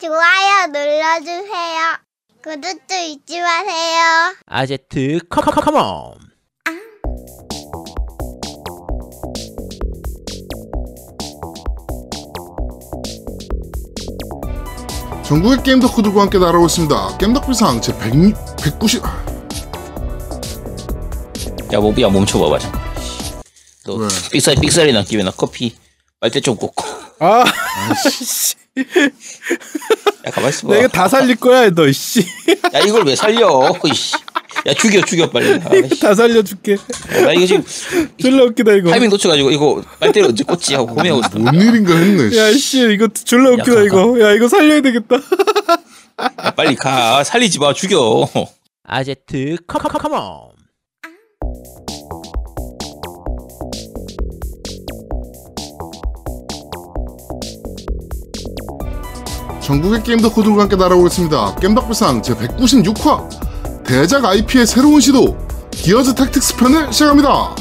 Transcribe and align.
좋아요 0.00 0.66
눌러주세요. 0.68 1.98
구독도 2.42 2.94
잊지 2.94 3.40
마세요. 3.40 4.34
아제트 4.46 5.18
컴컴컴온 5.28 6.14
전국의 15.24 15.62
게임 15.64 15.80
덕후들과 15.80 16.22
함께 16.22 16.38
날아오고 16.38 16.66
있습니다. 16.66 17.18
게임 17.18 17.34
덕비상 17.34 17.80
제 17.82 17.92
100, 17.98 18.34
190... 18.62 19.02
야, 21.72 21.80
뭐, 21.80 21.92
야, 22.00 22.08
멈춰봐봐, 22.08 22.58
잠깐. 22.60 22.80
너, 23.84 23.94
왜? 23.96 24.08
삑사리, 24.30 24.58
삑사리 24.60 24.92
난 24.92 25.04
김에 25.04 25.22
나 25.22 25.30
커피 25.30 25.76
빨대 26.18 26.40
좀 26.40 26.56
꽂고. 26.56 26.87
아, 27.20 27.44
야, 30.26 30.30
가만 30.30 30.50
있어 30.50 30.68
봐. 30.68 30.74
내가 30.74 30.88
다 30.88 31.08
살릴 31.08 31.36
거야, 31.36 31.70
너, 31.70 31.90
씨. 31.90 32.20
야, 32.74 32.78
이걸 32.80 33.04
왜 33.04 33.16
살려? 33.16 33.72
이씨. 33.84 34.14
야, 34.66 34.74
죽여, 34.74 35.00
죽여, 35.02 35.28
빨리. 35.30 35.60
아이씨. 35.68 36.00
다 36.00 36.14
살려줄게. 36.14 36.76
나 37.24 37.32
이거 37.32 37.46
지금 37.46 37.64
졸라 38.18 38.44
웃기다, 38.44 38.72
이거. 38.72 38.90
타이밍 38.90 39.10
놓쳐가지고 39.10 39.50
이거 39.50 39.82
빨대를 40.00 40.28
언제 40.30 40.44
꽂지 40.44 40.74
하고 40.74 40.86
고민하고 40.94 41.20
있어. 41.22 41.38
뭔 41.38 41.54
일인가 41.54 41.96
했네. 41.96 42.36
야, 42.36 42.52
씨, 42.52 42.88
이거 42.92 43.08
졸라 43.08 43.50
웃기다, 43.50 43.74
가, 43.74 43.82
이거. 43.82 44.20
야, 44.20 44.32
이거 44.32 44.48
살려야 44.48 44.80
되겠다. 44.80 45.16
야, 45.16 46.50
빨리 46.52 46.74
가. 46.76 47.24
살리지 47.24 47.58
마, 47.58 47.72
죽여. 47.72 48.28
아제트 48.84 49.56
컴컴컴온 49.66 50.57
전국의 59.68 60.02
게임 60.02 60.18
덕후들과 60.18 60.62
함께 60.62 60.76
날아오르고 60.76 61.08
있습니다. 61.08 61.56
겜덕비상 61.56 62.22
제 62.22 62.34
196화 62.34 63.84
대작 63.84 64.24
IP의 64.24 64.66
새로운 64.66 64.98
시도 64.98 65.36
기어즈 65.70 66.14
택틱스 66.14 66.56
편을 66.56 66.90
시작합니다. 66.90 67.54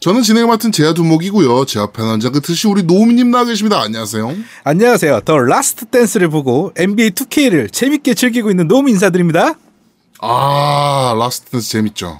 저는 0.00 0.22
진행을 0.22 0.48
맡은 0.48 0.72
제야 0.72 0.94
두목이고요. 0.94 1.66
제 1.66 1.78
앞에 1.78 2.02
남자 2.02 2.30
끝이 2.30 2.56
우리 2.66 2.84
노우미님 2.84 3.30
나와 3.30 3.44
계십니다. 3.44 3.82
안녕하세요. 3.82 4.34
안녕하세요. 4.64 5.20
더 5.26 5.36
라스트 5.36 5.84
댄스를 5.84 6.30
보고 6.30 6.72
NBA 6.74 7.10
2K를 7.10 7.70
재밌게 7.70 8.14
즐기고 8.14 8.48
있는 8.48 8.66
노무 8.66 8.88
인사드립니다. 8.88 9.56
아 10.20 11.14
라스트 11.18 11.50
댄스 11.52 11.70
재밌죠. 11.70 12.18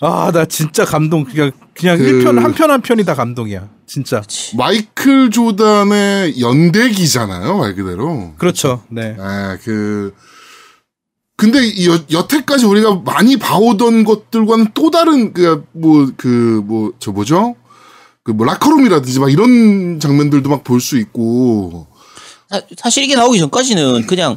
아, 0.00 0.30
나 0.32 0.44
진짜 0.44 0.84
감동. 0.84 1.24
그냥, 1.24 1.50
그냥 1.74 1.96
그- 1.98 2.04
1편, 2.04 2.38
한 2.40 2.52
편 2.54 2.70
한 2.70 2.80
편이 2.82 3.04
다 3.04 3.14
감동이야. 3.14 3.68
진짜. 3.86 4.22
마이클 4.56 5.30
조단의 5.30 6.40
연대기잖아요, 6.40 7.58
말 7.58 7.74
그대로. 7.74 8.34
그렇죠. 8.36 8.82
네. 8.88 9.16
예, 9.18 9.58
그 9.64 10.14
근데 11.36 11.66
이 11.66 11.88
여, 11.88 11.98
여태까지 12.12 12.64
우리가 12.66 12.96
많이 13.04 13.36
봐오던 13.36 14.04
것들과는 14.04 14.68
또 14.74 14.90
다른 14.90 15.32
그 15.32 15.64
뭐 15.74 16.06
그 16.16 16.62
뭐 16.66 16.92
저 17.00 17.10
뭐죠? 17.12 17.56
그 18.22 18.30
뭐 18.32 18.46
라커룸이라든지 18.46 19.18
막 19.20 19.30
이런 19.32 19.98
장면들도 20.00 20.48
막 20.48 20.62
볼 20.64 20.80
수 20.80 20.96
있고 20.98 21.86
사, 22.48 22.62
사실 22.78 23.02
이게 23.04 23.16
나오기 23.16 23.38
전까지는 23.40 24.06
그냥 24.06 24.36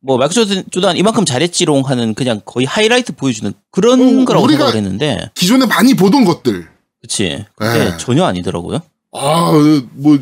뭐 0.00 0.16
마이크 0.16 0.34
조단, 0.34 0.62
조단 0.70 0.96
이만큼 0.96 1.24
잘했지롱 1.24 1.82
하는 1.86 2.14
그냥 2.14 2.40
거의 2.44 2.66
하이라이트 2.66 3.14
보여주는 3.14 3.52
그런 3.70 4.00
어, 4.00 4.24
거라고 4.24 4.46
우리가- 4.46 4.50
생각을 4.50 4.74
했는데. 4.76 5.30
기존에 5.34 5.66
많이 5.66 5.94
보던 5.94 6.24
것들. 6.24 6.68
그치. 7.02 7.44
근데 7.56 7.90
네. 7.90 7.96
전혀 7.98 8.24
아니더라고요. 8.24 8.80
아, 9.12 9.52
뭐, 9.92 10.18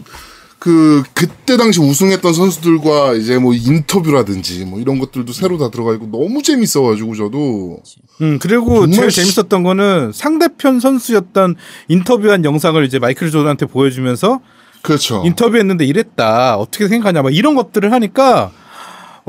그, 0.59 1.03
그때 1.13 1.57
당시 1.57 1.81
우승했던 1.81 2.33
선수들과 2.33 3.15
이제 3.15 3.39
뭐 3.39 3.55
인터뷰라든지 3.55 4.65
뭐 4.65 4.81
이런 4.81 4.99
것들도 4.99 5.33
새로 5.33 5.59
다 5.59 5.71
들어가 5.71 5.93
있고 5.95 6.07
너무 6.11 6.43
재밌어가지고 6.43 7.15
저도. 7.15 7.79
음, 8.23 8.39
그리고 8.41 8.81
정말 8.81 8.91
제일 8.93 9.11
시- 9.11 9.17
재밌었던 9.35 9.63
거는 9.63 10.13
상대편 10.13 10.81
선수였던 10.81 11.57
인터뷰한 11.89 12.45
영상을 12.45 12.83
이제 12.85 12.99
마이클 12.99 13.31
조던한테 13.31 13.67
보여주면서 13.67 14.41
그렇죠. 14.83 15.23
인터뷰했는데 15.25 15.85
이랬다. 15.85 16.57
어떻게 16.57 16.89
생각하냐. 16.89 17.23
막 17.23 17.35
이런 17.35 17.55
것들을 17.55 17.93
하니까 17.93 18.53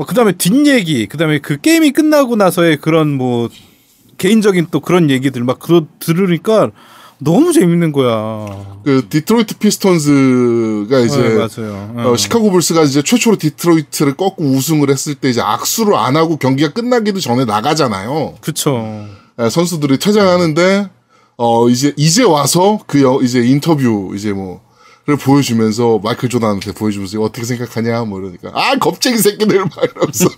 그 0.06 0.14
다음에 0.14 0.32
뒷얘기, 0.32 1.06
그 1.06 1.16
다음에 1.16 1.38
그 1.38 1.60
게임이 1.60 1.90
끝나고 1.90 2.36
나서의 2.36 2.78
그런 2.78 3.12
뭐 3.12 3.48
개인적인 4.18 4.68
또 4.70 4.80
그런 4.80 5.10
얘기들 5.10 5.42
막 5.44 5.58
그러, 5.58 5.86
들으니까 5.98 6.70
너무 7.20 7.52
재밌는 7.52 7.90
거야. 7.92 8.78
그 8.84 9.06
디트로이트 9.08 9.58
피스톤즈가 9.58 11.00
이제 11.00 11.20
네. 11.96 12.02
어, 12.04 12.16
시카고 12.16 12.50
불스가 12.50 12.82
이제 12.82 13.02
최초로 13.02 13.36
디트로이트를 13.36 14.14
꺾고 14.14 14.44
우승을 14.44 14.88
했을 14.90 15.14
때 15.16 15.28
이제 15.28 15.40
악수를 15.40 15.94
안 15.96 16.16
하고 16.16 16.36
경기가 16.36 16.72
끝나기도 16.72 17.18
전에 17.20 17.44
나가잖아요. 17.44 18.36
그쵸. 18.40 19.06
예, 19.40 19.50
선수들이 19.50 19.98
퇴장하는데 19.98 20.90
어 21.36 21.68
이제 21.68 21.92
이제 21.96 22.22
와서 22.24 22.80
그 22.86 23.02
여- 23.02 23.20
이제 23.22 23.40
인터뷰 23.44 24.12
이제 24.14 24.32
뭐를 24.32 24.58
보여주면서 25.16 26.00
마이클 26.02 26.28
조단한테 26.28 26.72
보여주면서 26.72 27.20
어떻게 27.20 27.44
생각하냐 27.46 28.02
뭐 28.04 28.20
이러니까 28.20 28.50
아 28.54 28.76
겁쟁이 28.76 29.16
새끼들 29.18 29.58
막 29.60 29.70
이러면서 29.82 30.28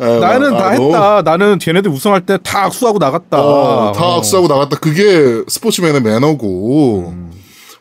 예, 0.00 0.04
나는 0.18 0.54
아, 0.54 0.58
다 0.58 0.74
너무- 0.74 0.86
했다. 0.86 1.22
나는 1.22 1.58
걔네들 1.58 1.90
우승할 1.90 2.24
때 2.26 2.38
다 2.38 2.64
악수하고 2.64 2.98
나갔다. 2.98 3.40
어, 3.42 3.92
다 3.92 4.04
어. 4.04 4.18
악수하고 4.18 4.48
나갔다. 4.48 4.78
그게 4.78 5.42
스포츠맨의 5.46 6.02
매너고 6.02 7.14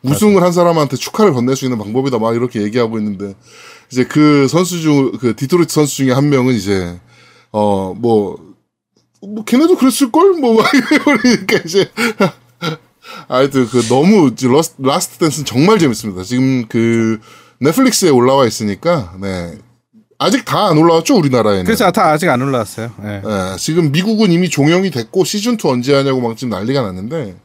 우승을 0.03 0.41
한 0.43 0.51
사람한테 0.51 0.95
축하를 0.97 1.33
건넬 1.33 1.55
수 1.55 1.65
있는 1.65 1.77
방법이다. 1.77 2.19
막 2.19 2.35
이렇게 2.35 2.61
얘기하고 2.61 2.97
있는데 2.99 3.35
이제 3.91 4.03
그 4.05 4.47
선수 4.47 4.79
중 4.81 5.11
그 5.19 5.35
디트로이트 5.35 5.73
선수 5.73 5.97
중에 5.97 6.11
한 6.11 6.29
명은 6.29 6.53
이제 6.53 6.99
어뭐 7.51 7.95
뭐 9.21 9.43
걔네도 9.45 9.75
그랬을 9.77 10.11
걸뭐 10.11 10.61
그러니까 11.03 11.57
이제 11.65 11.89
하여튼 13.27 13.67
그 13.67 13.81
너무 13.87 14.31
러스, 14.41 14.73
라스트 14.79 15.17
댄스는 15.17 15.45
정말 15.45 15.79
재밌습니다. 15.79 16.23
지금 16.23 16.65
그 16.67 17.19
넷플릭스에 17.59 18.09
올라와 18.09 18.45
있으니까 18.47 19.13
네 19.21 19.57
아직 20.17 20.43
다 20.45 20.67
안 20.67 20.77
올라왔죠 20.77 21.15
우리나라에는. 21.17 21.63
그래서 21.65 21.89
다 21.91 22.11
아직 22.11 22.27
안 22.29 22.41
올라왔어요. 22.41 22.91
예. 23.03 23.21
예, 23.25 23.55
지금 23.57 23.91
미국은 23.91 24.31
이미 24.31 24.49
종영이 24.49 24.91
됐고 24.91 25.23
시즌 25.23 25.53
2 25.53 25.67
언제 25.67 25.93
하냐고 25.95 26.19
막 26.21 26.35
지금 26.35 26.49
난리가 26.51 26.81
났는데, 26.81 27.35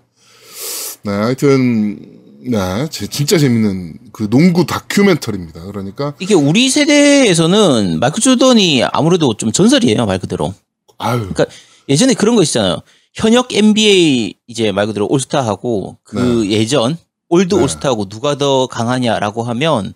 네, 1.04 1.10
하여튼 1.12 1.98
네, 2.46 2.86
제- 2.90 3.06
진짜 3.06 3.38
재밌는 3.38 3.94
그 4.12 4.28
농구 4.28 4.66
다큐멘터리입니다. 4.66 5.62
그러니까 5.66 6.14
이게 6.18 6.34
우리 6.34 6.68
세대에서는 6.68 8.00
마이클 8.00 8.20
조던이 8.20 8.82
아무래도 8.92 9.34
좀 9.36 9.52
전설이에요, 9.52 10.04
말 10.06 10.18
그대로. 10.18 10.52
아유, 10.98 11.18
그러니까 11.20 11.46
예전에 11.88 12.14
그런 12.14 12.34
거 12.36 12.42
있잖아요. 12.42 12.78
현역 13.14 13.52
NBA 13.52 14.34
이제 14.46 14.72
말 14.72 14.86
그대로 14.86 15.06
올스타하고 15.08 15.98
그 16.02 16.48
예전 16.50 16.98
old 17.28 17.54
네. 17.54 17.62
올스타하고 17.62 18.08
누가 18.08 18.36
더 18.36 18.66
강하냐라고 18.66 19.42
하면 19.44 19.94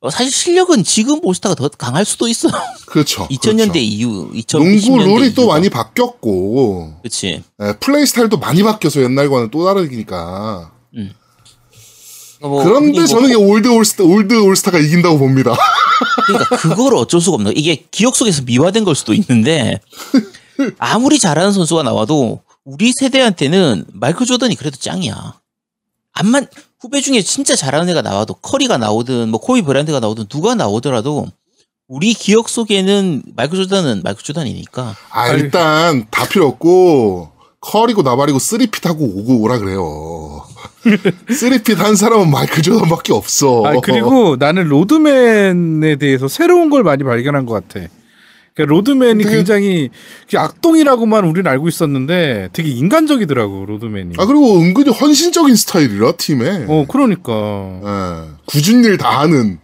어, 0.00 0.10
사실 0.10 0.30
실력은 0.30 0.84
지금 0.84 1.24
올스타가 1.24 1.54
더 1.54 1.68
강할 1.68 2.04
수도 2.04 2.28
있어요. 2.28 2.52
그렇죠. 2.86 3.26
2000년대 3.32 3.72
그렇죠. 3.72 3.78
이후, 3.78 4.30
2010년대 4.34 4.86
농구 4.88 4.98
룰이 4.98 5.34
또. 5.34 5.46
많이 5.46 5.70
바뀌었고, 5.70 7.00
그치. 7.02 7.42
예, 7.62 7.72
플레이 7.80 8.04
스타일도 8.04 8.36
많이 8.36 8.62
바뀌어서 8.62 9.02
옛날과는 9.02 9.50
또 9.50 9.64
다르니까. 9.64 10.72
뭐, 12.40 12.62
그런데 12.62 12.98
뭐 12.98 13.06
저는 13.06 13.30
이 13.30 13.34
old 13.34 13.68
올스타, 13.68 14.04
old 14.04 14.34
올스타가 14.34 14.78
이긴다고 14.78 15.18
봅니다. 15.18 15.56
그러니까 16.26 16.56
그걸 16.56 16.94
어쩔 16.94 17.20
수가 17.20 17.36
없는 17.36 17.52
거야. 17.52 17.58
이게 17.58 17.86
기억 17.90 18.14
속에서 18.14 18.42
미화된 18.42 18.84
걸 18.84 18.94
수도 18.94 19.14
있는데 19.14 19.80
아무리 20.78 21.18
잘하는 21.18 21.52
선수가 21.52 21.82
나와도 21.82 22.40
우리 22.64 22.92
세대한테는 22.92 23.84
마이클 23.92 24.26
조던이 24.26 24.56
그래도 24.56 24.76
짱이야. 24.76 25.34
암만 26.12 26.46
후배 26.80 27.00
중에 27.00 27.22
진짜 27.22 27.54
잘하는 27.54 27.88
애가 27.90 28.02
나와도 28.02 28.34
커리가 28.34 28.78
나오든 28.78 29.28
뭐 29.28 29.40
코비 29.40 29.62
브라이언트가 29.62 30.00
나오든 30.00 30.26
누가 30.28 30.54
나오더라도 30.54 31.26
우리 31.88 32.14
기억 32.14 32.48
속에는 32.48 33.22
마이클 33.36 33.58
조던은 33.58 34.02
마이클 34.02 34.22
조던이니까 34.24 34.96
아, 35.10 35.28
일단 35.28 36.06
다 36.10 36.26
필요 36.26 36.46
없고, 36.48 37.30
커리고 37.60 38.02
나발이고 38.02 38.38
three-peat 38.38 38.86
하고 38.86 39.04
오고 39.04 39.40
오라 39.42 39.58
그래요. 39.58 40.44
three-peat 41.32 41.78
한 41.78 41.96
사람은 41.96 42.30
마이클 42.30 42.62
조던밖에 42.62 43.12
없어. 43.12 43.64
아 43.66 43.80
그리고 43.80 44.36
나는 44.36 44.68
로드맨에 44.68 45.96
대해서 45.96 46.28
새로운 46.28 46.70
걸 46.70 46.82
많이 46.82 47.04
발견한 47.04 47.46
것 47.46 47.54
같아. 47.54 47.86
그러니까 48.56 48.74
로드맨이 48.74 49.22
근데- 49.22 49.36
굉장히 49.36 49.90
그냥 50.28 50.46
악동이라고만 50.46 51.24
우리는 51.26 51.48
알고 51.50 51.68
있었는데 51.68 52.48
되게 52.52 52.70
인간적이더라고 52.70 53.66
로드맨이. 53.66 54.14
아 54.18 54.24
그리고 54.26 54.58
은근히 54.58 54.90
헌신적인 54.90 55.54
스타일이라 55.54 56.12
팀에. 56.16 56.64
어 56.68 56.86
그러니까 56.88 57.32
예, 57.84 58.30
궂은 58.46 58.82
일 58.84 58.96
다 58.96 59.20
하는 59.20 59.58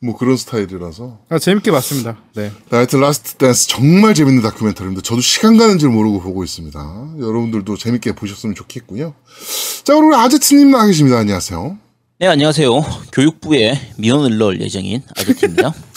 뭐 0.00 0.16
그런 0.16 0.36
스타일이라서. 0.36 1.18
아, 1.28 1.38
재밌게 1.40 1.72
봤습니다. 1.72 2.16
네. 2.36 2.52
하여튼 2.70 3.00
라스트 3.00 3.34
댄스 3.34 3.66
정말 3.66 4.14
재밌는 4.14 4.42
다큐멘터리입니다. 4.42 5.02
저도 5.02 5.20
시간 5.20 5.56
가는 5.56 5.76
줄 5.78 5.90
모르고 5.90 6.20
보고 6.20 6.44
있습니다. 6.44 7.14
여러분들도 7.18 7.76
재밌게 7.76 8.12
보셨으면 8.12 8.54
좋겠고요. 8.54 9.14
자, 9.82 9.94
그리고 9.94 10.06
우리 10.06 10.16
아제트님 10.16 10.70
나와 10.70 10.86
계십니다. 10.86 11.18
안녕하세요. 11.18 11.76
네, 12.20 12.28
안녕하세요. 12.28 12.70
교육부에 13.12 13.80
민원을 13.96 14.38
넣을 14.38 14.60
예정인 14.60 15.02
아제트입니다. 15.16 15.74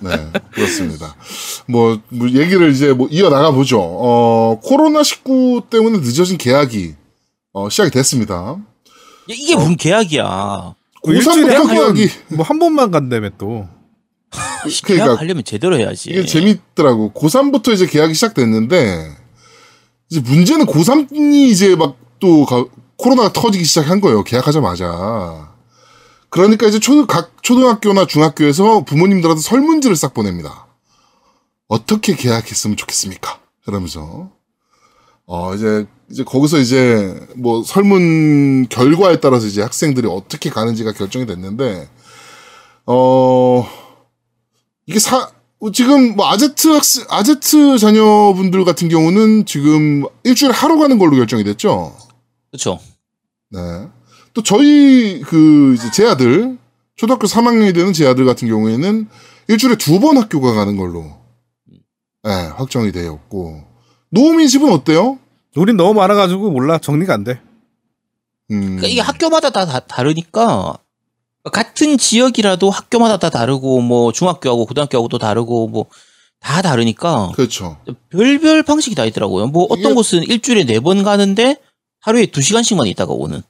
네, 0.00 0.10
그렇습니다. 0.52 1.14
뭐, 1.66 1.98
뭐 2.08 2.28
얘기를 2.28 2.70
이제 2.70 2.92
뭐 2.92 3.08
이어나가 3.10 3.50
보죠. 3.50 3.80
어, 3.80 4.60
코로나19 4.62 5.70
때문에 5.70 5.98
늦어진 5.98 6.36
개학이, 6.38 6.94
어, 7.52 7.68
시작이 7.68 7.90
됐습니다. 7.90 8.34
야, 8.34 8.58
이게 9.28 9.56
무슨 9.56 9.76
개학이야. 9.76 10.74
고3부터 11.04 11.52
한 11.54 11.66
번, 11.66 11.74
계약이, 11.94 12.08
뭐 12.28 12.44
한 12.44 12.58
번만 12.58 12.90
간다며 12.90 13.30
또. 13.38 13.68
그러니까 14.84 15.04
계약하려면 15.06 15.44
제대로 15.44 15.76
해야지. 15.78 16.10
이게 16.10 16.24
재밌더라고. 16.26 17.12
고3부터 17.12 17.72
이제 17.72 17.86
계약이 17.86 18.14
시작됐는데, 18.14 19.10
이제 20.10 20.20
문제는 20.20 20.66
고3이 20.66 21.48
이제 21.50 21.76
막 21.76 21.96
또 22.20 22.46
코로나가 22.96 23.30
터지기 23.32 23.64
시작한 23.64 24.00
거예요. 24.00 24.24
계약하자마자. 24.24 25.53
그러니까 26.34 26.66
이제 26.66 26.80
초, 26.80 27.06
각 27.06 27.44
초등학교나 27.44 28.06
중학교에서 28.06 28.82
부모님들한테 28.84 29.40
설문지를 29.40 29.94
싹 29.94 30.14
보냅니다. 30.14 30.66
어떻게 31.68 32.16
계약했으면 32.16 32.76
좋겠습니까? 32.76 33.38
그러면서. 33.64 34.32
어, 35.26 35.54
이제, 35.54 35.86
이제 36.10 36.24
거기서 36.24 36.58
이제 36.58 37.14
뭐 37.36 37.62
설문 37.62 38.66
결과에 38.68 39.20
따라서 39.20 39.46
이제 39.46 39.62
학생들이 39.62 40.08
어떻게 40.08 40.50
가는지가 40.50 40.90
결정이 40.94 41.24
됐는데, 41.24 41.88
어, 42.86 43.64
이게 44.86 44.98
사, 44.98 45.30
지금 45.72 46.16
뭐 46.16 46.26
아제트 46.26 46.66
학생, 46.66 47.04
아제트 47.10 47.78
자녀분들 47.78 48.64
같은 48.64 48.88
경우는 48.88 49.46
지금 49.46 50.02
일주일에 50.24 50.52
하루 50.52 50.80
가는 50.80 50.98
걸로 50.98 51.14
결정이 51.14 51.44
됐죠? 51.44 51.96
그렇죠. 52.50 52.80
네. 53.50 53.60
또 54.34 54.42
저희 54.42 55.20
그 55.22 55.74
이제 55.74 55.90
제 55.92 56.06
아들 56.06 56.58
초등학교 56.96 57.26
3학년이 57.26 57.74
되는 57.74 57.92
제 57.92 58.06
아들 58.06 58.24
같은 58.24 58.48
경우에는 58.48 59.08
일주일에 59.48 59.76
두 59.76 59.98
번 60.00 60.16
학교가 60.18 60.52
가는 60.54 60.76
걸로 60.76 61.04
네, 62.22 62.30
확정이 62.56 62.90
되었고 62.92 63.62
노우민 64.10 64.48
집은 64.48 64.70
어때요? 64.72 65.18
우린 65.56 65.76
너무 65.76 65.94
많아가지고 65.94 66.50
몰라 66.50 66.78
정리가 66.78 67.14
안 67.14 67.22
돼. 67.24 67.40
음, 68.50 68.60
그러니까 68.76 68.86
이게 68.88 69.00
학교마다 69.00 69.50
다, 69.50 69.66
다 69.66 69.80
다르니까 69.80 70.76
같은 71.52 71.98
지역이라도 71.98 72.70
학교마다 72.70 73.18
다 73.18 73.30
다르고 73.30 73.80
뭐 73.82 74.12
중학교하고 74.12 74.66
고등학교하고 74.66 75.08
또 75.08 75.18
다르고 75.18 75.68
뭐 75.68 75.86
다 76.40 76.60
다르니까 76.60 77.30
그렇죠. 77.34 77.78
별별 78.10 78.64
방식이 78.64 78.94
다 78.94 79.06
있더라고요. 79.06 79.46
뭐 79.46 79.64
어떤 79.70 79.78
이게- 79.86 79.94
곳은 79.94 80.24
일주일에 80.24 80.64
네 80.64 80.78
번 80.78 81.02
가는데 81.02 81.56
하루에 82.00 82.26
두 82.26 82.42
시간씩만 82.42 82.86
있다가 82.88 83.14
오는. 83.14 83.42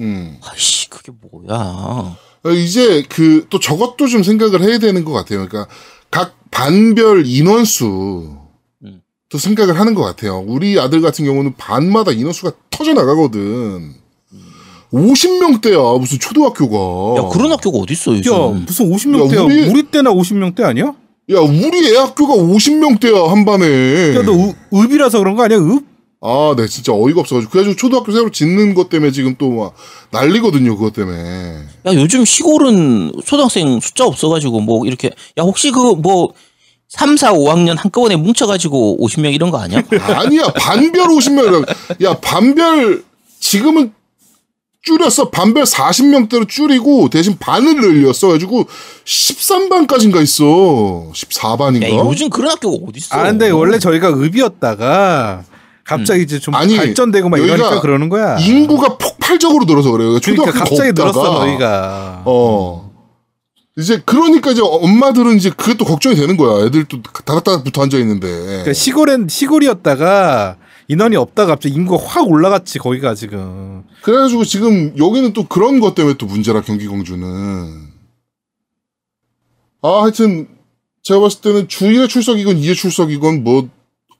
음. 0.00 0.36
아이씨 0.42 0.88
그게 0.90 1.12
뭐야? 1.30 2.16
어, 2.44 2.50
이제 2.50 3.02
그 3.08 3.46
또 3.50 3.58
저것도 3.58 4.06
좀 4.08 4.22
생각을 4.22 4.62
해야 4.62 4.78
되는 4.78 5.04
것 5.04 5.12
같아요. 5.12 5.46
그러니까 5.48 5.72
각 6.10 6.34
반별 6.50 7.26
인원수 7.26 8.36
음. 8.84 9.00
또 9.28 9.38
생각을 9.38 9.78
하는 9.78 9.94
것 9.94 10.02
같아요. 10.02 10.44
우리 10.46 10.78
아들 10.78 11.00
같은 11.00 11.24
경우는 11.24 11.54
반마다 11.56 12.10
인원수가 12.12 12.52
터져 12.70 12.92
나가거든. 12.94 13.94
50명대야 14.92 15.98
무슨 16.00 16.18
초등학교가. 16.20 17.22
야 17.24 17.28
그런 17.28 17.50
학교가 17.52 17.78
어디 17.78 17.94
있어 17.94 18.12
요즘? 18.16 18.32
야 18.32 18.38
무슨 18.48 18.90
50명대야? 18.90 19.36
야, 19.36 19.42
우리- 19.42 19.68
우리... 19.68 19.82
때나 19.84 20.12
50명대 20.12 20.62
아니야? 20.62 20.94
야 21.30 21.40
우리 21.40 21.92
애 21.92 21.96
학교가 21.96 22.34
50명대야 22.34 23.26
한 23.28 23.44
반에. 23.44 24.14
야너 24.14 24.54
읍이라서 24.72 25.18
그런 25.18 25.34
거 25.36 25.42
아니야? 25.44 25.58
읍? 25.58 25.82
아, 26.26 26.54
네, 26.56 26.66
진짜 26.66 26.92
어이가 26.94 27.20
없어가지고. 27.20 27.50
그래가지고 27.52 27.76
초등학교 27.76 28.10
새로 28.12 28.30
짓는 28.30 28.72
것 28.74 28.88
때문에 28.88 29.12
지금 29.12 29.36
또 29.36 29.50
막 29.50 29.74
난리거든요, 30.10 30.76
그것 30.76 30.94
때문에. 30.94 31.18
야 31.86 31.94
요즘 31.94 32.24
시골은 32.24 33.12
초등학생 33.26 33.78
숫자 33.80 34.06
없어가지고 34.06 34.60
뭐 34.60 34.86
이렇게 34.86 35.08
야 35.38 35.42
혹시 35.42 35.70
그 35.70 35.94
뭐 35.94 36.32
3, 36.88 37.16
4, 37.16 37.32
5학년 37.32 37.76
한꺼번에 37.76 38.14
뭉쳐가지고 38.16 38.98
50명 39.00 39.34
이런 39.34 39.50
거 39.50 39.58
아니야? 39.58 39.82
아니야, 40.00 40.44
반별 40.52 41.08
50명. 41.08 41.66
야, 42.04 42.14
반별, 42.20 43.02
지금은 43.40 43.92
줄였어. 44.82 45.30
반별 45.30 45.64
40명대로 45.64 46.48
줄이고 46.48 47.08
대신 47.10 47.36
반을 47.38 47.80
늘렸어 47.80 48.28
가지고 48.28 48.66
13반까지인가 49.06 50.22
있어. 50.22 51.10
14반인가? 51.12 51.84
야 51.84 51.96
요즘 52.04 52.28
그런 52.30 52.50
학교가 52.52 52.76
어디 52.88 52.98
있어? 52.98 53.16
아 53.16 53.24
근데 53.24 53.50
원래 53.50 53.78
저희가 53.78 54.10
읍이었다가 54.10 55.44
갑자기 55.84 56.22
이제 56.22 56.38
좀 56.38 56.54
아니, 56.54 56.76
발전되고 56.76 57.28
막 57.28 57.38
이러니까 57.38 57.80
그러는 57.80 58.08
거야. 58.08 58.38
인구가 58.38 58.96
폭발적으로 58.96 59.64
늘어서 59.66 59.90
그래요. 59.92 60.18
그러니까 60.22 60.50
갑자기 60.50 60.90
없다가. 60.90 61.12
늘었어 61.12 61.32
너희가. 61.44 62.22
어. 62.24 62.92
이제 63.76 64.00
그러니까 64.06 64.52
이제 64.52 64.62
엄마들은 64.62 65.36
이제 65.36 65.50
또 65.78 65.84
걱정이 65.84 66.14
되는 66.14 66.36
거야. 66.36 66.66
애들 66.66 66.84
또 66.84 67.02
다닥다닥 67.02 67.64
붙어 67.64 67.82
앉아 67.82 67.98
있는데. 67.98 68.28
그러니까 68.28 68.72
시골엔 68.72 69.28
시골이었다가 69.28 70.56
인원이 70.88 71.16
없다가 71.16 71.54
갑자기 71.54 71.74
인구가 71.74 72.02
확 72.06 72.28
올라갔지 72.30 72.78
거기가 72.78 73.14
지금. 73.14 73.82
그래가지고 74.02 74.44
지금 74.44 74.96
여기는 74.96 75.32
또 75.32 75.46
그런 75.46 75.80
것 75.80 75.94
때문에 75.94 76.16
또 76.18 76.26
문제라 76.26 76.60
경기공주는. 76.62 77.94
아 79.82 80.02
하여튼 80.02 80.48
제가 81.02 81.20
봤을 81.20 81.40
때는 81.42 81.68
주 81.68 81.84
1회 81.86 82.08
출석이건 82.08 82.56
2회 82.56 82.74
출석이건 82.74 83.44
뭐 83.44 83.68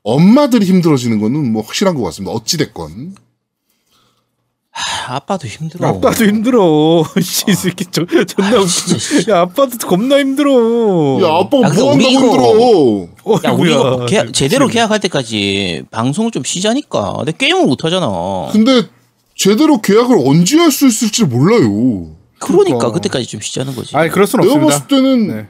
엄마들이 0.05 0.67
힘들어지는 0.67 1.19
거는 1.19 1.51
뭐 1.53 1.62
확실한 1.62 1.95
것 1.97 2.03
같습니다. 2.05 2.33
어찌 2.33 2.59
됐건. 2.59 3.17
아, 5.06 5.15
아빠도 5.17 5.49
힘들어. 5.49 5.89
아빠도 5.89 6.25
힘들어. 6.27 7.05
씨, 7.23 7.45
이 7.49 7.55
새끼 7.55 7.87
저, 7.91 8.05
존나 8.05 8.59
웃기네. 8.61 9.33
야, 9.33 9.41
아빠도 9.43 9.79
겁나 9.79 10.19
힘들어. 10.19 11.21
야 11.23 11.39
아빠가 11.41 11.69
야, 11.69 11.73
뭐 11.73 11.93
한다고 11.93 12.01
이거- 12.01 12.21
힘들어. 12.21 13.49
야, 13.51 13.53
우리 13.55 13.71
이거 13.71 13.89
어이구야. 13.93 14.06
계약- 14.06 14.33
제대로 14.35 14.69
계약할 14.69 15.01
때까지 15.01 15.85
방송을 15.91 16.33
좀 16.33 16.45
쉬자니까. 16.45 17.15
근데 17.19 17.33
게임을 17.33 17.67
못 17.67 17.85
하잖아. 17.85 18.49
근데 18.53 18.83
제대로 19.37 19.81
계약을 19.81 20.19
언제 20.27 20.59
할 20.59 20.71
수 20.71 20.87
있을지 20.87 21.25
몰라요. 21.25 22.11
그러니까 22.41 22.91
그때까지 22.93 23.27
좀 23.27 23.41
쉬자는 23.41 23.75
거지. 23.75 23.97
아니 23.97 24.11
그럴 24.11 24.27
순 24.27 24.41
내가 24.41 24.53
없습니다. 24.53 24.75
봤을 24.79 24.89
때는 24.89 25.29
네. 25.29 25.47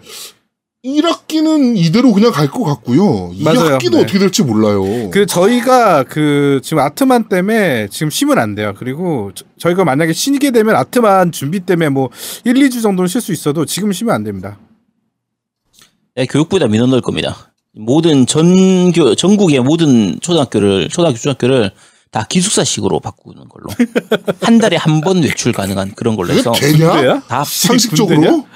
1학기는 0.84 1.76
이대로 1.76 2.12
그냥 2.12 2.30
갈 2.30 2.48
것 2.48 2.62
같고요. 2.64 3.32
맞아요. 3.42 3.78
2학기도 3.78 3.92
네. 3.92 4.00
어떻게 4.02 4.18
될지 4.18 4.42
몰라요. 4.42 5.10
그 5.10 5.24
저희가 5.26 6.04
그 6.04 6.60
지금 6.62 6.80
아트만 6.80 7.28
때문에 7.28 7.88
지금 7.90 8.10
쉬면 8.10 8.38
안 8.38 8.54
돼요. 8.54 8.74
그리고 8.78 9.32
저, 9.58 9.70
희가 9.70 9.84
만약에 9.84 10.12
쉬게 10.12 10.50
되면 10.50 10.76
아트만 10.76 11.32
준비 11.32 11.60
때문에 11.60 11.88
뭐 11.88 12.10
1, 12.44 12.54
2주 12.54 12.82
정도는 12.82 13.08
쉴 13.08 13.20
수 13.22 13.32
있어도 13.32 13.64
지금 13.64 13.92
쉬면 13.92 14.14
안 14.14 14.24
됩니다. 14.24 14.58
네, 16.16 16.26
교육부에다 16.26 16.66
민원 16.68 16.90
넣을 16.90 17.00
겁니다. 17.00 17.52
모든 17.76 18.26
전교 18.26 19.14
전국의 19.16 19.60
모든 19.60 20.20
초등학교를 20.20 20.88
초등학교 20.90 21.16
중학교를 21.18 21.72
다 22.12 22.24
기숙사식으로 22.28 23.00
바꾸는 23.00 23.48
걸로 23.48 23.66
한 24.42 24.58
달에 24.58 24.76
한 24.76 25.00
번 25.00 25.20
외출 25.22 25.52
가능한 25.52 25.94
그런 25.96 26.14
걸로 26.14 26.32
해서 26.32 26.52
되냐? 26.52 27.20
다 27.26 27.42
상식적으로? 27.42 28.46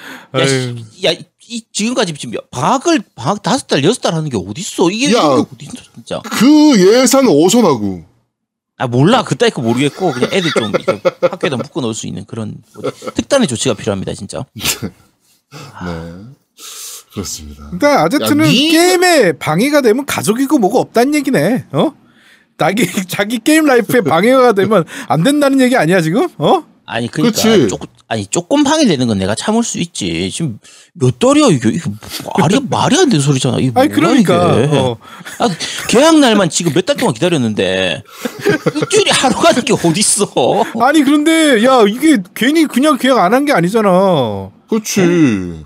야, 1.05 1.13
야, 1.13 1.17
이, 1.49 1.63
지금까지 1.73 2.13
지금 2.15 2.39
방학을 2.51 3.01
방학 3.15 3.43
다섯 3.43 3.67
달 3.67 3.83
여섯 3.85 4.01
달 4.01 4.15
하는 4.15 4.29
게 4.29 4.37
어디 4.37 4.61
있어? 4.61 4.91
이게 4.91 5.15
야. 5.15 5.21
어디 5.23 5.65
있어 5.65 5.75
진짜? 5.95 6.21
그 6.25 6.47
예산은 6.79 7.31
어디서 7.31 7.63
나고? 7.63 8.05
아 8.77 8.87
몰라 8.87 9.25
그따위 9.25 9.51
거 9.51 9.61
모르겠고 9.63 10.13
그냥 10.13 10.31
애들 10.33 10.51
좀 10.53 10.73
학교에다 11.23 11.57
묶어 11.57 11.81
놓을 11.81 11.95
수 11.95 12.07
있는 12.07 12.25
그런 12.27 12.55
뭐 12.75 12.91
특단의 13.15 13.49
조치가 13.49 13.75
필요합니다 13.75 14.15
진짜. 14.15 14.45
네. 14.55 16.15
그렇습니다. 17.13 17.65
그러니까 17.65 18.03
아제트는 18.05 18.45
야, 18.45 18.49
니- 18.49 18.71
게임에 18.71 19.33
방해가 19.33 19.81
되면 19.81 20.07
가족이고 20.07 20.59
뭐가 20.59 20.79
없다는 20.79 21.15
얘기네. 21.17 21.67
어? 21.73 21.93
자기 22.59 22.87
자기 23.09 23.39
게임 23.39 23.65
라이프에 23.65 24.03
방해가 24.03 24.53
되면 24.53 24.85
안 25.09 25.23
된다는 25.25 25.61
얘기 25.61 25.77
아니야 25.77 26.01
지금? 26.01 26.29
어? 26.39 26.65
아니 26.87 27.09
그러니까 27.09 27.35
그치. 27.35 27.69
조금 27.69 27.87
아니 28.11 28.27
조금 28.27 28.65
방해되는 28.65 29.07
건 29.07 29.19
내가 29.19 29.35
참을 29.35 29.63
수 29.63 29.79
있지. 29.79 30.31
지금 30.33 30.59
몇 30.95 31.19
달이야 31.19 31.49
이게 31.49 31.69
이게 31.69 31.81
말이 32.39 32.59
말이 32.69 32.97
안 32.99 33.09
되는 33.11 33.21
소리잖아. 33.21 33.59
이게 33.59 33.71
아니 33.75 33.89
뭐야, 33.89 33.95
그러니까 33.97 34.61
이게. 34.63 34.77
어. 34.79 34.97
아, 35.39 35.49
계약 35.89 36.19
날만 36.19 36.49
지금 36.49 36.73
몇 36.73 36.87
달 36.87 36.97
동안 36.97 37.13
기다렸는데 37.13 38.03
일주일에 38.75 39.11
하루 39.11 39.37
가는 39.37 39.63
게 39.63 39.75
어디 39.75 40.01
있어? 40.01 40.27
아니 40.81 41.03
그런데 41.03 41.63
야 41.65 41.85
이게 41.87 42.17
괜히 42.35 42.65
그냥 42.67 42.97
계약 42.97 43.19
안 43.19 43.35
한 43.35 43.45
게 43.45 43.53
아니잖아. 43.53 44.51
그렇지. 44.71 45.01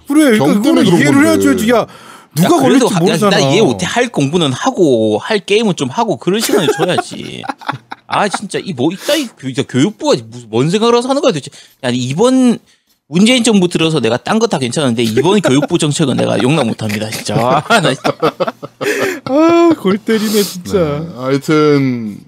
그래, 0.09 0.37
병 0.39 0.61
그러니까 0.61 0.63
때문에 0.63 0.85
그거는 0.85 0.99
이해를. 1.01 1.27
해야지. 1.49 1.71
야 1.71 1.87
누가 2.35 2.59
걸릴지 2.59 2.87
하- 2.93 2.99
모르잖아. 3.01 3.37
나 3.37 3.51
이해 3.53 3.63
못해. 3.63 3.87
할 3.87 4.09
공부는 4.09 4.53
하고 4.53 5.19
할 5.19 5.39
게임은 5.39 5.77
좀 5.77 5.89
하고 5.91 6.17
그런 6.17 6.41
시간을 6.41 6.69
줘야지. 6.77 7.43
아 8.13 8.29
진짜 8.29 8.59
이뭐 8.59 8.91
이따 8.93 9.15
이 9.15 9.27
교- 9.27 9.63
교육부가 9.67 10.17
무슨 10.29 10.49
뭔 10.51 10.71
생각을 10.71 10.97
해서 10.97 11.09
하는 11.09 11.21
거야 11.23 11.33
도대체. 11.33 11.51
아니 11.83 11.97
이번 11.99 12.59
문재인 13.09 13.43
정부 13.45 13.69
들어서 13.69 14.01
내가 14.01 14.17
딴 14.17 14.39
거 14.39 14.47
다 14.47 14.59
괜찮은데 14.59 15.03
이번 15.03 15.41
교육부 15.43 15.79
정책은 15.79 16.17
내가 16.17 16.43
용납 16.43 16.65
못합니다 16.67 17.11
진짜. 17.11 17.35
아, 17.69 17.81
나 17.81 17.93
진짜. 17.95 18.13
아골 19.25 19.99
때리네 19.99 20.43
진짜. 20.43 20.73
네, 20.79 21.09
하여튼 21.17 22.19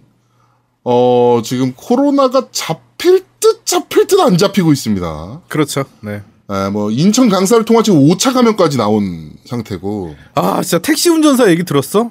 어 0.84 1.40
지금 1.44 1.72
코로나가 1.74 2.48
잡힐 2.50 3.24
듯 3.40 3.64
잡힐 3.66 4.06
듯 4.06 4.20
안 4.20 4.36
잡히고 4.36 4.72
있습니다. 4.72 5.42
그렇죠. 5.48 5.84
네. 6.00 6.22
예, 6.52 6.68
뭐 6.68 6.90
인천 6.90 7.30
강사를 7.30 7.64
통한 7.64 7.82
지금 7.84 8.00
5차 8.06 8.34
감염까지 8.34 8.76
나온 8.76 9.32
상태고 9.46 10.14
아 10.34 10.60
진짜 10.62 10.78
택시 10.78 11.08
운전사 11.08 11.48
얘기 11.50 11.64
들었어? 11.64 12.10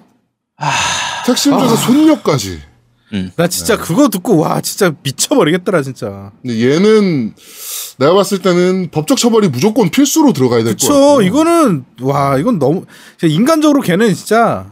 택시 1.26 1.50
운전사 1.50 1.76
손녀까지. 1.76 2.60
나 3.36 3.48
진짜 3.48 3.78
그거 3.78 4.10
듣고 4.10 4.38
와 4.38 4.60
진짜 4.62 4.94
미쳐버리겠더라 5.04 5.84
진짜. 5.84 6.32
근데 6.42 6.60
얘는 6.72 7.34
내가 8.00 8.14
봤을 8.16 8.40
때는 8.42 8.90
법적 8.92 9.18
처벌이 9.20 9.48
무조건 9.50 9.90
필수로 9.92 10.34
들어가야 10.34 10.64
될것 10.64 10.80
같아요. 10.80 11.18
그쵸 11.18 11.22
이거는 11.22 11.86
와 12.02 12.38
이건 12.40 12.58
너무 12.60 12.86
인간적으로 13.22 13.82
걔는 13.82 14.14
진짜 14.16 14.72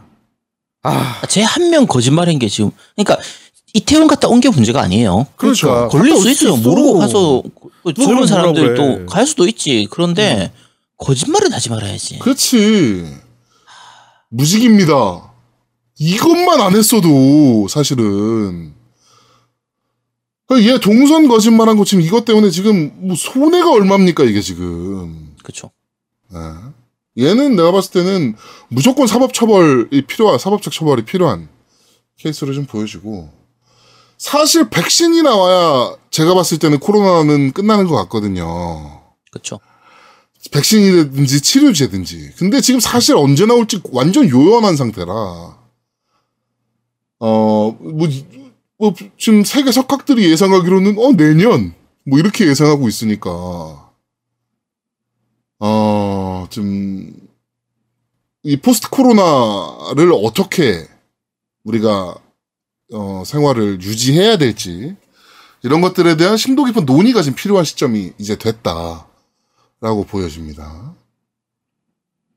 아 0.82 1.22
제 1.28 1.42
한 1.44 1.70
명 1.70 1.86
거짓말한 1.86 2.38
게 2.40 2.48
지금 2.48 2.72
그러니까 2.96 3.16
이태원 3.74 4.08
갔다 4.08 4.26
온 4.28 4.40
게 4.40 4.50
문제가 4.50 4.82
아니에요. 4.82 5.26
그러니까 5.36 5.88
걸릴 5.88 6.10
갔다 6.14 6.20
수올 6.22 6.32
있어요. 6.32 6.54
있어. 6.54 6.68
모르고 6.68 6.98
가서 6.98 7.42
그 7.84 7.94
젊은 7.94 8.26
해. 8.72 8.74
또갈 8.74 9.26
수도 9.26 9.46
있지. 9.46 9.86
그런데 9.90 10.52
거짓말은 10.98 11.52
하지 11.52 11.70
말아야지. 11.70 12.18
그렇지. 12.18 13.06
무직입니다. 14.30 15.31
이것만 16.02 16.60
안 16.60 16.74
했어도 16.74 17.68
사실은 17.68 18.74
그러니까 20.48 20.72
얘 20.72 20.80
동선 20.80 21.28
거짓말한 21.28 21.76
거 21.76 21.84
지금 21.84 22.02
이것 22.02 22.24
때문에 22.24 22.50
지금 22.50 22.92
뭐 23.06 23.14
손해가 23.14 23.70
얼마입니까 23.70 24.24
이게 24.24 24.40
지금. 24.40 25.32
그렇죠. 25.44 25.70
예. 26.34 27.24
얘는 27.24 27.54
내가 27.54 27.70
봤을 27.70 27.92
때는 27.92 28.34
무조건 28.66 29.06
사법 29.06 29.32
처벌이 29.32 30.02
필요한 30.06 30.40
사법적 30.40 30.72
처벌이 30.72 31.04
필요한 31.04 31.48
케이스를 32.18 32.54
좀 32.54 32.66
보여주고 32.66 33.30
사실 34.18 34.68
백신이 34.70 35.22
나와야 35.22 35.94
제가 36.10 36.34
봤을 36.34 36.58
때는 36.58 36.80
코로나는 36.80 37.52
끝나는 37.52 37.86
것 37.86 37.94
같거든요. 37.94 39.02
그렇죠. 39.30 39.60
백신이든지 40.50 41.40
치료제든지. 41.42 42.32
근데 42.38 42.60
지금 42.60 42.80
사실 42.80 43.14
언제 43.16 43.46
나올지 43.46 43.80
완전 43.92 44.28
요연한 44.28 44.76
상태라. 44.76 45.61
어, 47.24 47.70
뭐, 47.78 48.08
이- 48.08 48.26
뭐, 48.78 48.92
지금 49.16 49.44
세계 49.44 49.70
석학들이 49.70 50.28
예상하기로는, 50.32 50.98
어, 50.98 51.12
내년. 51.12 51.72
뭐, 52.04 52.18
이렇게 52.18 52.48
예상하고 52.48 52.88
있으니까. 52.88 53.30
어, 55.60 56.46
좀, 56.50 57.12
이 58.42 58.56
포스트 58.56 58.90
코로나를 58.90 60.10
어떻게 60.24 60.88
우리가, 61.62 62.16
어, 62.92 63.22
생활을 63.24 63.80
유지해야 63.80 64.36
될지. 64.36 64.96
이런 65.62 65.80
것들에 65.80 66.16
대한 66.16 66.36
심도 66.36 66.64
깊은 66.64 66.86
논의가 66.86 67.22
지금 67.22 67.36
필요한 67.36 67.64
시점이 67.64 68.14
이제 68.18 68.36
됐다. 68.36 69.06
라고 69.80 70.02
보여집니다. 70.04 70.96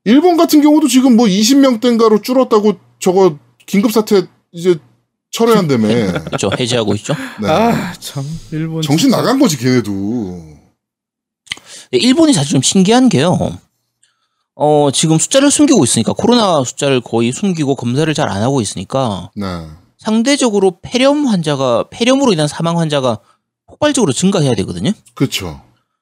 일본 0.04 0.36
같은 0.36 0.62
경우도 0.62 0.86
지금 0.86 1.16
뭐 1.16 1.26
20명대인가로 1.26 2.22
줄었다고 2.22 2.78
저거 3.00 3.36
긴급사태 3.66 4.28
이제 4.56 4.76
철회한다며. 5.30 5.86
그렇죠. 6.24 6.50
해제하고 6.58 6.94
있죠. 6.96 7.14
네. 7.40 7.48
아 7.48 7.92
참 8.00 8.24
일본 8.52 8.82
정신 8.82 9.10
진짜. 9.10 9.16
나간 9.18 9.38
거지, 9.38 9.56
걔네도. 9.58 9.90
네, 11.92 11.98
일본이 11.98 12.32
사실 12.32 12.52
좀 12.52 12.62
신기한 12.62 13.08
게요. 13.08 13.38
어, 14.54 14.88
지금 14.92 15.18
숫자를 15.18 15.50
숨기고 15.50 15.84
있으니까 15.84 16.12
코로나 16.14 16.64
숫자를 16.64 17.00
거의 17.00 17.32
숨기고 17.32 17.76
검사를 17.76 18.12
잘 18.14 18.28
안 18.28 18.42
하고 18.42 18.60
있으니까 18.60 19.30
네. 19.36 19.46
상대적으로 19.98 20.78
폐렴 20.82 21.26
환자가 21.26 21.84
폐렴으로 21.90 22.32
인한 22.32 22.48
사망 22.48 22.78
환자가 22.78 23.18
폭발적으로 23.66 24.12
증가해야 24.12 24.54
되거든요. 24.54 24.92
그쵸. 25.14 25.60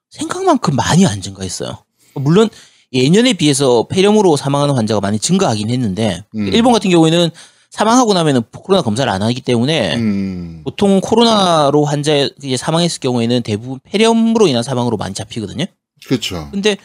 생각만큼 0.09 0.75
많이 0.75 1.05
안 1.05 1.21
증가했어요. 1.21 1.77
물론 2.13 2.49
예년에 2.93 3.33
비해서 3.33 3.87
폐렴으로 3.89 4.37
사망하는 4.37 4.75
환자가 4.75 5.01
많이 5.01 5.19
증가하긴 5.19 5.69
했는데 5.69 6.23
음. 6.35 6.47
일본 6.53 6.71
같은 6.71 6.89
경우에는 6.89 7.29
사망하고 7.75 8.13
나면은 8.13 8.41
코로나 8.53 8.81
검사를 8.81 9.11
안 9.11 9.21
하기 9.21 9.41
때문에 9.41 9.97
음. 9.97 10.61
보통 10.63 11.01
코로나로 11.01 11.83
환자 11.83 12.29
이제 12.41 12.55
사망했을 12.55 13.01
경우에는 13.01 13.41
대부분 13.43 13.81
폐렴으로 13.83 14.47
인한 14.47 14.63
사망으로 14.63 14.95
많이 14.95 15.13
잡히거든요. 15.13 15.65
그쵸. 16.07 16.47
근데 16.53 16.77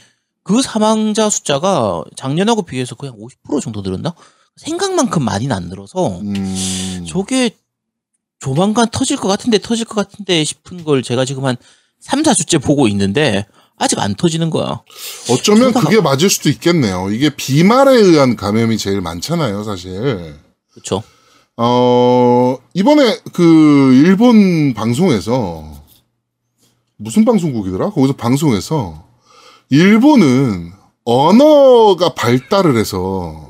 그 0.43 0.61
사망자 0.63 1.31
숫자가 1.31 2.03
작년하고 2.17 2.63
비교해서 2.63 2.97
그냥 2.97 3.15
50% 3.21 3.61
정도 3.63 3.83
늘었나? 3.83 4.15
생각만큼 4.57 5.23
많이는 5.23 5.55
안 5.55 5.69
늘어서 5.69 6.19
음. 6.23 7.05
저게 7.07 7.51
조만간 8.41 8.89
터질 8.91 9.17
것 9.17 9.29
같은데 9.29 9.59
터질 9.59 9.85
것 9.85 9.95
같은데 9.95 10.43
싶은 10.43 10.83
걸 10.83 11.05
제가 11.05 11.25
지금 11.25 11.45
한 11.45 11.57
3, 12.01 12.25
4주째 12.25 12.61
보고 12.61 12.89
있는데 12.89 13.47
아직 13.77 14.01
안 14.01 14.17
터지는 14.17 14.51
거야. 14.51 14.83
어쩌면 15.31 15.73
그게 15.73 16.01
맞을 16.01 16.29
수도 16.29 16.49
있겠네요. 16.49 17.11
이게 17.13 17.31
비말에 17.31 17.93
의한 17.93 18.35
감염이 18.35 18.77
제일 18.77 19.01
많잖아요, 19.01 19.63
사실. 19.63 20.50
그렇죠. 20.83 21.03
어, 21.57 22.57
이번에 22.75 23.19
그 23.33 23.93
일본 23.95 24.73
방송에서 24.75 25.65
무슨 26.97 27.25
방송국이더라? 27.25 27.91
거기서 27.91 28.15
방송에서 28.15 29.05
일본은 29.69 30.73
언어가 31.05 32.15
발달을 32.15 32.77
해서 32.77 33.49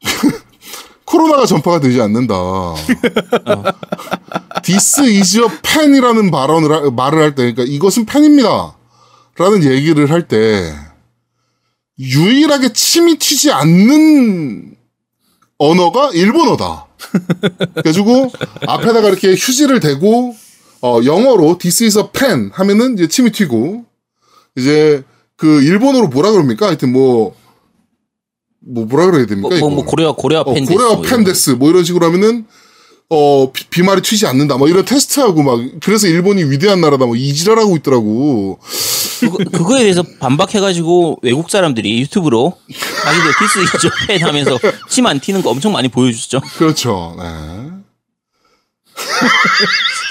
코로나가 1.04 1.46
전파가 1.46 1.80
되지 1.80 2.00
않는다. 2.00 2.34
This 4.64 5.00
is 5.02 5.38
a 5.38 5.44
pen이라는 5.62 6.30
발언을 6.30 6.72
하- 6.72 6.90
말을 6.90 7.22
할 7.22 7.34
때, 7.34 7.52
그러니까 7.52 7.64
이것은 7.64 8.06
펜입니다. 8.06 8.76
라는 9.36 9.64
얘기를 9.64 10.10
할 10.10 10.26
때 10.28 10.72
유일하게 11.98 12.72
침이 12.72 13.18
튀지 13.18 13.50
않는 13.52 14.73
언어가 15.58 16.10
일본어다. 16.12 16.86
그래가지고 17.74 18.32
앞에다가 18.66 19.08
이렇게 19.08 19.32
휴지를 19.34 19.80
대고 19.80 20.34
어 20.82 21.00
영어로 21.04 21.58
this 21.58 21.84
is 21.84 21.98
a 21.98 22.04
pen 22.12 22.50
하면은 22.52 22.94
이제 22.94 23.08
침이 23.08 23.30
튀고 23.30 23.84
이제 24.56 25.02
그 25.36 25.62
일본어로 25.62 26.08
뭐라 26.08 26.30
그럽니까? 26.32 26.66
하여튼 26.66 26.92
뭐. 26.92 27.34
뭐 28.66 28.86
뭐라 28.86 29.10
그래야 29.10 29.26
됩니까? 29.26 29.50
뭐, 29.50 29.58
뭐? 29.58 29.70
뭐 29.70 29.84
고레아 29.84 30.12
고레아 30.12 30.40
어, 30.40 30.54
팬데스. 30.54 30.72
고레아 30.72 30.88
뭐 30.94 31.04
이런 31.04 31.10
팬데스 31.18 31.50
뭐 31.50 31.68
이런 31.68 31.84
식으로 31.84 32.06
하면은 32.06 32.46
어 33.10 33.52
비, 33.52 33.68
비말이 33.68 34.00
튀지 34.00 34.26
않는다 34.26 34.56
뭐 34.56 34.68
이런 34.68 34.86
테스트하고 34.86 35.42
막 35.42 35.60
그래서 35.82 36.06
일본이 36.08 36.44
위대한 36.44 36.80
나라다 36.80 37.04
뭐 37.04 37.14
이지랄하고 37.14 37.76
있더라고 37.76 38.56
거. 38.56 38.66
그거, 39.20 39.38
그거 39.52 39.76
에 39.78 39.82
대해서 39.82 40.02
반박해가지고 40.20 41.18
외국 41.22 41.50
사람들이 41.50 42.00
유튜브로 42.00 42.56
자기들 43.04 43.30
This 43.38 43.58
is 43.76 43.90
a 44.06 44.10
pen 44.10 44.22
하면서 44.22 44.58
침 44.88 45.06
안 45.06 45.20
튀는 45.20 45.42
거 45.42 45.50
엄청 45.50 45.72
많이 45.72 45.88
보여주죠. 45.88 46.40
그렇죠 46.56 47.14
네. 47.18 47.24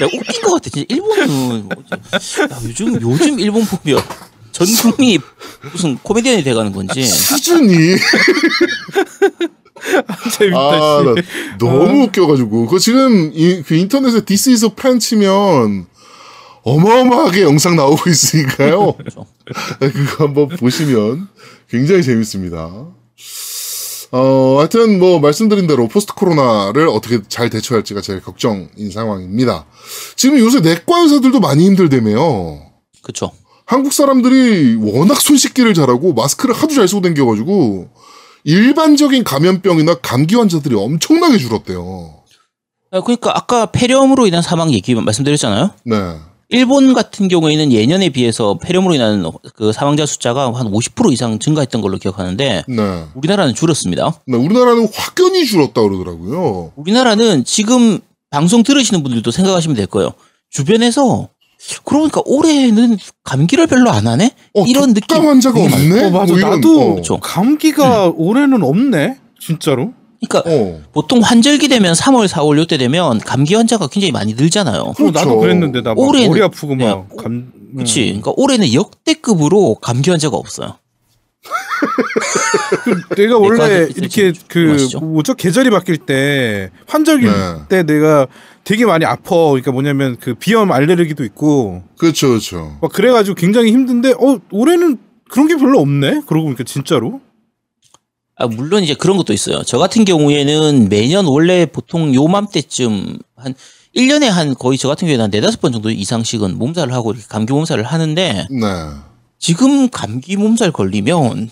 야, 0.02 0.06
웃긴 0.06 0.42
것 0.42 0.54
같아. 0.54 0.70
진짜 0.70 0.86
일본은 0.90 1.64
뭐지? 1.70 2.42
야, 2.42 2.60
요즘 2.64 3.02
요즘 3.02 3.40
일본 3.40 3.66
보면 3.66 4.02
전 4.52 4.68
국민이 4.68 5.20
무슨 5.72 5.98
코미디언이 5.98 6.44
돼가는 6.44 6.72
건지. 6.74 7.04
수준이 7.04 7.96
재밌다. 10.38 10.60
아, 10.60 11.00
씨. 11.00 11.06
나 11.06 11.58
너무 11.60 12.04
웃겨가지고. 12.04 12.68
그 12.68 12.80
지금 12.80 13.32
이, 13.34 13.62
그 13.64 13.76
인터넷에 13.76 14.22
is 14.30 14.66
a 14.66 14.72
pen 14.76 15.00
치면 15.00 15.88
어마어마하게 16.64 17.42
영상 17.42 17.76
나오고 17.76 18.10
있으니까요. 18.10 18.94
그렇죠. 18.98 19.26
그거 19.80 20.26
한번 20.26 20.48
보시면 20.50 21.28
굉장히 21.70 22.04
재밌습니다. 22.04 22.88
어, 24.12 24.58
하여튼 24.60 25.00
뭐 25.00 25.20
말씀드린 25.20 25.66
대로 25.66 25.88
포스트 25.88 26.14
코로나를 26.14 26.88
어떻게 26.88 27.20
잘 27.28 27.50
대처할지가 27.50 28.02
제일 28.02 28.22
걱정인 28.22 28.92
상황입니다. 28.92 29.66
지금 30.16 30.38
요새 30.38 30.60
내과 30.60 31.00
의사들도 31.00 31.40
많이 31.40 31.66
힘들다며요. 31.66 32.62
그렇죠. 33.02 33.32
한국 33.66 33.92
사람들이 33.92 34.76
워낙 34.76 35.20
손 35.20 35.38
씻기를 35.38 35.74
잘하고 35.74 36.14
마스크를 36.14 36.54
하도 36.54 36.74
잘 36.74 36.88
쓰고 36.88 37.02
댕겨가지고 37.02 37.90
일반적인 38.44 39.24
감염병이나 39.24 39.96
감기 39.96 40.36
환자들이 40.36 40.76
엄청나게 40.76 41.38
줄었대요. 41.38 42.24
아, 42.92 43.02
그러니까 43.02 43.36
아까 43.36 43.66
폐렴으로 43.68 44.28
인한 44.28 44.44
사망 44.44 44.72
얘기 44.72 44.94
말씀드렸잖아요. 44.94 45.72
네. 45.86 45.96
일본 46.54 46.94
같은 46.94 47.28
경우에는 47.28 47.72
예년에 47.72 48.10
비해서 48.10 48.58
폐렴으로 48.62 48.94
인한 48.96 49.24
그 49.56 49.72
사망자 49.74 50.06
숫자가 50.06 50.54
한 50.54 50.72
50% 50.72 51.12
이상 51.12 51.40
증가했던 51.40 51.82
걸로 51.82 51.98
기억하는데 51.98 52.64
네. 52.68 53.04
우리나라는 53.16 53.56
줄었습니다. 53.56 54.14
네, 54.28 54.38
우리나라는 54.38 54.88
확연히 54.94 55.46
줄었다 55.46 55.82
그러더라고요. 55.82 56.72
우리나라는 56.76 57.44
지금 57.44 58.00
방송 58.30 58.64
들으시는 58.64 59.04
분들도 59.04 59.30
생각하시면 59.32 59.76
될 59.76 59.88
거예요. 59.88 60.12
주변에서 60.52 61.30
그러니까 61.86 62.22
올해는 62.26 62.98
감기를 63.24 63.68
별로 63.68 63.90
안 63.90 64.06
하네? 64.06 64.32
어, 64.54 64.66
이런 64.68 64.94
독감 64.94 65.18
느낌. 65.20 65.30
환자가 65.30 65.56
되게 65.60 65.70
많- 65.70 65.82
없네. 65.82 66.04
어, 66.06 66.10
맞아. 66.12 66.26
뭐 66.34 66.38
이런, 66.38 66.52
나도 66.52 66.82
어. 66.82 66.92
그렇죠. 66.94 67.18
감기가 67.20 68.12
올해는 68.16 68.64
없네. 68.64 69.18
진짜로. 69.40 69.94
그러니까 70.28 70.50
어. 70.50 70.82
보통 70.92 71.20
환절기 71.22 71.68
되면 71.68 71.94
3월, 71.94 72.28
4월 72.28 72.58
요때 72.58 72.78
되면 72.78 73.20
감기 73.20 73.56
환자가 73.56 73.88
굉장히 73.88 74.12
많이 74.12 74.34
늘잖아요. 74.34 74.82
어, 74.82 74.94
그렇죠. 74.94 75.12
나도 75.12 75.40
그랬는데 75.40 75.82
나막 75.82 76.00
올해는 76.00 76.30
머리 76.30 76.42
아프고 76.42 76.76
막 76.76 76.78
그냥 76.78 77.08
감. 77.18 77.52
그렇지. 77.76 78.02
음. 78.02 78.22
그러니까 78.22 78.34
올해는 78.38 78.74
역대급으로 78.74 79.76
감기 79.76 80.10
환자가 80.10 80.38
없어요. 80.38 80.78
내가 83.18 83.38
원래 83.38 83.80
내과도 83.80 84.00
이렇게 84.00 84.32
그? 84.48 84.78
뭐죠 85.02 85.34
계절이 85.34 85.70
바뀔 85.72 85.98
때 85.98 86.70
환절기 86.88 87.26
네. 87.26 87.34
때 87.68 87.84
내가 87.84 88.28
되게 88.64 88.86
많이 88.86 89.06
아파. 89.06 89.36
그러니까 89.36 89.72
뭐냐면 89.72 90.16
그 90.20 90.36
비염 90.36 90.72
알레르기도 90.72 91.26
있고 91.26 91.84
그렇죠, 91.98 92.30
그렇죠. 92.30 92.78
막 92.82 92.92
그래가지고 92.92 93.36
굉장히 93.36 93.72
힘든데 93.72 94.14
어 94.14 94.40
올해는 94.52 94.98
그런 95.30 95.48
게 95.48 95.56
별로 95.56 95.80
없네. 95.80 96.22
그러고 96.28 96.46
보니까 96.46 96.64
진짜로. 96.64 97.20
아, 98.36 98.48
물론 98.48 98.84
이제 98.84 98.94
그런 98.96 99.18
것도 99.18 99.32
있어요. 99.34 99.64
저 99.64 99.78
같은 99.78 100.06
경우에는 100.06 100.90
매년 100.90 101.26
원래 101.26 101.66
보통 101.66 102.14
요맘때쯤 102.16 103.20
한 103.36 103.54
1년에 103.96 104.26
한 104.26 104.56
거의 104.56 104.78
저 104.78 104.88
같은 104.88 105.06
경우에는 105.08 105.24
한 105.26 105.30
네다섯 105.32 105.62
번 105.62 105.72
정도 105.72 105.92
이상씩은 105.92 106.58
몸살을 106.58 106.94
하고 106.94 107.12
이렇게 107.12 107.26
감기 107.30 107.54
몸살을 107.54 107.84
하는데 107.84 108.48
네, 108.50 108.66
지금 109.38 109.88
감기 109.90 110.36
몸살 110.36 110.72
걸리면 110.72 111.50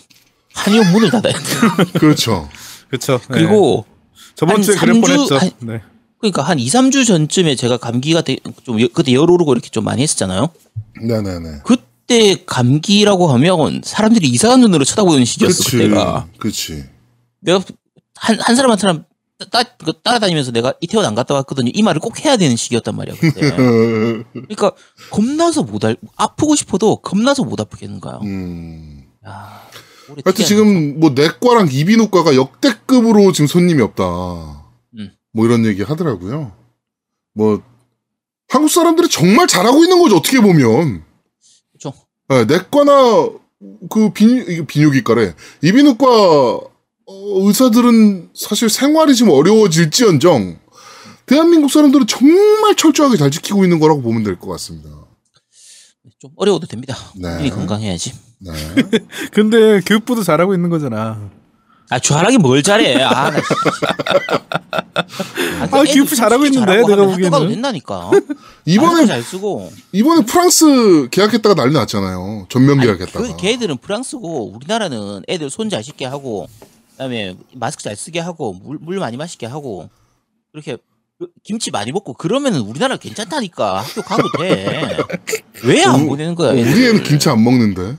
한의원 0.54 0.92
문을 0.92 1.10
닫아야 1.10 1.32
돼요. 1.32 1.86
그렇죠. 1.94 2.48
그렇죠. 2.88 3.20
그리고 3.28 3.84
저번 4.34 4.56
한 4.56 4.62
주에 4.62 4.74
주- 4.74 5.00
뻔했죠. 5.00 5.36
한- 5.38 5.50
네. 5.60 5.80
그러니까 6.18 6.42
한 6.42 6.58
2, 6.58 6.66
3주 6.66 7.06
전쯤에 7.06 7.54
제가 7.56 7.76
감기가 7.78 8.22
되- 8.22 8.36
좀 8.64 8.80
여- 8.80 8.88
그때 8.92 9.12
열 9.12 9.30
오르고 9.30 9.52
이렇게 9.52 9.68
좀 9.70 9.84
많이 9.84 10.02
했었잖아요. 10.02 10.50
네, 11.02 11.22
네, 11.22 11.38
네. 11.38 11.48
그 11.64 11.76
때 12.06 12.44
감기라고 12.44 13.28
하면 13.28 13.80
사람들이 13.84 14.28
이상한 14.28 14.60
눈으로 14.60 14.84
쳐다보는 14.84 15.24
시기였어 15.24 15.64
그렇지, 15.64 15.76
그때가. 15.76 16.28
그렇지. 16.38 16.84
내가 17.40 17.62
한, 18.16 18.38
한 18.40 18.56
사람 18.56 18.70
한 18.70 18.78
사람 18.78 19.04
따, 19.50 19.62
그 19.62 19.92
따라다니면서 20.02 20.52
내가 20.52 20.74
이태원 20.80 21.06
안 21.06 21.14
갔다 21.14 21.34
왔거든요. 21.34 21.70
이 21.74 21.82
말을 21.82 22.00
꼭 22.00 22.24
해야 22.24 22.36
되는 22.36 22.54
시기였단 22.56 22.94
말이야 22.94 23.16
그때. 23.18 23.50
그러니까 24.32 24.72
겁나서 25.10 25.62
못 25.62 25.84
알, 25.84 25.96
아프고 26.16 26.54
싶어도 26.54 26.96
겁나서 26.96 27.44
못 27.44 27.60
아프겠는 27.60 28.00
거야. 28.00 28.18
음. 28.22 29.04
야, 29.26 29.62
하여튼. 30.24 30.44
지금 30.44 31.00
뭐 31.00 31.10
내과랑 31.10 31.68
이비인후과가 31.70 32.36
역대급으로 32.36 33.32
지금 33.32 33.46
손님이 33.46 33.82
없다. 33.82 34.04
음. 34.98 35.12
뭐 35.32 35.46
이런 35.46 35.64
얘기 35.66 35.82
하더라고요. 35.82 36.52
뭐 37.34 37.62
한국 38.48 38.68
사람들이 38.68 39.08
정말 39.08 39.46
잘하고 39.46 39.82
있는 39.82 40.00
거죠 40.00 40.16
어떻게 40.16 40.40
보면. 40.40 41.04
네, 42.32 42.44
내과나 42.46 43.28
그 43.90 44.12
비, 44.12 44.24
이게 44.24 44.66
비뇨기과래. 44.66 45.34
이비인후과 45.62 46.06
어, 46.06 47.46
의사들은 47.46 48.30
사실 48.34 48.68
생활이 48.70 49.14
좀 49.14 49.28
어려워질지언정 49.30 50.58
대한민국 51.26 51.70
사람들은 51.70 52.06
정말 52.06 52.74
철저하게 52.74 53.16
잘 53.16 53.30
지키고 53.30 53.64
있는 53.64 53.78
거라고 53.80 54.02
보면 54.02 54.22
될 54.22 54.36
것 54.36 54.48
같습니다. 54.52 54.88
좀 56.18 56.30
어려워도 56.36 56.66
됩니다. 56.66 56.96
네. 57.16 57.36
우리 57.40 57.50
건강해야지. 57.50 58.12
네. 58.40 58.52
근데 59.32 59.80
교육부도 59.80 60.22
잘하고 60.22 60.54
있는 60.54 60.70
거잖아. 60.70 61.30
아 61.92 61.98
잘하긴 61.98 62.40
뭘 62.40 62.62
잘해. 62.62 63.02
아, 63.02 63.30
나. 63.30 63.36
아, 65.70 65.82
기프 65.84 66.16
잘하고 66.16 66.46
있는데, 66.46 66.76
내가 66.86 67.04
보기에는. 67.04 67.48
된다니까. 67.50 68.10
이번에 68.64 69.04
잘 69.06 69.22
쓰고. 69.22 69.70
이번에 69.92 70.24
프랑스 70.24 71.08
계약했다가 71.10 71.54
난리 71.54 71.74
났잖아요. 71.74 72.46
전면 72.48 72.80
아니, 72.80 72.86
계약했다가. 72.86 73.26
그 73.26 73.36
걔들은 73.36 73.76
프랑스고 73.78 74.52
우리나라는 74.54 75.22
애들 75.28 75.50
손 75.50 75.68
잘 75.68 75.82
씻게 75.84 76.04
하고 76.06 76.48
그다음에 76.92 77.34
마스크 77.54 77.82
잘 77.82 77.94
쓰게 77.96 78.20
하고 78.20 78.52
물, 78.54 78.78
물 78.80 78.98
많이 78.98 79.16
마시게 79.16 79.46
하고 79.46 79.88
그렇게 80.52 80.76
그 81.18 81.28
김치 81.44 81.70
많이 81.70 81.92
먹고 81.92 82.12
그러면은 82.14 82.60
우리나라 82.60 82.96
괜찮다니까 82.96 83.80
학교 83.80 84.02
가도 84.02 84.24
돼. 84.38 84.96
왜안 85.64 85.94
어, 85.94 85.98
보내는 86.06 86.34
거야? 86.34 86.52
우리 86.52 86.60
애는 86.62 87.02
김치 87.04 87.28
안 87.30 87.42
먹는데. 87.44 87.96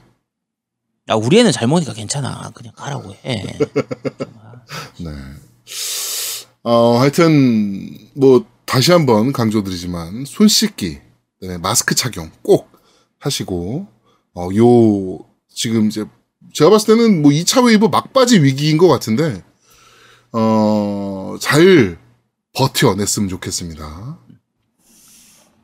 야, 1.09 1.15
우리 1.15 1.39
애는 1.39 1.51
잘 1.51 1.67
먹으니까 1.67 1.93
괜찮아. 1.93 2.51
그냥 2.53 2.73
가라고 2.75 3.13
해. 3.25 3.43
네. 4.99 5.11
어, 6.63 6.97
하여튼, 6.97 7.97
뭐, 8.13 8.45
다시 8.65 8.91
한번 8.93 9.33
강조드리지만, 9.33 10.23
손 10.25 10.47
씻기, 10.47 10.99
그다음에 11.39 11.57
마스크 11.59 11.93
착용 11.93 12.31
꼭 12.41 12.71
하시고, 13.19 13.87
어, 14.33 14.49
요, 14.55 15.25
지금 15.53 15.87
이제, 15.87 16.05
제가 16.53 16.69
봤을 16.69 16.95
때는 16.95 17.21
뭐 17.21 17.31
2차 17.31 17.65
웨이브 17.65 17.87
막바지 17.87 18.41
위기인 18.41 18.77
것 18.77 18.87
같은데, 18.87 19.43
어, 20.31 21.35
잘 21.41 21.97
버텨냈으면 22.53 23.27
좋겠습니다. 23.29 24.19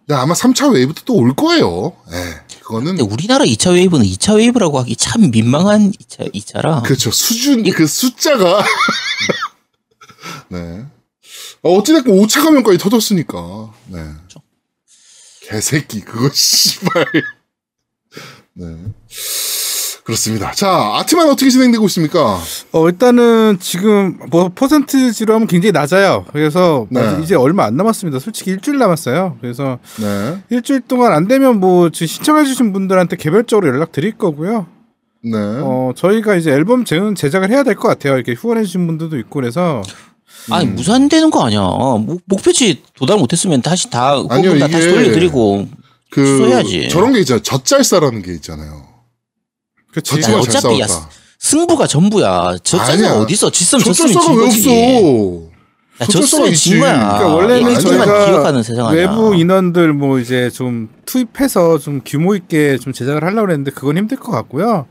근데 0.05 0.13
아마 0.19 0.33
3차 0.33 0.73
웨이브도 0.73 1.03
또 1.05 1.13
올 1.15 1.33
거예요. 1.35 1.93
예, 2.11 2.41
그거는. 2.69 2.97
근데 2.97 3.03
우리나라 3.03 3.45
2차 3.45 3.73
웨이브는 3.73 4.05
2차 4.05 4.37
웨이브라고 4.37 4.77
하기 4.79 4.95
참 4.95 5.31
민망한 5.31 5.91
2차, 5.91 6.31
2차라. 6.33 6.83
그렇죠. 6.83 7.09
수준, 7.09 7.63
그 7.71 7.87
숫자가. 7.87 8.63
네. 10.49 10.85
어, 11.63 11.73
어찌됐건 11.73 12.15
5차 12.15 12.43
감염까지 12.43 12.77
터졌으니까. 12.77 13.73
네. 13.87 13.99
개새끼, 15.41 16.01
그거, 16.01 16.29
씨발. 16.31 17.05
네. 18.53 18.65
그렇습니다. 20.09 20.51
자, 20.53 20.67
아트만 20.95 21.29
어떻게 21.29 21.51
진행되고 21.51 21.85
있습니까? 21.85 22.39
어, 22.71 22.89
일단은 22.89 23.57
지금 23.59 24.17
뭐 24.31 24.49
퍼센트지로 24.49 25.35
하면 25.35 25.47
굉장히 25.47 25.71
낮아요. 25.71 26.25
그래서 26.31 26.87
네. 26.89 27.19
이제 27.21 27.35
얼마 27.35 27.65
안 27.65 27.77
남았습니다. 27.77 28.17
솔직히 28.17 28.49
일주일 28.49 28.79
남았어요. 28.79 29.37
그래서 29.39 29.77
네. 29.99 30.41
일주일 30.49 30.81
동안 30.81 31.13
안 31.13 31.27
되면 31.27 31.59
뭐 31.59 31.91
지금 31.91 32.07
신청해주신 32.07 32.73
분들한테 32.73 33.17
개별적으로 33.17 33.67
연락 33.67 33.91
드릴 33.91 34.17
거고요. 34.17 34.65
네. 35.21 35.33
어, 35.35 35.91
저희가 35.95 36.35
이제 36.35 36.49
앨범 36.49 36.85
제작을 36.85 37.51
해야 37.51 37.61
될 37.61 37.75
것 37.75 37.87
같아요. 37.87 38.15
이렇게 38.15 38.33
후원해주신 38.33 38.87
분들도 38.87 39.15
있고 39.19 39.39
그래서 39.39 39.83
아니 40.49 40.65
음. 40.65 40.75
무산되는 40.75 41.29
거 41.29 41.45
아니야. 41.45 41.61
목, 41.61 42.21
목표치 42.25 42.81
도달 42.95 43.19
못했으면 43.19 43.61
다시 43.61 43.91
다 43.91 44.13
아니요, 44.27 44.49
후원 44.53 44.59
다 44.59 44.67
다시 44.67 44.89
돌려드리고 44.89 45.67
그, 46.09 46.25
취소해야지. 46.25 46.89
저런 46.89 47.13
게 47.13 47.19
있잖아요. 47.19 47.43
젖잘싸라는 47.43 48.23
게 48.23 48.33
있잖아요. 48.33 48.88
그렇지. 49.91 50.11
젖지만 50.11 50.39
아니, 50.39 50.47
잘 50.47 50.57
어차피 50.57 50.79
야. 50.81 50.87
승부가 51.39 51.87
전부야. 51.87 52.57
짜증 52.63 53.05
어디 53.13 53.33
있어? 53.33 53.49
졌으면 53.49 53.83
졌으면. 53.85 54.43
없어? 54.45 54.69
야, 56.01 56.05
졌으면. 56.05 56.53
진 56.53 56.79
거야. 56.79 56.93
그러니까 56.97 57.27
원래는 57.27 57.79
저희가 57.79 58.25
기억하는 58.25 58.63
세상 58.63 58.87
아니야. 58.87 59.01
외부 59.09 59.35
인원들 59.35 59.93
뭐 59.93 60.19
이제 60.19 60.49
좀 60.49 60.89
투입해서 61.05 61.77
좀 61.79 62.01
규모 62.05 62.35
있게 62.35 62.77
좀 62.77 62.93
제작을 62.93 63.23
하려고 63.23 63.49
했는데 63.49 63.71
그건 63.71 63.97
힘들 63.97 64.17
것 64.17 64.31
같고요. 64.31 64.85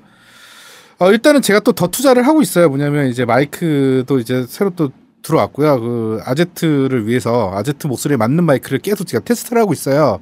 어, 1.00 1.10
일단은 1.12 1.42
제가 1.42 1.60
또 1.60 1.72
더 1.72 1.86
투자를 1.86 2.26
하고 2.26 2.42
있어요. 2.42 2.68
뭐냐면 2.68 3.08
이제 3.08 3.24
마이크도 3.24 4.18
이제 4.18 4.44
새로 4.48 4.70
또 4.74 4.90
들어왔고요. 5.28 5.80
그 5.80 6.20
아제트를 6.24 7.06
위해서 7.06 7.52
아제트 7.54 7.86
목소리에 7.86 8.16
맞는 8.16 8.44
마이크를 8.44 8.78
계속 8.80 9.06
제가 9.06 9.22
테스트를 9.24 9.60
하고 9.62 9.72
있어요. 9.72 10.18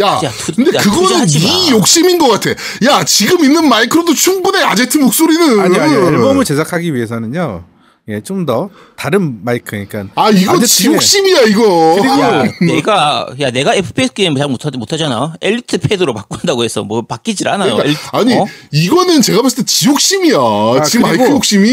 야, 0.00 0.20
야, 0.24 0.30
투- 0.30 0.52
근데 0.54 0.76
야, 0.76 0.80
그거는 0.80 1.26
네 1.26 1.70
마. 1.70 1.76
욕심인 1.76 2.18
것 2.18 2.28
같아. 2.28 2.50
야, 2.86 3.04
지금 3.04 3.44
있는 3.44 3.68
마이크로도 3.68 4.14
충분해, 4.14 4.62
아제트 4.62 4.96
목소리는. 4.98 5.60
아니 5.60 5.78
아니 5.78 5.92
앨범을 5.94 6.44
제작하기 6.44 6.94
위해서는요. 6.94 7.64
예, 8.08 8.20
좀 8.20 8.44
더 8.46 8.68
다른 8.96 9.44
마이크 9.44 9.70
그러니까 9.70 10.06
아, 10.16 10.28
이거 10.30 10.54
아제트의- 10.54 10.66
지 10.66 10.79
욕심이야, 10.79 11.42
이거. 11.42 11.96
야, 12.20 12.42
내가 12.60 13.28
야 13.38 13.50
내가 13.52 13.74
FPS 13.76 14.12
게임 14.12 14.34
잘 14.36 14.48
못하, 14.48 14.70
못하잖아. 14.76 15.34
엘리트 15.40 15.78
패드로 15.78 16.12
바꾼다고 16.12 16.64
해서 16.64 16.82
뭐 16.82 17.02
바뀌질 17.02 17.46
않아요. 17.46 17.76
그러니까, 17.76 17.84
엘리트, 17.88 18.00
아니, 18.12 18.34
어? 18.34 18.44
이거는 18.72 19.22
제가 19.22 19.40
봤을 19.42 19.58
때 19.58 19.64
지 19.64 19.84
욕심이야. 19.84 20.82
지금 20.84 21.06
그리고- 21.06 21.22
마이크 21.22 21.30
욕심이. 21.36 21.68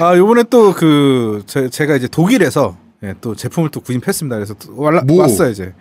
아 0.00 0.16
요번에 0.16 0.42
또 0.44 0.72
그 0.74 1.44
제가 1.70 1.94
이제 1.94 2.08
독일에서 2.08 2.76
예, 3.04 3.14
또 3.20 3.36
제품을 3.36 3.70
또 3.70 3.80
구입했습니다. 3.80 4.34
그래서 4.34 4.54
또 4.54 4.74
와- 4.76 5.00
뭐? 5.06 5.22
왔어요 5.22 5.50
이제 5.50 5.72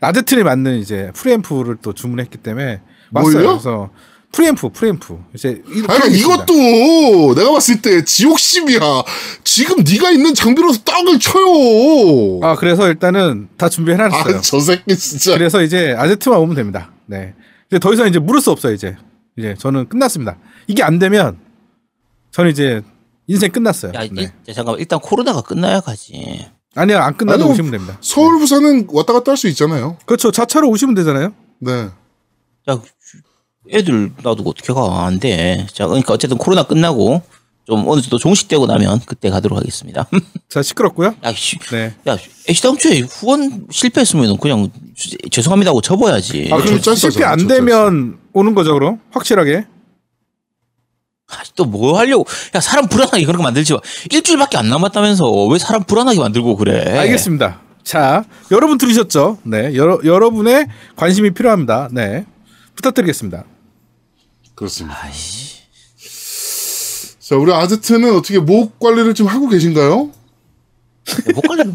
아제트에 0.00 0.42
맞는 0.42 0.78
이제 0.80 1.12
프리앰프를 1.14 1.76
또 1.80 1.92
주문했기 1.92 2.38
때문에 2.38 2.80
왔어요. 3.12 3.32
뭘요? 3.32 3.48
그래서 3.52 3.90
프리앰프 4.32 4.70
프리앰프 4.70 5.18
이제 5.34 5.62
아니. 5.88 6.18
이것도 6.18 7.34
내가 7.34 7.52
봤을 7.52 7.80
때 7.80 8.04
지 8.04 8.17
욕심이야. 8.17 8.80
지금 9.44 9.82
네가 9.82 10.10
있는 10.10 10.34
장비로서 10.34 10.80
떡을 10.84 11.18
쳐요. 11.18 12.40
아 12.42 12.54
그래서 12.56 12.88
일단은 12.88 13.48
다 13.56 13.68
준비해놨어요. 13.68 14.36
아, 14.36 14.40
저 14.42 14.60
새끼 14.60 14.96
진짜. 14.96 15.32
그래서 15.32 15.62
이제 15.62 15.94
아제트만 15.96 16.38
오면 16.38 16.54
됩니다. 16.54 16.92
네. 17.06 17.34
이제 17.70 17.78
더 17.78 17.92
이상 17.94 18.08
이제 18.08 18.18
물을 18.18 18.40
수 18.40 18.50
없어요 18.50 18.74
이제 18.74 18.96
이제 19.38 19.54
저는 19.58 19.88
끝났습니다. 19.88 20.36
이게 20.66 20.82
안 20.82 20.98
되면 20.98 21.38
저는 22.32 22.50
이제 22.50 22.82
인생 23.26 23.50
끝났어요. 23.50 23.92
야, 23.94 24.00
네. 24.12 24.30
일, 24.46 24.54
잠깐만 24.54 24.78
일단 24.80 25.00
코로나가 25.00 25.40
끝나야 25.40 25.80
가지. 25.80 26.46
아니요 26.74 26.98
안 26.98 27.16
끝나도 27.16 27.42
아니요. 27.44 27.52
오시면 27.52 27.70
됩니다. 27.72 27.96
서울, 28.02 28.38
부산은 28.38 28.88
왔다 28.90 29.14
갔다 29.14 29.32
할 29.32 29.36
수 29.38 29.48
있잖아요. 29.48 29.96
그렇죠. 30.04 30.30
자차로 30.30 30.68
오시면 30.68 30.94
되잖아요. 30.94 31.32
네. 31.60 31.88
야, 32.68 32.78
애들 33.72 34.12
놔두고 34.22 34.50
어떻게 34.50 34.72
가? 34.72 35.06
안 35.06 35.18
돼. 35.18 35.66
자, 35.72 35.86
그러니까 35.86 36.14
어쨌든 36.14 36.38
코로나 36.38 36.62
끝나고 36.62 37.22
좀 37.66 37.88
어느 37.88 38.00
정도 38.00 38.18
종식되고 38.18 38.66
나면 38.66 39.00
그때 39.06 39.28
가도록 39.28 39.58
하겠습니다. 39.58 40.06
자 40.48 40.62
시끄럽고요. 40.62 41.14
야, 41.24 41.32
씨, 41.32 41.58
네. 41.72 41.94
야, 42.06 42.16
애시당 42.48 42.78
초에 42.78 43.00
후원 43.00 43.66
실패했으면 43.70 44.36
그냥 44.38 44.70
죄송합니다 45.30 45.70
하고 45.70 45.80
접어야지. 45.80 46.48
아 46.52 46.58
그럼 46.58 46.80
실패 46.94 47.24
안좀 47.24 47.48
되면 47.48 48.18
오는 48.32 48.54
거죠 48.54 48.72
그럼 48.74 49.00
확실하게. 49.10 49.66
또뭐 51.56 51.98
하려고? 51.98 52.24
야, 52.54 52.60
사람 52.60 52.86
불안하게 52.86 53.24
그런 53.24 53.38
거 53.38 53.42
만들지 53.42 53.72
마. 53.72 53.80
일주일밖에 54.12 54.58
안 54.58 54.68
남았다면서 54.68 55.24
왜 55.46 55.58
사람 55.58 55.82
불안하게 55.82 56.20
만들고 56.20 56.56
그래? 56.56 56.98
알겠습니다. 57.00 57.62
자 57.82 58.24
여러분 58.52 58.78
들으셨죠? 58.78 59.38
네 59.42 59.74
여러 59.74 59.98
여러분의 60.04 60.68
관심이 60.94 61.30
필요합니다. 61.30 61.88
네 61.90 62.26
부탁드리겠습니다. 62.76 63.44
그렇습니다. 64.56 64.96
자, 67.20 67.36
우리 67.36 67.52
아제트는 67.52 68.14
어떻게 68.16 68.38
목 68.40 68.78
관리를 68.80 69.14
좀 69.14 69.26
하고 69.28 69.48
계신가요? 69.48 70.10
목 71.34 71.42
관리를 71.46 71.74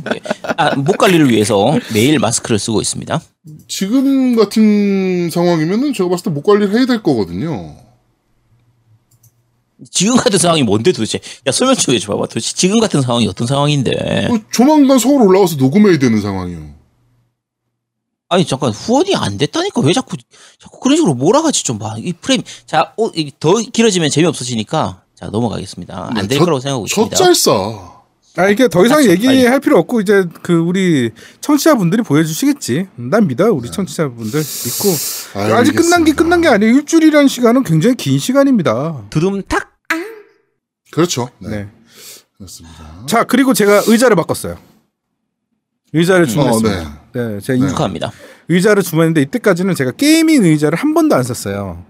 아, 0.57 0.75
목 0.75 0.97
관리를 0.97 1.29
위해서 1.29 1.77
매일 1.93 2.19
마스크를 2.19 2.59
쓰고 2.59 2.81
있습니다. 2.81 3.21
지금 3.67 4.35
같은 4.35 5.29
상황이면은 5.29 5.93
제가 5.93 6.09
봤을 6.09 6.25
때 6.25 6.29
목 6.31 6.43
관리를 6.43 6.75
해야 6.75 6.85
될 6.85 7.01
거거든요. 7.03 7.75
지금 9.89 10.15
같은 10.15 10.37
상황이 10.37 10.63
뭔데 10.63 10.91
도대체? 10.91 11.19
야, 11.47 11.51
설명 11.51 11.75
좀 11.75 11.95
해줘봐봐. 11.95 12.27
도대체 12.27 12.53
지금 12.53 12.79
같은 12.79 13.01
상황이 13.01 13.27
어떤 13.27 13.47
상황인데? 13.47 14.27
어, 14.31 14.39
조만간 14.51 14.99
서울 14.99 15.21
올라와서 15.23 15.55
녹음해야 15.55 15.97
되는 15.97 16.21
상황이요. 16.21 16.80
아니, 18.31 18.45
잠깐, 18.45 18.71
후원이 18.71 19.13
안 19.13 19.37
됐다니까? 19.37 19.81
왜 19.81 19.91
자꾸, 19.91 20.15
자꾸 20.57 20.79
그런 20.79 20.95
식으로 20.95 21.13
몰아가지 21.15 21.65
좀 21.65 21.77
봐. 21.77 21.95
이 21.97 22.13
프레임, 22.13 22.41
자, 22.65 22.93
어, 22.97 23.09
이더 23.13 23.55
길어지면 23.73 24.09
재미없어지니까, 24.09 25.01
자, 25.15 25.25
넘어가겠습니다. 25.27 26.11
안될 26.15 26.37
저- 26.39 26.45
거라고 26.45 26.61
생각하고 26.61 26.87
저 26.87 27.01
있습니다. 27.01 27.17
짤싸. 27.17 27.51
아 28.37 28.47
이게 28.47 28.69
더 28.69 28.85
이상 28.85 28.99
맞죠, 28.99 29.11
얘기할 29.11 29.59
필요 29.59 29.77
없고 29.77 29.99
이제 29.99 30.23
그 30.41 30.53
우리 30.53 31.11
청취자분들이 31.41 32.01
보여주시겠지. 32.01 32.87
난 32.95 33.27
믿어요 33.27 33.51
우리 33.53 33.69
청취자분들 33.69 34.39
믿고 34.39 34.89
아유, 35.37 35.53
아직 35.53 35.75
끝난 35.75 36.05
게 36.05 36.11
알겠습니다. 36.11 36.23
끝난 36.23 36.39
게 36.41 36.47
아니에요. 36.47 36.73
일주일이라는 36.75 37.27
시간은 37.27 37.63
굉장히 37.63 37.97
긴 37.97 38.17
시간입니다. 38.19 39.03
두둠탁! 39.09 39.71
그렇죠. 40.91 41.29
네. 41.39 41.49
네. 41.49 41.69
그렇습니다. 42.37 43.03
자 43.05 43.25
그리고 43.25 43.53
제가 43.53 43.83
의자를 43.87 44.15
바꿨어요. 44.15 44.57
의자를 45.93 46.27
주문했습니다. 46.27 46.81
어, 46.81 47.01
네. 47.13 47.39
제가 47.39 47.65
이 47.65 47.69
축하합니다. 47.69 48.11
의자를 48.49 48.83
주문했는데 48.83 49.21
이때까지는 49.23 49.75
제가 49.75 49.91
게이밍 49.91 50.43
의자를 50.43 50.77
한 50.77 50.93
번도 50.93 51.15
안 51.15 51.23
썼어요. 51.23 51.83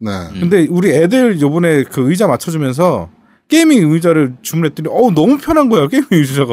네. 0.00 0.10
근데 0.38 0.66
우리 0.70 0.90
애들 0.90 1.40
요번에 1.40 1.84
그 1.84 2.10
의자 2.10 2.26
맞춰주면서 2.26 3.10
gaming 3.48 3.90
의자를 3.92 4.34
주문했더니 4.42 4.88
어우 4.90 5.12
너무 5.12 5.38
편한 5.38 5.68
거야 5.68 5.88
gaming 5.88 6.08
의자가. 6.10 6.52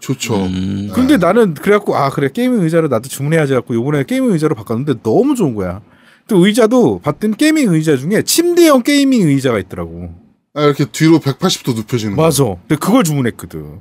좋죠. 0.00 0.36
음, 0.46 0.90
근데 0.94 1.16
나는 1.18 1.54
그래갖고 1.54 1.96
아 1.96 2.08
그래 2.10 2.30
gaming 2.32 2.62
의자를 2.62 2.88
나도 2.88 3.08
주문해야지 3.08 3.52
갖고 3.52 3.74
요번에 3.74 4.04
gaming 4.04 4.30
의자로 4.30 4.54
바꿨는데 4.54 5.02
너무 5.02 5.34
좋은 5.34 5.54
거야. 5.54 5.80
또 6.28 6.46
의자도 6.46 7.00
봤더니 7.00 7.36
gaming 7.36 7.72
의자 7.72 7.96
중에 7.96 8.22
침대형 8.22 8.84
gaming 8.84 9.28
의자가 9.28 9.58
있더라고. 9.58 10.14
아, 10.54 10.64
이렇게 10.64 10.84
뒤로 10.84 11.18
180도 11.18 11.74
눕혀지는 11.74 12.16
거. 12.16 12.22
맞아. 12.22 12.44
근데 12.44 12.76
그걸 12.76 13.04
주문했거든. 13.04 13.80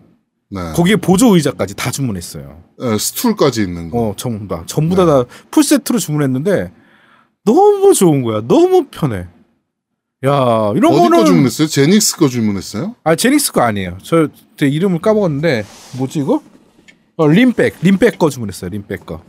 네. 0.51 0.73
거기에 0.75 0.97
보조 0.97 1.33
의자까지 1.35 1.75
다 1.75 1.91
주문했어요. 1.91 2.61
네, 2.79 2.97
스툴까지 2.97 3.61
있는 3.63 3.89
거. 3.89 3.97
어 4.09 4.13
전부 4.17 4.47
다 4.53 4.63
전부 4.65 4.95
다 4.95 5.05
다 5.05 5.23
풀세트로 5.49 5.97
주문했는데 5.99 6.71
너무 7.45 7.93
좋은 7.93 8.21
거야. 8.23 8.41
너무 8.47 8.85
편해. 8.91 9.27
야 10.25 10.71
이런 10.75 10.91
어디 10.93 11.01
거는 11.01 11.17
거 11.17 11.25
주문했어요? 11.25 11.67
제닉스 11.67 12.17
거 12.17 12.27
주문했어요? 12.27 12.95
아 13.03 13.15
제닉스 13.15 13.53
거 13.53 13.61
아니에요. 13.61 13.97
저 14.03 14.27
제 14.57 14.67
이름을 14.67 14.99
까먹었는데 14.99 15.65
뭐지 15.97 16.19
이거? 16.19 16.43
어 17.15 17.27
림백 17.27 17.77
림백 17.81 18.19
거 18.19 18.29
주문했어요. 18.29 18.69
림백 18.69 19.05
거. 19.07 19.23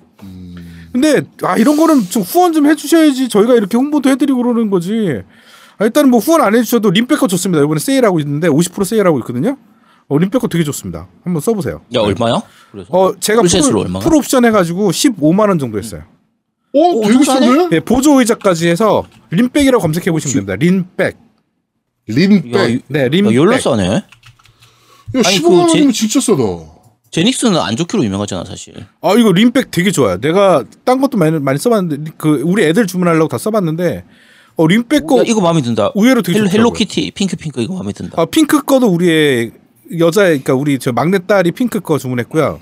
근데 0.92 1.22
아 1.42 1.56
이런 1.56 1.76
거는 1.78 2.02
좀 2.10 2.22
후원 2.22 2.52
좀 2.52 2.66
해주셔야지 2.66 3.30
저희가 3.30 3.54
이렇게 3.54 3.78
홍보도 3.78 4.10
해드리고 4.10 4.42
그러는 4.42 4.68
거지. 4.68 5.22
아, 5.78 5.84
일단은 5.86 6.10
뭐 6.10 6.20
후원 6.20 6.42
안 6.42 6.54
해주셔도 6.54 6.90
림백 6.90 7.18
거 7.18 7.26
좋습니다. 7.28 7.64
이번에 7.64 7.78
세일하고 7.80 8.20
있는데 8.20 8.48
50% 8.48 8.84
세일하고 8.84 9.18
있거든요. 9.20 9.56
어 10.12 10.18
림백 10.18 10.42
거 10.42 10.46
되게 10.46 10.62
좋습니다. 10.62 11.08
한번 11.24 11.40
써보세요. 11.40 11.80
야, 11.94 12.00
얼마야? 12.00 12.42
그래서. 12.70 12.88
어 12.92 13.14
제가 13.18 13.40
full? 13.40 13.86
full 14.00 14.14
옵션 14.14 14.44
해가지고 14.44 14.90
15만 14.90 15.48
원 15.48 15.58
정도 15.58 15.78
했어요. 15.78 16.02
어, 16.74 17.00
되게 17.00 17.16
엄청 17.16 17.22
싸네? 17.22 17.68
네, 17.70 17.80
보조 17.80 18.20
의자까지 18.20 18.68
해서 18.68 19.06
림백이라고 19.30 19.80
검색해 19.80 20.10
보시면 20.10 20.44
됩니다. 20.46 20.56
림백. 20.56 21.16
림백. 22.08 22.54
야, 22.54 22.70
야, 22.70 22.78
네, 22.88 23.04
야, 23.04 23.08
림백. 23.08 23.34
열라 23.34 23.56
싸네. 23.58 24.04
15만 25.14 25.42
그 25.42 25.58
원이면 25.58 25.92
진짜 25.92 26.20
싸다. 26.20 26.42
제닉스는 27.10 27.58
안 27.58 27.76
좋기로 27.76 28.04
유명하잖아, 28.04 28.44
사실. 28.44 28.74
아 29.00 29.14
이거 29.14 29.32
림백 29.32 29.70
되게 29.70 29.90
좋아요. 29.90 30.20
내가 30.20 30.62
딴 30.84 31.00
것도 31.00 31.16
많이 31.16 31.38
많이 31.38 31.58
써봤는데 31.58 32.12
그 32.18 32.42
우리 32.44 32.64
애들 32.64 32.86
주문하려고 32.86 33.28
다 33.28 33.38
써봤는데 33.38 34.04
어 34.56 34.66
림백 34.66 35.06
거 35.06 35.20
야, 35.20 35.24
이거 35.26 35.40
마음에 35.40 35.62
든다. 35.62 35.92
의외로 35.94 36.20
되게 36.20 36.38
헬로. 36.38 36.50
헬로키티, 36.50 37.12
핑크 37.14 37.36
핑크 37.36 37.62
이거 37.62 37.72
마음에 37.72 37.92
든다. 37.92 38.20
아 38.20 38.26
핑크 38.26 38.62
거도 38.62 38.88
우리 38.88 39.10
의 39.10 39.52
여자 39.98 40.22
그러니까 40.22 40.54
우리 40.54 40.78
저 40.78 40.92
막내 40.92 41.18
딸이 41.18 41.52
핑크 41.52 41.80
거 41.80 41.98
주문했고요. 41.98 42.60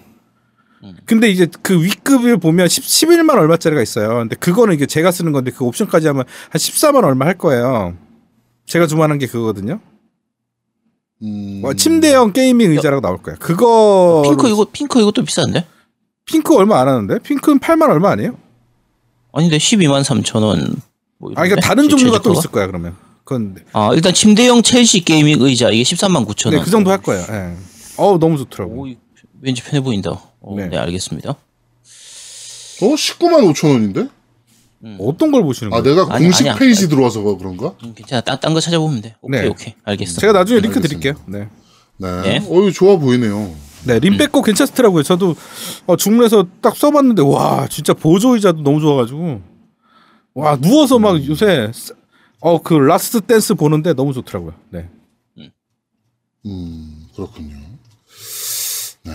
근데 1.05 1.29
이제 1.29 1.47
그 1.63 1.83
윗급을 1.83 2.39
보면 2.39 2.67
10, 2.69 2.83
11만 2.85 3.37
얼마짜리가 3.39 3.83
있어요. 3.83 4.09
근데 4.17 4.35
그거는 4.37 4.75
이게 4.75 4.87
제가 4.87 5.11
쓰는 5.11 5.33
건데 5.33 5.51
그 5.51 5.65
옵션까지 5.65 6.07
하면 6.07 6.25
한 6.49 6.59
14만 6.59 7.05
얼마 7.05 7.27
할 7.27 7.37
거예요. 7.37 7.97
제가 8.67 8.87
주문한 8.87 9.19
게 9.19 9.27
그거거든요. 9.27 9.81
음. 11.23 11.59
뭐 11.61 11.75
침대형 11.75 12.33
게이밍 12.33 12.71
의자라고 12.73 13.03
나올 13.03 13.19
거야. 13.19 13.37
그거 13.37 14.23
핑크 14.25 14.49
이거 14.49 14.67
핑크 14.73 15.01
이것도 15.01 15.23
비싼데? 15.25 15.67
핑크 16.25 16.55
얼마 16.55 16.81
안 16.81 16.89
하는데? 16.89 17.19
핑크는 17.19 17.59
8만 17.59 17.91
얼마 17.91 18.11
아니에요? 18.13 18.39
아닌데 19.35 19.59
12만 19.59 20.03
3천 20.03 20.43
원. 20.43 20.77
뭐 21.19 21.33
아, 21.33 21.43
그러니까? 21.43 21.61
다른 21.61 21.85
제- 21.85 21.91
종류가 21.91 22.21
또? 22.23 22.33
있을 22.33 22.51
거야 22.51 22.67
그러면. 22.67 22.97
그건 23.31 23.55
아 23.73 23.91
일단 23.95 24.13
침대형 24.13 24.63
첼시 24.63 25.05
gaming 25.05 25.41
의자 25.41 25.71
이게 25.71 25.85
13만 25.85 26.27
9천 26.27 26.47
원. 26.47 26.57
네, 26.57 26.63
그 26.65 26.71
정도 26.71 26.91
할 26.91 27.01
거예요. 27.01 27.25
예. 27.31 27.55
어우 27.97 28.19
너무 28.19 28.37
좋더라고. 28.39 28.83
오, 28.83 28.89
왠지 29.41 29.63
편해 29.63 29.81
보인다. 29.81 30.11
어, 30.41 30.57
네. 30.57 30.69
네. 30.69 30.77
알겠습니다. 30.77 31.31
어, 31.31 31.37
19만 32.81 33.55
5천 33.55 33.69
원인데? 33.73 34.09
어떤 34.99 35.31
걸 35.31 35.43
보시는 35.45 35.73
아, 35.73 35.81
거예요? 35.81 35.95
내가 35.95 36.13
아니, 36.15 36.25
공식 36.25 36.41
아니야. 36.43 36.57
페이지 36.57 36.89
들어와서 36.89 37.23
그런가? 37.23 37.75
음, 37.85 37.93
괜찮아. 37.95 38.23
딴 38.23 38.53
거 38.53 38.59
찾아보면 38.61 39.01
돼. 39.03 39.15
오케이 39.21 39.43
네. 39.43 39.47
오케이 39.49 39.75
알겠어. 39.85 40.21
제가 40.21 40.33
나중에 40.33 40.59
링크 40.61 40.79
알겠습니다. 40.79 40.89
드릴게요. 40.89 41.25
네. 41.27 41.49
네. 41.99 42.41
네. 42.41 42.47
어이, 42.49 42.73
좋아 42.73 42.97
보이네요. 42.97 43.55
네, 43.85 44.01
림백 44.01 44.33
거 44.33 44.43
괜찮더라고요. 44.43 45.05
저도 45.05 45.37
어, 45.87 45.97
주문해서 45.97 46.47
딱 46.61 46.75
써봤는데 46.77 47.23
와 47.23 47.69
진짜 47.71 47.95
보조 47.95 48.35
의자도 48.35 48.63
너무 48.63 48.81
좋아가지고 48.81 49.41
와 50.35 50.57
누워서 50.57 50.99
막 50.99 51.25
요새 51.29 51.71
어 52.41 52.59
그 52.63 52.75
Last 52.75 53.21
Dance 53.21 53.55
보는데 53.55 53.93
너무 53.95 54.13
좋더라고요. 54.13 54.55
네. 54.71 54.89
음, 56.47 57.07
그렇군요. 57.15 57.57
네. 59.03 59.13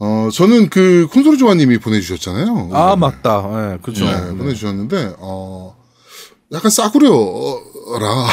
어, 0.00 0.28
저는 0.32 0.68
그 0.68 1.06
콘솔이 1.12 1.38
조아님이 1.38 1.78
보내주셨잖아요. 1.78 2.46
아 2.72 2.90
의견을. 2.92 2.96
맞다. 2.96 3.72
예, 3.74 3.78
그렇죠. 3.82 4.04
네, 4.04 4.34
보내주셨는데, 4.36 5.14
어, 5.18 5.76
약간 6.52 6.70
싸구려라. 6.70 8.28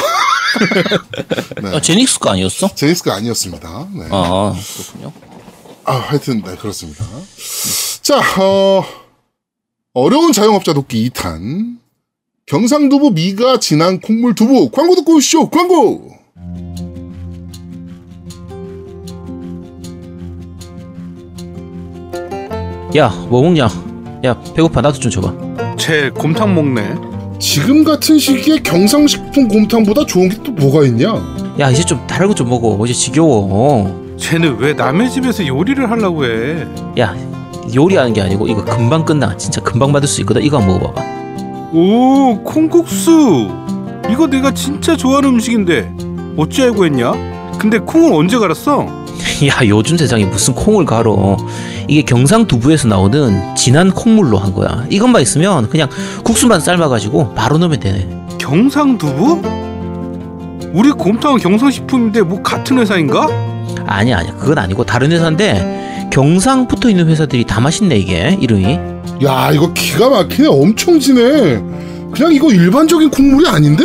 아, 1.74 1.80
제닉스 1.80 2.18
거 2.20 2.30
아니었어? 2.30 2.68
제닉스가 2.74 3.14
아니었습니다. 3.14 3.88
네. 3.94 4.08
아 4.10 4.52
그렇군요. 4.76 5.12
아, 5.84 5.92
하여튼, 5.96 6.42
네, 6.42 6.56
그렇습니다. 6.56 7.04
자, 8.02 8.18
어, 8.42 8.84
어려운 9.92 10.32
자영업자 10.32 10.72
돕기 10.72 11.10
2탄. 11.10 11.78
경상두부 12.46 13.10
미가 13.10 13.58
진한 13.58 14.00
콩물 14.00 14.36
두부. 14.36 14.70
광고 14.70 14.94
듣고 14.94 15.16
오시죠, 15.16 15.50
광고! 15.50 16.10
야뭐 22.94 23.42
먹냐? 23.42 23.68
야 24.24 24.40
배고파 24.54 24.80
나도 24.80 24.98
좀 24.98 25.10
줘봐. 25.10 25.76
제 25.76 26.10
곰탕 26.10 26.54
먹네. 26.54 26.94
지금 27.38 27.84
같은 27.84 28.18
시기에 28.18 28.58
경상식품 28.62 29.48
곰탕보다 29.48 30.06
좋은 30.06 30.28
게 30.30 30.36
또 30.42 30.52
뭐가 30.52 30.86
있냐? 30.86 31.12
야 31.58 31.70
이제 31.70 31.82
좀 31.84 32.04
다른 32.06 32.28
거 32.28 32.34
좀 32.34 32.48
먹어. 32.48 32.82
이제 32.86 32.94
지겨워. 32.94 34.06
쟤는 34.16 34.56
왜 34.58 34.72
남의 34.72 35.10
집에서 35.10 35.46
요리를 35.46 35.90
하려고 35.90 36.24
해? 36.24 36.66
야 36.98 37.14
요리하는 37.74 38.12
게 38.14 38.22
아니고 38.22 38.46
이거 38.48 38.64
금방 38.64 39.04
끝나. 39.04 39.36
진짜 39.36 39.60
금방 39.60 39.92
받을 39.92 40.08
수 40.08 40.20
있거든. 40.22 40.42
이거 40.42 40.58
한번 40.58 40.78
먹어봐봐. 40.78 41.25
오 41.72 42.38
콩국수. 42.42 43.48
이거 44.10 44.26
내가 44.26 44.52
진짜 44.52 44.96
좋아하는 44.96 45.30
음식인데 45.30 45.92
어찌 46.36 46.62
알고 46.62 46.84
했냐? 46.86 47.12
근데 47.58 47.78
콩을 47.78 48.12
언제 48.12 48.38
갈았어? 48.38 48.86
야 49.46 49.66
요즘 49.66 49.96
세상에 49.96 50.24
무슨 50.24 50.54
콩을 50.54 50.84
갈어 50.84 51.36
이게 51.88 52.02
경상두부에서 52.02 52.88
나오는 52.88 53.54
진한 53.56 53.90
콩물로 53.90 54.38
한 54.38 54.52
거야 54.54 54.86
이것만 54.88 55.20
있으면 55.22 55.68
그냥 55.68 55.88
국수만 56.22 56.60
삶아가지고 56.60 57.34
바로 57.34 57.58
넣으면 57.58 57.80
되네 57.80 58.08
경상두부? 58.38 59.42
우리 60.72 60.90
곰탕은 60.90 61.38
경상식품인데 61.38 62.22
뭐 62.22 62.42
같은 62.42 62.78
회사인가? 62.78 63.26
아니야 63.86 64.18
아니야 64.18 64.34
그건 64.38 64.58
아니고 64.58 64.84
다른 64.84 65.10
회사인데 65.10 66.08
경상 66.12 66.68
붙어 66.68 66.88
있는 66.88 67.08
회사들이 67.08 67.44
다 67.44 67.60
맛있네 67.60 67.96
이게 67.96 68.36
이름이 68.40 68.78
야 69.22 69.50
이거 69.52 69.72
기가 69.72 70.10
막히네. 70.10 70.48
엄청 70.48 71.00
진해. 71.00 71.60
그냥 72.12 72.32
이거 72.32 72.50
일반적인 72.50 73.10
콩물이 73.10 73.48
아닌데. 73.48 73.84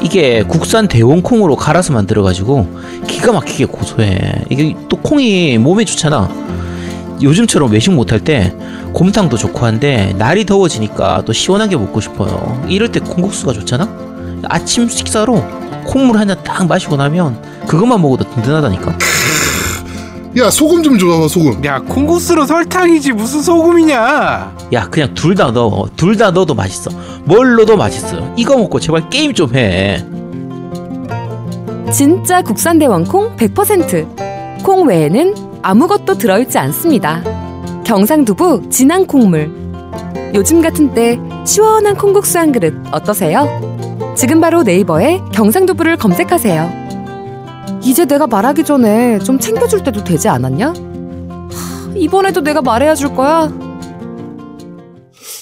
이게 0.00 0.44
국산 0.44 0.86
대원 0.86 1.22
콩으로 1.22 1.56
갈아서 1.56 1.92
만들어가지고 1.92 2.68
기가 3.08 3.32
막히게 3.32 3.64
고소해. 3.66 4.44
이게 4.48 4.76
또 4.88 4.96
콩이 4.98 5.58
몸에 5.58 5.84
좋잖아. 5.84 6.28
요즘처럼 7.20 7.72
외식 7.72 7.90
못할 7.90 8.20
때 8.20 8.54
곰탕도 8.92 9.36
좋고 9.36 9.66
한데 9.66 10.14
날이 10.18 10.46
더워지니까 10.46 11.22
또 11.24 11.32
시원하게 11.32 11.76
먹고 11.76 12.00
싶어요. 12.00 12.62
이럴 12.68 12.92
때 12.92 13.00
콩국수가 13.00 13.52
좋잖아? 13.52 13.88
아침 14.44 14.88
식사로 14.88 15.44
콩물 15.84 16.18
한잔딱 16.18 16.68
마시고 16.68 16.96
나면 16.96 17.42
그것만 17.66 18.00
먹어도 18.00 18.24
든든하다니까 18.30 18.98
야 20.36 20.50
소금 20.50 20.82
좀 20.82 20.98
줘봐 20.98 21.26
소금 21.28 21.64
야 21.64 21.80
콩국수로 21.80 22.44
설탕이지 22.46 23.12
무슨 23.12 23.40
소금이냐? 23.42 24.56
야 24.72 24.88
그냥 24.90 25.14
둘 25.14 25.34
다 25.34 25.50
넣어 25.50 25.88
둘 25.96 26.16
다 26.16 26.30
넣어도 26.30 26.54
맛있어 26.54 26.90
뭘 27.24 27.56
넣어도 27.56 27.76
맛있어 27.76 28.34
이거 28.36 28.56
먹고 28.56 28.78
제발 28.78 29.08
게임 29.10 29.32
좀해 29.32 30.04
진짜 31.92 32.42
국산 32.42 32.78
대왕콩 32.78 33.34
100%. 33.36 34.62
콩 34.62 34.86
외에는 34.88 35.34
아무것도 35.62 36.18
들어있지 36.18 36.58
않습니다. 36.58 37.22
경상두부 37.84 38.68
진한 38.68 39.06
콩물. 39.06 39.50
요즘 40.34 40.60
같은 40.60 40.92
때 40.92 41.18
시원한 41.46 41.96
콩국수 41.96 42.38
한 42.38 42.52
그릇 42.52 42.74
어떠세요? 42.92 43.48
지금 44.14 44.38
바로 44.38 44.62
네이버에 44.64 45.20
경상두부를 45.32 45.96
검색하세요. 45.96 46.87
이제 47.88 48.04
내가 48.04 48.26
말하기 48.26 48.64
전에 48.64 49.18
좀 49.20 49.38
챙겨줄 49.38 49.82
때도 49.82 50.04
되지 50.04 50.28
않았냐? 50.28 50.68
하, 50.68 51.94
이번에도 51.96 52.42
내가 52.42 52.60
말해야 52.60 52.94
줄 52.94 53.14
거야? 53.14 53.50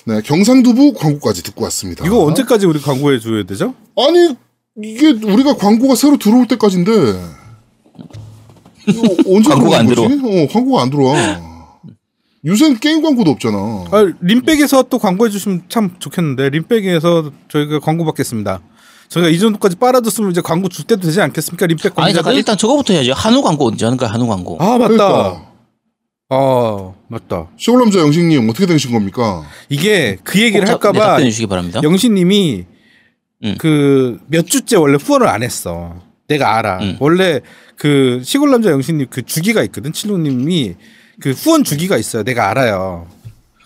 네 0.07 0.23
경상두부 0.23 0.93
광고까지 0.93 1.43
듣고 1.43 1.65
왔습니다 1.65 2.07
이거 2.07 2.25
언제까지 2.25 2.67
우리 2.67 2.81
광고해 2.81 3.19
줘야 3.19 3.43
되죠? 3.43 3.75
아니 3.97 4.37
이게 4.81 5.09
우리가 5.09 5.57
광고가 5.57 5.97
새로 5.97 6.17
들어올 6.17 6.47
때까지인데 6.47 6.93
이거 8.87 9.03
언제 9.35 9.51
광고가 9.51 9.79
안 9.79 9.87
거지? 9.87 10.01
어 10.03 10.47
광고가 10.53 10.83
안 10.83 10.91
들어와 10.91 11.17
요새는 12.45 12.79
게임 12.79 13.03
광고도 13.03 13.33
없잖아 13.33 13.59
아, 13.91 14.13
림백에서 14.21 14.85
또 14.85 15.01
광고해 15.01 15.31
주시면 15.31 15.65
참 15.69 15.97
좋겠는데 15.99 16.51
림백에서 16.51 17.33
저희가 17.49 17.81
광고 17.81 18.05
받겠습니다. 18.05 18.61
저희가 19.09 19.29
이 19.31 19.39
정도까지 19.39 19.77
빨아줬으면 19.77 20.31
이제 20.31 20.41
광고 20.41 20.69
줄 20.69 20.85
때도 20.85 21.03
되지 21.03 21.21
않겠습니까? 21.21 21.67
림백 21.67 21.93
아니 21.99 22.13
잠깐? 22.15 22.35
일단 22.35 22.57
저거부터 22.57 22.93
해야지 22.95 23.11
한우 23.11 23.43
광고 23.43 23.67
언제 23.69 23.85
하는 23.87 23.97
거야 23.97 24.11
한우 24.11 24.27
광고 24.27 24.57
아 24.61 24.79
맞다. 24.79 24.89
그러니까 24.89 25.47
아 26.29 26.93
맞다. 27.09 27.49
시골남자 27.57 28.01
영식님 28.01 28.49
어떻게 28.49 28.67
되신 28.67 28.93
겁니까? 28.93 29.45
이게 29.69 30.19
그 30.25 30.41
얘기를 30.41 30.65
네, 30.65 30.71
할까봐 30.73 30.99
답변해 30.99 31.31
주시기 31.31 31.47
바랍니다 31.47 31.81
영신님이 31.83 32.65
응. 33.45 33.55
그몇 33.59 34.47
주째 34.47 34.77
원래 34.77 34.97
후원을 35.01 35.29
안 35.29 35.43
했어. 35.43 35.95
내가 36.27 36.57
알아. 36.57 36.79
응. 36.83 36.97
원래 36.99 37.41
그 37.77 38.21
시골 38.25 38.51
남자 38.51 38.71
영신님 38.71 39.07
그 39.11 39.23
주기가 39.23 39.63
있거든. 39.65 39.93
칠룡님이 39.93 40.75
그 41.21 41.31
후원 41.31 41.63
주기가 41.63 41.97
있어요. 41.97 42.25
내가 42.25 42.49
알아요. 42.51 43.07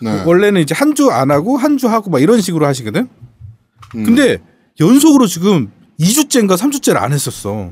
네. 0.01 0.23
원래는 0.25 0.61
이제 0.61 0.75
한 0.75 0.93
주 0.93 1.09
안 1.11 1.31
하고 1.31 1.57
한 1.57 1.77
주 1.77 1.87
하고 1.87 2.09
막 2.11 2.21
이런 2.21 2.41
식으로 2.41 2.65
하시거든. 2.67 3.07
음. 3.95 4.03
근데 4.03 4.37
연속으로 4.81 5.27
지금 5.27 5.71
2주째인가 5.99 6.57
3주째를 6.57 6.97
안 6.97 7.13
했었어. 7.13 7.71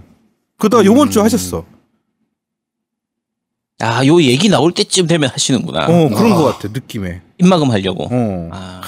그러다가 0.57 0.85
요번 0.85 1.09
주 1.09 1.21
하셨어. 1.21 1.65
아 3.81 4.05
요 4.05 4.21
얘기 4.21 4.49
나올 4.49 4.73
때쯤 4.73 5.07
되면 5.07 5.29
하시는구나 5.29 5.85
어, 5.85 6.09
그런 6.09 6.33
아. 6.33 6.35
것 6.35 6.43
같아. 6.43 6.67
느낌에. 6.67 7.21
입막음 7.37 7.71
하려고 7.71 8.09
어. 8.11 8.49
아 8.51 8.81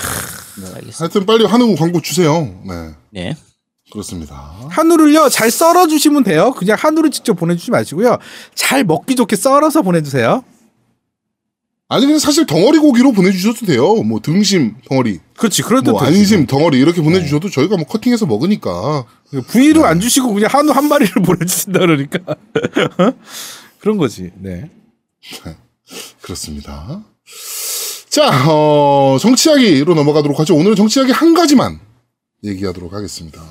네, 0.58 0.66
알겠습니다 0.68 0.98
하여튼 1.00 1.26
빨리 1.26 1.46
한우 1.46 1.76
광고 1.76 2.02
주세요. 2.02 2.44
네 2.66 2.94
네 3.12 3.36
그렇습니다. 3.92 4.54
한우를요 4.70 5.28
잘 5.30 5.50
썰어 5.52 5.88
주시면 5.88 6.24
돼요. 6.24 6.52
그냥 6.54 6.78
한우를 6.80 7.10
직접 7.12 7.34
보내주지 7.36 7.72
마시고요. 7.72 8.18
잘 8.56 8.84
먹기 8.84 9.16
좋게 9.16 9.36
썰어서 9.36 9.82
보내주세요. 9.82 10.44
아니 11.92 12.06
그냥 12.06 12.20
사실 12.20 12.46
덩어리 12.46 12.80
고기로 12.80 13.12
보내주셔도 13.12 13.66
돼요. 13.66 13.96
뭐 14.04 14.22
등심 14.22 14.78
덩어리, 14.88 15.20
그렇지. 15.36 15.62
그래도 15.62 15.92
뭐. 15.92 16.02
안심 16.02 16.48
덩어리 16.48 16.80
이렇게 16.80 17.02
보내주셔도 17.02 17.50
저희가 17.50 17.76
뭐 17.76 17.86
커팅해서 17.86 18.26
먹으니까. 18.26 19.06
부위로 19.48 19.86
안 19.86 20.00
주시고 20.00 20.34
그냥 20.34 20.50
한우 20.54 20.72
한 20.72 20.88
마리를 20.88 21.12
보내주신다 21.22 21.80
그러니까 21.80 22.20
그런 23.80 23.98
거지. 23.98 24.32
네. 24.38 24.72
그렇습니다. 26.22 27.04
자, 28.10 28.50
어, 28.50 29.18
정치이야기로 29.20 29.94
넘어가도록 29.94 30.40
하죠. 30.40 30.56
오늘은 30.56 30.78
정치이야기 30.78 31.12
한 31.12 31.34
가지만 31.34 31.82
얘기하도록 32.46 32.94
하겠습니다. 32.94 33.42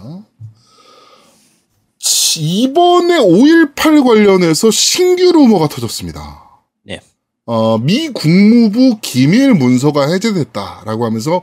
치, 1.98 2.40
이번에 2.40 3.18
5.18 3.18 4.02
관련해서 4.02 4.70
신규 4.70 5.30
루머가 5.30 5.68
터졌습니다. 5.68 6.49
네. 7.50 7.56
어, 7.56 7.78
미 7.78 8.08
국무부 8.10 8.98
기밀 9.00 9.54
문서가 9.54 10.08
해제됐다라고 10.08 11.04
하면서 11.04 11.42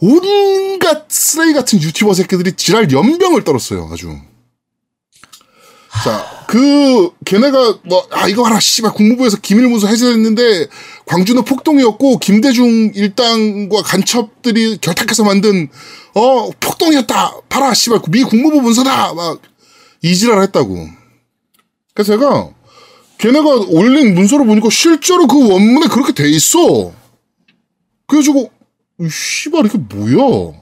온갖 0.00 1.06
쓰레기 1.08 1.54
같은 1.54 1.80
유튜버 1.80 2.14
새끼들이 2.14 2.52
지랄 2.56 2.90
연병을 2.90 3.44
떨었어요, 3.44 3.88
아주. 3.92 4.16
자, 6.02 6.44
그, 6.48 7.10
걔네가, 7.24 7.78
뭐, 7.84 8.06
아, 8.10 8.28
이거 8.28 8.42
봐라, 8.42 8.58
씨발, 8.58 8.92
국무부에서 8.92 9.36
기밀문서 9.38 9.86
해제됐는데, 9.86 10.66
광주는 11.06 11.42
폭동이었고, 11.44 12.18
김대중 12.18 12.92
일당과 12.94 13.82
간첩들이 13.82 14.78
결탁해서 14.80 15.24
만든, 15.24 15.68
어, 16.14 16.50
폭동이었다! 16.60 17.40
봐라, 17.48 17.74
씨발, 17.74 18.00
미 18.10 18.22
국무부 18.22 18.60
문서다! 18.60 19.14
막, 19.14 19.40
이지랄 20.02 20.42
했다고. 20.42 20.88
그래서 21.94 22.12
제가, 22.12 22.50
걔네가 23.18 23.66
올린 23.68 24.14
문서를 24.14 24.46
보니까 24.46 24.70
실제로 24.70 25.26
그 25.26 25.50
원문에 25.50 25.88
그렇게 25.88 26.12
돼 26.12 26.28
있어. 26.30 26.92
그래가지고, 28.06 28.50
이 29.00 29.08
씨발, 29.10 29.66
이게 29.66 29.78
뭐야? 29.78 30.58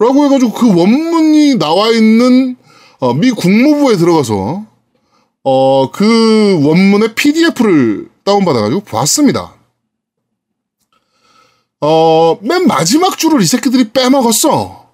라고 0.00 0.24
해가지고 0.24 0.52
그 0.52 0.74
원문이 0.74 1.58
나와 1.58 1.90
있는 1.90 2.56
어, 3.00 3.14
미 3.14 3.30
국무부에 3.30 3.96
들어가서 3.96 4.66
어, 5.44 5.90
그 5.90 6.66
원문의 6.66 7.14
PDF를 7.14 8.10
다운받아가지고 8.24 8.80
봤습니다. 8.82 9.54
어, 11.82 12.38
맨 12.42 12.66
마지막 12.66 13.16
줄을 13.18 13.42
이 13.42 13.46
새끼들이 13.46 13.90
빼먹었어. 13.90 14.90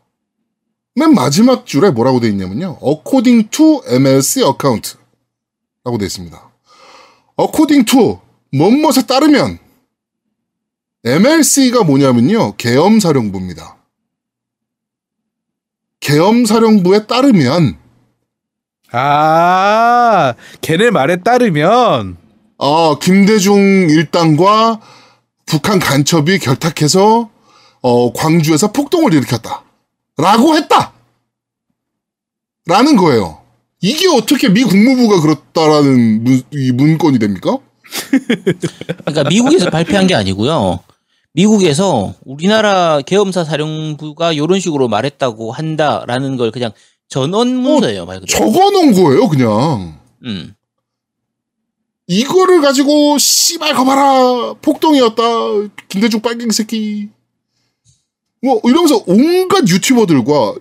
맨 0.97 1.15
마지막 1.15 1.67
줄에 1.67 1.91
뭐라고 1.91 2.21
돼 2.21 2.29
있냐면요. 2.29 2.79
according 2.85 3.51
to 3.51 3.83
MLC 3.87 4.43
account 4.45 4.95
라고 5.85 5.99
돼 5.99 6.07
있습니다. 6.07 6.46
According 7.39 7.85
to 7.85 8.21
뭐뭇에 8.53 9.07
따르면 9.07 9.59
MLC가 11.05 11.85
뭐냐면요. 11.85 12.57
계엄사령부입니다. 12.57 13.77
계엄사령부에 16.01 17.07
따르면 17.07 17.79
아, 18.93 20.35
걔네 20.61 20.91
말에 20.91 21.23
따르면 21.23 22.17
어, 22.59 22.99
김대중 22.99 23.57
일당과 23.91 24.81
북한 25.45 25.79
간첩이 25.79 26.39
결탁해서 26.39 27.31
어, 27.83 28.13
광주에서 28.13 28.73
폭동을 28.73 29.15
일으켰다. 29.15 29.63
라고 30.17 30.57
했다. 30.57 30.93
라는 32.67 32.97
거예요. 32.97 33.43
이게 33.81 34.09
어떻게 34.09 34.49
미 34.49 34.65
국무부가 34.65 35.21
그렇다라는 35.21 36.25
문, 36.25 36.43
이 36.53 36.73
문건이 36.73 37.19
됩니까? 37.19 37.59
그러니까 39.05 39.29
미국에서 39.29 39.71
발표한 39.71 40.07
게 40.07 40.15
아니고요. 40.15 40.81
미국에서 41.33 42.15
우리나라 42.25 43.01
계엄사 43.03 43.45
사령부가 43.45 44.33
이런 44.33 44.59
식으로 44.59 44.89
말했다고 44.89 45.53
한다라는 45.53 46.37
걸 46.37 46.51
그냥 46.51 46.73
전원 47.09 47.55
문서예요, 47.55 48.07
말 48.07 48.21
그대로. 48.21 48.39
적어 48.39 48.71
놓은 48.71 48.93
거예요, 48.95 49.29
그냥. 49.29 49.99
음. 50.25 50.55
이거를 52.09 52.61
가지고 52.61 53.19
씨발 53.19 53.75
거봐라 53.75 54.55
폭동이었다 54.63 55.23
김대중 55.89 56.21
빨갱이 56.21 56.53
새끼 56.53 57.09
뭐 58.41 58.61
이러면서 58.65 59.03
온갖 59.07 59.67
유튜버들과 59.69 60.55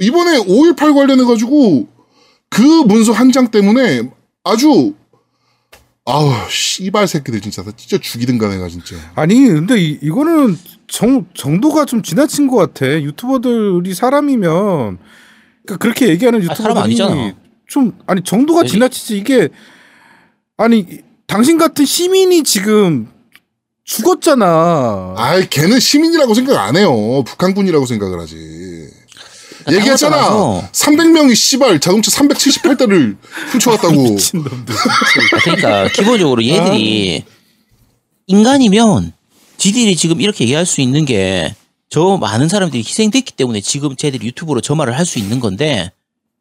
이번에 0.00 0.38
5.18 0.38 0.94
관련해 0.94 1.24
가지고 1.24 1.86
그 2.50 2.62
문서 2.62 3.12
한 3.12 3.30
장 3.32 3.50
때문에 3.50 4.10
아주 4.44 4.94
아우 6.04 6.30
씨발 6.48 7.08
새끼들 7.08 7.40
진짜 7.40 7.62
나 7.64 7.72
진짜 7.76 7.98
죽이든가 7.98 8.48
내가 8.48 8.68
진짜. 8.68 8.94
아니 9.16 9.34
근데 9.48 9.80
이, 9.80 9.98
이거는 10.02 10.56
정, 10.86 11.26
정도가 11.34 11.84
좀 11.84 12.02
지나친 12.02 12.46
것 12.46 12.56
같아. 12.56 12.86
유튜버들이 12.86 13.92
사람이면 13.92 14.98
그러니까 15.64 15.76
그렇게 15.80 16.08
얘기하는 16.08 16.40
아, 16.40 16.42
유튜버들이 16.44 16.78
아니잖아. 16.78 17.34
좀 17.68 17.98
아니 18.06 18.22
정도가 18.22 18.60
아니. 18.60 18.68
지나치지 18.68 19.18
이게 19.18 19.48
아니 20.56 20.86
당신 21.26 21.58
같은 21.58 21.84
시민이 21.84 22.44
지금 22.44 23.08
죽었잖아. 23.82 25.14
아이 25.16 25.48
걔는 25.50 25.80
시민이라고 25.80 26.34
생각 26.34 26.58
안 26.64 26.76
해요. 26.76 27.24
북한군이라고 27.26 27.84
생각을 27.86 28.20
하지. 28.20 28.36
얘기했잖아. 29.72 30.16
떠나서 30.16 30.68
300명이 30.72 31.34
씨발 31.34 31.80
자동차 31.80 32.10
378대를 32.10 33.16
훔쳐갔다고. 33.52 33.94
미친놈들. 34.14 34.74
아, 34.74 35.38
그러니까 35.42 35.88
기본적으로 35.88 36.44
얘들이 36.44 37.24
인간이면 38.26 39.12
지들이 39.58 39.96
지금 39.96 40.20
이렇게 40.20 40.44
얘기할 40.44 40.66
수 40.66 40.80
있는 40.80 41.04
게 41.04 41.54
저 41.88 42.16
많은 42.16 42.48
사람들이 42.48 42.82
희생됐기 42.82 43.34
때문에 43.34 43.60
지금 43.60 43.94
쟤들이 43.94 44.26
유튜브로 44.26 44.60
저 44.60 44.74
말을 44.74 44.98
할 44.98 45.06
수 45.06 45.20
있는 45.20 45.38
건데 45.38 45.92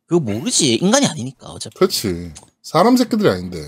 그거 0.08 0.20
모르지 0.20 0.74
인간이 0.74 1.06
아니니까 1.06 1.48
어차피 1.50 1.76
그렇지. 1.76 2.32
사람 2.64 2.98
새끼들이 2.98 3.30
아닌데. 3.30 3.60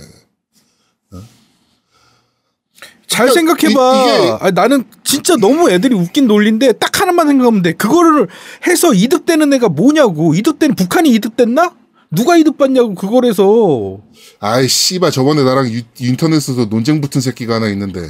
잘 3.08 3.28
그러니까 3.28 3.56
생각해봐. 3.58 4.48
이- 4.50 4.52
나는 4.54 4.84
진짜 5.04 5.36
너무 5.38 5.70
애들이 5.72 5.96
웃긴 5.96 6.28
논리인데 6.28 6.74
딱 6.74 7.00
하나만 7.02 7.28
생각하면 7.28 7.62
돼. 7.62 7.74
그거를 7.74 8.28
해서 8.68 8.94
이득되는 8.94 9.52
애가 9.54 9.70
뭐냐고. 9.70 10.34
이득되는 10.36 10.76
북한이 10.76 11.10
이득됐나? 11.12 11.74
누가 12.12 12.38
이득받냐고 12.38 12.94
그걸 12.96 13.26
해서. 13.26 14.00
아이 14.40 14.68
씨발 14.68 15.12
저번에 15.12 15.44
나랑 15.44 15.70
유- 15.72 15.82
인터넷에서 16.00 16.66
논쟁 16.66 17.02
붙은 17.02 17.22
새끼가 17.22 17.56
하나 17.56 17.68
있는데 17.70 18.02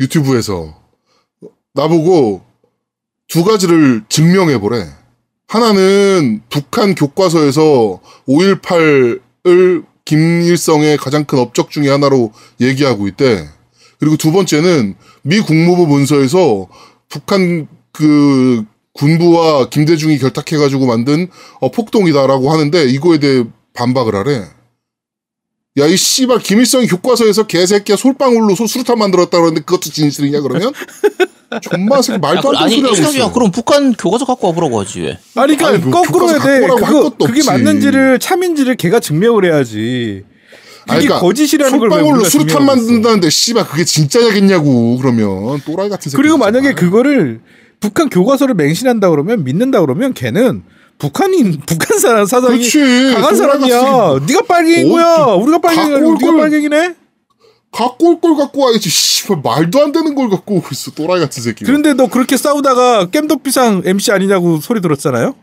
유튜브에서 0.00 0.74
나보고 1.74 2.42
두 3.28 3.44
가지를 3.44 4.04
증명해 4.08 4.58
보래. 4.58 4.86
하나는 5.48 6.42
북한 6.48 6.94
교과서에서 6.94 8.00
5.18을 8.28 9.84
김일성의 10.04 10.96
가장 10.98 11.24
큰 11.24 11.38
업적 11.38 11.70
중에 11.70 11.88
하나로 11.88 12.32
얘기하고 12.60 13.08
있대. 13.08 13.48
그리고 13.98 14.16
두 14.16 14.32
번째는 14.32 14.94
미 15.22 15.40
국무부 15.40 15.86
문서에서 15.86 16.68
북한 17.08 17.66
그 17.92 18.64
군부와 18.92 19.68
김대중이 19.68 20.18
결탁해가지고 20.18 20.86
만든 20.86 21.28
어, 21.60 21.70
폭동이다라고 21.70 22.50
하는데 22.52 22.84
이거에 22.84 23.18
대해 23.18 23.44
반박을 23.74 24.14
하래. 24.14 24.44
야, 25.78 25.86
이 25.86 25.96
씨발, 25.96 26.38
김일성이 26.38 26.86
교과서에서 26.86 27.46
개새끼야 27.46 27.96
솔방울로 27.96 28.54
소- 28.54 28.66
수류탄 28.66 28.98
만들었다 28.98 29.36
그러는데 29.36 29.60
그것도 29.60 29.90
진실이냐, 29.90 30.40
그러면? 30.40 30.72
존마 31.60 32.00
새끼 32.02 32.18
말도 32.18 32.56
안 32.56 32.68
되는 32.70 32.82
소리 32.94 33.02
하고 33.04 33.14
야 33.14 33.18
있어. 33.18 33.32
그럼 33.32 33.50
북한 33.50 33.92
교과서 33.92 34.24
갖고 34.24 34.48
와보라고 34.48 34.80
하지 34.80 35.00
왜 35.02 35.18
아니, 35.36 35.56
그러니까 35.56 35.68
아니, 35.68 35.78
뭐 35.78 36.00
거꾸로 36.02 36.30
해야 36.30 36.38
돼. 36.42 36.60
그거, 36.66 37.10
그게 37.10 37.40
없지. 37.40 37.46
맞는지를, 37.50 38.18
참인지를 38.18 38.76
걔가 38.76 38.98
증명을 39.00 39.44
해야지. 39.44 40.24
그게 40.86 40.92
아니, 40.98 41.04
그러니까 41.06 41.18
거짓이라는 41.26 41.78
걸왜 41.78 41.90
솔방울로 41.90 42.16
우리가 42.20 42.30
수류탄. 42.30 42.64
만든다는데, 42.64 43.28
씨발, 43.30 43.66
그게 43.66 43.84
진짜냐겠냐고, 43.84 44.96
그러면. 44.98 45.60
또라이 45.66 45.88
같은 45.88 46.10
새끼. 46.10 46.16
그리고. 46.22 46.38
만약에 46.38 46.74
그거를 46.74 47.40
북한 47.80 48.08
교과서를 48.08 48.54
맹신한다 48.54 49.10
그러면 49.10 49.44
믿는다 49.44 49.80
그러면 49.80 50.14
걔는 50.14 50.62
북한인 50.98 51.60
북한 51.66 51.98
사람 51.98 52.24
사상이 52.24 52.58
그렇지. 52.58 53.14
강한 53.14 53.34
사람이야. 53.36 54.20
네가 54.26 54.42
빨갱인 54.48 54.90
어, 54.90 54.94
거야. 54.94 55.26
그 55.26 55.32
우리가 55.42 55.58
빨갱이 55.58 55.94
아니고 55.94 56.10
갖고 56.10 56.10
올 56.10 56.18
네가 56.20 56.32
걸- 56.32 56.40
빨갱이네. 56.40 56.94
갖고 57.72 58.08
올 58.12 58.20
걸 58.20 58.36
갖고 58.36 58.64
와야지, 58.64 58.88
씨발, 58.88 59.40
말도 59.44 59.82
안 59.82 59.92
되는 59.92 60.14
걸 60.14 60.30
갖고 60.30 60.54
오고 60.54 60.68
있어, 60.72 60.92
또라이 60.92 61.20
같은 61.20 61.42
새끼. 61.42 61.64
그런데 61.64 61.92
너 61.92 62.06
그렇게 62.08 62.36
싸우다가 62.38 63.06
깸덕비상 63.10 63.82
MC 63.86 64.12
아니냐고 64.12 64.60
소리 64.60 64.80
들었잖아요. 64.80 65.34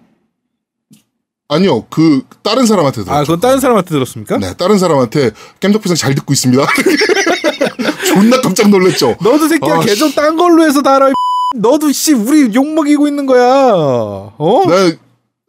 아니요, 1.54 1.86
그, 1.90 2.24
다른 2.42 2.66
사람한테 2.66 3.04
들었죠. 3.04 3.14
아, 3.14 3.22
그건 3.22 3.40
다른 3.40 3.60
사람한테 3.60 3.90
들었습니까? 3.90 4.38
네, 4.38 4.54
다른 4.56 4.78
사람한테 4.78 5.32
깸덕비상 5.60 5.96
잘 5.96 6.16
듣고 6.16 6.34
있습니다. 6.34 6.66
존나 8.08 8.42
깜짝 8.42 8.70
놀랐죠. 8.70 9.16
너도 9.22 9.48
새끼야 9.48 9.76
아, 9.76 9.80
계정 9.80 10.12
딴 10.12 10.36
걸로 10.38 10.64
해서 10.64 10.82
달아. 10.82 11.10
이 11.10 11.14
너도 11.56 11.92
씨 11.92 12.14
우리 12.14 12.54
욕 12.54 12.68
먹이고 12.74 13.08
있는 13.08 13.26
거야. 13.26 13.46
어? 13.46 14.64
나, 14.68 14.92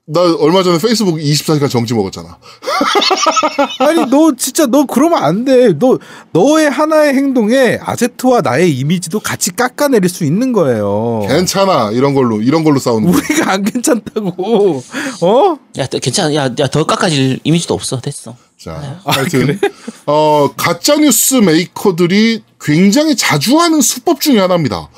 나 0.06 0.20
얼마 0.20 0.62
전에 0.62 0.76
페이스북 0.78 1.16
24시간 1.16 1.70
정지 1.70 1.94
먹었잖아. 1.94 2.36
아니 3.80 4.04
너 4.10 4.32
진짜 4.36 4.66
너 4.66 4.84
그러면 4.84 5.22
안 5.24 5.46
돼. 5.46 5.72
너 5.78 5.98
너의 6.32 6.68
하나의 6.68 7.14
행동에 7.14 7.78
아제트와 7.80 8.42
나의 8.42 8.70
이미지도 8.76 9.20
같이 9.20 9.50
깎아내릴 9.56 10.10
수 10.10 10.24
있는 10.24 10.52
거예요. 10.52 11.24
괜찮아. 11.26 11.90
이런 11.92 12.12
걸로, 12.12 12.42
이런 12.42 12.64
걸로 12.64 12.78
싸우는 12.78 13.10
거. 13.10 13.16
우리가 13.16 13.50
안 13.52 13.62
괜찮다고. 13.64 14.82
어? 15.22 15.58
야 15.78 15.86
더- 15.86 15.98
괜찮아 15.98 16.34
야더 16.34 16.84
깎아질 16.84 17.40
이미지도 17.42 17.72
없어 17.72 17.98
됐어 18.00 18.36
자, 18.60 19.00
하여튼, 19.06 19.58
어, 20.06 20.50
가짜 20.56 20.96
뉴스 20.96 21.36
메이커들이 21.36 22.42
굉장히 22.60 23.16
자주 23.16 23.58
하는 23.58 23.80
수법 23.80 24.20
중에 24.20 24.38
하나입니다. 24.38 24.88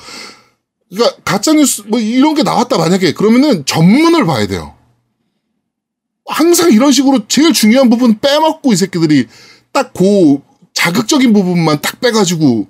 그러니까, 0.90 1.16
가짜 1.25 1.53
뉴스, 1.53 1.83
뭐, 1.87 1.99
이런 1.99 2.35
게 2.35 2.42
나왔다, 2.45 2.77
만약에. 2.79 3.12
그러면은 3.14 3.64
전문을 3.64 4.25
봐야 4.25 4.47
돼요. 4.47 4.76
항상 6.27 6.73
이런 6.73 6.93
식으로 6.93 7.27
제일 7.29 7.53
중요한 7.53 7.89
부분 7.91 8.19
빼먹고 8.19 8.73
이 8.73 8.77
새끼들이 8.77 9.27
딱 9.73 9.93
그 9.95 10.39
자극적인 10.75 11.33
부분만 11.33 11.81
딱 11.81 12.01
빼가지고, 12.01 12.67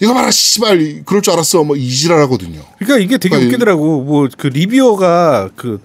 이거 0.00 0.14
봐라, 0.14 0.30
씨발, 0.30 1.02
그럴 1.04 1.20
줄 1.20 1.34
알았어. 1.34 1.62
뭐, 1.62 1.76
이지랄 1.76 2.18
하거든요. 2.22 2.62
그러니까 2.78 2.98
이게 2.98 3.18
되게 3.18 3.36
아니, 3.36 3.46
웃기더라고. 3.46 4.02
뭐 4.02 4.28
그 4.38 4.46
리뷰어가 4.46 5.50
그, 5.56 5.80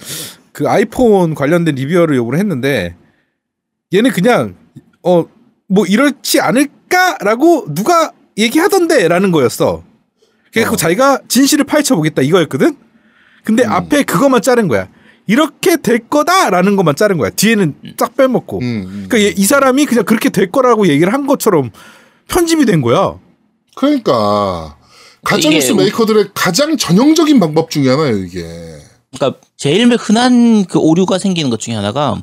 그 0.54 0.70
아이폰 0.70 1.36
관련된 1.36 1.76
리뷰어를 1.76 2.16
요구를 2.16 2.40
했는데 2.40 2.96
얘는 3.94 4.12
그냥 4.12 4.56
어 5.04 5.26
뭐 5.68 5.86
이렇지 5.86 6.40
않을까라고 6.40 7.74
누가 7.74 8.12
얘기하던데라는 8.38 9.32
거였어. 9.32 9.84
그래서 10.54 10.74
어. 10.74 10.76
자기가 10.76 11.22
진실을 11.28 11.66
파헤쳐 11.66 11.96
보겠다 11.96 12.22
이거였거든. 12.22 12.78
근데 13.44 13.66
앞에 13.66 14.04
그것만 14.04 14.42
자른 14.44 14.68
거야. 14.68 14.88
이렇게 15.28 15.78
될 15.78 16.08
거다라는 16.08 16.76
것만 16.76 16.96
자른 16.96 17.18
거야. 17.18 17.30
뒤에는 17.32 17.76
쫙 17.98 18.16
빼먹고. 18.16 18.60
음, 18.60 18.64
음. 18.64 19.06
그러니까 19.10 19.20
얘- 19.22 19.34
이 19.36 19.46
사람이 19.46 19.86
그냥 19.86 20.06
그렇게 20.06 20.30
될 20.30 20.52
거라고 20.52 20.88
얘기를 20.88 21.12
한 21.14 21.26
것처럼 21.28 21.72
편집이 22.28 22.66
된 22.66 22.82
거야. 22.82 23.16
그러니까, 23.76 24.78
가짜뉴스 25.24 25.72
이게 25.72 25.76
메이커들의 25.84 26.30
가장 26.34 26.78
전형적인 26.78 27.40
방법 27.40 27.70
중에 27.72 27.90
하나예요, 27.90 28.18
이게. 28.20 28.46
그러니까 29.16 29.40
제일 29.58 29.92
흔한 29.98 30.66
그 30.66 30.78
오류가 30.80 31.18
생기는 31.18 31.50
것 31.50 31.60
중에 31.60 31.74
하나가 31.74 32.22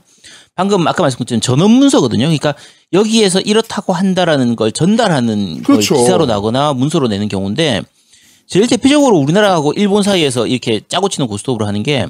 방금 0.55 0.87
아까 0.87 1.03
말씀드린 1.03 1.41
것처럼 1.41 1.59
전언 1.59 1.71
문서거든요. 1.79 2.25
그러니까 2.25 2.55
여기에서 2.93 3.41
이렇다고 3.41 3.93
한다라는 3.95 4.55
걸 4.55 4.71
전달하는 4.71 5.63
그렇죠. 5.63 5.95
걸 5.95 6.05
기사로 6.05 6.27
나거나 6.27 6.75
문서로 6.75 7.09
내는 7.09 7.29
경우인데 7.29 7.83
제일 8.47 8.67
대표적으로 8.67 9.17
우리나라하고 9.19 9.73
일본 9.73 10.03
사이에서 10.03 10.47
이렇게 10.47 10.83
짜고 10.87 11.09
치는 11.09 11.27
고스톱으로 11.27 11.67
하는 11.67 11.83
게 11.83 12.07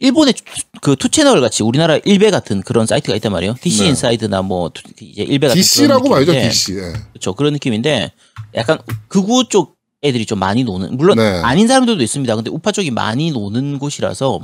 일본의 0.00 0.34
그 0.80 0.96
투채널 0.96 1.40
같이 1.40 1.62
우리나라 1.62 1.98
일베 1.98 2.30
같은 2.30 2.62
그런 2.62 2.86
사이트가 2.86 3.14
있단 3.16 3.30
말이에요. 3.32 3.54
DC 3.60 3.82
네. 3.82 3.88
인사이드나 3.90 4.40
뭐 4.42 4.70
투- 4.70 4.82
이제 5.00 5.22
일베 5.22 5.48
같은 5.48 5.60
DC라고 5.60 6.08
말이죠, 6.08 6.32
DC. 6.32 6.72
예. 6.78 6.92
그렇죠. 7.12 7.34
그런 7.34 7.52
느낌인데 7.52 8.10
약간 8.54 8.78
극우 9.08 9.48
쪽 9.48 9.76
애들이 10.02 10.24
좀 10.24 10.38
많이 10.38 10.64
노는 10.64 10.96
물론 10.96 11.18
네. 11.18 11.22
아닌 11.42 11.68
사람들도 11.68 12.02
있습니다. 12.02 12.34
근데 12.34 12.50
우파 12.50 12.72
쪽이 12.72 12.90
많이 12.90 13.30
노는 13.30 13.78
곳이라서 13.78 14.40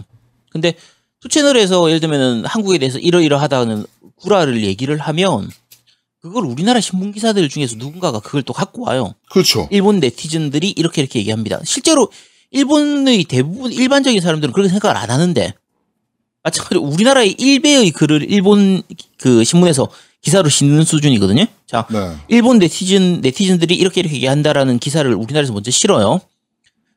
근데 0.50 0.74
투 1.20 1.28
채널에서 1.30 1.88
예를 1.88 2.00
들면은 2.00 2.44
한국에 2.44 2.76
대해서 2.76 2.98
이러이러하다는 2.98 3.86
구라를 4.16 4.62
얘기를 4.62 4.98
하면 4.98 5.50
그걸 6.20 6.44
우리나라 6.44 6.80
신문 6.80 7.12
기사들 7.12 7.48
중에서 7.48 7.76
누군가가 7.76 8.20
그걸 8.20 8.42
또 8.42 8.52
갖고 8.52 8.82
와요. 8.82 9.14
그렇죠. 9.30 9.68
일본 9.70 10.00
네티즌들이 10.00 10.70
이렇게 10.76 11.00
이렇게 11.00 11.18
얘기합니다. 11.20 11.60
실제로 11.64 12.10
일본의 12.50 13.24
대부분 13.24 13.72
일반적인 13.72 14.20
사람들은 14.20 14.52
그렇게 14.52 14.68
생각을 14.70 14.96
안 14.96 15.10
하는데 15.10 15.52
마찬가지로 16.42 16.80
우리나라의 16.80 17.32
일베의 17.32 17.90
글을 17.90 18.30
일본 18.30 18.82
그 19.18 19.44
신문에서 19.44 19.88
기사로 20.22 20.48
싣는 20.48 20.84
수준이거든요. 20.84 21.46
자, 21.66 21.86
네. 21.90 22.16
일본 22.28 22.58
네티즌 22.58 23.20
네티즌들이 23.20 23.74
이렇게 23.74 24.00
이렇게 24.00 24.16
얘기한다라는 24.16 24.78
기사를 24.78 25.12
우리나라에서 25.12 25.52
먼저 25.52 25.70
실어요. 25.70 26.20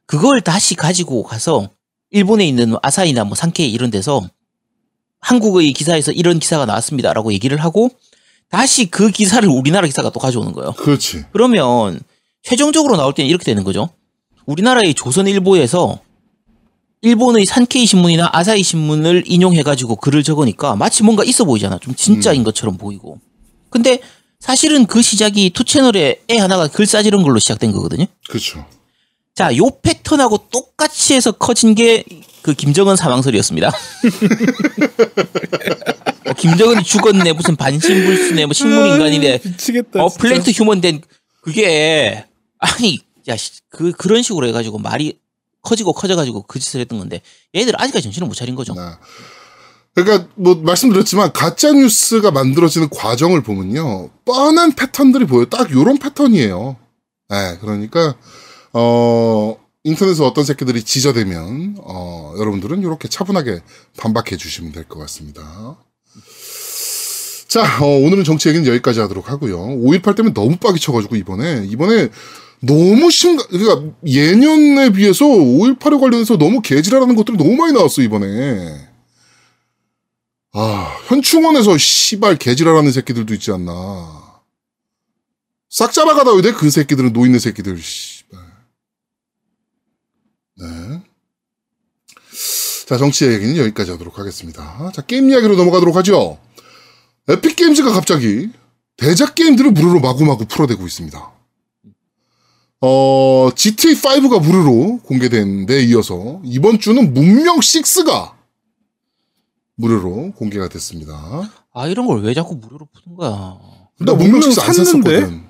그걸 0.06 0.42
다시 0.42 0.76
가지고 0.76 1.24
가서 1.24 1.70
일본에 2.12 2.48
있는 2.48 2.76
아사히나 2.82 3.24
뭐 3.24 3.36
산케이 3.36 3.72
이런 3.72 3.92
데서 3.92 4.28
한국의 5.20 5.74
기사에서 5.74 6.12
이런 6.12 6.40
기사가 6.40 6.66
나왔습니다라고 6.66 7.34
얘기를 7.34 7.58
하고 7.58 7.92
다시 8.50 8.90
그 8.90 9.12
기사를 9.12 9.48
우리나라 9.48 9.86
기사가 9.86 10.10
또 10.10 10.20
가져오는 10.20 10.52
거예요. 10.54 10.72
그렇지. 10.74 11.26
그러면 11.32 12.00
최종적으로 12.42 12.98
나올 12.98 13.14
때는 13.14 13.30
이렇게 13.30 13.46
되는 13.46 13.64
거죠. 13.64 13.90
우리나라의 14.54 14.94
조선일보에서 14.94 16.00
일본의 17.02 17.46
산케이 17.46 17.86
신문이나 17.86 18.30
아사히 18.34 18.64
신문을 18.64 19.24
인용해가지고 19.26 19.96
글을 19.98 20.24
적으니까 20.24 20.76
마치 20.76 21.04
뭔가 21.04 21.24
있어 21.24 21.46
보이잖아. 21.46 21.78
좀 21.80 21.96
진짜인 21.96 22.44
것처럼 22.44 22.78
보이고. 22.78 23.20
근데 23.70 24.00
사실은 24.40 24.86
그 24.86 25.02
시작이 25.02 25.52
투 25.52 25.64
채널에 25.64 26.22
애 26.30 26.38
하나가 26.38 26.68
글 26.68 26.86
싸지른 26.86 27.24
걸로 27.24 27.40
시작된 27.40 27.72
거거든요. 27.72 28.06
그렇죠. 28.28 28.66
자, 29.36 29.56
요 29.56 29.70
패턴하고 29.82 30.50
똑같이 30.50 31.14
해서 31.14 31.32
커진 31.32 31.76
게 31.76 32.04
그 32.42 32.54
김정은 32.54 32.96
사망설이었습니다. 32.96 33.68
어, 36.26 36.34
김정은이 36.34 36.84
죽었네, 36.84 37.34
무슨 37.34 37.56
반신불수네, 37.56 38.46
뭐 38.46 38.54
식물인간이네, 38.54 39.40
미치겠다. 39.44 40.04
어. 40.04 40.10
plant 40.10 40.52
human 40.52 40.82
된 40.82 41.02
그게 41.42 42.26
아니 42.60 43.00
야 43.30 43.36
그 43.70 43.92
그런 43.92 44.22
식으로 44.24 44.48
해가지고 44.48 44.80
말이 44.80 45.20
커지고 45.62 45.94
커져가지고 45.94 46.44
그 46.44 46.60
짓을 46.60 46.82
했던 46.82 46.98
건데 47.00 47.22
얘들 47.56 47.80
아직까지 47.80 48.04
정신을 48.04 48.28
못 48.28 48.34
차린 48.34 48.56
거죠. 48.56 48.74
네. 48.74 48.82
그러니까 49.94 50.28
뭐 50.36 50.56
말씀드렸지만 50.56 51.34
가짜 51.34 51.72
뉴스가 51.74 52.32
만들어지는 52.32 52.90
과정을 52.90 53.44
보면요 53.44 54.10
뻔한 54.26 54.74
패턴들이 54.74 55.26
보여 55.26 55.42
요딱 55.42 55.72
요런 55.72 55.98
패턴이에요. 56.00 56.78
네, 57.30 57.58
그러니까 57.62 58.16
어 58.74 59.58
인터넷에 59.84 60.24
어떤 60.24 60.44
새끼들이 60.46 60.84
지저대면 60.84 61.78
어 61.82 62.34
여러분들은 62.38 62.82
이렇게 62.82 63.08
차분하게 63.08 63.62
반박해 63.98 64.38
주시면 64.38 64.72
될 64.72 64.86
것 64.86 65.00
같습니다. 65.00 65.78
자, 67.48 67.64
어, 67.84 67.86
오늘은 67.88 68.24
정치 68.26 68.48
얘기는 68.50 68.66
여기까지 68.68 69.00
하도록 69.00 69.28
하고요. 69.30 69.58
5.18 69.60 70.16
때문에 70.16 70.34
너무 70.36 70.58
빡이 70.58 70.80
쳐가지고 70.80 71.16
이번에 71.16 71.66
이번에 71.68 72.10
너무 72.62 73.10
심각, 73.10 73.50
그러니까 73.50 73.96
예년에 74.06 74.92
비해서 74.92 75.26
5.18에 75.26 76.00
관련해서 76.00 76.38
너무 76.38 76.62
개지랄하는 76.62 77.16
것들이 77.16 77.38
너무 77.38 77.56
많이 77.56 77.74
나왔어 77.74 78.02
이번에. 78.02 78.90
아, 80.52 80.98
현충원에서 81.08 81.78
씨발 81.78 82.38
개지랄하는 82.38 82.92
새끼들도 82.92 83.34
있지 83.36 83.52
않나. 83.52 84.42
싹 85.70 85.94
잡아가다 85.94 86.42
돼, 86.42 86.52
그 86.52 86.70
새끼들은 86.70 87.14
노인네 87.14 87.40
새끼들, 87.40 87.80
씨발. 87.80 88.40
네. 90.58 91.02
자, 92.88 92.98
정치 92.98 93.26
얘기는 93.26 93.56
여기까지 93.56 93.92
하도록 93.92 94.18
하겠습니다. 94.18 94.92
자, 94.94 95.04
게임 95.04 95.30
이야기로 95.30 95.56
넘어가도록 95.56 95.96
하죠. 95.98 96.40
에픽 97.28 97.56
게임즈가 97.56 97.92
갑자기 97.92 98.50
대작 98.98 99.36
게임들을 99.36 99.72
무료로 99.72 100.00
마구마구 100.00 100.46
풀어대고 100.46 100.86
있습니다. 100.88 101.39
어, 102.82 103.50
GTA5가 103.54 104.42
무료로 104.42 105.00
공개된 105.04 105.66
데 105.66 105.84
이어서 105.84 106.40
이번 106.46 106.80
주는 106.80 107.14
문명 107.14 107.60
6가 107.60 108.32
무료로 109.76 110.32
공개가 110.36 110.70
됐습니다. 110.70 111.14
아 111.74 111.88
이런 111.88 112.06
걸 112.08 112.22
왜 112.22 112.34
자꾸 112.34 112.56
무료로 112.56 112.88
푸는 112.94 113.18
거야? 113.18 113.58
나나 114.00 114.14
문명 114.18 114.40
문명 114.40 114.50
6안 114.50 114.54
샀는데? 114.74 115.20
샀었거든. 115.20 115.44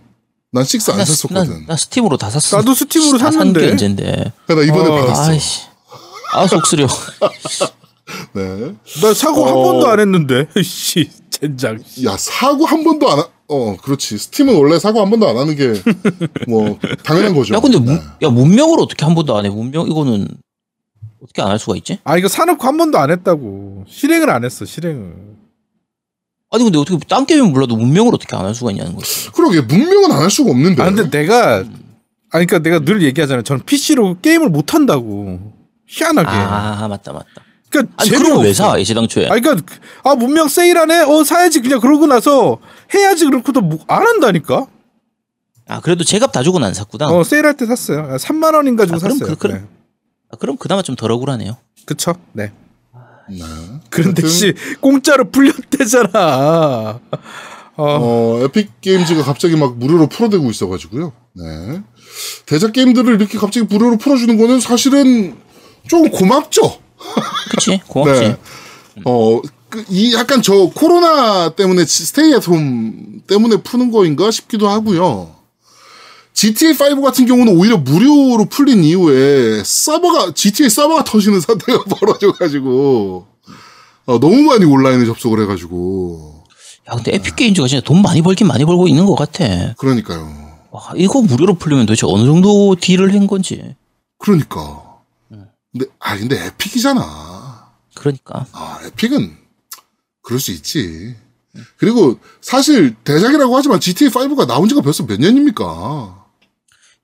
난 0.52 0.64
6안 0.64 0.98
나, 0.98 1.06
샀었거든. 1.06 1.60
나, 1.62 1.66
나 1.68 1.76
스팀으로 1.76 2.18
다 2.18 2.30
샀어. 2.32 2.58
나도 2.58 2.74
스팀으로 2.74 3.18
샀는데. 3.20 3.60
다 3.60 3.63
산 3.63 3.68
게 3.68 3.72
언젠데. 3.72 4.34
그러니까 4.48 4.56
나 4.56 4.62
이번에 4.64 4.90
어, 4.90 5.02
받았어. 5.06 5.32
아이씨. 5.32 5.62
아 6.34 6.48
속쓰려. 6.48 6.88
네. 8.34 8.76
나 9.04 9.14
사고 9.14 9.46
한 9.46 9.54
어. 9.54 9.64
번도 9.64 9.88
안 9.88 10.00
했는데. 10.00 10.48
씨, 10.64 11.10
젠장. 11.30 11.80
야, 12.06 12.18
사고 12.18 12.66
한 12.66 12.84
번도 12.84 13.08
안, 13.12 13.20
하, 13.20 13.28
어, 13.50 13.76
그렇지. 13.78 14.18
스팀은 14.18 14.56
원래 14.56 14.78
사고 14.80 15.02
한 15.02 15.10
번도 15.10 15.28
안 15.28 15.38
하는 15.38 15.56
게, 15.56 15.74
뭐, 16.48 16.78
당연한 17.04 17.34
거죠. 17.36 17.56
야 17.56 17.60
근데 17.60 17.80
문, 17.80 17.96
네. 17.96 18.02
야 18.24 18.30
문명으로 18.30 18.84
어떻게 18.84 19.06
한 19.06 19.16
번도 19.16 19.36
안 19.36 19.46
해? 19.46 19.50
문명 19.50 19.88
이거는 19.88 20.28
어떻게 21.24 21.42
안 21.42 21.50
할 21.50 21.60
수가 21.60 21.76
있지? 21.78 22.00
아 22.04 22.18
이거 22.18 22.28
사놓고 22.28 22.66
한 22.66 22.78
번도 22.78 22.98
안 23.00 23.10
했다고. 23.12 23.86
실행을 23.88 24.30
안 24.30 24.46
했어. 24.46 24.66
실행을. 24.66 25.14
아니 26.52 26.64
근데 26.64 26.78
어떻게 26.80 26.98
딴 27.08 27.26
게임은 27.26 27.52
몰라도 27.52 27.76
문명으로 27.76 28.16
어떻게 28.16 28.36
안 28.36 28.46
할 28.46 28.54
수가 28.56 28.72
있냐는 28.72 28.96
거지. 28.96 29.30
그러게, 29.32 29.62
문명은 29.62 30.12
안 30.12 30.22
할 30.22 30.30
수가 30.30 30.52
없는데. 30.52 30.82
아 30.82 30.86
근데 30.92 31.10
내가 31.10 31.58
아니 32.32 32.46
그러니까 32.46 32.60
내가 32.60 32.80
늘 32.80 33.02
얘기하잖아요. 33.02 33.42
저는 33.44 33.66
PC로 33.66 34.18
게임을 34.22 34.50
못 34.50 34.74
한다고. 34.76 35.54
희한하게. 35.88 36.28
아 36.30 36.88
맞다 36.88 37.14
맞다. 37.14 37.26
그러니까 37.70 37.94
아니 37.98 38.10
재미가 38.10 38.30
그럼 38.30 38.44
왜. 38.44 38.54
사? 38.54 38.80
예시당초에. 38.80 39.28
아니 39.30 39.42
그러니까 39.42 39.76
아 40.04 40.16
문명 40.16 40.48
세일하네. 40.48 41.02
어 41.02 41.24
사야지 41.24 41.62
그냥 41.62 41.80
그러고 41.80 42.08
나서 42.08 42.58
해야지 42.94 43.26
그렇고도 43.26 43.62
뭐- 43.62 43.80
안 43.88 44.06
한다니까. 44.06 44.66
아 45.68 45.80
그래도 45.82 46.04
제값 46.04 46.32
다 46.32 46.42
주고는 46.42 46.68
안 46.68 46.74
샀구나. 46.74 47.08
어 47.10 47.24
세일할 47.24 47.56
때 47.58 47.66
샀어요. 47.66 48.16
3만 48.18 48.56
원인가 48.56 48.86
주고 48.86 48.96
아, 48.98 49.00
그럼 49.00 49.18
샀어요. 49.18 49.36
그- 49.36 49.40
그럼- 49.40 49.58
네. 49.60 49.64
아, 50.32 50.38
그럼 50.38 50.58
그나마 50.58 50.82
좀 50.82 50.96
덜 50.96 51.12
억울하네요. 51.12 51.58
그쵸? 51.86 52.14
네. 52.34 52.52
네. 53.30 53.40
그런데 53.92 54.28
씨 54.28 54.54
공짜로 54.82 55.30
풀렸대잖아. 55.30 57.00
어, 57.78 57.84
어, 57.86 58.40
에픽 58.44 58.82
게임즈가 58.82 59.24
갑자기 59.24 59.56
막 59.56 59.78
무료로 59.78 60.08
풀어대고 60.08 60.50
있어가지고요. 60.50 61.14
네. 61.36 61.82
대작 62.46 62.74
게임들을 62.74 63.16
이렇게 63.16 63.38
갑자기 63.38 63.66
무료로 63.70 63.98
풀어주는 63.98 64.38
거는 64.38 64.60
사실은 64.60 65.36
좀 65.88 66.10
고맙죠. 66.10 66.80
그치 67.50 67.82
고맙지. 67.88 68.22
네. 68.22 68.38
어, 69.06 69.42
그, 69.70 69.86
이 69.90 70.14
약간 70.14 70.42
저 70.42 70.70
코로나 70.74 71.50
때문에 71.50 71.86
stay 71.86 72.34
at 72.34 72.63
home 72.63 73.22
때문에 73.28 73.58
푸는 73.58 73.92
거인가 73.92 74.32
싶기도 74.32 74.68
하고요. 74.68 75.36
GTA5 76.34 77.02
같은 77.04 77.26
경우는 77.26 77.58
오히려 77.58 77.78
무료로 77.78 78.46
풀린 78.46 78.84
이후에 78.84 79.62
서버가, 79.64 80.34
GTA 80.34 80.70
서버가 80.70 81.04
터지는 81.04 81.42
사태가 81.42 81.84
벌어져가지고, 81.84 83.28
어, 84.06 84.20
너무 84.20 84.44
많이 84.44 84.64
온라인에 84.64 85.06
접속을 85.06 85.42
해가지고, 85.42 86.46
야 86.90 86.96
근데 86.96 87.14
에픽 87.16 87.36
게임즈가 87.36 87.68
진짜 87.68 87.84
돈 87.84 88.02
많이 88.02 88.22
벌긴 88.22 88.48
많이 88.48 88.66
벌고 88.66 88.88
있는 88.88 89.06
것 89.06 89.16
같아. 89.16 89.74
그러니까요. 89.78 90.50
와 90.72 90.82
이거 90.96 91.22
무료로 91.22 91.56
풀리면 91.56 91.86
도대체 91.86 92.08
어느 92.08 92.26
정도 92.26 92.76
딜을 92.80 93.14
한 93.14 93.28
건지. 93.28 93.76
그러니까. 94.18 94.89
근데, 95.72 95.86
아, 96.00 96.18
근데 96.18 96.46
에픽이잖아. 96.46 97.70
그러니까. 97.96 98.46
아, 98.54 98.80
에픽은 98.86 99.38
그럴 100.22 100.40
수 100.40 100.52
있지. 100.52 101.16
그리고 101.78 102.20
사실 102.42 102.96
대작이라고 103.04 103.56
하지만 103.56 103.80
GTA5가 103.80 104.48
나온 104.48 104.70
지가 104.70 104.82
벌써 104.82 105.06
몇 105.06 105.20
년입니까? 105.20 106.26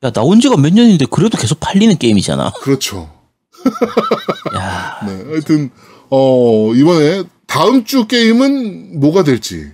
야 0.03 0.11
나온 0.11 0.39
지가 0.39 0.55
몇 0.57 0.71
년인데 0.73 1.05
그래도 1.09 1.37
계속 1.37 1.59
팔리는 1.59 1.97
게임이잖아. 1.97 2.51
그렇죠. 2.61 3.11
야 4.55 4.99
네. 5.05 5.23
하여튼, 5.25 5.71
어, 6.09 6.73
이번에 6.75 7.23
다음 7.47 7.83
주 7.85 8.07
게임은 8.07 8.99
뭐가 8.99 9.23
될지, 9.23 9.71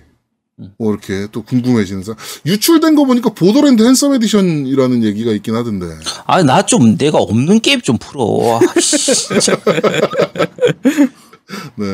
뭐 0.78 0.92
이렇게 0.92 1.26
또 1.32 1.42
궁금해지는 1.42 2.02
사 2.04 2.14
유출된 2.46 2.94
거 2.94 3.04
보니까 3.04 3.30
Borderland 3.30 3.82
Handsome 3.82 4.14
Edition이라는 4.14 5.02
얘기가 5.02 5.32
있긴 5.32 5.54
하던데. 5.54 5.86
아 6.26 6.42
나 6.42 6.62
좀 6.62 6.96
내가 6.96 7.18
없는 7.18 7.60
게임 7.60 7.80
좀 7.80 7.98
풀어. 7.98 8.58
아. 8.58 8.60
네. 11.76 11.86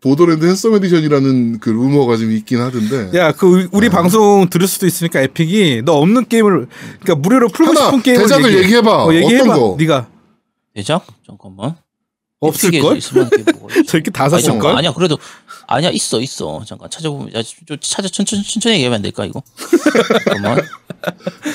Borderland 0.00 0.46
Handsome 0.46 0.74
Edition이라는 0.76 1.58
그 1.60 1.68
루머가 1.70 2.16
좀 2.16 2.30
있긴 2.32 2.60
하던데. 2.60 3.10
야, 3.18 3.32
그 3.32 3.68
우리 3.72 3.88
방송 3.88 4.48
들을 4.48 4.66
수도 4.66 4.86
있으니까 4.86 5.20
에픽이 5.20 5.82
너 5.84 5.94
없는 5.94 6.28
게임을 6.28 6.68
그러니까 7.00 7.14
무료로 7.16 7.48
풀고 7.48 7.74
싶은 7.74 8.02
게임을 8.02 8.22
대작을 8.22 8.44
얘기해. 8.46 8.62
얘기해봐. 8.64 9.04
어, 9.04 9.14
얘기해봐. 9.14 9.44
어떤 9.52 9.58
거? 9.60 9.76
네가 9.78 10.08
대작? 10.74 11.04
잠깐만. 11.26 11.76
없을 12.40 12.70
걸? 12.80 12.96
있을 12.96 13.22
만한 13.22 13.30
게 13.44 13.52
뭐가 13.52 13.74
있지? 13.76 13.86
저렇게 13.86 14.10
다 14.10 14.28
샀을 14.28 14.58
걸? 14.58 14.76
아니야 14.76 14.92
그래도 14.92 15.16
아니야 15.72 15.90
있어 15.90 16.20
있어 16.20 16.62
잠깐 16.66 16.90
찾아보면 16.90 17.34
야, 17.34 17.42
좀 17.42 17.78
찾아 17.80 18.08
천천히 18.08 18.42
천천히 18.42 18.74
얘기하면 18.76 18.96
안 18.96 19.02
될까 19.02 19.24
이거 19.24 19.42
잠깐만 20.24 20.60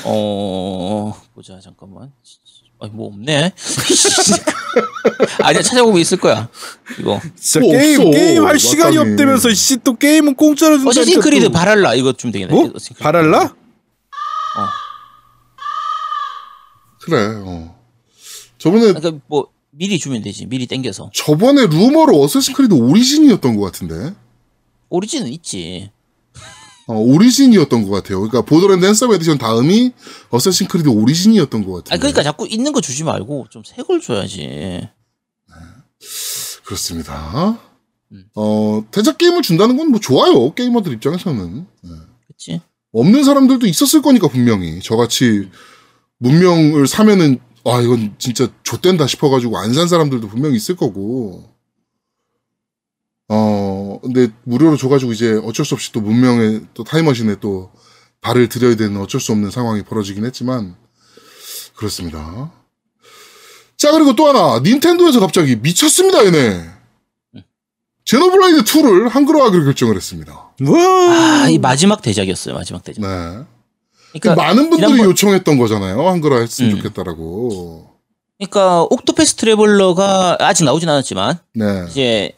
어 0.04 1.14
보자 1.34 1.60
잠깐만 1.60 2.12
아니 2.80 2.92
뭐 2.92 3.08
없네 3.08 3.52
아니야 5.42 5.62
찾아보면 5.62 6.00
있을 6.00 6.18
거야 6.18 6.48
이거 6.98 7.20
진짜 7.38 7.60
뭐 7.60 7.72
게임 7.72 8.00
없어, 8.00 8.10
게임 8.10 8.44
할 8.46 8.58
시간이. 8.58 8.98
없다면서 8.98 9.50
씨또 9.54 9.96
게임은 9.96 10.34
공짜로 10.34 10.78
준다니까. 10.78 11.00
어시신 11.02 11.20
크리드 11.20 11.46
또. 11.46 11.52
발할라 11.52 11.94
이거 11.94 12.12
좀 12.12 12.30
되겠네 12.32 12.52
뭐? 12.52 12.72
발할라? 12.98 13.54
그래, 17.00 17.24
어. 17.42 17.74
저번에, 18.58 18.92
그러니까 18.92 19.12
뭐 19.28 19.48
미리 19.78 19.98
주면 19.98 20.22
되지 20.22 20.46
미리 20.46 20.66
땡겨서 20.66 21.10
저번에 21.14 21.66
루머로 21.66 22.20
Assassin's 22.20 22.54
Creed 22.54 22.74
Origin이었던 22.74 23.56
것 23.56 23.62
같은데. 23.62 24.14
Origin은 24.90 25.28
있지 25.32 25.90
어, 26.88 26.94
Origin이었던 26.94 27.84
것 27.84 27.90
같아요. 27.90 28.18
그러니까 28.20 28.42
Borderland 28.42 28.84
Handsome 28.86 29.12
Edition 29.12 29.38
다음이 29.38 29.92
Assassin's 30.30 30.66
Creed 30.68 30.88
Origin이었던 30.88 31.64
것 31.64 31.84
같아요. 31.84 31.98
그러니까 32.00 32.22
자꾸 32.22 32.46
있는 32.48 32.72
거 32.72 32.80
주지 32.80 33.04
말고 33.04 33.46
좀 33.50 33.62
새 33.64 33.82
걸 33.84 34.00
줘야지 34.00 34.88
그렇습니다. 36.64 37.58
음. 38.12 38.24
어, 38.34 38.84
대작 38.90 39.18
게임을 39.18 39.42
준다는 39.42 39.76
건 39.76 39.88
뭐 39.88 40.00
좋아요. 40.00 40.52
게이머들 40.54 40.92
입장에서는. 40.94 41.66
네. 41.82 41.90
그치 42.26 42.60
없는 42.92 43.22
사람들도 43.24 43.66
있었을 43.66 44.02
거니까 44.02 44.28
분명히. 44.28 44.80
저같이 44.80 45.48
문명을 46.18 46.86
사면은 46.86 47.38
아 47.72 47.80
이건 47.80 48.14
진짜 48.18 48.48
좆된다 48.62 49.06
싶어가지고 49.06 49.58
안 49.58 49.72
산 49.74 49.88
사람들도 49.88 50.28
분명히 50.28 50.56
있을 50.56 50.76
거고. 50.76 51.44
어 53.28 53.98
근데 54.02 54.28
무료로 54.44 54.76
줘가지고 54.76 55.12
이제 55.12 55.38
어쩔 55.44 55.66
수 55.66 55.74
없이 55.74 55.92
또 55.92 56.00
문명의 56.00 56.62
또 56.74 56.82
타임머신에 56.84 57.36
또 57.40 57.70
발을 58.22 58.48
들여야 58.48 58.74
되는 58.76 58.98
어쩔 59.00 59.20
수 59.20 59.32
없는 59.32 59.50
상황이 59.50 59.82
벌어지긴 59.82 60.24
했지만 60.24 60.76
그렇습니다. 61.76 62.50
자 63.76 63.92
그리고 63.92 64.14
또 64.16 64.26
하나 64.28 64.60
닌텐도에서 64.60 65.20
갑자기 65.20 65.56
미쳤습니다 65.56 66.24
얘네. 66.26 66.70
제노블레이드 68.06 68.62
2를 68.64 69.10
한글화하기로 69.10 69.64
결정을 69.64 69.94
했습니다. 69.94 70.52
아, 70.66 71.46
이 71.50 71.58
마지막 71.58 72.00
대작이었어요. 72.00 72.54
마지막 72.54 72.82
대작. 72.82 73.02
네. 73.02 73.44
그러니까 74.12 74.34
많은 74.34 74.70
분들이 74.70 74.86
지난번- 74.88 75.06
요청했던 75.10 75.58
거잖아요. 75.58 76.08
한글화 76.08 76.40
했으면 76.40 76.72
음. 76.72 76.76
좋겠다라고. 76.76 77.86
그러니까 78.38 78.82
옥토패스 78.84 79.34
트래블러가 79.34 80.36
아직 80.40 80.64
나오진 80.64 80.88
않았지만 80.88 81.38
네. 81.54 81.84
이제 81.90 82.32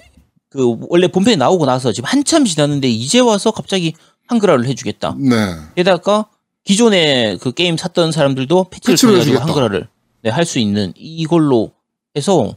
그 0.48 0.76
원래 0.88 1.06
본편이 1.08 1.36
나오고 1.36 1.66
나서 1.66 1.92
지금 1.92 2.08
한참 2.08 2.44
지났는데 2.44 2.88
이제 2.88 3.20
와서 3.20 3.50
갑자기 3.50 3.94
한글화를 4.26 4.66
해주겠다. 4.66 5.16
네. 5.18 5.54
게다가 5.76 6.26
기존에 6.64 7.36
그 7.40 7.52
게임 7.52 7.76
샀던 7.76 8.12
사람들도 8.12 8.64
패치를 8.70 8.92
패치를 8.94 9.12
통해 9.12 9.18
가지고 9.20 9.34
해주겠다. 9.34 9.46
한글화를 9.46 9.88
네, 10.22 10.30
할 10.30 10.44
수 10.44 10.58
있는 10.58 10.92
이걸로 10.96 11.72
해서 12.16 12.56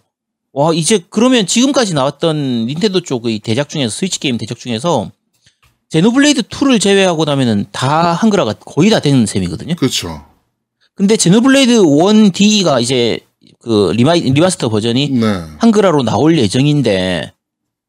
와 0.54 0.74
이제 0.74 1.04
그러면 1.10 1.46
지금까지 1.46 1.94
나왔던 1.94 2.66
닌텐도 2.68 3.02
쪽의 3.02 3.40
대작 3.40 3.70
중에서 3.70 3.90
스위치 3.90 4.20
게임 4.20 4.38
대작 4.38 4.58
중에서 4.60 5.12
제노블레이드 5.98 6.42
2를 6.42 6.82
제외하고 6.82 7.24
나면은 7.24 7.68
다 7.72 8.14
한글화가 8.14 8.54
거의 8.54 8.90
다 8.90 9.00
되는 9.00 9.28
셈이거든요. 9.28 9.76
그렇죠. 9.76 10.26
근데 10.96 11.16
제노블레이드 11.16 11.84
1 11.84 12.03
DE가 12.03 12.82
이제 12.82 13.20
그 13.60 13.92
리마, 13.96 14.14
리마스터 14.16 14.70
버전이 14.70 15.10
네. 15.10 15.26
한글화로 15.60 16.02
나올 16.02 16.36
예정인데 16.40 17.32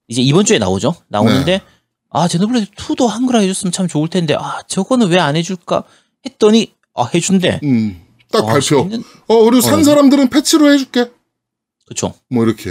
이제 0.09 0.21
이번 0.21 0.45
주에 0.45 0.59
나오죠. 0.59 0.95
나오는데 1.09 1.63
아 2.11 2.29
제노블레이드 2.29 2.73
2도 2.73 3.07
한글화 3.07 3.41
해줬으면 3.41 3.73
참 3.73 3.89
좋을 3.89 4.09
텐데 4.09 4.35
아 4.39 4.61
저거는 4.69 5.09
왜 5.09 5.19
안 5.19 5.35
해줄까 5.35 5.85
했더니 6.27 6.75
아 6.95 7.07
해준대. 7.15 7.61
음. 7.63 8.03
딱 8.31 8.43
아, 8.45 8.47
발표. 8.49 8.87
재밌는- 8.87 9.03
어, 9.29 9.45
그리고 9.45 9.63
산 9.63 9.79
어. 9.81 9.83
사람들은 9.83 10.29
패치로 10.29 10.71
해줄게. 10.75 11.11
그쵸. 11.87 12.13
뭐 12.29 12.45
이렇게. 12.45 12.71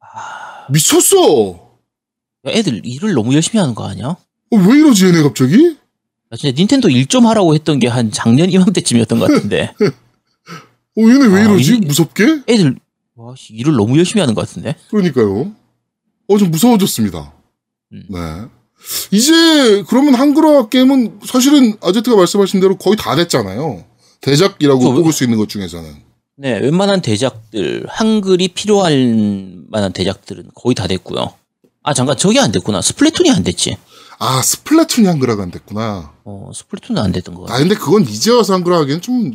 아, 0.00 0.66
미쳤어. 0.68 1.67
야, 2.46 2.50
애들 2.52 2.82
일을 2.84 3.14
너무 3.14 3.34
열심히 3.34 3.58
하는 3.60 3.74
거 3.74 3.86
아니야? 3.86 4.06
어, 4.08 4.56
왜 4.56 4.78
이러지 4.78 5.06
얘네 5.06 5.22
갑자기? 5.22 5.76
나 6.30 6.36
진짜 6.36 6.54
닌텐도 6.56 6.88
일 6.90 7.06
좀 7.06 7.26
하라고 7.26 7.54
했던 7.54 7.78
게 7.78 7.88
한 7.88 8.10
작년 8.10 8.50
이맘때쯤이었던 8.50 9.18
것 9.18 9.30
같은데 9.30 9.72
어, 9.80 11.00
얘네 11.00 11.26
왜 11.26 11.40
아, 11.42 11.44
이러지? 11.44 11.76
이- 11.76 11.80
무섭게? 11.80 12.42
애들 12.46 12.76
와, 13.16 13.34
씨, 13.36 13.52
일을 13.54 13.74
너무 13.74 13.98
열심히 13.98 14.20
하는 14.20 14.32
것 14.34 14.46
같은데. 14.46 14.76
그러니까요. 14.90 15.52
어, 16.28 16.38
좀 16.38 16.50
무서워졌습니다. 16.52 17.32
음. 17.92 18.04
네. 18.08 18.18
이제 19.10 19.82
그러면 19.88 20.14
한글화 20.14 20.68
게임은 20.68 21.18
사실은 21.26 21.74
아제트가 21.80 22.14
말씀하신 22.16 22.60
대로 22.60 22.76
거의 22.76 22.96
다 22.96 23.16
됐잖아요. 23.16 23.84
대작이라고 24.20 24.80
저- 24.80 24.92
뽑을 24.92 25.12
수 25.12 25.24
있는 25.24 25.36
것 25.38 25.48
중에서는. 25.48 25.90
네, 26.36 26.58
웬만한 26.60 27.00
대작들 27.02 27.86
한글이 27.88 28.48
필요할 28.48 29.64
만한 29.68 29.92
대작들은 29.92 30.50
거의 30.54 30.76
다 30.76 30.86
됐고요. 30.86 31.32
아 31.88 31.94
잠깐 31.94 32.18
저게 32.18 32.38
안 32.38 32.52
됐구나. 32.52 32.82
스플래툰이 32.82 33.30
안 33.30 33.42
됐지. 33.42 33.78
아, 34.18 34.42
스플래툰이 34.42 35.06
한글화가 35.06 35.42
안 35.42 35.50
됐구나. 35.50 36.12
어 36.22 36.50
스플래툰은 36.54 37.00
안 37.00 37.12
됐던 37.12 37.34
거 37.34 37.42
같아. 37.42 37.54
아, 37.54 37.58
근데 37.58 37.74
그건 37.74 38.02
이제 38.02 38.30
와서 38.30 38.52
한글화 38.52 38.80
하기엔 38.80 39.00
좀 39.00 39.32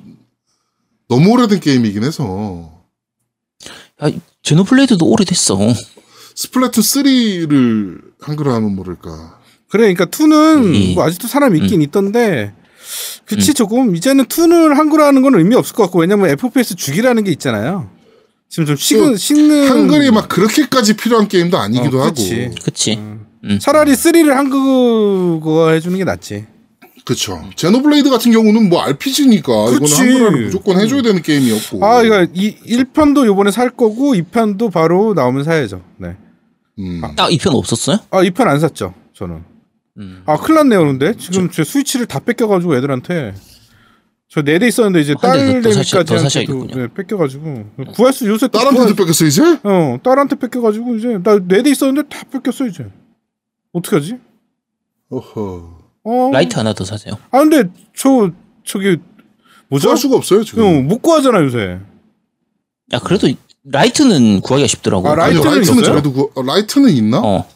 너무 1.10 1.32
오래된 1.32 1.60
게임이긴 1.62 2.04
해서. 2.04 2.72
야, 4.04 4.12
제노블레이드도 4.44 5.04
오래됐어. 5.04 5.58
스플래툰 6.36 6.84
3를 6.84 8.02
한글화하면 8.22 8.76
모를까. 8.76 9.40
그래, 9.68 9.92
그러니까 9.92 10.06
2는 10.06 10.76
이- 10.76 10.94
뭐 10.94 11.06
아직도 11.06 11.28
사람 11.28 11.56
있긴 11.56 11.82
있던데. 11.82 12.54
그치, 13.26 13.52
음. 13.52 13.54
조금 13.56 13.96
이제는 13.96 14.26
2는 14.26 14.76
한글화하는 14.76 15.24
건 15.24 15.34
의미 15.36 15.56
없을 15.56 15.76
것 15.76 15.84
같고 15.84 16.02
왜냐면 16.02 16.30
FPS 16.30 16.76
죽이라는 16.76 17.24
게 17.24 17.32
있잖아요. 17.32 17.90
지금 18.54 18.68
좀 18.68 18.76
식은 18.76 19.18
식는 19.18 19.68
한글이 19.68 20.12
막 20.12 20.30
그렇게까지 20.30 20.94
필요한 20.96 21.28
게임도 21.28 21.58
아니기도 21.58 21.98
어, 21.98 22.02
하고. 22.04 22.14
그치. 22.14 22.52
그치. 22.64 22.94
음. 22.98 23.26
음. 23.46 23.58
차라리 23.60 23.94
3를 23.94 24.30
한국어 24.30 25.72
해주는 25.72 25.98
게 25.98 26.04
낫지. 26.04 26.46
그쵸. 27.04 27.42
제노블레이드 27.56 28.12
같은 28.12 28.32
경우는 28.32 28.70
뭐 28.70 28.84
RPG니까 28.84 29.66
그렇지. 29.72 29.96
이거는 29.96 30.12
한글화를 30.14 30.46
무조건 30.46 30.80
해줘야 30.80 31.02
되는 31.02 31.24
게임이었고. 31.24 31.84
아, 31.84 32.04
이거 32.04 32.28
이 32.32 32.56
1편도 32.68 33.26
요번에 33.26 33.50
살 33.50 33.72
거고 33.72 34.14
2편도 34.14 34.72
바로 34.72 35.16
나오면 35.16 35.46
사야죠. 35.46 35.82
네. 35.98 36.16
음. 36.78 37.02
아, 37.18 37.30
이편 37.32 37.56
없었어요? 37.56 37.98
아, 38.12 38.22
2편 38.22 38.46
안 38.46 38.60
샀죠. 38.60 38.94
저는. 39.16 39.44
음. 39.98 40.22
아, 40.28 40.38
큰일 40.38 40.58
났네요. 40.58 40.86
근데 40.86 41.16
지금 41.18 41.50
제 41.50 41.64
스위치를 41.64 42.06
다 42.06 42.20
뺏겨가지고 42.20 42.76
애들한테 42.78 43.34
저 44.34 44.42
네 44.42 44.58
대 44.58 44.68
있었는데 44.68 45.00
이제 45.02 45.14
딸내미까지. 45.22 45.70
네, 46.76 46.88
뺏겨가지고 46.94 47.66
구할 47.94 48.14
수 48.14 48.28
요새 48.28 48.48
또 48.48 48.58
딸한테도 48.58 48.84
구할- 48.86 48.96
뺏겼어 48.96 49.26
이제? 49.26 49.42
어 49.64 49.98
딸한테 50.04 50.36
뺏겨가지고 50.38 50.96
이제 50.96 51.20
나 51.24 51.38
네 51.40 51.62
대 51.62 51.70
있었는데 51.70 52.10
다 52.10 52.24
뺏겼어 52.32 52.66
이제 52.66 52.88
어떻게 53.74 53.96
하지? 53.98 54.18
어허. 55.12 55.80
어 56.06 56.30
라이트 56.34 56.56
하나 56.58 56.74
더 56.74 56.84
사세요. 56.84 57.14
아 57.32 57.40
근데 57.40 57.64
저 57.96 58.32
저기 58.64 58.98
뭐죠? 59.70 59.88
구할 59.88 59.98
수가 59.98 60.16
없어요 60.16 60.44
지금. 60.44 60.64
어, 60.66 60.82
못 60.82 61.00
구하잖아 61.02 61.44
요새. 61.44 61.80
야 62.94 63.00
그래도 63.00 63.28
라이트는 63.66 64.42
구하기가 64.42 64.68
쉽더라고. 64.68 65.08
아, 65.10 65.16
라이트는 65.16 65.46
라이트는 65.46 65.80
있어요? 65.82 65.92
그래도 65.94 66.12
구... 66.12 66.32
어, 66.36 66.42
라이트는 66.42 66.90
있나? 66.90 67.22
어. 67.24 67.48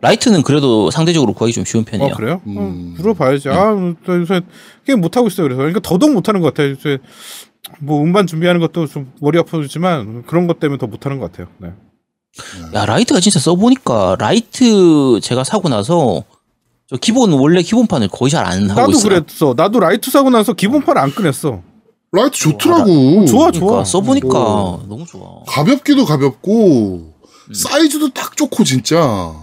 라이트는 0.00 0.42
그래도 0.42 0.90
상대적으로 0.92 1.32
구하기 1.32 1.52
좀 1.52 1.64
쉬운 1.64 1.84
편이에요. 1.84 2.12
어 2.12 2.16
그래요? 2.16 2.40
음. 2.46 2.56
어, 2.56 2.62
물어봐야지. 3.02 3.48
아나 3.48 3.94
요새 4.08 4.42
게임 4.86 5.00
못 5.00 5.16
하고 5.16 5.26
있어요. 5.26 5.44
그래서 5.44 5.58
그러니까 5.58 5.80
더더욱 5.80 6.12
못 6.12 6.28
하는 6.28 6.40
것 6.40 6.54
같아요. 6.54 6.70
요새 6.70 6.98
뭐 7.80 8.00
음반 8.02 8.26
준비하는 8.28 8.60
것도 8.60 8.86
좀 8.86 9.12
머리 9.20 9.38
아파지만 9.38 10.22
그런 10.26 10.46
것 10.46 10.60
때문에 10.60 10.78
더 10.78 10.86
못 10.86 11.04
하는 11.04 11.18
것 11.18 11.32
같아요. 11.32 11.48
네. 11.58 11.70
야 12.74 12.86
라이트가 12.86 13.18
진짜 13.20 13.40
써보니까 13.40 14.16
라이트 14.20 15.18
제가 15.20 15.42
사고 15.42 15.68
나서 15.68 16.22
저 16.88 16.96
기본 16.96 17.32
원래 17.32 17.60
기본판을 17.62 18.08
거의 18.08 18.30
잘 18.30 18.44
안 18.46 18.70
하고 18.70 18.80
나도 18.82 18.92
있어요. 18.92 19.08
그랬어. 19.22 19.54
나도 19.56 19.80
라이트 19.80 20.10
사고 20.12 20.30
나서 20.30 20.52
기본판 20.52 20.96
안 20.96 21.12
꺼냈어. 21.12 21.60
라이트 22.12 22.38
좋더라고. 22.38 23.24
좋아 23.26 23.46
그러니까 23.50 23.50
좋아. 23.58 23.84
써보니까 23.84 24.28
어. 24.38 24.84
너무 24.88 25.04
좋아. 25.06 25.42
가볍기도 25.48 26.04
가볍고 26.04 27.12
음. 27.48 27.54
사이즈도 27.54 28.10
딱 28.10 28.36
좋고 28.36 28.62
진짜. 28.62 29.41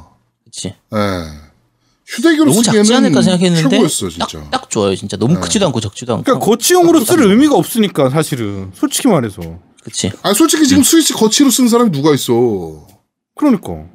그치. 0.60 0.68
예. 0.94 1.50
휴대기로 2.06 2.46
너무 2.46 2.64
작지 2.64 2.80
쓰기에는 2.80 3.06
않을까 3.06 3.22
생각했는데 3.22 3.70
최고였어 3.70 4.10
진짜. 4.10 4.26
딱, 4.40 4.52
딱 4.52 4.70
좋아요 4.70 4.96
진짜 4.96 5.16
너무 5.16 5.36
네. 5.36 5.40
크지도 5.42 5.68
않고 5.68 5.80
적지도 5.80 6.14
않고 6.14 6.24
그러니까 6.24 6.46
거치용으로 6.46 7.02
쓸 7.02 7.22
의미가 7.22 7.56
없으니까 7.56 8.10
사실은 8.10 8.72
솔직히 8.74 9.08
말해서. 9.08 9.42
그치 9.84 10.12
아니 10.24 10.36
솔직히 10.36 10.64
음. 10.64 10.68
지금 10.68 10.84
스위치 10.84 11.14
거치로 11.14 11.52
쓴 11.52 11.68
사람이 11.68 11.92
누가 11.92 12.14
있어? 12.14 12.88
그러니까. 13.36 13.86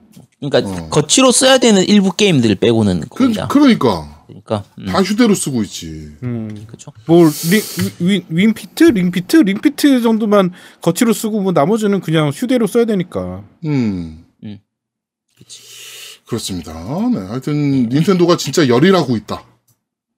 그러니까 0.41 0.85
어. 0.85 0.89
거치로 0.91 1.33
써야 1.33 1.59
되는 1.59 1.83
일부 1.83 2.13
게임들 2.13 2.55
빼고는 2.57 3.01
그, 3.01 3.09
거의 3.09 3.35
다 3.35 3.49
그러니까 3.49 4.25
그러니까 4.27 4.65
음, 4.79 4.87
다 4.87 5.03
휴대로 5.03 5.35
쓰고 5.35 5.63
있지. 5.65 6.13
음. 6.23 6.67
그쵸 6.69 6.93
뭐 7.07 7.25
링, 7.25 7.61
윈, 7.99 8.25
윈피트, 8.29 8.85
링피트, 8.85 9.37
링피트 9.39 10.03
정도만 10.03 10.53
거치로 10.81 11.13
쓰고 11.13 11.41
뭐 11.41 11.53
나머지는 11.53 12.01
그냥 12.01 12.31
휴대로 12.31 12.67
써야 12.67 12.85
되니까. 12.85 13.43
음. 13.65 14.25
음. 14.45 14.59
그치. 15.37 15.64
그렇습니다. 16.39 16.73
네, 17.11 17.19
하여튼 17.29 17.89
닌텐도가 17.89 18.37
진짜 18.37 18.67
열일하고 18.69 19.17
있다. 19.17 19.45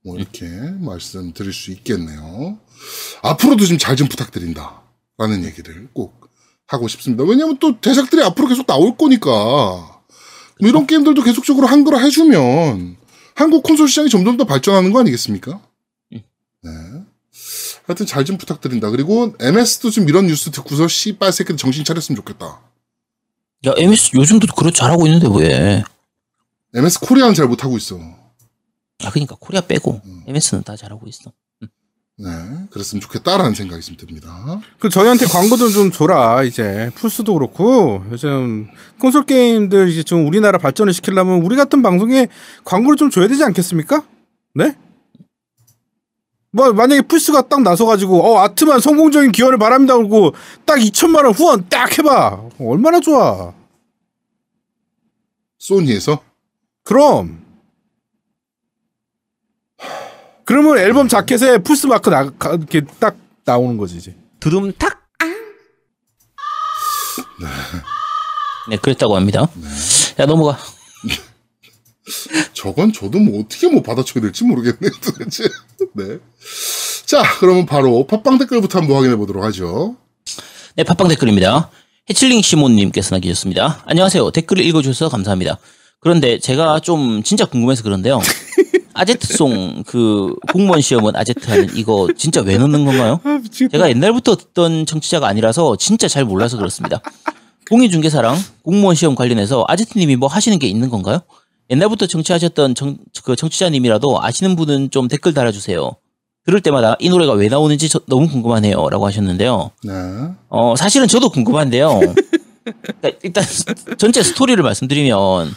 뭐 0.04 0.16
이렇게 0.16 0.46
말씀드릴 0.48 1.52
수 1.52 1.70
있겠네요. 1.72 2.58
앞으로도 3.22 3.66
좀 3.66 3.76
잘 3.78 3.96
좀 3.96 4.08
부탁드린다. 4.08 4.82
라는 5.18 5.44
얘기를 5.44 5.88
꼭 5.92 6.30
하고 6.66 6.88
싶습니다. 6.88 7.24
왜냐면 7.24 7.58
또 7.58 7.80
대작들이 7.80 8.22
앞으로 8.22 8.48
계속 8.48 8.66
나올 8.66 8.96
거니까. 8.96 9.30
뭐 9.30 10.68
이런 10.70 10.86
게임들도 10.86 11.22
계속적으로 11.22 11.66
한글화 11.66 11.98
해주면 12.00 12.96
한국 13.34 13.62
콘솔 13.62 13.88
시장이 13.88 14.08
점점 14.08 14.36
더 14.38 14.44
발전하는 14.44 14.92
거 14.92 15.00
아니겠습니까? 15.00 15.60
음. 16.14 16.22
네. 16.62 16.70
하여튼 17.86 18.06
잘 18.06 18.24
좀 18.24 18.38
부탁드린다. 18.38 18.90
그리고 18.90 19.34
MS도 19.38 19.90
좀 19.90 20.08
이런 20.08 20.26
뉴스 20.26 20.50
듣고서 20.50 20.88
씨발 20.88 21.32
새끼들 21.32 21.56
정신 21.58 21.84
차렸으면 21.84 22.16
좋겠다. 22.16 22.60
야 23.66 23.74
MS 23.76 24.12
요즘도 24.14 24.46
그렇 24.54 24.70
잘하고 24.70 25.06
있는데 25.06 25.28
왜? 25.30 25.82
MS 26.74 27.00
코리아는 27.00 27.34
잘 27.34 27.46
못하고 27.46 27.76
있어. 27.76 27.98
아 29.04 29.10
그러니까 29.10 29.36
코리아 29.38 29.60
빼고 29.60 30.00
음. 30.04 30.22
MS는 30.26 30.62
다 30.64 30.76
잘하고 30.76 31.06
있어. 31.08 31.32
네, 32.18 32.30
그랬으면 32.70 33.02
좋겠다라는 33.02 33.54
생각이 33.54 33.82
좀 33.82 33.96
듭니다. 33.98 34.60
그 34.78 34.88
저희한테 34.88 35.26
광고도 35.26 35.68
좀 35.68 35.90
줘라 35.90 36.44
이제 36.44 36.90
플스도 36.94 37.34
그렇고 37.34 38.02
요즘 38.10 38.68
콘솔 38.98 39.26
게임들 39.26 39.90
이제 39.90 40.02
좀 40.02 40.26
우리나라 40.26 40.56
발전을 40.56 40.94
시키려면 40.94 41.42
우리 41.42 41.56
같은 41.56 41.82
방송에 41.82 42.28
광고를 42.64 42.96
좀 42.96 43.10
줘야 43.10 43.28
되지 43.28 43.44
않겠습니까? 43.44 44.02
네? 44.54 44.74
뭐 46.50 46.72
만약에 46.72 47.02
플스가 47.02 47.48
딱 47.48 47.60
나서가지고 47.60 48.22
어 48.22 48.38
아트만 48.38 48.80
성공적인 48.80 49.30
기원을 49.30 49.58
바랍니다 49.58 49.94
그러고 49.94 50.32
딱 50.64 50.76
2천만 50.76 51.24
원 51.24 51.34
후원 51.34 51.68
딱 51.68 51.98
해봐 51.98 52.48
얼마나 52.58 52.98
좋아 52.98 53.52
소니에서 55.58 56.22
그럼 56.87 57.45
그러면 60.45 60.78
앨범 60.78 61.09
자켓에 61.09 61.59
풀스 61.59 61.89
마크 61.89 62.09
나 62.09 62.30
가- 62.30 62.51
이렇게 62.55 62.82
딱 63.01 63.16
나오는 63.45 63.76
거지 63.76 63.97
이제. 63.97 64.14
두둠탁. 64.39 65.05
네, 68.70 68.76
그랬다고 68.76 69.16
합니다. 69.16 69.49
자, 70.16 70.26
넘어가. 70.26 70.57
저건 72.55 72.93
저도 72.93 73.18
뭐 73.18 73.41
어떻게 73.41 73.68
뭐 73.68 73.82
받아쳐야 73.82 74.22
될지 74.22 74.45
모르겠네요, 74.45 74.91
도대체. 75.03 75.45
네. 75.95 76.18
자, 77.07 77.22
그러면 77.41 77.66
바로 77.66 78.07
팟빵 78.07 78.39
댓글부터 78.39 78.78
한번 78.80 78.97
확인해 78.99 79.16
보도록 79.16 79.43
하죠. 79.45 79.97
네, 80.76 80.84
팟빵 80.84 81.09
댓글입니다. 81.09 81.70
해칠링 82.09 82.43
시몬님께서 82.43 83.14
남기셨습니다. 83.16 83.82
안녕하세요. 83.87 84.30
댓글을 84.30 84.64
읽어주셔서 84.64 85.09
감사합니다. 85.11 85.59
그런데 86.01 86.38
제가 86.38 86.80
좀 86.80 87.22
진짜 87.22 87.44
궁금해서 87.44 87.82
그런데요. 87.82 88.20
아제트송 88.94 89.84
그 89.86 90.34
공무원 90.53 90.80
시험은 90.80 91.16
아제트 91.16 91.51
하는 91.51 91.68
이거 91.76 92.09
진짜 92.16 92.40
왜 92.40 92.57
넣는 92.57 92.84
건가요? 92.86 93.20
아. 93.24 93.40
제가 93.70 93.90
옛날부터 93.90 94.36
듣던 94.36 94.86
청취자가 94.86 95.26
아니라서 95.28 95.76
진짜 95.76 96.09
잘 96.09 96.24
몰라서 96.24 96.57
그렇습니다. 96.57 97.01
공인중개사랑 97.68 98.36
공무원 98.62 98.94
시험 98.94 99.14
관련해서 99.14 99.64
아제트님이 99.68 100.16
뭐 100.16 100.28
하시는 100.28 100.59
게 100.59 100.66
있는 100.66 100.88
건가요? 100.88 101.20
옛날부터 101.68 102.07
청취하셨던 102.07 102.74
청, 102.74 102.97
그 103.24 103.34
청취자님이라도 103.36 104.22
아시는 104.22 104.57
분은 104.57 104.90
좀 104.90 105.09
댓글 105.09 105.34
달아주세요. 105.34 105.97
들을 106.47 106.61
때마다 106.61 106.94
이 107.01 107.09
노래가 107.09 107.32
왜 107.32 107.49
나오는지 107.49 107.88
저- 107.88 108.01
너무 108.07 108.28
궁금하네요. 108.28 108.88
라고 108.88 109.05
하셨는데요. 109.05 109.72
네. 109.82 109.92
어, 110.49 110.74
사실은 110.76 111.09
저도 111.09 111.28
궁금한데요. 111.30 112.01
그러니까 112.64 113.18
일단 113.24 113.44
전체 113.99 114.22
스토리를 114.22 114.62
말씀드리면 114.62 115.55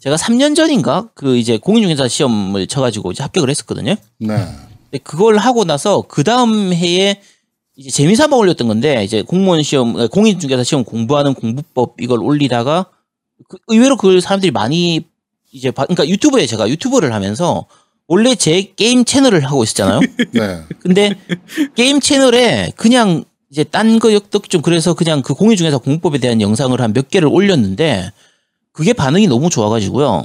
제가 0.00 0.16
3년 0.16 0.56
전인가 0.56 1.08
그 1.14 1.36
이제 1.36 1.58
공인중개사 1.58 2.08
시험을 2.08 2.66
쳐가지고 2.66 3.12
이제 3.12 3.22
합격을 3.22 3.50
했었거든요. 3.50 3.94
네. 4.18 4.46
그걸 5.04 5.36
하고 5.36 5.64
나서 5.64 6.02
그 6.08 6.24
다음 6.24 6.72
해에 6.72 7.20
이제 7.76 7.90
재미삼아 7.90 8.34
올렸던 8.36 8.66
건데 8.66 9.04
이제 9.04 9.22
공무원 9.22 9.62
시험, 9.62 9.96
아, 9.98 10.06
공인중개사 10.08 10.64
시험 10.64 10.84
공부하는 10.84 11.34
공부법 11.34 11.96
이걸 12.00 12.20
올리다가 12.22 12.86
그 13.48 13.58
의외로 13.68 13.96
그걸 13.96 14.20
사람들이 14.20 14.50
많이 14.52 15.04
이제 15.52 15.70
봐- 15.70 15.84
그러니까 15.84 16.08
유튜브에 16.08 16.46
제가 16.46 16.68
유튜버를 16.68 17.12
하면서 17.12 17.66
원래 18.08 18.34
제 18.34 18.72
게임 18.76 19.04
채널을 19.04 19.44
하고 19.44 19.62
있었잖아요. 19.64 20.00
네. 20.32 20.62
근데 20.80 21.14
게임 21.76 22.00
채널에 22.00 22.72
그냥 22.76 23.24
이제 23.50 23.64
딴 23.64 23.98
거 23.98 24.12
역덕 24.12 24.48
좀 24.48 24.62
그래서 24.62 24.94
그냥 24.94 25.22
그 25.22 25.34
공인중개사 25.34 25.78
공법에 25.78 26.18
대한 26.18 26.40
영상을 26.40 26.78
한 26.80 26.92
몇 26.92 27.08
개를 27.08 27.28
올렸는데 27.28 28.10
그게 28.80 28.94
반응이 28.94 29.26
너무 29.26 29.50
좋아가지고요. 29.50 30.24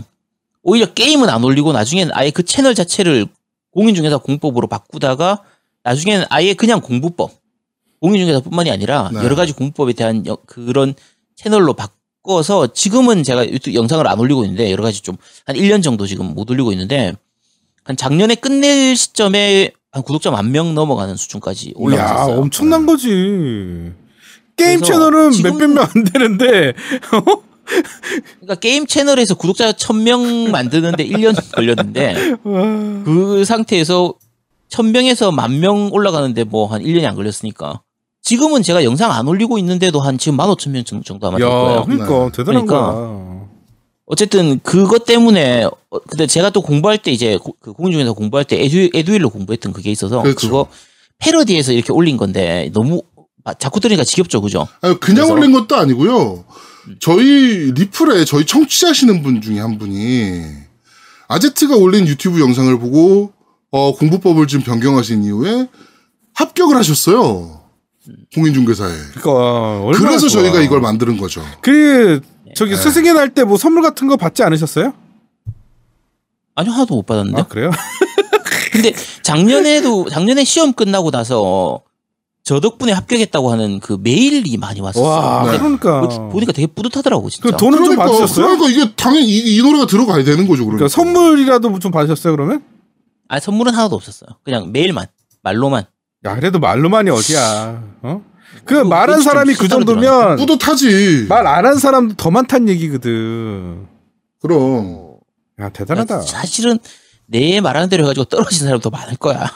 오히려 0.63 0.85
게임은 0.93 1.27
안 1.27 1.43
올리고 1.43 1.73
나중엔 1.73 2.11
아예 2.13 2.31
그 2.31 2.41
채널 2.43 2.73
자체를 2.73 3.27
공인중개사 3.73 4.19
공법으로 4.19 4.67
바꾸다가 4.67 5.41
나중에는 5.83 6.25
아예 6.29 6.53
그냥 6.53 6.79
공부법 6.79 7.31
공인중개사뿐만이 7.99 8.71
아니라 8.71 9.09
네. 9.13 9.19
여러 9.25 9.35
가지 9.35 9.51
공법에 9.51 9.91
대한 9.91 10.25
여- 10.25 10.37
그런 10.45 10.93
채널로 11.35 11.73
바꿔서 11.73 12.67
지금은 12.71 13.23
제가 13.23 13.45
유튜브 13.45 13.75
영상을 13.75 14.07
안 14.07 14.17
올리고 14.21 14.45
있는데 14.45 14.71
여러 14.71 14.83
가지 14.83 15.01
좀 15.01 15.17
한 15.45 15.57
1년 15.57 15.83
정도 15.83 16.07
지금 16.07 16.33
못 16.33 16.49
올리고 16.49 16.71
있는데 16.71 17.13
한 17.83 17.97
작년에 17.97 18.35
끝낼 18.35 18.95
시점에 18.95 19.71
한 19.91 20.01
구독자 20.01 20.31
만 20.31 20.49
명 20.53 20.73
넘어가는 20.75 21.13
수준까지 21.17 21.71
야 21.71 21.73
올라갔어요. 21.75 22.37
엄청난 22.39 22.85
거지. 22.85 23.91
게임 24.55 24.81
채널은 24.81 25.31
몇백 25.43 25.69
명 25.71 25.79
안 25.93 26.03
되는데 26.05 26.71
그러니까 28.39 28.55
게임 28.55 28.85
채널에서 28.85 29.35
구독자 29.35 29.71
1000명 29.71 30.49
만드는데 30.49 31.07
1년 31.07 31.35
걸렸는데 31.55 32.35
그 32.43 33.43
상태에서 33.45 34.13
1000명에서 34.69 35.33
만명 35.33 35.89
올라가는데 35.91 36.43
뭐 36.43 36.67
한 36.67 36.81
1년이 36.83 37.05
안 37.05 37.15
걸렸으니까 37.15 37.81
지금은 38.21 38.63
제가 38.63 38.83
영상 38.83 39.11
안 39.11 39.27
올리고 39.27 39.57
있는데도 39.59 39.99
한 39.99 40.17
지금 40.17 40.37
15,000명 40.37 41.05
정도 41.05 41.27
아마 41.27 41.37
될야 41.37 41.49
거예요. 41.49 41.83
그러니까 41.85 42.31
대단한 42.31 42.65
그러니까. 42.65 42.91
거야. 42.93 43.35
어쨌든 44.07 44.59
그것 44.61 45.05
때문에 45.05 45.63
어, 45.65 45.99
근데 46.07 46.27
제가 46.27 46.49
또 46.51 46.61
공부할 46.61 46.99
때 46.99 47.11
이제 47.11 47.37
고- 47.37 47.55
그 47.59 47.73
공인중개사 47.73 48.13
공부할 48.13 48.45
때 48.45 48.61
에듀, 48.63 48.89
에듀윌로 48.93 49.29
공부했던 49.31 49.73
그게 49.73 49.91
있어서 49.91 50.21
그렇죠. 50.21 50.47
그거 50.47 50.67
패러디해서 51.19 51.71
이렇게 51.71 51.91
올린 51.91 52.17
건데 52.17 52.69
너무 52.73 53.01
아, 53.43 53.53
자꾸 53.53 53.79
들으니까 53.79 54.03
지겹죠, 54.03 54.41
그죠? 54.41 54.67
아니, 54.81 54.99
그냥 54.99 55.25
그래서- 55.27 55.33
올린 55.33 55.51
것도 55.51 55.75
아니고요. 55.75 56.45
저희 56.99 57.71
리플에 57.71 58.25
저희 58.25 58.45
청취하시는 58.45 59.23
분 59.23 59.41
중에 59.41 59.59
한 59.59 59.77
분이 59.77 60.43
아제트가 61.27 61.75
올린 61.75 62.07
유튜브 62.07 62.39
영상을 62.39 62.77
보고 62.79 63.33
어, 63.71 63.95
공부법을 63.95 64.47
좀 64.47 64.61
변경하신 64.61 65.23
이후에 65.23 65.67
합격을 66.33 66.75
하셨어요. 66.75 67.61
공인중개사에. 68.35 68.91
그러니까 69.15 69.81
얼마나 69.81 70.09
그래서 70.09 70.27
좋아. 70.27 70.43
저희가 70.43 70.61
이걸 70.61 70.79
만드는 70.81 71.17
거죠. 71.17 71.41
그 71.61 72.21
저기 72.55 72.71
네. 72.71 72.77
스승의 72.77 73.13
날 73.13 73.29
때 73.33 73.43
뭐 73.43 73.57
선물 73.57 73.81
같은 73.81 74.07
거 74.07 74.15
받지 74.15 74.43
않으셨어요? 74.43 74.93
아니요, 76.55 76.71
하나도 76.73 76.95
못 76.95 77.05
받았는데. 77.05 77.41
아 77.41 77.47
그래요? 77.47 77.71
근데 78.71 78.93
작년에도 79.23 80.07
작년에 80.09 80.43
시험 80.43 80.73
끝나고 80.73 81.09
나서 81.11 81.81
저 82.45 82.59
덕분에 82.59 82.91
합격했다고 82.91 83.51
하는 83.51 83.79
그 83.79 83.97
메일이 83.99 84.55
많이 84.57 84.79
왔었어요. 84.79 85.03
와 85.09 85.51
네. 85.51 85.57
그러니까 85.57 86.01
보니까 86.29 86.51
되게 86.53 86.67
뿌듯하더라고 86.67 87.27
진짜. 87.31 87.49
그 87.49 87.57
돈은 87.57 87.83
좀 87.83 87.95
받으셨어요? 87.95 88.45
그러니까 88.57 88.69
이게 88.69 88.93
당연히 88.95 89.25
이, 89.27 89.55
이 89.57 89.61
노래가 89.63 89.87
들어가야 89.87 90.23
되는 90.23 90.47
거죠. 90.47 90.63
그러니까. 90.63 90.85
그러니까 90.85 90.87
선물이라도 90.89 91.79
좀 91.79 91.91
받으셨어요 91.91 92.35
그러면? 92.35 92.63
아 93.27 93.39
선물은 93.39 93.73
하나도 93.73 93.95
없었어요. 93.95 94.29
그냥 94.43 94.71
메일만 94.71 95.07
말로만. 95.41 95.85
야 96.25 96.35
그래도 96.35 96.59
말로만이 96.59 97.09
어디야? 97.09 97.83
어? 98.03 98.21
그 98.59 98.75
그거 98.75 98.83
말한 98.85 99.17
좀 99.17 99.23
사람이 99.23 99.55
그 99.55 99.67
정도면 99.67 100.37
뿌듯하지. 100.37 101.25
말 101.27 101.47
안 101.47 101.65
한 101.65 101.77
사람도 101.79 102.13
더 102.15 102.29
많다는 102.29 102.69
얘기거든. 102.69 103.87
그럼. 104.39 105.15
야 105.59 105.69
대단하다. 105.69 106.21
사실은 106.21 106.77
내 107.25 107.59
말하는 107.59 107.89
대로 107.89 108.03
해가지고 108.03 108.25
떨어진 108.25 108.65
사람 108.67 108.79
더 108.79 108.91
많을 108.91 109.15
거야. 109.17 109.51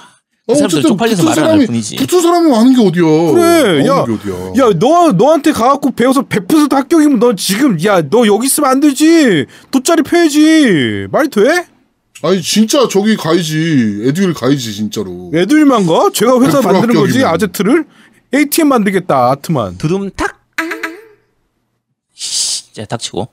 어, 0.49 0.53
그 0.53 0.55
사람들 0.55 0.81
쪽팔려서 0.81 1.15
붙은 1.17 1.25
말을 1.25 1.43
안할 1.43 1.49
사람이 1.51 1.65
뿐이지. 1.67 1.95
붙은 1.97 2.21
사람이 2.21 2.49
많은 2.49 2.75
게 2.75 2.81
어디야? 2.81 3.33
그래, 3.33 3.85
야, 3.87 3.93
어디야? 4.01 4.65
야, 4.65 4.73
너, 4.79 5.11
너한테 5.11 5.51
가갖고 5.51 5.91
배워서 5.91 6.23
100% 6.23 6.71
합격이면 6.73 7.19
너 7.19 7.35
지금, 7.35 7.77
야, 7.85 8.01
너 8.01 8.25
여기 8.25 8.47
있으면 8.47 8.69
안 8.71 8.79
되지. 8.79 9.45
돗자리 9.71 10.01
펴야지. 10.01 11.07
말이 11.11 11.29
돼? 11.29 11.67
아니 12.21 12.41
진짜 12.41 12.87
저기 12.89 13.15
가야지. 13.15 14.01
에듀윌 14.05 14.33
가야지 14.33 14.73
진짜로. 14.73 15.31
애들만 15.33 15.85
가? 15.85 16.09
제가 16.13 16.41
회사 16.41 16.59
100% 16.59 16.63
만드는 16.63 16.95
거지, 16.95 17.19
합격이면. 17.21 17.27
아제트를? 17.33 17.85
ATM 18.33 18.67
만들겠다, 18.69 19.31
아트만. 19.31 19.77
두둠 19.77 20.09
탁. 20.11 20.37
자 22.73 22.85
닥치고. 22.85 23.27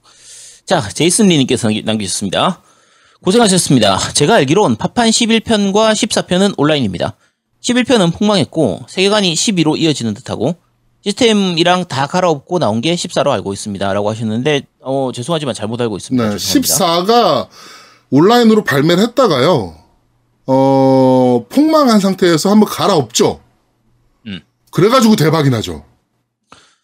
자 0.64 0.86
제이슨 0.88 1.28
리님께서 1.28 1.68
남기- 1.68 1.82
남기셨습니다. 1.82 2.62
고생하셨습니다. 3.26 3.98
제가 4.14 4.36
알기론 4.36 4.76
파판 4.76 5.10
11편과 5.10 5.92
14편은 5.94 6.54
온라인입니다. 6.56 7.16
11편은 7.60 8.16
폭망했고 8.16 8.82
세계관이 8.88 9.34
12로 9.34 9.76
이어지는 9.76 10.14
듯하고 10.14 10.54
시스템이랑 11.04 11.86
다 11.86 12.06
갈아엎고 12.06 12.60
나온 12.60 12.80
게 12.80 12.94
14로 12.94 13.30
알고 13.30 13.52
있습니다 13.52 13.92
라고 13.92 14.10
하셨는데 14.10 14.62
어 14.80 15.10
죄송하지만 15.12 15.54
잘못 15.54 15.80
알고 15.80 15.96
있습니다. 15.96 16.30
네, 16.30 16.38
죄송합니다. 16.38 17.04
14가 17.04 17.48
온라인으로 18.10 18.62
발매를 18.62 19.02
했다가요. 19.02 19.74
어, 20.46 21.44
폭망한 21.48 21.98
상태에서 21.98 22.50
한번 22.50 22.68
갈아엎죠. 22.68 23.40
음. 24.28 24.40
그래가지고 24.70 25.16
대박이 25.16 25.50
나죠. 25.50 25.84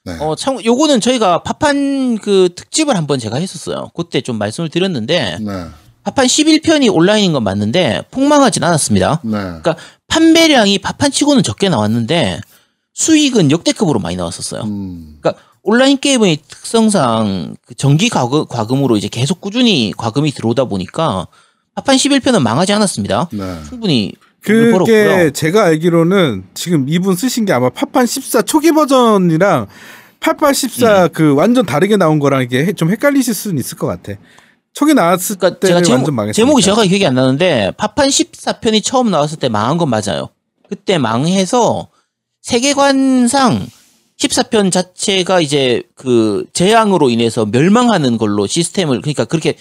네. 0.05 0.17
어, 0.19 0.35
참, 0.35 0.59
요거는 0.65 1.01
저희가 1.01 1.45
파판 1.45 2.19
그 2.19 2.49
특집을 2.57 2.97
한번 2.97 3.21
제가 3.21 3.37
했었어요. 3.37 3.93
그때 3.95 4.21
좀 4.21 4.37
말씀을 4.37 4.69
드렸는데, 4.69 5.39
네. 5.41 5.67
파판 6.05 6.27
11편이 6.27 6.93
온라인인 6.93 7.33
건 7.33 7.45
맞는데, 7.45 8.03
폭망하진 8.11 8.63
않았습니다. 8.65 9.21
네. 9.25 9.31
그러니까 9.31 9.77
판매량이 10.09 10.79
파판 10.79 11.11
치고는 11.11 11.43
적게 11.43 11.69
나왔는데, 11.69 12.41
수익은 12.95 13.51
역대급으로 13.51 14.01
많이 14.01 14.17
나왔었어요. 14.17 14.63
음, 14.63 15.17
그러니까 15.21 15.43
온라인 15.63 15.99
게임의 15.99 16.39
특성상 16.49 17.57
그 17.65 17.75
정기 17.75 18.09
과금, 18.09 18.47
과금으로 18.47 18.97
이제 18.97 19.09
계속 19.09 19.41
꾸준히 19.41 19.93
과금이 19.97 20.33
들어오다 20.33 20.65
보니까, 20.65 21.29
파판 21.75 21.97
11편은 21.97 22.41
망하지 22.43 22.73
않았습니다. 22.73 23.29
네. 23.33 23.59
충분히 23.69 24.13
그게 24.43 24.73
벌었고요. 24.73 25.31
제가 25.31 25.65
알기로는 25.67 26.45
지금 26.53 26.87
이분 26.89 27.15
쓰신 27.15 27.45
게 27.45 27.53
아마 27.53 27.71
파판 27.71 28.07
14 28.07 28.43
초기 28.43 28.73
버전이랑 28.73 29.69
파판 30.19 30.53
14 30.53 31.05
음. 31.05 31.09
그 31.13 31.33
완전 31.35 31.65
다르게 31.65 31.97
나온 31.97 32.19
거랑 32.19 32.43
이게 32.43 32.67
해- 32.67 32.73
좀 32.73 32.91
헷갈리실 32.91 33.33
수는 33.35 33.59
있을 33.59 33.79
것 33.79 33.87
같아. 33.87 34.13
초기 34.75 34.95
나왔을 34.95 35.37
그러니까 35.37 35.61
제가 35.67 35.75
완전 35.77 35.99
제목, 35.99 36.15
망했어. 36.15 36.35
제목이 36.35 36.63
정확하게 36.63 36.89
기억이 36.89 37.07
안 37.07 37.15
나는데 37.15 37.73
파판 37.77 38.09
14편이 38.09 38.83
처음 38.83 39.11
나왔을 39.11 39.39
때 39.39 39.49
망한 39.49 39.77
건 39.79 39.91
맞아요. 39.91 40.31
그때 40.69 40.99
망해서 40.99 41.89
세계관상 42.41 43.67
14편 44.19 44.71
자체가 44.71 45.41
이제 45.41 45.83
그 45.95 46.45
재앙으로 46.53 47.11
인해서 47.11 47.45
멸망하는 47.45 48.19
걸로 48.19 48.47
시스템을 48.47 49.01
그러니까 49.01 49.25
그렇게 49.25 49.57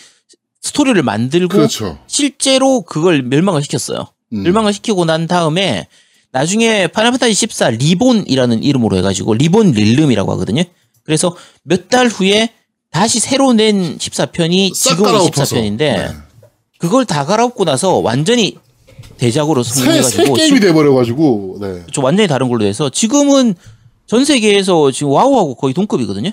스토리를 0.61 1.01
만들고 1.01 1.55
그렇죠. 1.57 1.97
실제로 2.07 2.81
그걸 2.81 3.23
멸망을 3.23 3.63
시켰어요. 3.63 4.07
음. 4.33 4.43
멸망을 4.43 4.73
시키고 4.73 5.05
난 5.05 5.27
다음에 5.27 5.87
나중에 6.31 6.87
파이널 6.87 7.11
판타지 7.13 7.33
14 7.33 7.71
Reborn이라는 7.71 8.63
이름으로 8.63 8.95
해가지고 8.97 9.33
Reborn 9.33 9.71
Realm이라고 9.71 10.31
하거든요. 10.33 10.63
그래서 11.03 11.35
몇 11.63 11.89
달 11.89 12.07
후에 12.07 12.49
다시 12.91 13.19
새로 13.19 13.53
낸 13.53 13.97
14편이 13.97 14.75
싹 14.75 14.91
지금의 14.91 15.11
갈아엎어서. 15.11 15.55
14편인데 15.55 15.77
네. 15.77 16.09
그걸 16.77 17.05
다 17.05 17.25
갈아엎고 17.25 17.65
나서 17.65 17.97
완전히 17.97 18.57
대작으로 19.17 19.63
새, 19.63 19.73
새 19.73 20.01
성공해가지고 20.01 20.33
게임이 20.33 20.59
돼버려가지고 20.59 21.57
네. 21.61 21.85
좀 21.91 22.03
완전히 22.03 22.27
다른 22.27 22.49
걸로 22.49 22.65
해서 22.65 22.89
지금은 22.89 23.55
전 24.07 24.25
세계에서 24.25 24.91
지금 24.91 25.13
와우하고 25.13 25.55
거의 25.55 25.73
동급이거든요. 25.73 26.31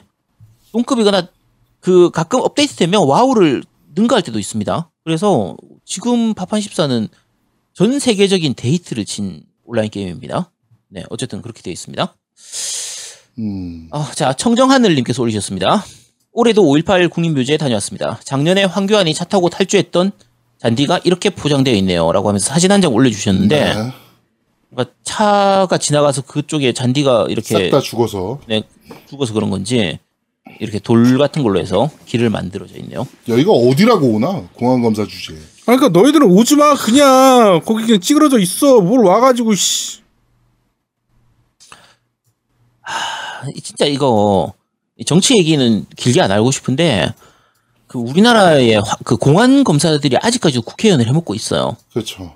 동급이거나 0.72 1.28
그 1.80 2.10
가끔 2.10 2.40
업데이트 2.40 2.74
되면 2.74 3.06
와우를 3.06 3.62
능가할 3.94 4.22
때도 4.22 4.38
있습니다. 4.38 4.90
그래서 5.04 5.56
지금 5.84 6.34
파판 6.34 6.60
14는 6.60 7.08
전 7.72 7.98
세계적인 7.98 8.54
대히트를 8.54 9.04
친 9.04 9.42
온라인 9.64 9.90
게임입니다. 9.90 10.50
네, 10.88 11.04
어쨌든 11.10 11.40
그렇게 11.42 11.62
되어 11.62 11.72
있습니다. 11.72 12.16
음. 13.38 13.88
아, 13.92 14.10
자, 14.14 14.32
청정하늘님께서 14.32 15.22
올리셨습니다. 15.22 15.84
올해도 16.38 16.62
5.18 16.62 17.10
국립묘지에 17.10 17.56
다녀왔습니다. 17.56 18.20
작년에 18.22 18.62
황교안이 18.62 19.12
차 19.12 19.24
타고 19.24 19.50
탈주했던 19.50 20.12
잔디가 20.58 21.00
이렇게 21.02 21.30
포장되어 21.30 21.74
있네요. 21.74 22.12
라고 22.12 22.28
하면서 22.28 22.46
사진 22.46 22.70
한 22.70 22.80
장 22.80 22.94
올려주셨는데, 22.94 23.74
네. 23.74 23.92
차가 25.02 25.78
지나가서 25.78 26.22
그쪽에 26.22 26.72
잔디가 26.72 27.26
이렇게 27.28 27.54
싹 27.54 27.70
다 27.72 27.80
죽어서 27.80 28.38
네, 28.46 28.62
죽어서 29.08 29.34
그런 29.34 29.50
건지 29.50 29.98
이렇게 30.60 30.78
돌 30.78 31.18
같은 31.18 31.42
걸로 31.42 31.58
해서 31.58 31.90
길을 32.06 32.30
만들어져 32.30 32.76
있네요. 32.76 33.04
여기가 33.26 33.50
어디라고 33.50 34.06
오나 34.06 34.44
공항 34.54 34.80
검사 34.80 35.04
주제. 35.06 35.34
아, 35.66 35.74
그러니까 35.76 35.88
너희들은 35.88 36.24
오지 36.30 36.54
마 36.54 36.74
그냥 36.76 37.62
거기 37.64 37.84
그냥 37.84 38.00
찌그러져 38.00 38.38
있어 38.38 38.80
뭘 38.80 39.04
와가지고 39.04 39.54
씨. 39.56 39.98
아, 42.82 43.42
진짜 43.62 43.86
이거 43.86 44.52
정치 45.06 45.34
얘기는 45.38 45.86
길게 45.96 46.20
안 46.20 46.30
알고 46.30 46.50
싶은데 46.50 47.12
그 47.86 47.98
우리나라의 47.98 48.74
화- 48.76 48.96
그 49.04 49.16
공안 49.16 49.64
검사들이 49.64 50.16
아직까지 50.20 50.60
국회의원을 50.60 51.06
해먹고 51.08 51.34
있어요. 51.34 51.76
그렇죠. 51.92 52.34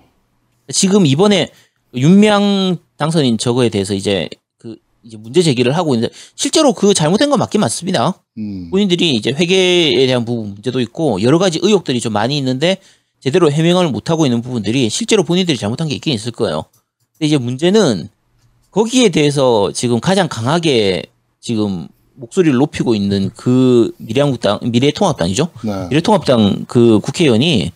지금 0.73 1.05
이번에 1.05 1.51
윤명 1.95 2.79
당선인 2.97 3.37
저거에 3.37 3.69
대해서 3.69 3.95
이제 3.95 4.29
그 4.59 4.77
이제 5.03 5.17
문제 5.17 5.43
제기를 5.43 5.77
하고 5.77 5.95
있는데 5.95 6.15
실제로 6.37 6.73
그 6.73 6.95
잘못된 6.95 7.29
건 7.31 7.39
맞긴 7.39 7.61
맞습니다. 7.61 8.15
음. 8.39 8.71
본인들이 8.71 9.11
이제 9.15 9.31
회계에 9.31 10.07
대한 10.07 10.25
부분 10.25 10.55
문제도 10.55 10.81
있고 10.81 11.21
여러 11.23 11.39
가지 11.39 11.59
의혹들이 11.63 12.01
좀 12.01 12.13
많이 12.15 12.39
있는데 12.39 12.79
제대로 13.21 13.51
해명을 13.51 13.89
못 13.91 14.09
하고 14.11 14.25
있는 14.25 14.41
부분들이 14.41 14.89
실제로 14.89 15.23
본인들이 15.23 15.59
잘못한 15.59 15.89
게 15.89 15.95
있긴 15.97 16.15
있을 16.15 16.33
거예요. 16.33 16.65
근데 17.19 17.27
이제 17.27 17.37
문제는 17.39 18.09
거기에 18.71 19.11
대해서 19.11 19.71
지금 19.73 20.01
가장 20.01 20.29
강하게 20.29 21.03
지금 21.41 21.89
목소리를 22.15 22.57
높이고 22.59 22.95
있는 22.95 23.31
그 23.37 23.93
미래한국당 23.99 24.59
미래통합당이죠. 24.63 25.49
네. 25.65 25.89
미래통합당 25.89 26.65
그 26.69 27.01
국회의원이 27.01 27.73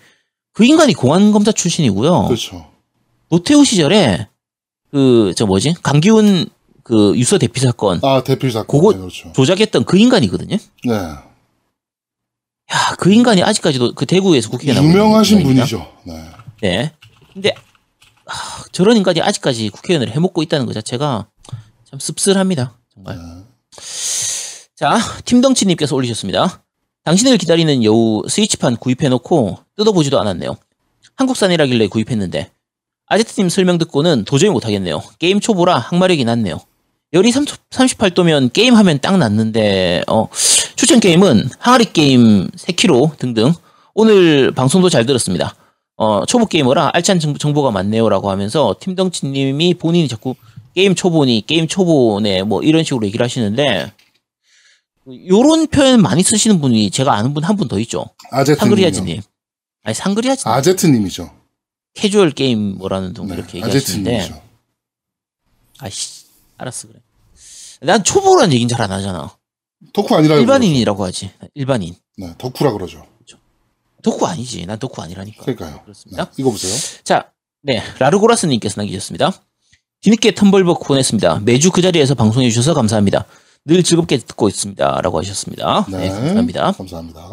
그 0.53 0.64
인간이 0.64 0.95
공안검사 0.95 1.53
출신이고요. 1.53 2.24
그렇죠. 2.26 2.70
노태우 3.30 3.64
시절에 3.64 4.28
그 4.91 5.32
저 5.37 5.47
뭐지 5.47 5.74
강기훈 5.82 6.47
그 6.82 7.12
유서 7.16 7.39
대피 7.39 7.61
사건 7.61 8.01
아 8.03 8.22
대필 8.22 8.51
사건. 8.53 8.66
그거- 8.66 8.93
네, 8.93 8.99
그렇죠. 8.99 9.32
조작했던 9.34 9.84
그 9.84 9.99
인간이거든요. 9.99 10.57
네. 10.84 10.95
야, 10.95 11.24
그 12.99 13.12
인간이 13.12 13.43
아직까지도 13.43 13.95
그 13.95 14.07
대구에서 14.07 14.51
국회의원 14.51 14.76
하고 14.78 14.87
있는 14.87 15.01
유명하신. 15.01 15.43
분이죠. 15.43 15.87
네. 16.05 16.24
네. 16.62 16.93
근데 17.32 17.55
아, 18.26 18.64
저런 18.72 18.97
인간이 18.97 19.20
아직까지 19.20 19.70
국회의원을 19.70 20.12
해먹고 20.14 20.43
있다는 20.43 20.66
것 20.66 20.72
자체가 20.72 21.26
참 21.91 21.99
씁쓸합니다. 21.99 22.76
정말. 22.93 23.18
자, 24.77 24.99
팀덩치님께서 25.24 25.97
올리셨습니다. 25.97 26.62
당신을 27.05 27.39
기다리는 27.39 27.83
여우 27.85 28.22
스위치판 28.29 28.77
구입해놓고 28.77 29.59
뜯어보지도 29.77 30.20
않았네요. 30.20 30.57
한국산이라길래 31.16 31.87
구입했는데 31.87 32.51
아제트님 33.07 33.49
설명 33.49 33.79
듣고는 33.79 34.24
도저히 34.24 34.51
못하겠네요. 34.51 35.03
게임 35.18 35.41
초보라 35.41 35.79
항마력이 35.79 36.24
낮네요. 36.24 36.61
열이 37.12 37.31
38도면 37.31 38.53
게임하면 38.53 38.99
딱 39.01 39.16
났는데 39.16 40.03
어, 40.09 40.29
추천 40.74 41.01
게임은 41.01 41.49
항아리 41.59 41.93
게임 41.93 42.49
3kg 42.51 43.16
등등 43.18 43.55
오늘 43.95 44.51
방송도 44.53 44.91
잘 44.91 45.07
들었습니다. 45.07 45.55
어, 45.97 46.27
초보 46.27 46.45
게이머라 46.45 46.91
알찬 46.93 47.20
정- 47.20 47.39
정보 47.39 47.62
가 47.62 47.70
많네요라고 47.70 48.31
하면서 48.31 48.74
팀덩치님이 48.81 49.74
본인이 49.74 50.09
자꾸 50.09 50.35
게임 50.74 50.95
초보니 50.95 51.45
게임 51.47 51.66
초보네 51.68 52.43
뭐 52.43 52.61
이런 52.62 52.85
식으로 52.85 53.07
얘기를 53.07 53.24
하시는데 53.24 53.93
요런 55.09 55.68
표현 55.68 56.02
많이 56.02 56.22
쓰시는 56.22 56.61
분이 56.61 56.90
제가 56.90 57.14
아는 57.14 57.32
분 57.34 57.44
한 57.44 57.57
분 57.57 57.68
더 57.68 57.78
있죠. 57.80 58.07
아제트님. 58.30 58.59
상그리아즈님. 58.59 59.22
아니 59.84 59.94
상그리아즈 59.94 60.48
아제트님이죠. 60.48 61.30
캐주얼 61.94 62.32
게임 62.32 62.76
뭐라는 62.78 63.12
동 63.14 63.28
네. 63.28 63.34
이렇게 63.34 63.59
얘기하시는데 63.59 64.16
아제트님이죠. 64.20 64.42
아씨 65.78 66.24
알았어 66.59 66.88
그래. 66.88 67.00
난 67.82 68.02
초보라는 68.02 68.52
얘기는 68.54 68.68
잘 68.68 68.80
안 68.82 68.90
하잖아. 68.90 69.30
덕후 69.92 70.14
아니라고. 70.16 70.40
일반인이라고 70.40 71.04
하지. 71.04 71.30
일반인. 71.54 71.94
네. 72.16 72.34
덕후라 72.38 72.72
그러죠. 72.72 73.07
덕후 74.02 74.24
아니지. 74.26 74.66
난 74.66 74.78
덕후 74.78 75.02
아니라니까. 75.02 75.42
그러니까요. 75.44 75.82
그렇습니다. 75.82 76.24
네. 76.24 76.30
이거 76.38 76.50
보세요. 76.50 76.74
자, 77.04 77.30
네. 77.62 77.82
라르고라스님께서 77.98 78.80
남기셨습니다. 78.80 79.32
뒤늦게 80.00 80.30
텀블벅 80.32 80.84
보냈습니다. 80.86 81.40
매주 81.40 81.70
그 81.72 81.82
자리에서 81.82 82.14
방송해 82.14 82.48
주셔서 82.50 82.72
감사합니다. 82.74 83.26
늘 83.66 83.82
즐겁게 83.82 84.18
듣고 84.18 84.48
있습니다. 84.48 85.00
라고 85.02 85.18
하셨습니다. 85.18 85.86
네, 85.90 86.08
감사합니다. 86.08 86.72
감사합니다. 86.72 87.28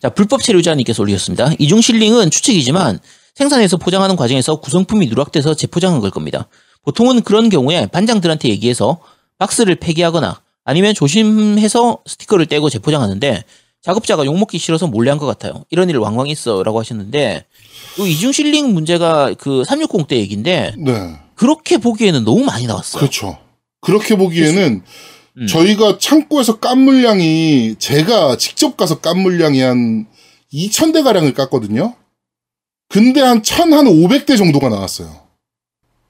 자, 0.00 0.10
불법 0.10 0.42
체류자님께서 0.42 1.02
올리셨습니다. 1.02 1.52
이중 1.58 1.80
실링은 1.80 2.30
추측이지만 2.30 3.00
생산해서 3.34 3.76
포장하는 3.78 4.14
과정에서 4.16 4.56
구성품이 4.60 5.06
누락돼서 5.06 5.54
재포장한 5.54 6.00
걸 6.00 6.10
겁니다. 6.10 6.46
보통은 6.84 7.22
그런 7.22 7.48
경우에 7.48 7.86
반장들한테 7.86 8.48
얘기해서 8.50 9.00
박스를 9.38 9.74
폐기하거나 9.76 10.40
아니면 10.64 10.94
조심해서 10.94 11.98
스티커를 12.06 12.46
떼고 12.46 12.70
재포장하는데 12.70 13.42
작업자가 13.82 14.24
욕먹기 14.24 14.58
싫어서 14.58 14.86
몰래 14.86 15.10
한 15.10 15.18
것 15.18 15.26
같아요. 15.26 15.64
이런 15.70 15.90
일 15.90 15.96
왕왕 15.98 16.28
있어 16.28 16.62
라고 16.62 16.78
하셨는데 16.78 17.44
이 17.98 18.10
이중 18.12 18.30
실링 18.32 18.72
문제가 18.72 19.34
그 19.36 19.62
360때 19.66 20.12
얘기인데 20.12 20.74
네. 20.78 21.16
그렇게 21.34 21.78
보기에는 21.78 22.24
너무 22.24 22.44
많이 22.44 22.66
나왔어요. 22.66 23.00
그렇죠. 23.00 23.36
그렇게 23.80 24.16
보기에는 24.16 24.82
음. 25.38 25.46
저희가 25.46 25.98
창고에서 25.98 26.58
깐 26.60 26.80
물량이 26.80 27.76
제가 27.78 28.36
직접 28.36 28.76
가서 28.76 29.00
깐 29.00 29.18
물량이 29.18 29.60
한 29.60 30.06
2,000대 30.52 31.02
가량을 31.02 31.34
깠거든요. 31.34 31.94
근데 32.88 33.20
한 33.20 33.42
1,000, 33.42 33.72
한 33.72 33.86
500대 33.86 34.36
정도가 34.38 34.68
나왔어요. 34.68 35.08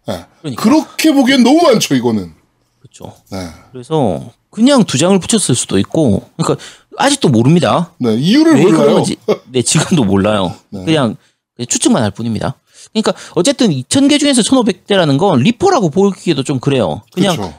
네. 0.07 0.25
그러니까. 0.41 0.63
그렇게 0.63 1.13
보기엔 1.13 1.43
너무 1.43 1.63
많죠, 1.63 1.95
이거는. 1.95 2.35
그렇죠. 2.81 3.15
네. 3.31 3.49
그래서 3.73 4.33
그냥 4.51 4.85
두 4.85 4.99
장을 4.99 5.19
붙였을 5.19 5.55
수도 5.55 5.79
있고 5.79 6.29
그러니까 6.37 6.63
아직도 6.99 7.31
모릅니다. 7.31 7.93
네. 7.99 8.15
이유를 8.15 8.57
왜 8.57 8.65
몰라요. 8.65 8.87
그런지 8.87 9.17
네 9.51 9.63
지금도 9.63 10.05
몰라요. 10.05 10.55
네. 10.71 10.85
그냥 10.85 11.17
추측만 11.57 12.03
할 12.03 12.11
뿐입니다. 12.11 12.55
그러니까 12.93 13.15
어쨌든 13.35 13.71
2,000개 13.71 14.21
중에서 14.21 14.43
1,500대라는 14.43 15.19
건 15.19 15.41
리퍼라고 15.41 15.91
보기에도 15.91 16.43
좀 16.43 16.61
그래요. 16.61 17.03
그냥 17.13 17.37
그렇죠. 17.37 17.55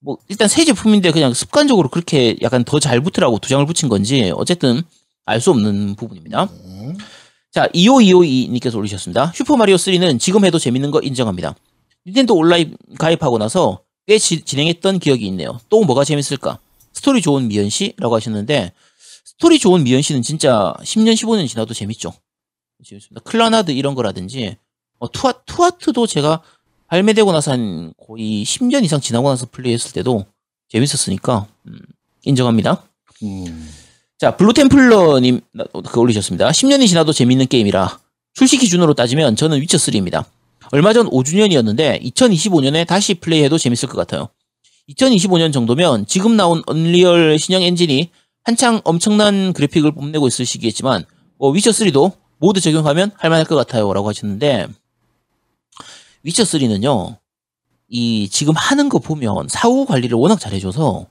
뭐 0.00 0.18
일단 0.28 0.48
새 0.48 0.64
제품인데 0.64 1.10
그냥 1.10 1.34
습관적으로 1.34 1.88
그렇게 1.88 2.36
약간 2.42 2.64
더 2.64 2.78
잘 2.80 3.00
붙으라고 3.00 3.38
두 3.38 3.48
장을 3.48 3.64
붙인 3.66 3.88
건지 3.88 4.32
어쨌든 4.36 4.82
알 5.24 5.40
수 5.40 5.50
없는 5.50 5.94
부분입니다. 5.96 6.48
네. 6.64 6.94
자, 7.50 7.66
25222님께서 7.68 8.76
올리셨습니다. 8.76 9.32
슈퍼마리오 9.34 9.76
3는 9.76 10.20
지금 10.20 10.44
해도 10.44 10.58
재밌는 10.58 10.90
거 10.90 11.00
인정합니다. 11.00 11.54
닌텐도 12.06 12.34
온라인 12.34 12.76
가입하고 12.98 13.38
나서 13.38 13.80
꽤 14.06 14.18
지- 14.18 14.42
진행했던 14.42 15.00
기억이 15.00 15.26
있네요. 15.26 15.58
또 15.68 15.82
뭐가 15.84 16.04
재밌을까? 16.04 16.58
스토리 16.92 17.20
좋은 17.20 17.48
미연시라고 17.48 18.14
하셨는데 18.16 18.72
스토리 19.24 19.58
좋은 19.58 19.82
미연시는 19.84 20.22
진짜 20.22 20.72
10년 20.82 21.12
15년 21.14 21.46
지나도 21.48 21.74
재밌죠. 21.74 22.12
재밌습니다. 22.84 23.20
클라나드 23.24 23.72
이런 23.72 23.94
거라든지 23.94 24.56
어, 24.98 25.10
투하 25.12 25.32
투하트도 25.46 26.06
제가 26.06 26.42
발매되고 26.88 27.32
나서 27.32 27.52
한 27.52 27.92
거의 28.06 28.44
10년 28.44 28.84
이상 28.84 29.00
지나고 29.00 29.28
나서 29.28 29.46
플레이했을 29.50 29.92
때도 29.92 30.24
재밌었으니까 30.68 31.46
음, 31.66 31.78
인정합니다. 32.24 32.82
음. 33.22 33.70
자, 34.18 34.36
블루템플러님 34.36 35.40
그 35.88 36.00
올리셨습니다. 36.00 36.50
10년이 36.50 36.88
지나도 36.88 37.12
재밌는 37.12 37.46
게임이라 37.46 37.98
출시 38.34 38.58
기준으로 38.58 38.94
따지면 38.94 39.36
저는 39.36 39.60
위쳐3입니다. 39.60 40.24
얼마 40.72 40.92
전 40.92 41.08
5주년이었는데 41.08 42.02
2025년에 42.14 42.86
다시 42.86 43.14
플레이해도 43.14 43.58
재밌을 43.58 43.88
것 43.88 43.96
같아요. 43.96 44.28
2025년 44.90 45.52
정도면 45.52 46.06
지금 46.06 46.36
나온 46.36 46.62
언리얼 46.66 47.38
신형 47.38 47.62
엔진이 47.62 48.10
한창 48.44 48.80
엄청난 48.84 49.52
그래픽을 49.52 49.92
뽐내고 49.92 50.26
있을 50.28 50.46
시기겠지만 50.46 51.04
뭐 51.38 51.52
위쳐3도 51.52 52.12
모드 52.38 52.60
적용하면 52.60 53.12
할만할 53.16 53.44
것 53.46 53.56
같아요 53.56 53.92
라고 53.92 54.08
하셨는데 54.08 54.68
위쳐 56.22 56.42
3는요. 56.42 57.18
이 57.88 58.28
지금 58.28 58.54
하는 58.56 58.88
거 58.88 58.98
보면 58.98 59.48
사후 59.48 59.86
관리를 59.86 60.16
워낙 60.16 60.38
잘해줘서 60.38 61.06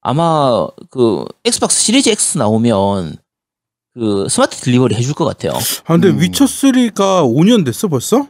아마 0.00 0.66
그 0.90 1.24
엑스박스 1.44 1.80
시리즈 1.82 2.08
X 2.08 2.38
나오면 2.38 3.16
그 3.94 4.28
Smart 4.28 4.56
Delivery 4.58 4.94
해줄 4.94 5.14
것 5.14 5.24
같아요. 5.24 5.52
아 5.84 5.94
근데 5.94 6.08
음. 6.10 6.20
위쳐 6.20 6.44
3가 6.44 7.24
5년 7.24 7.64
됐어 7.64 7.88
벌써? 7.88 8.28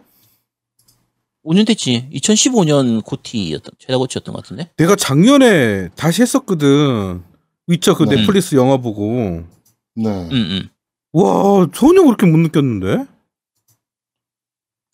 5년 1.44 1.66
됐지. 1.66 2.08
2015년 2.12 3.04
GOTY였던 3.04 3.72
최다 3.78 3.98
GOTY였던 3.98 4.34
것 4.34 4.42
같은데. 4.42 4.70
내가 4.76 4.96
작년에 4.96 5.88
다시 5.94 6.22
했었거든. 6.22 7.22
위쳐 7.66 7.94
그 7.94 8.04
네. 8.04 8.16
넷플릭스 8.16 8.54
영화 8.54 8.78
보고. 8.78 9.44
네. 9.94 10.08
음, 10.08 10.32
음. 10.32 10.68
와 11.12 11.66
전혀 11.74 12.02
그렇게 12.02 12.26
못 12.26 12.38
느꼈는데. 12.38 13.04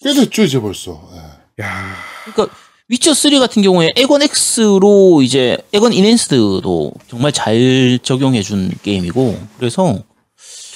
꽤 0.05 0.12
됐죠 0.12 0.44
이제 0.44 0.61
벌써. 0.61 1.00
예. 1.14 1.64
야. 1.64 1.94
그러니까 2.24 2.55
위쳐 2.88 3.14
3 3.14 3.38
같은 3.40 3.62
경우에 3.62 3.90
에건 3.96 4.20
X로 4.22 5.22
이제 5.22 5.57
에건 5.72 5.94
인핸스드도 5.94 6.92
정말 7.09 7.32
잘 7.32 7.98
적용해 8.02 8.42
준 8.42 8.70
게임이고 8.82 9.40
그래서 9.57 9.98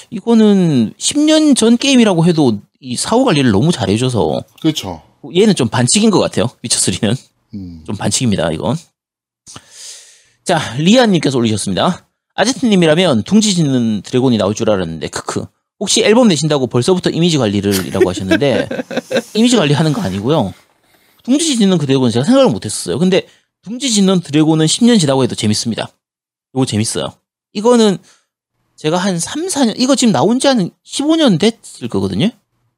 이거는 0.09 0.93
10년 0.97 1.55
전 1.55 1.77
게임이라고 1.77 2.25
해도 2.25 2.59
이 2.79 2.95
사후 2.95 3.23
관리를 3.25 3.51
너무 3.51 3.71
잘해 3.71 3.95
줘서 3.97 4.43
그렇죠. 4.61 5.03
얘는 5.35 5.53
좀 5.53 5.67
반칙인 5.67 6.09
것 6.09 6.19
같아요. 6.19 6.47
위쳐 6.63 6.79
3는 6.79 7.15
음. 7.53 7.83
좀 7.85 7.95
반칙입니다. 7.95 8.51
이건. 8.51 8.75
자, 10.43 10.59
리아 10.77 11.05
님께서 11.05 11.37
올리셨습니다. 11.37 12.07
아제트님이라면 12.33 13.23
둥지 13.23 13.53
짓는 13.53 14.01
드래곤이 14.01 14.37
나올 14.37 14.55
줄 14.55 14.71
알았는데 14.71 15.09
크크. 15.09 15.45
혹시 15.79 16.03
앨범 16.03 16.27
내신다고 16.27 16.67
벌써부터 16.67 17.09
이미지 17.09 17.37
관리를이라고 17.37 18.09
하셨는데 18.09 18.67
이미지 19.33 19.55
관리하는 19.55 19.93
거 19.93 20.01
아니고요. 20.01 20.53
둥지 21.23 21.57
짓는 21.57 21.77
그 21.77 21.85
드래곤은 21.85 22.11
제가 22.11 22.25
생각을 22.25 22.49
못했었어요. 22.51 22.99
근데 22.99 23.27
둥지 23.61 23.91
짓는 23.91 24.21
드래곤은 24.21 24.65
10년 24.65 24.99
지나고 24.99 25.23
해도 25.23 25.35
재밌습니다. 25.35 25.89
이거 26.53 26.65
재밌어요. 26.65 27.13
이거는 27.53 27.97
제가 28.75 28.97
한 28.97 29.19
3, 29.19 29.47
4년 29.47 29.75
이거 29.77 29.95
지금 29.95 30.11
나온 30.11 30.39
지 30.39 30.47
한 30.47 30.71
15년 30.85 31.39
됐을 31.39 31.87
거거든요. 31.89 32.29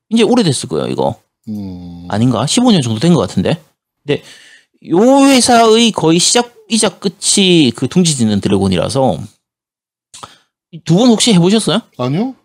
이제 0.10 0.24
오래됐을 0.24 0.70
거예요. 0.70 0.88
이거. 0.88 1.20
음. 1.48 2.06
아닌가? 2.10 2.46
15년 2.46 2.84
정도 2.84 3.00
된 3.00 3.14
것 3.14 3.22
같은데. 3.22 3.62
근데 4.06 4.24
요 4.90 5.00
회사의 5.26 5.92
거의 5.92 6.20
시작이자 6.20 6.98
끝이 7.00 7.72
그 7.72 7.88
둥지 7.88 8.16
짓는 8.18 8.42
드래곤이라서 8.42 9.20
두 10.86 10.96
분 10.96 11.10
혹시 11.10 11.34
해보셨어요? 11.34 11.82
아니요. 11.98 12.36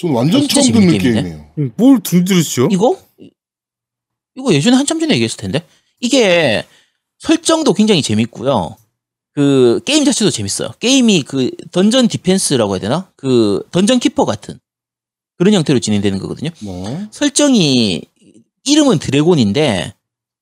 전 0.00 0.12
완전 0.12 0.46
처음 0.48 0.66
듣는 0.66 0.80
재밌는 0.80 0.98
게임인데? 0.98 1.22
게임이에요. 1.22 1.72
뭘 1.76 2.00
둥들으시오? 2.00 2.68
이거? 2.70 2.98
이거 4.34 4.54
예전에 4.54 4.76
한참 4.76 4.98
전에 4.98 5.12
얘기했을 5.14 5.36
텐데. 5.36 5.62
이게 6.00 6.64
설정도 7.18 7.74
굉장히 7.74 8.00
재밌고요. 8.00 8.76
그 9.34 9.80
게임 9.84 10.04
자체도 10.04 10.30
재밌어요. 10.30 10.70
게임이 10.80 11.22
그 11.22 11.50
던전 11.70 12.08
디펜스라고 12.08 12.74
해야 12.74 12.80
되나? 12.80 13.12
그 13.16 13.62
던전 13.70 13.98
키퍼 13.98 14.24
같은 14.24 14.58
그런 15.36 15.54
형태로 15.54 15.78
진행되는 15.80 16.18
거거든요. 16.18 16.50
네. 16.60 17.08
설정이 17.10 18.02
이름은 18.64 18.98
드래곤인데 18.98 19.94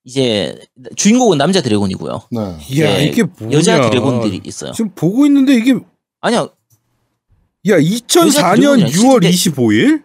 이제 0.04 0.58
주인공은 0.96 1.38
남자 1.38 1.60
드래곤이고요. 1.60 2.22
네. 2.30 2.40
이야 2.70 3.00
예, 3.00 3.04
이게 3.04 3.24
뭐야? 3.24 3.52
여자 3.52 3.90
드래곤들이 3.90 4.40
있어요. 4.44 4.72
지금 4.72 4.92
보고 4.94 5.26
있는데 5.26 5.54
이게 5.54 5.74
아니야. 6.20 6.48
야 7.68 7.78
2004년 7.78 8.78
드래곤이야, 8.78 8.86
6월 8.88 9.22
실제- 9.32 9.50
25일? 9.50 10.04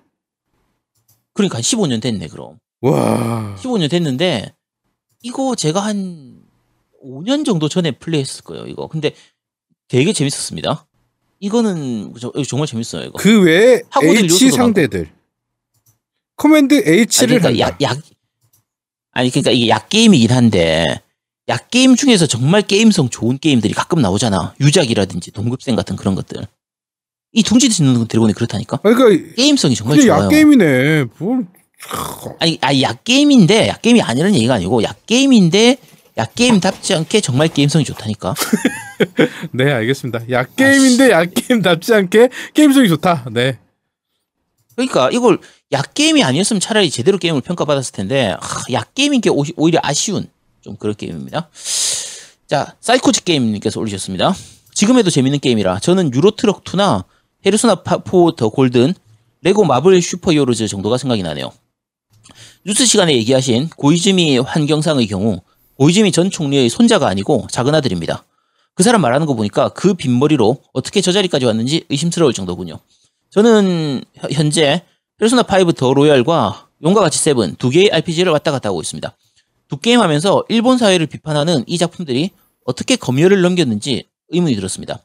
그러니까 1.33 1.59
15년 1.59 2.01
됐네, 2.01 2.27
그럼. 2.27 2.57
와. 2.81 3.55
15년 3.59 3.89
됐는데 3.89 4.53
이거 5.21 5.55
제가 5.55 5.79
한 5.79 6.41
5년 7.03 7.45
정도 7.45 7.69
전에 7.69 7.91
플레이했을 7.91 8.43
거예요, 8.43 8.65
이거. 8.67 8.87
근데 8.87 9.11
되게 9.87 10.13
재밌었습니다. 10.13 10.85
이거는 11.39 12.13
정말 12.47 12.67
재밌어요, 12.67 13.03
이거. 13.07 13.17
그 13.17 13.43
외에 13.43 13.81
H 14.03 14.51
상대들. 14.51 15.11
커맨드 16.35 16.73
아니, 16.75 16.83
H를 16.83 17.07
그러니까 17.39 17.47
한다. 17.49 17.59
야, 17.59 17.81
야 17.81 17.99
아니 19.11 19.29
그러니까 19.29 19.51
이게 19.51 19.67
야게임이긴 19.67 20.31
한데 20.31 21.01
야게임 21.47 21.95
중에서 21.95 22.25
정말 22.25 22.61
게임성 22.63 23.09
좋은 23.09 23.37
게임들이 23.37 23.73
가끔 23.73 24.01
나오잖아. 24.01 24.55
유작이라든지 24.59 25.31
동급생 25.31 25.75
같은 25.75 25.95
그런 25.95 26.15
것들. 26.15 26.47
이 27.33 27.41
둥지 27.43 27.69
짓는 27.69 28.07
드래곤이 28.07 28.33
그렇다니까. 28.33 28.77
그러니까 28.77 29.33
게임성이 29.35 29.75
정말 29.75 29.99
좋아요. 29.99 30.23
약 30.25 30.29
게임이네. 30.29 31.05
뭘 31.17 31.45
아니, 32.39 32.57
아니 32.61 32.81
야게임인데 32.83 33.67
야게임이 33.67 34.01
아니라는 34.01 34.35
얘기가 34.35 34.53
아니고 34.53 34.83
야게임인데 34.83 35.77
야게임답지 36.17 36.93
않게 36.93 37.21
정말 37.21 37.47
게임성이 37.47 37.83
좋다니까. 37.85 38.35
네, 39.51 39.71
알겠습니다. 39.71 40.21
야게임인데 40.29 41.09
야게임답지 41.11 41.93
않게 41.93 42.29
게임성이 42.53 42.87
좋다. 42.89 43.25
네. 43.31 43.57
그러니까 44.75 45.09
이걸 45.11 45.39
야게임이 45.71 46.23
아니었으면 46.23 46.59
차라리 46.59 46.89
제대로 46.91 47.17
게임을 47.17 47.41
평가받았을 47.41 47.93
텐데 47.93 48.35
하, 48.39 48.61
야게임인 48.71 49.21
게 49.21 49.29
오히- 49.31 49.53
오히려 49.57 49.79
아쉬운 49.81 50.27
좀 50.61 50.75
그런 50.77 50.95
게임입니다. 50.95 51.49
자, 52.47 52.75
사이코즈 52.79 53.23
게임님께서 53.23 53.79
올리셨습니다. 53.79 54.35
지금에도 54.73 55.09
재밌는 55.09 55.39
게임이라 55.39 55.79
저는 55.79 56.13
Euro 56.13 56.35
Truck 56.35 56.63
2나 56.63 57.03
Persona 57.43 57.75
4 57.83 58.00
The 58.00 58.51
Golden, 58.51 58.93
LEGO 59.41 59.65
Marvel 59.65 60.01
Super 60.01 60.31
Heroes 60.31 60.67
정도가 60.67 60.97
생각이 60.97 61.21
나네요. 61.23 61.51
뉴스 62.65 62.85
시간에 62.85 63.13
얘기하신 63.17 63.69
고이즈미 63.75 64.37
환경상의 64.39 65.07
경우 65.07 65.41
고이즈미 65.77 66.13
전 66.13 66.29
총리의 66.31 66.69
손자가 66.69 67.07
아니고 67.07 67.47
작은 67.51 67.75
아들입니다. 67.75 68.23
그 68.73 68.83
사람 68.83 69.01
말하는 69.01 69.27
거 69.27 69.33
보니까 69.35 69.69
그 69.69 69.93
빈머리로 69.93 70.63
어떻게 70.71 71.01
저 71.01 71.11
자리까지 71.11 71.45
왔는지 71.45 71.83
의심스러울 71.89 72.33
정도군요. 72.33 72.79
저는 73.31 74.03
혀- 74.15 74.29
현재 74.31 74.83
페르소나 75.17 75.43
5 75.43 75.73
The 75.73 75.93
Royal과 75.93 76.69
용과 76.83 77.01
같이 77.01 77.19
seven 77.19 77.55
두 77.57 77.69
개의 77.69 77.91
RPG를 77.91 78.31
왔다 78.31 78.51
갔다 78.51 78.69
하고 78.69 78.81
있습니다. 78.81 79.15
두 79.67 79.77
게임 79.77 79.99
하면서 79.99 80.43
일본 80.47 80.77
사회를 80.77 81.07
비판하는 81.07 81.63
이 81.67 81.77
작품들이 81.77 82.31
어떻게 82.65 82.95
검열을 82.95 83.41
넘겼는지 83.41 84.05
의문이 84.29 84.55
들었습니다. 84.55 84.99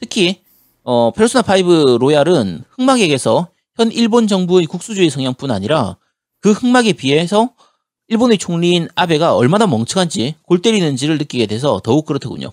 특히 0.00 0.40
어, 0.84 1.12
페르소나 1.12 1.44
5 1.46 1.98
Royal은 1.98 2.64
흑막에게서 2.70 3.48
현 3.76 3.92
일본 3.92 4.26
정부의 4.26 4.66
국수주의 4.66 5.08
성향뿐 5.10 5.50
아니라 5.50 5.96
그 6.40 6.52
흑막에 6.52 6.92
비해서 6.94 7.50
일본의 8.08 8.38
총리인 8.38 8.88
아베가 8.94 9.36
얼마나 9.36 9.66
멍청한지 9.66 10.34
골 10.42 10.60
때리는지를 10.60 11.18
느끼게 11.18 11.46
돼서 11.46 11.80
더욱 11.82 12.04
그렇더군요. 12.04 12.52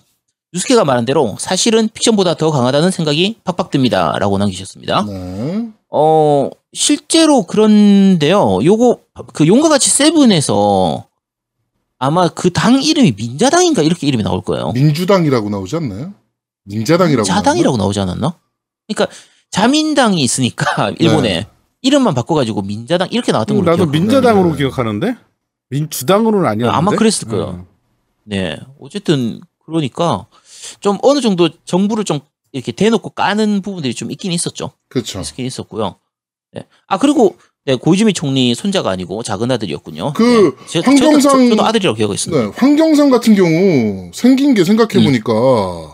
유스케가 0.54 0.84
말한 0.84 1.04
대로 1.04 1.36
사실은 1.38 1.88
픽션보다 1.92 2.34
더 2.34 2.50
강하다는 2.50 2.90
생각이 2.90 3.36
팍팍 3.44 3.70
듭니다. 3.70 4.16
라고 4.18 4.38
남기셨습니다. 4.38 5.04
네. 5.06 5.68
어, 5.90 6.50
실제로 6.72 7.42
그런데요. 7.42 8.60
요거, 8.64 8.98
그 9.32 9.46
용과 9.46 9.68
같이 9.68 9.90
세븐에서 9.90 11.06
아마 11.98 12.28
그 12.28 12.50
당 12.50 12.82
이름이 12.82 13.12
민자당인가 13.16 13.82
이렇게 13.82 14.06
이름이 14.06 14.22
나올 14.24 14.40
거예요. 14.40 14.72
민주당이라고 14.72 15.50
나오지 15.50 15.76
않나요? 15.76 16.14
민자당이라고. 16.64 17.24
자당이라고 17.24 17.76
나오지 17.76 18.00
않았나? 18.00 18.34
그러니까 18.88 19.14
자민당이 19.50 20.20
있으니까 20.22 20.92
일본에 20.98 21.46
이름만 21.82 22.14
바꿔가지고 22.14 22.62
민자당 22.62 23.08
이렇게 23.10 23.32
나왔던 23.32 23.56
걸로 23.56 23.68
어, 23.72 23.76
나도. 23.76 23.90
민자당으로 23.90 24.50
네. 24.52 24.56
기억하는데 24.58 25.16
민주당으로는 25.70 26.46
아니었는데. 26.48 26.76
아마 26.76 26.90
그랬을 26.92 27.28
거예요. 27.28 27.44
어. 27.44 27.66
네. 28.24 28.58
어쨌든 28.80 29.40
그러니까 29.64 30.26
좀 30.80 30.98
어느 31.02 31.20
정도 31.20 31.48
정부를 31.64 32.04
좀 32.04 32.20
이렇게 32.52 32.72
대놓고 32.72 33.10
까는 33.10 33.62
부분들이 33.62 33.94
좀 33.94 34.10
있긴 34.10 34.32
있었죠. 34.32 34.72
그렇죠. 34.88 35.20
있긴 35.20 35.46
있었고요. 35.46 35.96
네. 36.52 36.66
아 36.86 36.98
그리고 36.98 37.36
네, 37.64 37.76
고이즈미 37.76 38.12
총리 38.14 38.54
손자가 38.54 38.90
아니고 38.90 39.22
작은 39.22 39.50
아들이었군요. 39.50 40.12
그 40.14 40.56
네. 40.58 40.66
제, 40.66 40.80
환경상- 40.80 41.22
저도, 41.22 41.48
저도 41.50 41.64
아들이라고 41.64 41.96
기억하겠습니다. 41.96 42.42
네, 42.42 42.52
환경상 42.56 43.10
같은 43.10 43.34
경우 43.36 44.10
생긴 44.12 44.54
게 44.54 44.64
생각해 44.64 45.02
보니까 45.04 45.32
음. 45.32 45.88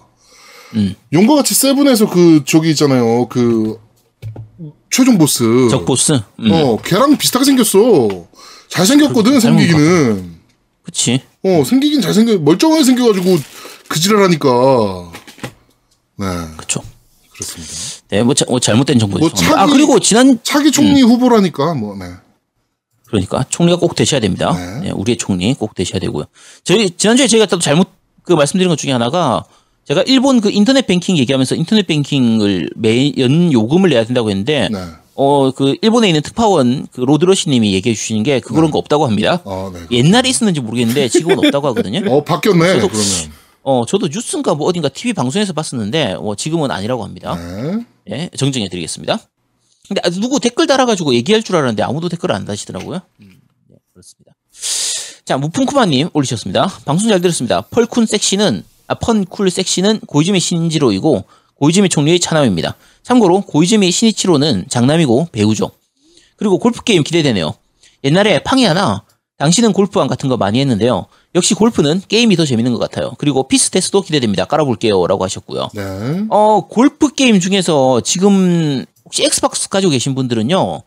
용과 1.12 1.34
같이 1.36 1.54
세븐에서 1.54 2.08
그 2.10 2.42
저기 2.46 2.70
있잖아요. 2.70 3.26
그 3.28 3.78
최종 4.90 5.18
보스. 5.18 5.44
적 5.70 5.84
보스. 5.84 6.12
음. 6.40 6.50
어, 6.52 6.76
걔랑 6.82 7.16
비슷하게 7.18 7.44
생겼어. 7.44 8.26
잘 8.68 8.86
생겼거든, 8.86 9.32
그렇죠. 9.32 9.48
닮은 9.48 9.58
생기기는. 9.58 10.36
그치. 10.82 11.22
어, 11.44 11.62
생기긴 11.64 12.00
잘 12.00 12.12
생겨, 12.14 12.38
멀쩡하게 12.38 12.84
생겨가지고, 12.84 13.38
그지랄하니까. 13.88 15.12
네, 16.18 16.26
그쵸. 16.56 16.80
그렇습니다. 17.32 17.72
네, 18.08 18.22
뭐, 18.22 18.34
자, 18.34 18.44
뭐 18.48 18.58
잘못된 18.58 18.98
정보 18.98 19.18
뭐. 19.18 19.28
아 19.28 19.34
차기- 19.34 19.72
그리고 19.72 20.00
지난 20.00 20.38
차기 20.42 20.70
총리 20.70 21.02
후보라니까, 21.02 21.74
뭐, 21.74 21.96
네. 21.96 22.06
그러니까 23.06 23.44
총리가 23.48 23.78
꼭 23.78 23.94
되셔야 23.94 24.20
됩니다. 24.20 24.52
네. 24.52 24.80
네, 24.88 24.90
우리의 24.90 25.16
총리 25.16 25.54
꼭 25.54 25.74
되셔야 25.74 26.00
되고요. 26.00 26.24
저희 26.64 26.90
지난주에 26.90 27.26
저희가 27.28 27.46
또 27.46 27.58
잘못 27.58 27.88
그 28.22 28.32
말씀드린 28.32 28.68
것 28.68 28.76
중에 28.78 28.90
하나가 28.92 29.44
제가 29.86 30.02
일본 30.06 30.40
그 30.40 30.50
인터넷 30.50 30.86
뱅킹 30.86 31.16
얘기하면서 31.18 31.54
인터넷 31.54 31.86
뱅킹을 31.86 32.70
매연 32.74 33.52
요금을 33.52 33.90
내야 33.90 34.04
된다고 34.04 34.30
했는데 34.30 34.68
네. 34.70 34.78
어, 35.18 35.50
그, 35.50 35.76
일본에 35.80 36.08
있는 36.08 36.20
특파원, 36.20 36.86
그, 36.92 37.00
로드러시 37.00 37.48
님이 37.48 37.72
얘기해 37.72 37.94
주시는 37.94 38.22
게, 38.22 38.38
그런 38.38 38.70
거 38.70 38.76
없다고 38.76 39.06
합니다. 39.06 39.40
아, 39.46 39.70
네. 39.72 39.80
옛날에 39.90 40.28
있었는지 40.28 40.60
모르겠는데, 40.60 41.08
지금은 41.08 41.38
없다고 41.38 41.68
하거든요. 41.68 42.00
어, 42.12 42.22
바뀌었네, 42.22 42.74
저도- 42.80 42.90
그러면. 42.90 43.32
어, 43.62 43.86
저도 43.86 44.08
뉴스인가 44.08 44.54
뭐 44.54 44.66
어딘가 44.68 44.90
TV 44.90 45.14
방송에서 45.14 45.54
봤었는데, 45.54 46.16
어, 46.18 46.34
지금은 46.36 46.70
아니라고 46.70 47.02
합니다. 47.02 47.34
네. 47.34 47.86
예, 48.10 48.30
정정해 48.36 48.68
드리겠습니다. 48.68 49.18
근데 49.88 50.02
아, 50.04 50.10
누구 50.10 50.38
댓글 50.38 50.66
달아가지고 50.66 51.14
얘기할 51.14 51.42
줄 51.42 51.56
알았는데 51.56 51.82
아무도 51.82 52.10
댓글 52.10 52.32
안 52.32 52.44
다시더라고요. 52.44 53.00
음, 53.22 53.40
네, 53.70 53.76
그렇습니다. 53.94 54.32
자, 55.24 55.38
무풍쿠마님 55.38 56.10
올리셨습니다. 56.12 56.66
방송 56.84 57.08
잘 57.08 57.22
들었습니다. 57.22 57.62
펄쿤 57.70 58.04
sexy는, 58.04 58.64
아, 58.86 58.94
fun 58.94 59.18
cool 59.18 59.50
sexy는 59.50 60.00
고이즈미 60.06 60.40
신지로이고, 60.40 61.24
고이즈미 61.54 61.88
총리의 61.88 62.20
차남입니다. 62.20 62.76
참고로, 63.02 63.42
고이즈미 63.42 63.90
신이치로는 63.90 64.66
장남이고 64.68 65.28
배우죠. 65.32 65.70
그리고 66.36 66.58
골프 66.58 66.82
게임 66.84 67.02
기대되네요. 67.02 67.54
옛날에 68.04 68.40
팡야나, 68.40 69.02
당신은 69.38 69.72
골프왕 69.72 70.08
같은 70.08 70.28
거 70.28 70.36
많이 70.36 70.60
했는데요. 70.60 71.06
역시 71.34 71.54
골프는 71.54 72.02
게임이 72.08 72.36
더 72.36 72.46
재밌는 72.46 72.72
것 72.72 72.78
같아요. 72.78 73.12
그리고 73.18 73.46
피스 73.46 73.70
테스도 73.70 74.00
기대됩니다. 74.00 74.46
깔아볼게요. 74.46 75.06
라고 75.06 75.24
하셨고요. 75.24 75.68
네. 75.74 76.26
어, 76.30 76.66
골프 76.66 77.12
게임 77.12 77.38
중에서 77.38 78.00
지금 78.00 78.84
혹시 79.04 79.24
Xbox 79.24 79.68
가지고 79.68 79.90
계신 79.90 80.14
분들은요. 80.14 80.82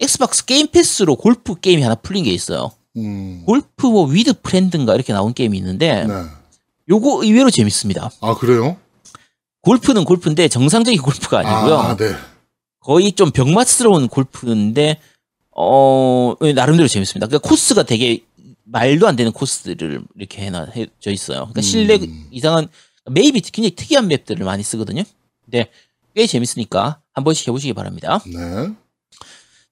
Xbox 0.00 0.44
Game 0.44 0.68
Pass로 0.68 1.16
골프 1.16 1.58
게임이 1.58 1.82
하나 1.82 1.96
풀린 1.96 2.22
게 2.22 2.30
있어요. 2.30 2.70
음. 2.96 3.42
Golf 3.46 3.86
뭐 3.86 4.06
With 4.06 4.34
Friend인가 4.42 4.94
이렇게 4.94 5.12
나온 5.12 5.34
게임이 5.34 5.58
있는데 5.58 6.04
네. 6.06 6.14
요거 6.88 7.24
의외로 7.24 7.50
재밌습니다. 7.50 8.10
아, 8.20 8.34
그래요? 8.34 8.76
골프는 9.62 10.04
골프인데 10.04 10.48
정상적인 10.48 11.00
골프가 11.02 11.40
아니고요. 11.40 11.78
아, 11.78 11.96
네. 11.96 12.14
거의 12.80 13.12
좀 13.12 13.30
병맛스러운 13.30 14.08
골프인데 14.08 14.98
어 15.50 16.34
나름대로 16.54 16.88
재밌습니다. 16.88 17.26
그러니까 17.26 17.46
코스가 17.48 17.82
되게 17.82 18.24
말도 18.64 19.06
안 19.08 19.16
되는 19.16 19.32
코스들을 19.32 20.02
이렇게 20.16 20.42
해놔 20.42 20.68
해져 20.74 21.10
있어요. 21.10 21.38
그러니까 21.40 21.60
실내 21.60 21.96
음. 21.96 22.28
이상한 22.30 22.68
맵이 23.10 23.40
굉장히 23.40 23.70
특이한 23.72 24.06
맵들을 24.08 24.44
많이 24.44 24.62
쓰거든요. 24.62 25.02
근데 25.44 25.70
꽤 26.14 26.26
재밌으니까 26.26 27.00
한 27.12 27.24
번씩 27.24 27.48
해보시기 27.48 27.72
바랍니다. 27.72 28.22
네. 28.26 28.70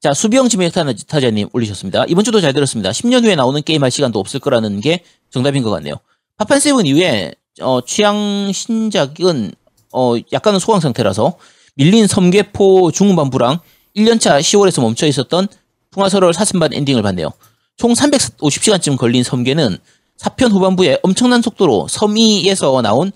자, 0.00 0.12
수비형 0.12 0.48
지메 0.48 0.68
타자님 0.70 1.48
올리셨습니다. 1.52 2.04
이번 2.08 2.24
주도 2.24 2.40
잘 2.40 2.52
들었습니다. 2.52 2.90
10년 2.90 3.24
후에 3.24 3.34
나오는 3.34 3.62
게임 3.62 3.82
할 3.82 3.90
시간도 3.90 4.18
없을 4.18 4.40
거라는 4.40 4.80
게 4.80 5.02
정답인 5.30 5.62
것 5.62 5.70
같네요. 5.70 5.94
파판 6.36 6.60
세븐 6.60 6.86
이후에 6.86 7.32
어, 7.62 7.80
취향 7.80 8.50
신작은 8.52 9.52
어, 9.92 10.14
약간은 10.32 10.58
소강 10.58 10.80
상태라서 10.80 11.38
밀린 11.76 12.06
섬계포 12.06 12.90
중반부랑 12.92 13.60
1년차 13.96 14.40
10월에서 14.40 14.82
멈춰 14.82 15.06
있었던 15.06 15.48
풍화설월 15.90 16.34
사슴반 16.34 16.74
엔딩을 16.74 17.02
봤네요. 17.02 17.30
총 17.76 17.92
350시간쯤 17.92 18.98
걸린 18.98 19.22
섬계는 19.22 19.78
4편 20.18 20.50
후반부에 20.52 20.98
엄청난 21.02 21.40
속도로 21.40 21.88
섬이에서 21.88 22.82
나온 22.82 23.12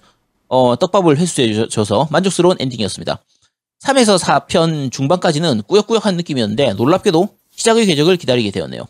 어, 0.48 0.76
떡밥을 0.76 1.18
회수해 1.18 1.68
줘서 1.68 2.08
만족스러운 2.10 2.56
엔딩이었습니다. 2.58 3.22
3에서 3.82 4.18
4편 4.18 4.90
중반까지는 4.90 5.62
꾸역꾸역한 5.66 6.16
느낌이었는데 6.16 6.74
놀랍게도 6.74 7.28
시작의 7.54 7.86
궤적을 7.86 8.16
기다리게 8.16 8.50
되었네요. 8.50 8.86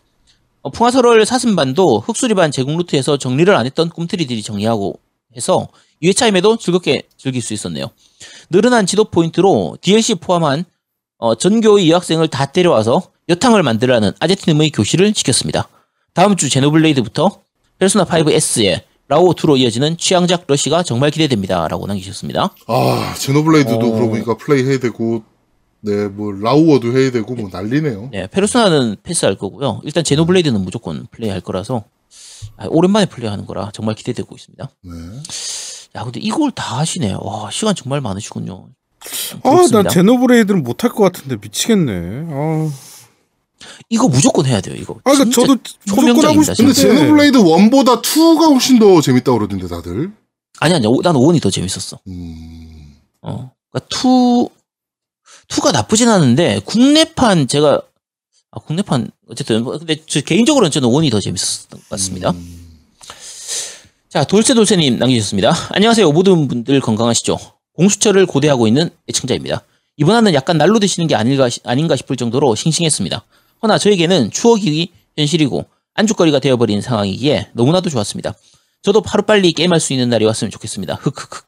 어, 0.61 0.69
풍화설월 0.69 1.25
사슴반도 1.25 1.99
흑수리반 1.99 2.51
제공 2.51 2.77
루트에서 2.77 3.17
정리를 3.17 3.53
안 3.55 3.65
했던 3.65 3.89
꿈틀이들이 3.89 4.43
정리하고 4.43 4.99
해서 5.35 5.67
2회차임에도 6.03 6.59
즐겁게 6.59 7.03
즐길 7.17 7.41
수 7.41 7.53
있었네요. 7.53 7.91
늘어난 8.49 8.85
지도 8.85 9.05
포인트로 9.05 9.77
DLC 9.81 10.15
포함한 10.15 10.65
어, 11.17 11.35
전교의 11.35 11.89
여학생을 11.89 12.27
다 12.27 12.45
때려와서 12.47 13.11
여탕을 13.29 13.63
만들라는 13.63 14.11
아제트님의 14.19 14.71
교실을 14.71 15.13
시켰습니다. 15.15 15.67
다음 16.13 16.35
주 16.35 16.49
제노블레이드부터 16.49 17.41
Persona 17.79 18.05
5S와 18.05 18.81
라오어 19.07 19.33
2로 19.33 19.57
이어지는 19.59 19.97
취향작 19.97 20.45
러시가 20.47 20.83
정말 20.83 21.11
기대됩니다. 21.11 21.67
라고 21.67 21.85
남기셨습니다. 21.85 22.53
아, 22.67 23.13
Xenoblade도 23.17 23.75
어. 23.75 23.91
그러고 23.91 24.09
보니까 24.11 24.37
플레이 24.37 24.63
해야 24.63 24.79
되고, 24.79 25.23
네, 25.81 26.07
뭐, 26.07 26.31
라오어도 26.31 26.95
해야 26.97 27.11
되고, 27.11 27.33
뭐, 27.35 27.49
난리네요. 27.51 28.09
네, 28.11 28.27
Persona는 28.27 28.97
패스할 29.03 29.35
거고요. 29.37 29.81
일단 29.83 30.03
Xenoblade는 30.03 30.61
무조건 30.61 31.07
플레이할 31.11 31.41
거라서 31.41 31.83
아, 32.57 32.65
오랜만에 32.69 33.05
플레이하는 33.07 33.45
거라 33.45 33.71
정말 33.73 33.95
기대되고 33.95 34.35
있습니다. 34.35 34.69
네. 34.83 34.91
야, 35.95 36.03
근데 36.03 36.19
이걸 36.19 36.51
다 36.51 36.79
하시네. 36.79 37.15
와, 37.19 37.49
시간 37.51 37.75
정말 37.75 38.01
많으시군요. 38.01 38.67
아, 38.99 39.05
난 39.33 39.41
부럽습니다. 39.41 39.89
Xenoblade는 39.89 40.63
못 40.63 40.83
할 40.83 40.91
것 40.91 41.03
같은데 41.11 41.37
미치겠네. 41.41 42.25
아, 42.29 42.71
이거 43.89 44.07
무조건 44.07 44.45
해야 44.45 44.61
돼요. 44.61 44.75
이거. 44.75 44.95
아, 45.03 45.11
그러니까 45.11 45.31
저도 45.41 45.57
무조건 45.85 46.25
하고 46.25 46.35
근데 46.39 46.53
싶은데. 46.53 46.73
진짜. 46.73 46.95
Xenoblade 46.95 47.37
1보다 47.39 48.01
2가 48.01 48.51
훨씬 48.51 48.79
더 48.79 49.01
재밌다고 49.01 49.37
그러던데, 49.39 49.67
다들. 49.67 50.11
아니 50.59 50.73
아니, 50.75 50.85
난 51.03 51.15
one이 51.15 51.39
더 51.39 51.49
재밌었어. 51.49 51.99
음. 52.07 52.95
어, 53.21 53.51
그러니까 53.71 53.87
two 53.89 54.49
two가 55.51 55.71
나쁘진 55.71 56.09
않은데 56.09 56.61
국내판 56.65 57.47
제가 57.47 57.81
아, 58.51 58.59
국내판 58.59 59.11
어쨌든 59.29 59.63
뭐, 59.63 59.77
근데 59.77 59.97
저 60.07 60.21
개인적으로는 60.21 60.71
저는 60.71 60.89
one이 60.89 61.09
더 61.09 61.19
재밌었던 61.19 61.79
것 61.79 61.89
같습니다. 61.89 62.31
음. 62.31 62.79
자, 64.09 64.23
돌쇠 64.23 64.53
돌쇠님 64.53 64.97
남기셨습니다. 64.97 65.53
안녕하세요. 65.69 66.11
모든 66.11 66.47
분들 66.47 66.79
건강하시죠? 66.81 67.37
공수처를 67.73 68.25
고대하고 68.25 68.67
있는 68.67 68.89
애청자입니다. 69.09 69.63
이번 69.97 70.15
화는 70.15 70.33
약간 70.33 70.57
날로 70.57 70.79
드시는 70.79 71.07
게 71.07 71.15
아닐까, 71.15 71.47
아닌가 71.63 71.95
싶을 71.95 72.15
정도로 72.15 72.55
싱싱했습니다. 72.55 73.23
허나 73.61 73.77
저에게는 73.77 74.31
추억이 74.31 74.89
현실이고 75.17 75.65
안주거리가 75.93 76.39
되어버린 76.39 76.81
상황이기에 76.81 77.51
너무나도 77.53 77.89
좋았습니다. 77.89 78.33
저도 78.81 79.01
하루빨리 79.05 79.53
게임할 79.53 79.79
수 79.79 79.93
있는 79.93 80.09
날이 80.09 80.25
왔으면 80.25 80.51
좋겠습니다. 80.51 80.95
흑흑흑. 80.95 81.45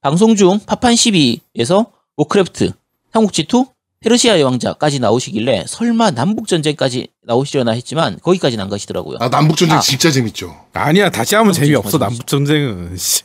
방송 0.00 0.36
중 0.36 0.58
파판 0.66 0.94
12에서 0.94 1.90
Warcraft, 2.16 2.72
삼국지2, 3.12 3.68
페르시아의 4.00 4.42
왕자까지 4.42 4.98
나오시길래 4.98 5.64
설마 5.68 6.10
남북전쟁까지 6.12 7.08
나오시려나 7.24 7.72
했지만 7.72 8.18
거기까지는 8.20 8.64
안 8.64 8.70
가시더라고요. 8.70 9.18
아, 9.20 9.28
남북전쟁 9.28 9.78
아. 9.78 9.80
진짜 9.80 10.10
재밌죠. 10.10 10.56
아니야 10.72 11.10
다시 11.10 11.34
하면 11.36 11.52
재미없어 11.52 11.90
정말 11.90 12.08
남북 12.08 12.26
전쟁은. 12.26 12.96
씨. 12.96 13.22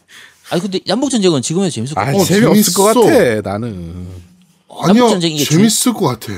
아니 0.50 0.62
근데 0.62 0.80
남북전쟁은 0.86 1.42
지금에도 1.42 1.70
재밌을 1.72 1.96
것아 1.96 2.06
같아요. 2.06 2.22
어, 2.22 2.26
재미없을 2.26 2.74
것. 2.74 2.84
같아 2.84 3.42
나는. 3.50 4.08
아니요, 4.70 4.94
남북전쟁이 4.94 5.36
이게 5.36 5.46
재밌을 5.46 5.94
것 5.94 6.06
같아. 6.06 6.32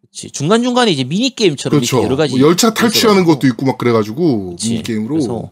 그치. 0.00 0.30
중간중간에 0.30 0.90
이제 0.90 1.04
미니게임처럼 1.04 1.80
그렇죠. 1.80 1.96
이렇게 1.98 2.06
여러 2.06 2.16
가지. 2.16 2.38
뭐 2.38 2.48
열차 2.48 2.72
탈취하는. 2.72 3.24
것도 3.24 3.46
있고 3.48 3.66
막 3.66 3.76
그래가지고, 3.78 4.50
그치. 4.52 4.70
미니게임으로. 4.70 5.50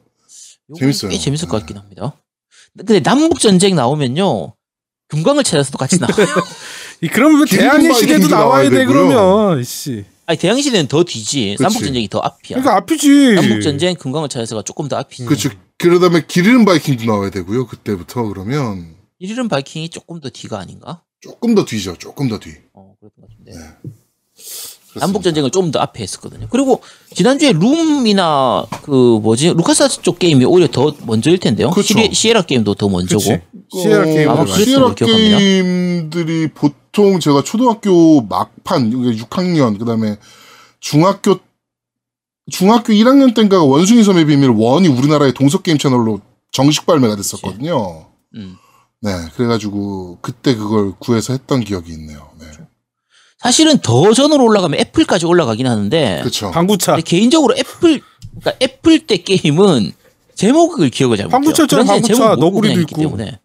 재밌어요. 0.78 1.10
꽤 1.10 1.18
재밌을 1.18 1.48
것 1.48 1.58
같긴 1.58 1.76
합니다. 1.76 2.14
근데 2.76 3.00
남북전쟁 3.00 3.74
나오면요. 3.76 4.54
금광을 5.08 5.44
찾아서도 5.44 5.76
같이 5.76 5.98
나와요. 5.98 6.26
이 7.02 7.08
그러면 7.08 7.44
대항해 7.46 7.92
시대도 7.94 8.28
나와야 8.28 8.44
나와야 8.44 8.70
돼 8.70 8.76
되고요. 8.78 9.08
그러면. 9.08 9.64
씨. 9.64 10.04
아니 10.26 10.38
대항시대는 10.38 10.86
더 10.88 11.02
뒤지. 11.02 11.50
그치. 11.56 11.62
남북 11.62 11.82
전쟁이 11.82 12.08
더 12.08 12.18
앞이야. 12.20 12.58
그러니까 12.58 12.76
앞이지. 12.76 13.32
남북 13.34 13.62
전쟁 13.62 13.94
금광을 13.96 14.28
찾아서가 14.28 14.62
조금 14.62 14.86
더 14.88 14.96
앞이지. 14.96 15.24
그렇죠. 15.24 15.50
그다음에 15.78 16.22
길 16.26 16.39
잃은 16.39 16.64
바이킹도 16.64 17.04
나와야 17.06 17.30
되고요. 17.30 17.66
그때부터 17.66 18.24
그러면 18.24 18.94
길 19.18 19.28
잃은 19.28 19.48
바이킹이 19.48 19.88
조금 19.88 20.20
더 20.20 20.28
뒤가 20.28 20.58
아닌가? 20.58 21.02
조금 21.20 21.54
더 21.54 21.64
뒤죠. 21.64 21.96
조금 21.98 22.28
더 22.28 22.38
뒤. 22.38 22.50
어, 22.74 22.94
그랬던 23.00 23.22
것 23.22 23.28
같은데. 23.30 23.52
네. 23.52 23.90
남북 25.00 25.22
전쟁을 25.22 25.50
좀 25.50 25.70
더 25.70 25.78
앞에 25.78 26.02
했었거든요. 26.02 26.48
그리고 26.50 26.82
지난주에 27.14 27.52
Loom이나 27.52 28.66
그 28.82 28.90
뭐지 29.22 29.50
루카스 29.54 30.02
쪽 30.02 30.18
게임이 30.18 30.44
오히려 30.44 30.66
더 30.68 30.94
먼저일 31.06 31.38
텐데요. 31.38 31.70
그쵸. 31.70 31.94
시리, 31.94 32.12
Sierra 32.12 32.42
게임도 32.42 32.74
더 32.74 32.88
먼저고. 32.88 33.22
그치. 33.22 33.40
Sierra 33.72 34.04
게임을 34.04 34.28
아마 34.28 34.44
그랬던 34.44 34.94
Sierra. 34.98 35.38
게임들이 35.38 36.48
보 36.54 36.70
통 36.92 37.20
제가 37.20 37.42
초등학교 37.42 38.20
막판, 38.22 38.88
이게 38.88 39.22
6학년, 39.22 39.78
그 39.78 39.84
다음에 39.84 40.16
중학교, 40.80 41.38
중학교 42.50 42.92
1학년 42.92 43.34
때인가 43.34 43.62
원숭이 43.62 44.02
섬의 44.02 44.26
비밀 44.26 44.50
one이 44.50 44.88
우리나라의 44.88 45.34
동서 45.34 45.58
게임 45.62 45.78
채널로 45.78 46.20
정식 46.52 46.86
발매가 46.86 47.16
됐었거든요. 47.16 48.06
음. 48.34 48.56
네, 49.02 49.12
그래가지고 49.36 50.18
그때 50.20 50.54
그걸 50.56 50.92
구해서 50.98 51.32
했던 51.32 51.60
기억이 51.60 51.92
있네요. 51.92 52.30
네, 52.40 52.46
사실은 53.38 53.78
더 53.78 54.12
전으로 54.12 54.44
올라가면 54.44 54.78
애플까지 54.80 55.26
올라가긴 55.26 55.66
하는데. 55.66 56.18
그렇죠. 56.20 56.50
방구차. 56.50 56.92
근데 56.92 57.02
개인적으로 57.02 57.54
애플 57.56 58.02
그러니까 58.40 58.52
애플 58.62 59.06
때 59.06 59.16
게임은 59.18 59.92
제목을 60.34 60.90
기억을 60.90 61.16
잘 61.16 61.26
못 61.26 61.32
해요. 61.32 61.38
방구차였잖아, 61.38 61.82
그 61.82 61.88
당시에 61.88 62.14
방구차. 62.16 62.36
너구리도 62.36 62.80
있고. 62.82 62.96
때문에. 63.00 63.40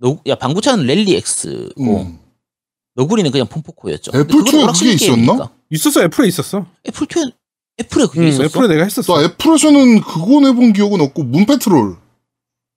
너, 0.00 0.18
야 0.26 0.34
방구차는 0.34 0.86
Rally 0.86 1.14
X고 1.16 1.82
음. 1.82 2.18
너구리는 2.94 3.30
그냥 3.30 3.46
폼포코였죠. 3.46 4.10
애플 4.14 4.26
근데 4.26 4.36
그건 4.38 4.44
two에 4.50 4.62
오락실 4.62 4.86
그게 4.92 5.04
있었나? 5.04 5.16
게임이니까. 5.24 5.50
있었어 5.70 6.02
애플에 6.02 6.28
있었어. 6.28 6.66
애플 6.88 7.06
two에 7.06 7.24
애플에 7.80 8.06
그게 8.06 8.20
응, 8.22 8.28
있었어. 8.28 8.44
애플에 8.44 8.68
내가 8.68 8.84
했었어. 8.84 9.14
나 9.20 9.24
애플에서는 9.24 10.00
그거 10.00 10.40
내본 10.40 10.72
기억은 10.72 11.00
없고 11.00 11.22
문페트롤. 11.22 11.96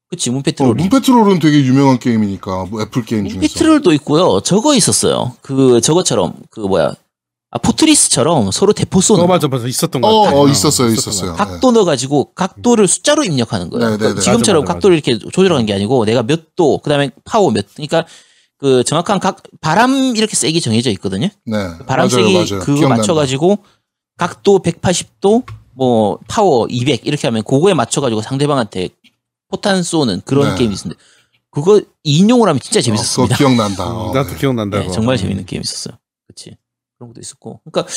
그치 0.10 0.30
어, 0.30 0.34
문페트롤. 0.34 0.76
문페트롤은 0.76 1.40
되게 1.40 1.64
유명한 1.66 1.98
게임이니까 1.98 2.66
뭐 2.66 2.82
애플 2.82 3.04
게임 3.04 3.24
중에서. 3.28 3.40
Moon 3.40 3.58
Patrol도 3.58 3.94
있고요. 3.94 4.42
저거 4.42 4.76
있었어요. 4.76 5.36
그 5.42 5.82
저거처럼 5.82 6.36
그 6.52 6.60
뭐야 6.60 6.94
아 7.56 7.60
Fortress처럼 7.60 8.50
서로 8.52 8.74
대포 8.74 9.00
쏘는 9.00 9.24
어 9.26 9.28
맞아 9.28 9.48
맞아 9.48 9.68
있었던 9.68 10.02
거 10.02 10.08
어, 10.08 10.24
같아. 10.24 10.38
어, 10.40 10.48
있었어요, 10.48 10.88
것 10.88 10.94
있었어요. 10.94 11.34
같아. 11.34 11.52
각도 11.52 11.72
넣어가지고 11.72 12.34
각도를 12.34 12.88
숫자로 12.88 13.24
입력하는 13.24 13.70
거예요. 13.70 13.86
네, 13.86 13.92
네, 13.92 13.98
그러니까 13.98 14.20
네. 14.20 14.26
지금처럼 14.26 14.62
맞아, 14.64 14.74
맞아, 14.74 14.74
각도를 14.74 14.98
이렇게 14.98 15.20
조절하는 15.20 15.68
게 15.68 15.74
아니고 15.76 16.04
내가 16.06 16.24
몇 16.24 16.56
도, 16.56 16.80
그 16.80 16.90
다음에 16.90 17.12
파워 17.26 17.52
몇, 17.52 17.68
그러니까 17.76 18.08
그 18.58 18.84
정확한 18.84 19.20
각 19.20 19.44
바람 19.62 20.16
이렇게 20.16 20.36
세기 20.36 20.62
정해져 20.62 20.90
있거든요. 20.92 21.28
네. 21.46 21.58
바람 21.86 22.08
맞아요, 22.08 22.10
세기 22.10 22.34
맞아요. 22.34 22.60
그거. 22.66 22.88
맞춰가지고 22.88 23.60
각도 24.18 24.60
180도, 24.60 25.44
뭐 25.76 26.18
파워 26.28 26.66
200 26.68 27.06
이렇게 27.06 27.28
하면 27.28 27.44
그거에 27.44 27.76
맞춰가지고 27.76 28.24
상대방한테 28.24 28.90
포탄 29.52 29.84
쏘는 29.84 30.22
그런 30.26 30.50
네. 30.50 30.56
게임이 30.56 30.74
있었는데 30.74 31.00
그거 31.52 31.80
2인용을 32.02 32.50
하면 32.50 32.60
진짜 32.60 32.80
어, 32.80 32.82
재밌었습니다. 32.82 33.36
그거 33.36 33.48
기억난다. 33.48 33.86
어, 33.86 34.12
나도 34.12 34.30
네. 34.30 34.38
기억난다. 34.38 34.80
네. 34.80 34.90
정말 34.92 35.18
재밌는 35.18 35.46
게임 35.46 35.62
있었어요. 35.62 35.96
그치. 37.04 37.06
그런 37.06 37.08
것도 37.10 37.22
있었고. 37.22 37.62
그러니까 37.72 37.92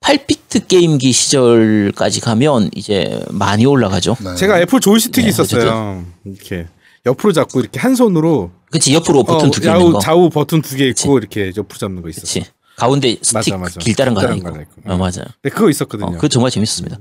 8비트 0.00 0.68
게임기 0.68 1.12
시절까지 1.12 2.20
가면 2.20 2.70
이제 2.74 3.22
많이 3.30 3.64
올라가죠. 3.66 4.16
네. 4.22 4.34
제가 4.36 4.60
애플 4.60 4.80
조이스틱이 4.80 5.24
네, 5.24 5.28
있었어요. 5.30 6.04
이렇게 6.24 6.66
옆으로 7.06 7.32
잡고 7.32 7.60
이렇게 7.60 7.78
한 7.80 7.94
손으로 7.94 8.50
그치. 8.70 8.92
옆으로 8.94 9.24
버튼 9.24 9.48
어, 9.48 9.50
두개 9.50 9.66
좌우, 9.66 9.78
있는 9.78 9.92
거. 9.92 9.98
좌우 10.00 10.30
버튼 10.30 10.62
두 10.62 10.76
개 10.76 10.86
있고 10.88 11.18
이렇게 11.18 11.52
옆으로 11.56 11.78
잡는 11.78 12.02
거 12.02 12.08
있었어. 12.08 12.22
그치. 12.22 12.44
가운데 12.76 13.10
스틱 13.22 13.52
맞아, 13.52 13.56
맞아. 13.58 13.80
길다란 13.80 14.14
거 14.14 14.20
하나 14.20 14.34
거 14.36 14.60
있고. 14.62 14.82
어, 14.84 14.96
맞아요. 14.96 15.24
네, 15.42 15.50
그거 15.50 15.68
있었거든요. 15.70 16.08
어, 16.08 16.12
그거 16.12 16.28
정말 16.28 16.50
재밌었습니다. 16.50 16.98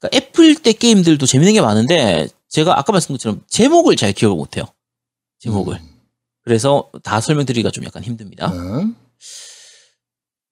그러니까 0.00 0.08
애플 0.16 0.54
때 0.56 0.72
게임들도 0.72 1.24
재밌는 1.26 1.54
게 1.54 1.60
많은데 1.60 2.28
제가 2.48 2.78
아까 2.78 2.92
말씀드린 2.92 3.16
것처럼 3.18 3.40
제목을 3.48 3.96
잘 3.96 4.12
기억을 4.12 4.36
못해요. 4.36 4.64
제목을. 5.40 5.76
음. 5.76 5.88
그래서 6.44 6.90
다 7.02 7.20
설명드리기가 7.20 7.70
좀 7.70 7.84
약간 7.84 8.02
힘듭니다. 8.02 8.50
네. 8.52 8.86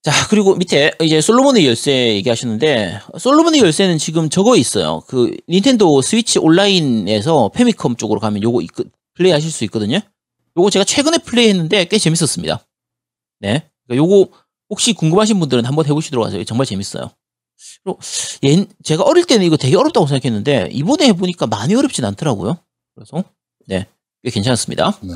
자, 0.02 0.12
그리고 0.30 0.54
밑에 0.54 0.92
이제 1.02 1.20
솔로몬의 1.20 1.66
열쇠 1.66 2.14
얘기하셨는데, 2.14 3.00
솔로몬의 3.18 3.60
열쇠는 3.60 3.98
지금 3.98 4.30
저거 4.30 4.56
있어요. 4.56 5.02
그 5.06 5.36
닌텐도 5.48 6.00
스위치 6.00 6.38
온라인에서 6.38 7.50
페미컴 7.54 7.96
쪽으로 7.96 8.18
가면 8.18 8.42
요거 8.42 8.62
있- 8.62 8.70
플레이 9.14 9.32
하실 9.32 9.50
수 9.50 9.62
있거든요. 9.64 10.00
요거 10.56 10.70
제가 10.70 10.84
최근에 10.84 11.18
플레이 11.18 11.48
했는데 11.50 11.84
꽤 11.84 11.98
재밌었습니다. 11.98 12.66
네. 13.40 13.68
그러니까 13.86 13.96
요거 14.06 14.30
혹시 14.70 14.94
궁금하신 14.94 15.38
분들은 15.38 15.66
한번 15.66 15.84
해보시도록 15.86 16.24
하세요. 16.24 16.42
정말 16.44 16.64
재밌어요. 16.66 17.10
그리고 17.84 17.98
얘, 18.44 18.64
제가 18.82 19.02
어릴 19.02 19.24
때는 19.26 19.44
이거 19.44 19.58
되게 19.58 19.76
어렵다고 19.76 20.06
생각했는데, 20.06 20.70
이번에 20.72 21.08
해보니까 21.08 21.46
많이 21.46 21.74
어렵진 21.74 22.06
않더라고요. 22.06 22.56
그래서, 22.94 23.22
네. 23.66 23.86
꽤 24.24 24.30
괜찮았습니다. 24.30 24.98
네. 25.02 25.12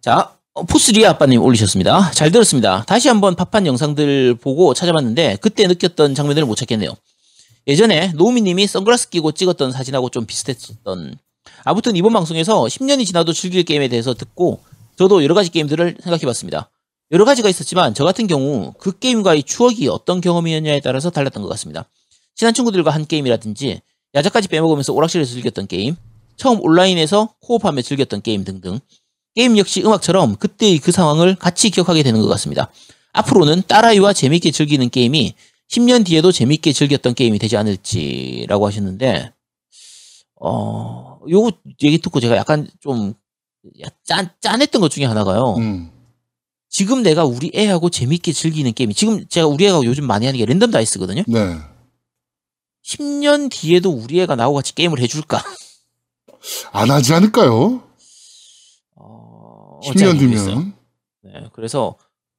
자, 0.00 0.18
어, 0.18 0.37
포스리아 0.66 1.10
아빠님 1.10 1.42
올리셨습니다. 1.42 2.10
잘 2.12 2.30
들었습니다. 2.30 2.84
다시 2.86 3.08
한번 3.08 3.34
팝판 3.34 3.66
영상들 3.66 4.36
보고 4.36 4.74
찾아봤는데 4.74 5.38
그때 5.40 5.66
느꼈던 5.66 6.14
장면들을 6.14 6.46
못 6.46 6.54
찾겠네요. 6.56 6.90
예전에 7.66 8.12
노우미님이 8.14 8.66
선글라스 8.66 9.10
끼고 9.10 9.32
찍었던 9.32 9.72
사진하고 9.72 10.08
좀 10.08 10.26
비슷했던. 10.26 11.18
아무튼 11.64 11.96
이번 11.96 12.12
방송에서 12.12 12.64
10년이 12.64 13.06
지나도 13.06 13.32
즐길 13.32 13.62
게임에 13.62 13.88
대해서 13.88 14.14
듣고 14.14 14.60
저도 14.96 15.22
여러 15.22 15.34
가지 15.34 15.50
게임들을 15.50 15.98
생각해봤습니다. 16.02 16.70
여러 17.10 17.24
가지가 17.24 17.48
있었지만 17.48 17.94
저 17.94 18.04
같은 18.04 18.26
경우 18.26 18.74
그 18.78 18.98
게임과의 18.98 19.44
추억이 19.44 19.88
어떤 19.88 20.20
경험이었냐에 20.20 20.80
따라서 20.80 21.10
달랐던 21.10 21.42
것 21.42 21.48
같습니다. 21.50 21.84
친한 22.34 22.54
친구들과 22.54 22.90
한 22.90 23.06
게임이라든지 23.06 23.80
야자까지 24.14 24.48
빼먹으면서 24.48 24.92
오락실에서 24.92 25.32
즐겼던 25.32 25.66
게임, 25.66 25.96
처음 26.36 26.60
온라인에서 26.60 27.34
co-op하며 27.40 27.82
즐겼던 27.82 28.22
게임 28.22 28.44
등등 28.44 28.80
게임 29.38 29.56
역시 29.56 29.84
음악처럼 29.84 30.34
그때의 30.34 30.78
그 30.78 30.90
상황을 30.90 31.36
같이 31.36 31.70
기억하게 31.70 32.02
되는 32.02 32.20
것 32.20 32.26
같습니다. 32.26 32.72
앞으로는 33.12 33.62
딸아이와 33.68 34.12
재밌게 34.12 34.50
즐기는 34.50 34.90
게임이 34.90 35.34
10년 35.70 36.04
뒤에도 36.04 36.32
재밌게 36.32 36.72
즐겼던 36.72 37.14
게임이 37.14 37.38
되지 37.38 37.56
않을지라고 37.56 38.66
하셨는데, 38.66 39.32
어, 40.40 41.20
요거 41.30 41.52
얘기 41.84 41.98
듣고 41.98 42.18
제가 42.18 42.36
약간 42.36 42.66
좀 42.80 43.14
짠, 44.04 44.28
짠했던 44.40 44.80
것 44.80 44.90
중에 44.90 45.04
하나가요. 45.04 45.54
음. 45.58 45.92
지금 46.68 47.04
내가 47.04 47.24
우리 47.24 47.52
애하고 47.54 47.90
재밌게 47.90 48.32
즐기는 48.32 48.72
게임이, 48.72 48.92
지금 48.92 49.24
제가 49.28 49.46
우리 49.46 49.66
애가 49.68 49.82
요즘 49.84 50.04
많이 50.04 50.26
하는 50.26 50.36
게 50.36 50.46
랜덤 50.46 50.72
다이스거든요? 50.72 51.22
네. 51.28 51.58
10년 52.84 53.52
뒤에도 53.52 53.90
우리 53.90 54.20
애가 54.20 54.34
나하고 54.34 54.56
같이 54.56 54.74
게임을 54.74 54.98
해줄까? 54.98 55.40
안 56.72 56.90
하지 56.90 57.14
않을까요? 57.14 57.87
어, 59.78 59.92
잘 59.94 59.94
10년 59.94 60.14
모르겠어요. 60.16 60.46
뒤면. 60.54 60.72
네, 61.24 61.32
그래서 61.52 61.94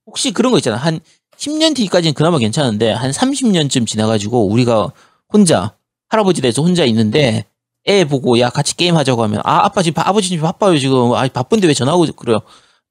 혹시 0.06 0.32
그런 0.32 0.52
거 0.52 0.58
있잖아. 0.58 0.78
한 0.78 1.00
10년 1.38 1.76
뒤까지는 1.76 2.14
그나마 2.14 2.38
괜찮은데 2.38 2.92
한 2.92 3.12
30년쯤 3.12 3.88
지나가지고 3.88 4.48
우리가 4.50 4.92
혼자 5.32 5.74
할아버지 6.10 6.42
돼서 6.42 6.62
혼자 6.62 6.84
있는데 6.86 7.46
애 7.88 8.04
보고 8.06 8.38
야 8.40 8.50
같이 8.50 8.76
게임 8.76 8.98
하자고 8.98 9.24
하면 9.24 9.42
아 9.46 9.64
아빠 9.66 9.82
지금 9.82 10.02
바- 10.02 10.10
아버지 10.10 10.28
지금 10.30 10.44
바빠요 10.44 10.78
지금 10.78 11.14
아 11.14 11.28
바쁜데 11.28 11.68
왜 11.68 11.74
전화하고 11.74 12.08
그래요 12.16 12.40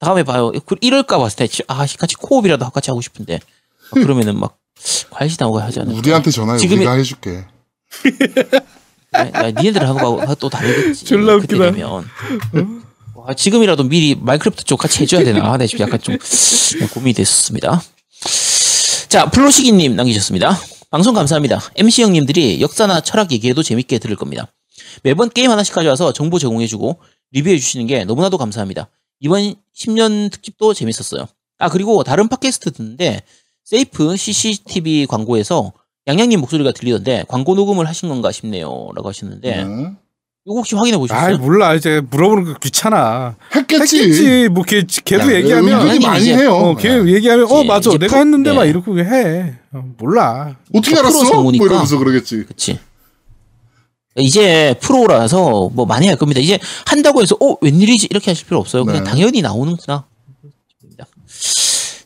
다음에 0.01 0.23
봐요 0.23 0.51
그- 0.65 0.77
이럴까 0.81 1.19
봤을 1.19 1.47
때아 1.47 1.85
같이 1.99 2.15
코업이라도 2.17 2.71
같이 2.71 2.91
하고 2.91 3.01
싶은데 3.03 3.41
막 3.93 4.03
그러면은 4.03 4.39
막 4.39 4.57
과일시 5.11 5.37
나오고 5.41 5.61
하지 5.61 5.81
않을까 5.81 5.99
우리한테 5.99 6.31
전화해. 6.31 6.59
지금이- 6.59 6.77
우리가 6.77 6.93
해줄게. 6.93 7.45
야, 9.17 9.27
야, 9.35 9.51
니네들하고 9.51 10.35
또 10.37 10.49
다르겠지. 10.49 11.05
졸라 11.05 11.39
그때 11.39 11.57
웃기다. 11.57 11.73
되면. 11.73 12.05
와, 13.29 13.35
지금이라도 13.35 13.85
미리 13.85 14.15
마이크래프트 14.15 14.65
쪽 14.65 14.79
같이 14.79 15.03
해줘야 15.03 15.23
되나? 15.23 15.53
아, 15.53 15.59
네, 15.59 15.67
지금 15.67 15.87
약간 15.87 16.01
좀 16.01 16.17
고민이 16.95 17.13
됐습니다. 17.13 17.83
자, 19.11 19.29
플로시기님 19.31 19.97
남기셨습니다. 19.97 20.59
방송 20.91 21.13
감사합니다. 21.13 21.61
MC 21.77 22.05
형님들이 22.05 22.63
역사나 22.63 23.03
철학 23.03 23.31
얘기해도 23.31 23.63
재밌게 23.63 23.99
들을 23.99 24.17
겁니다. 24.17 24.51
매번 25.03 25.29
게임 25.29 25.51
하나씩 25.51 25.75
가져와서 25.75 26.15
정보 26.15 26.39
제공해주고 26.39 27.01
리뷰해주시는 27.33 27.87
게 27.87 28.05
너무나도 28.07 28.39
감사합니다. 28.39 28.89
이번 29.21 29.57
10년 29.77 30.31
특집도 30.33 30.73
재밌었어요. 30.73 31.29
아, 31.59 31.69
그리고 31.69 32.03
다른 32.05 32.29
팟캐스트 32.29 32.71
듣는데 32.71 33.21
세이프 33.65 34.17
CCTV 34.17 35.05
광고에서 35.05 35.75
양양님 36.07 36.41
목소리가 36.41 36.73
들리던데 36.73 37.27
광고 37.29 37.55
녹음을 37.55 37.87
하신 37.87 38.09
건가 38.09 38.33
싶네요. 38.33 38.89
라고 38.95 39.11
하셨는데 39.11 39.65
네. 39.65 39.91
이거 40.49 40.55
혹시 40.55 40.75
확인해 40.75 40.97
보셨어요? 40.97 41.37
몰라 41.39 41.75
이제 41.75 42.01
물어보는 42.11 42.45
거 42.55 42.55
귀찮아. 42.59 43.37
했겠지. 43.55 43.99
했겠지. 44.01 44.49
뭐 44.49 44.65
걔, 44.65 44.83
걔도 45.05 45.31
야, 45.31 45.37
얘기하면 45.37 45.71
양양님 45.73 46.01
많이 46.09 46.23
이제- 46.23 46.37
해요. 46.37 46.55
어, 46.55 46.75
걔 46.75 46.89
네. 47.03 47.13
얘기하면 47.13 47.47
어 47.51 47.59
이제- 47.61 47.69
맞아 47.69 47.91
이제 47.91 47.99
내가 47.99 48.11
프로- 48.13 48.21
했는데 48.23 48.53
막 48.55 48.63
네. 48.65 48.71
이러고 48.71 48.99
해. 48.99 49.55
어, 49.73 49.85
몰라. 49.99 50.57
어떻게 50.75 50.95
프로 50.95 51.01
알았어? 51.01 51.19
뭐 51.23 51.25
성우니까. 51.27 51.65
이러면서 51.67 51.99
그러겠지. 51.99 52.45
그치. 52.49 52.79
이제 54.17 54.75
프로라서 54.81 55.69
뭐 55.75 55.85
많이 55.85 56.09
할 56.09 56.17
겁니다. 56.17 56.41
이제 56.41 56.59
한다고 56.87 57.21
해서 57.21 57.37
어 57.41 57.57
웬일이지 57.61 58.09
이렇게 58.11 58.31
하실 58.31 58.47
필요 58.47 58.59
없어요. 58.59 58.87
그냥 58.87 59.05
네. 59.05 59.11
당연히 59.11 59.43
나오는구나. 59.43 60.07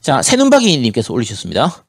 자 0.01 0.21
새눈박이님께서 0.21 1.13
올리셨습니다. 1.15 1.85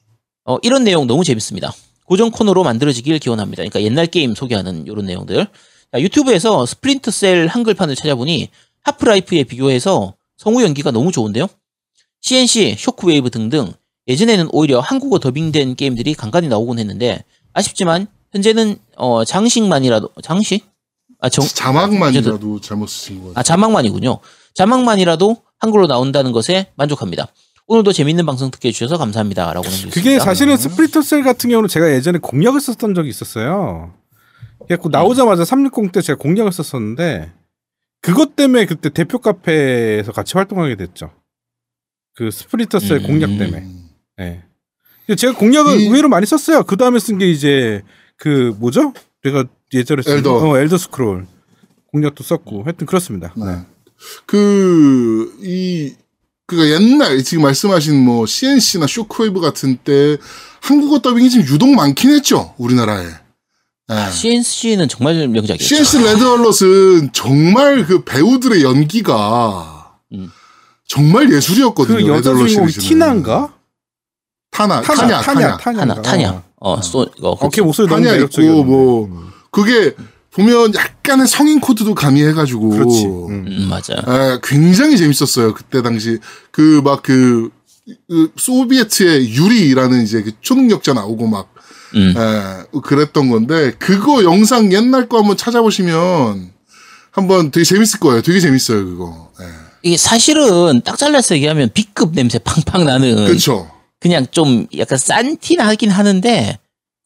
어, 0.45 0.57
이런 0.61 0.83
내용 0.83 1.07
너무 1.07 1.23
재밌습니다. 1.23 1.73
고정 2.05 2.29
코너로 2.29 2.63
만들어지길 2.63 3.17
기원합니다. 3.17 3.61
그러니까 3.63 3.81
옛날 3.81 4.05
게임 4.05 4.35
소개하는 4.35 4.85
이런 4.85 5.05
내용들. 5.07 5.47
자, 5.93 6.01
유튜브에서 6.01 6.65
스플린터 6.65 7.11
셀 7.11 7.45
한글판을 7.47 7.95
찾아보니 7.95 8.49
하프라이프에 8.81 9.43
비교해서 9.43 10.15
성우 10.37 10.63
연기가 10.63 10.89
너무 10.89 11.11
좋은데요. 11.11 11.47
CNC, 12.21 12.75
쇼크웨이브 12.79 13.29
등등 13.29 13.71
예전에는 14.07 14.49
오히려 14.51 14.79
한국어 14.79 15.19
더빙된 15.19 15.75
게임들이 15.75 16.15
간간히 16.15 16.47
나오곤 16.47 16.79
했는데 16.79 17.23
아쉽지만 17.53 18.07
현재는 18.31 18.77
어, 18.97 19.23
장식만이라도 19.23 20.09
장식? 20.23 20.65
아, 21.19 21.29
정, 21.29 21.45
자막만이라도 21.45 22.59
잘못 22.59 22.87
쓰신 22.87 23.17
거 23.19 23.27
같아요. 23.27 23.33
아 23.39 23.43
자막만이군요. 23.43 24.19
자막만이라도 24.55 25.37
한글로 25.59 25.87
나온다는 25.87 26.31
것에 26.31 26.71
만족합니다. 26.75 27.27
오늘도 27.67 27.93
재밌는 27.93 28.25
방송 28.25 28.51
듣게 28.51 28.69
해주셔서 28.69 28.97
감사합니다.라고. 28.97 29.65
그게 29.91 30.19
사실은 30.19 30.57
스플린터셀 30.57 31.23
같은 31.23 31.49
경우는 31.49 31.69
제가 31.69 31.93
예전에 31.93 32.17
공략을 32.17 32.59
썼던 32.59 32.95
적이 32.95 33.09
있었어요. 33.09 33.93
그래갖고 34.67 34.89
나오자마자 34.89 35.45
360 35.45 35.91
때 35.91 36.01
제가 36.01 36.17
공략을 36.17 36.51
썼었는데 36.51 37.31
그것 38.01 38.35
때문에 38.35 38.65
그때 38.65 38.89
대표 38.89 39.19
카페에서 39.19 40.11
같이 40.11 40.33
활동하게 40.33 40.75
됐죠. 40.75 41.11
그 42.15 42.29
스프리터셀 42.31 42.97
음. 42.99 43.03
공략 43.03 43.27
때문에. 43.37 43.57
음. 43.59 43.89
네. 44.17 44.43
제가 45.15 45.37
공략을 45.37 45.79
이- 45.79 45.85
의외로 45.85 46.09
많이 46.09 46.25
썼어요. 46.25 46.63
그 46.63 46.77
다음에 46.77 46.99
쓴 46.99 47.17
게 47.17 47.29
이제 47.29 47.81
그 48.17 48.55
뭐죠? 48.59 48.93
내가 49.23 49.45
예전에 49.73 50.01
쓴 50.01 50.17
엘더. 50.17 50.35
어, 50.37 50.57
엘더 50.57 50.77
스크롤 50.77 51.25
공략도 51.87 52.23
썼고 52.23 52.63
하여튼 52.63 52.85
그렇습니다. 52.87 53.33
네. 53.37 53.45
네. 53.45 53.57
그, 54.25 55.33
이, 55.41 55.93
그니까 56.45 56.67
옛날, 56.69 57.23
지금 57.23 57.43
말씀하신 57.43 58.03
뭐, 58.03 58.25
CNC나 58.25 58.85
쇼크웨이브 58.87 59.39
같은 59.39 59.77
때, 59.77 60.17
한국어 60.61 60.99
더빙이 60.99 61.29
지금 61.29 61.45
유독 61.53 61.69
많긴 61.73 62.09
했죠, 62.11 62.53
우리나라에. 62.57 63.05
예. 63.91 64.11
CNC는 64.11 64.87
정말 64.87 65.27
명작이었죠. 65.27 65.63
CNC 65.63 65.97
레드 66.03 66.23
얼럿은 66.23 67.11
정말 67.11 67.85
그 67.85 68.03
배우들의 68.03 68.63
연기가 68.63 69.97
음. 70.13 70.31
정말 70.87 71.31
예술이었거든요. 71.31 71.97
그 71.97 72.07
여자 72.07 72.29
레드 72.31 72.39
얼럿 72.39 72.47
주인공. 72.47 72.67
티나인가? 72.67 73.53
타나, 74.51 74.81
타냐, 74.81 75.21
타냐, 75.21 75.21
타냐, 75.21 75.57
타냐. 75.57 75.83
타냐, 75.95 76.01
타냐. 76.01 76.43
어, 76.59 76.81
쏘, 76.81 77.01
어, 77.21 77.31
어, 77.31 77.49
걔 77.49 77.61
목소리 77.61 77.87
너무 77.87 78.01
타냐 78.03 78.13
매력적이었는데. 78.13 78.61
있고 78.61 79.07
뭐 79.07 79.31
그게 79.51 79.95
보면 80.31 80.73
약간의 80.75 81.27
성인 81.27 81.59
코드도 81.59 81.93
가미해가지고 81.95 82.69
그렇지. 82.69 83.05
음. 83.05 83.45
음, 83.47 83.67
맞아. 83.69 83.93
에, 83.93 84.39
굉장히 84.43 84.97
재밌었어요. 84.97 85.53
그때 85.53 85.81
당시 85.81 86.19
그막그 86.51 87.49
소비에트의 88.37 89.33
유리라는 89.33 90.03
이제 90.03 90.21
그 90.23 90.31
초능력자 90.41 90.93
나오고 90.93 91.27
막 91.27 91.52
음. 91.95 92.13
에, 92.17 92.79
그랬던 92.81 93.29
건데 93.29 93.71
그거 93.79 94.23
영상 94.23 94.71
옛날 94.73 95.07
거 95.09 95.19
한번 95.19 95.37
찾아보시면 95.37 96.51
한번 97.11 97.51
되게 97.51 97.63
재밌을 97.63 97.99
거예요. 97.99 98.21
되게 98.21 98.39
재밌어요 98.39 98.85
그거. 98.85 99.31
예. 99.41 99.45
이게 99.83 99.97
사실은 99.97 100.81
딱 100.81 100.97
잘라서 100.97 101.35
얘기하면 101.35 101.69
B급 101.73 102.13
냄새 102.13 102.39
팡팡 102.39 102.85
나는 102.85 103.15
그렇죠. 103.27 103.69
그냥 103.99 104.25
좀 104.31 104.65
약간 104.77 104.97
싼티 104.97 105.55
나긴 105.57 105.89
하는데 105.91 106.59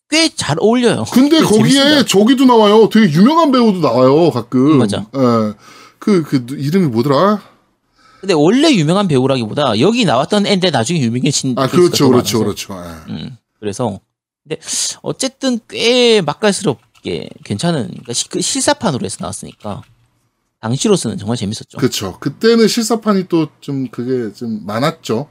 꽤 0.09 0.30
잘 0.35 0.55
어울려요. 0.59 1.03
근데 1.11 1.39
꽤 1.41 1.43
거기에 1.43 1.69
재밌습니다. 1.72 2.05
저기도 2.05 2.45
나와요. 2.45 2.88
되게 2.89 3.11
유명한 3.11 3.51
배우도 3.51 3.80
나와요 3.81 4.31
가끔. 4.31 4.77
맞아. 4.77 5.05
예. 5.15 5.53
그, 5.99 6.23
그, 6.23 6.45
이름이 6.51 6.88
뭐더라? 6.88 7.41
근데 8.22 8.34
원래 8.34 8.72
유명한 8.73 9.07
배우라기보다 9.07 9.80
여기 9.80 10.05
나왔던 10.05 10.47
애인데 10.47 10.69
나중에 10.72 10.99
유명해진 11.01 11.55
아, 11.57 11.68
그렇죠, 11.68 12.05
더 12.05 12.11
그렇죠, 12.11 12.39
많아서. 12.39 12.39
그렇죠. 12.39 12.73
예. 13.09 13.11
음, 13.14 13.38
그래서 13.59 13.99
근데 14.48 14.61
어쨌든 15.02 15.60
꽤 15.68 16.22
맛깔스럽게 16.22 17.30
괜찮은 17.44 17.88
그러니까 17.90 18.14
시- 18.14 18.30
그 18.30 18.41
실사판으로 18.41 19.06
해서 19.06 19.18
나왔으니까 19.19 19.84
당시로서는 20.61 21.18
정말 21.18 21.38
재밌었죠. 21.38 21.78
그렇죠. 21.78 22.18
그때는 22.19 22.68
실사판이 22.68 23.28
또 23.28 23.49
좀 23.60 23.88
그게 23.90 24.34
좀 24.34 24.65
많았죠. 24.65 25.28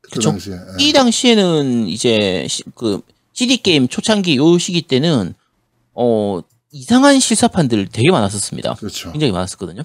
그쵸. 0.00 0.30
당시에. 0.30 0.54
예. 0.54 0.58
이 0.84 0.92
당시에는 0.92 1.86
이제 1.88 2.46
시- 2.48 2.64
그 2.74 3.00
CD 3.34 3.58
게임 3.58 3.86
초창기 3.88 4.36
요 4.36 4.58
시기 4.58 4.82
때는 4.82 5.34
어 5.94 6.40
이상한 6.72 7.20
실사판들 7.20 7.88
되게 7.88 8.10
많았었습니다. 8.10 8.74
그렇죠. 8.74 9.12
굉장히 9.12 9.32
많았었거든요. 9.32 9.82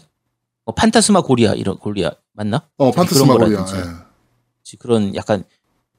어, 0.66 0.74
판타스마 0.74 1.22
고리아 1.22 1.54
이런 1.54 1.78
고리아 1.78 2.12
맞나? 2.32 2.68
어, 2.78 2.92
판타스마 2.92 3.36
고리아. 3.36 3.66
예. 3.76 4.78
그런 4.80 5.14
약간 5.16 5.44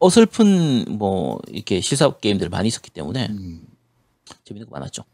어설픈 0.05 0.98
뭐 0.98 1.39
이렇게 1.48 1.81
실사 1.81 2.10
게임들 2.10 2.51
많이 2.51 2.68
있었기 2.68 2.90
때문에 2.90 3.28
음. 3.31 3.62
재밌는 4.44 4.68
거 4.68 4.78
많았죠. 4.78 5.05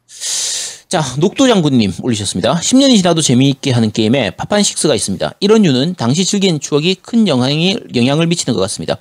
자, 0.89 1.05
녹도 1.19 1.47
장군님 1.47 1.93
올리셨습니다. 2.03 2.57
10년이 2.57 2.97
지나도 2.97 3.21
재미있게 3.23 3.71
하는 3.71 3.93
게임에 3.93 4.31
파판 4.31 4.62
6가 4.62 4.97
있습니다. 4.97 5.35
이런 5.39 5.65
이유는 5.65 5.95
당시 5.95 6.25
즐긴 6.25 6.59
추억이 6.59 6.97
큰 6.97 7.29
영향이, 7.29 7.79
영향을 7.95 8.27
미치는 8.27 8.57
것 8.57 8.61
같습니다. 8.62 8.97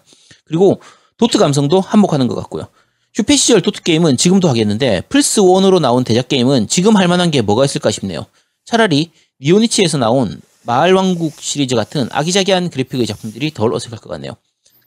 그리고 0.45 0.79
도트 1.17 1.39
감성도 1.39 1.81
한몫하는 1.81 2.27
것 2.27 2.35
같고요. 2.35 2.67
슈패 3.15 3.35
시절 3.35 3.63
도트 3.63 3.81
게임은 3.81 4.17
지금도 4.17 4.47
하겠는데 4.47 5.01
플스1으로 5.09 5.79
나온 5.79 6.03
대작 6.03 6.27
게임은 6.27 6.67
지금 6.67 6.95
할 6.95 7.07
만한 7.07 7.31
게 7.31 7.41
뭐가 7.41 7.65
있을까 7.65 7.89
싶네요. 7.89 8.27
차라리 8.65 9.09
니폰이치에서 9.41 9.97
나온 9.97 10.39
마알왕국 10.61 11.41
시리즈 11.41 11.73
같은 11.73 12.07
아기자기한 12.11 12.69
그래픽의 12.69 13.07
작품들이 13.07 13.51
덜 13.51 13.73
어색할 13.73 13.97
것 13.97 14.09
같네요. 14.09 14.33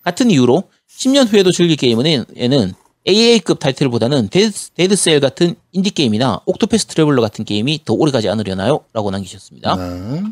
같은 0.03 0.31
이유로 0.31 0.65
10년 0.89 1.33
후에도 1.33 1.51
즐길 1.51 1.77
게임은 1.77 2.27
에는 2.37 2.75
AA급 3.09 3.59
타이틀보다는 3.59 4.29
데드, 4.29 4.53
데드 4.75 4.97
셀 4.97 5.21
같은 5.21 5.57
인디게임이나 5.73 6.43
옥토패스 6.47 6.87
트래블러 6.87 7.21
같은 7.21 7.45
게임이 7.45 7.81
더 7.85 7.95
오래가지 7.95 8.29
않으려나요? 8.29 8.85
라고 8.93 9.11
남기셨습니다. 9.11 9.77
네. 9.77 10.23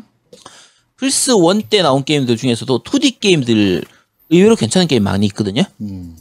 플스 0.95 1.31
1 1.31 1.63
때 1.69 1.81
나온 1.81 2.03
게임들 2.03 2.37
중에서도 2.37 2.83
2D 2.83 3.19
게임들 3.19 3.83
의외로 4.29 4.55
괜찮은 4.55 4.87
게임 4.87 5.03
많이 5.03 5.25
있거든요. 5.27 5.63
음. 5.81 6.15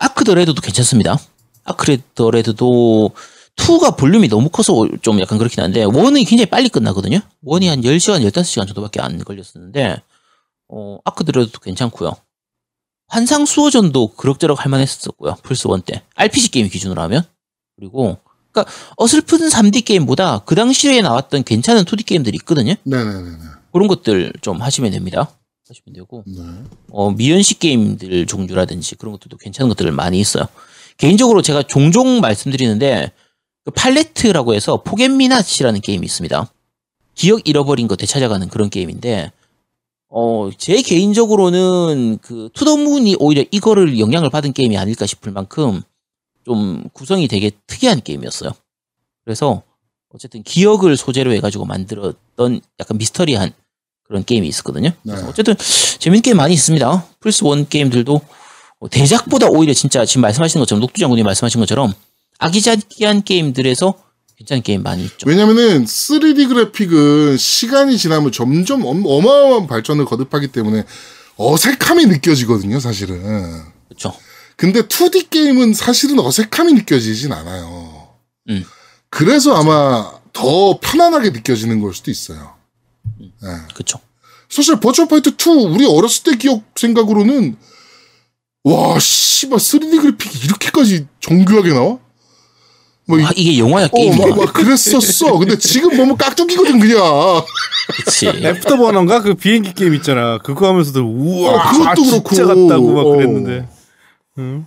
아크 0.00 0.24
더 0.24 0.34
래드도 0.34 0.60
괜찮습니다. 0.60 1.18
아크 1.64 1.96
더 2.14 2.30
래드도 2.30 3.10
2가 3.56 3.96
볼륨이 3.96 4.28
너무 4.28 4.50
커서 4.50 4.74
좀 5.00 5.20
약간 5.20 5.38
그렇긴 5.38 5.62
한데 5.62 5.84
1은 5.84 6.28
굉장히 6.28 6.46
빨리 6.46 6.68
끝나거든요. 6.68 7.20
1이 7.46 7.68
한 7.68 7.80
10시간, 7.80 8.28
15시간 8.28 8.66
정도밖에 8.66 9.00
안 9.00 9.18
걸렸었는데 9.18 10.02
어, 10.68 10.98
아크 11.04 11.24
더 11.24 11.32
래드도 11.38 11.60
괜찮고요. 11.60 12.14
환상 13.08 13.44
수호전도 13.46 14.14
그럭저럭 14.14 14.64
할만했었고요. 14.64 15.36
플스 15.42 15.68
1 15.68 15.80
때. 15.82 16.02
RPG 16.16 16.50
게임 16.50 16.68
기준으로 16.68 17.00
하면. 17.02 17.22
그리고 17.76 18.18
그러니까 18.52 18.72
어설픈 18.96 19.48
3D 19.48 19.84
게임보다 19.84 20.40
그 20.40 20.54
당시에 20.54 21.02
나왔던 21.02 21.44
괜찮은 21.44 21.84
2D 21.84 22.06
게임들이 22.06 22.36
있거든요. 22.38 22.74
네네네네. 22.84 23.36
그런 23.72 23.88
것들 23.88 24.32
좀 24.40 24.62
하시면 24.62 24.92
됩니다. 24.92 25.30
하시면 25.68 25.94
되고 25.94 26.22
네. 26.26 26.42
어, 26.90 27.10
미연식 27.10 27.58
게임들 27.58 28.26
종류라든지 28.26 28.94
그런 28.96 29.12
것들도 29.12 29.36
괜찮은 29.38 29.68
것들 29.70 29.90
많이 29.90 30.20
있어요. 30.20 30.46
개인적으로 30.96 31.42
제가 31.42 31.64
종종 31.64 32.20
말씀드리는데 32.20 33.10
그 33.64 33.70
팔레트라고 33.72 34.54
해서 34.54 34.82
포겟미낫이라는 34.82 35.80
게임이 35.80 36.04
있습니다. 36.06 36.48
기억 37.14 37.48
잃어버린 37.48 37.88
거 37.88 37.96
되찾아가는 37.96 38.48
그런 38.48 38.70
게임인데 38.70 39.32
어, 40.16 40.48
제 40.56 40.80
개인적으로는 40.80 42.18
그 42.22 42.48
투더문이 42.54 43.16
오히려 43.18 43.44
이거를 43.50 43.98
영향을 43.98 44.30
받은 44.30 44.52
게임이 44.52 44.78
아닐까 44.78 45.06
싶을 45.06 45.32
만큼 45.32 45.82
좀 46.44 46.84
구성이 46.92 47.26
되게 47.26 47.50
특이한 47.66 48.00
게임이었어요. 48.00 48.52
그래서 49.24 49.64
어쨌든 50.10 50.44
기억을 50.44 50.96
소재로 50.96 51.32
해가지고 51.32 51.64
만들었던 51.64 52.60
약간 52.78 52.96
미스터리한 52.96 53.52
그런 54.04 54.24
게임이 54.24 54.46
있었거든요. 54.46 54.90
네. 55.02 55.14
어쨌든 55.26 55.56
재밌는 55.98 56.22
게임 56.22 56.36
많이 56.36 56.54
있습니다. 56.54 57.06
플스 57.18 57.42
원 57.42 57.68
게임들도 57.68 58.20
어, 58.78 58.88
대작보다 58.88 59.48
오히려 59.48 59.74
진짜 59.74 60.04
지금 60.04 60.22
말씀하신 60.22 60.60
것처럼 60.60 60.80
녹두 60.80 61.00
장군이 61.00 61.24
말씀하신 61.24 61.58
것처럼 61.58 61.92
아기자기한 62.38 63.24
게임들에서 63.24 63.94
괜찮은 64.38 64.62
게임 64.62 64.82
많이 64.82 65.04
있죠. 65.04 65.26
왜냐면은 65.28 65.84
3D 65.84 66.48
그래픽은 66.48 67.36
시간이 67.36 67.96
지나면 67.98 68.32
점점 68.32 68.84
엄- 68.84 69.06
어마어마한 69.06 69.66
발전을 69.68 70.04
거듭하기 70.06 70.48
때문에 70.48 70.84
어색함이 71.36 72.06
느껴지거든요, 72.06 72.80
사실은. 72.80 73.22
그렇죠. 73.88 74.14
근데 74.56 74.82
2D 74.82 75.30
게임은 75.30 75.74
사실은 75.74 76.18
어색함이 76.18 76.72
느껴지진 76.74 77.32
않아요. 77.32 78.08
음. 78.50 78.64
그래서 79.10 79.54
아마 79.54 80.12
더 80.32 80.78
편안하게 80.80 81.30
느껴지는 81.30 81.80
걸 81.80 81.94
수도 81.94 82.10
있어요. 82.10 82.54
예. 83.20 83.28
그렇죠. 83.74 84.00
사실 84.48 84.78
버추얼 84.80 85.08
파이터 85.08 85.30
2 85.30 85.66
우리 85.66 85.86
어렸을 85.86 86.22
때 86.24 86.36
기억 86.36 86.62
생각으로는 86.76 87.56
와 88.64 88.98
씨발 88.98 89.58
3D 89.58 90.00
그래픽이 90.00 90.46
이렇게까지 90.46 91.06
정교하게 91.20 91.70
나와? 91.72 91.98
뭐 93.06 93.18
이- 93.18 93.24
아, 93.24 93.30
이게 93.36 93.58
영화야 93.58 93.86
어, 93.86 93.88
게임이야. 93.96 94.26
막, 94.28 94.36
막 94.38 94.52
그랬었어. 94.52 95.38
근데 95.38 95.58
지금 95.58 95.90
보면 95.96 96.16
깍두기거든 96.16 96.78
그냥. 96.80 96.96
그렇지. 97.96 98.28
애프터 98.44 98.76
버너인가 98.78 99.20
그 99.20 99.34
비행기 99.34 99.74
게임 99.74 99.94
있잖아. 99.94 100.38
그거 100.38 100.68
하면서도 100.68 101.00
우와 101.04 101.52
어, 101.52 101.72
그것도 101.72 102.02
그렇고. 102.02 102.28
진짜 102.34 102.46
같다고 102.46 102.92
막 102.94 103.00
어. 103.06 103.10
그랬는데. 103.16 103.68
응? 104.38 104.66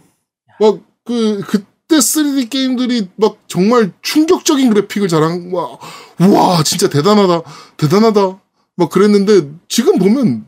막그 0.59 1.41
그때 1.47 1.97
3D 1.97 2.49
게임들이 2.49 3.09
막 3.15 3.37
정말 3.47 3.91
충격적인 4.01 4.69
그래픽을 4.73 5.07
자랑 5.07 5.51
와, 5.53 5.77
와 6.19 6.63
진짜 6.63 6.89
대단하다 6.89 7.41
대단하다 7.77 8.39
막 8.75 8.89
그랬는데 8.89 9.49
지금 9.67 9.97
보면 9.99 10.45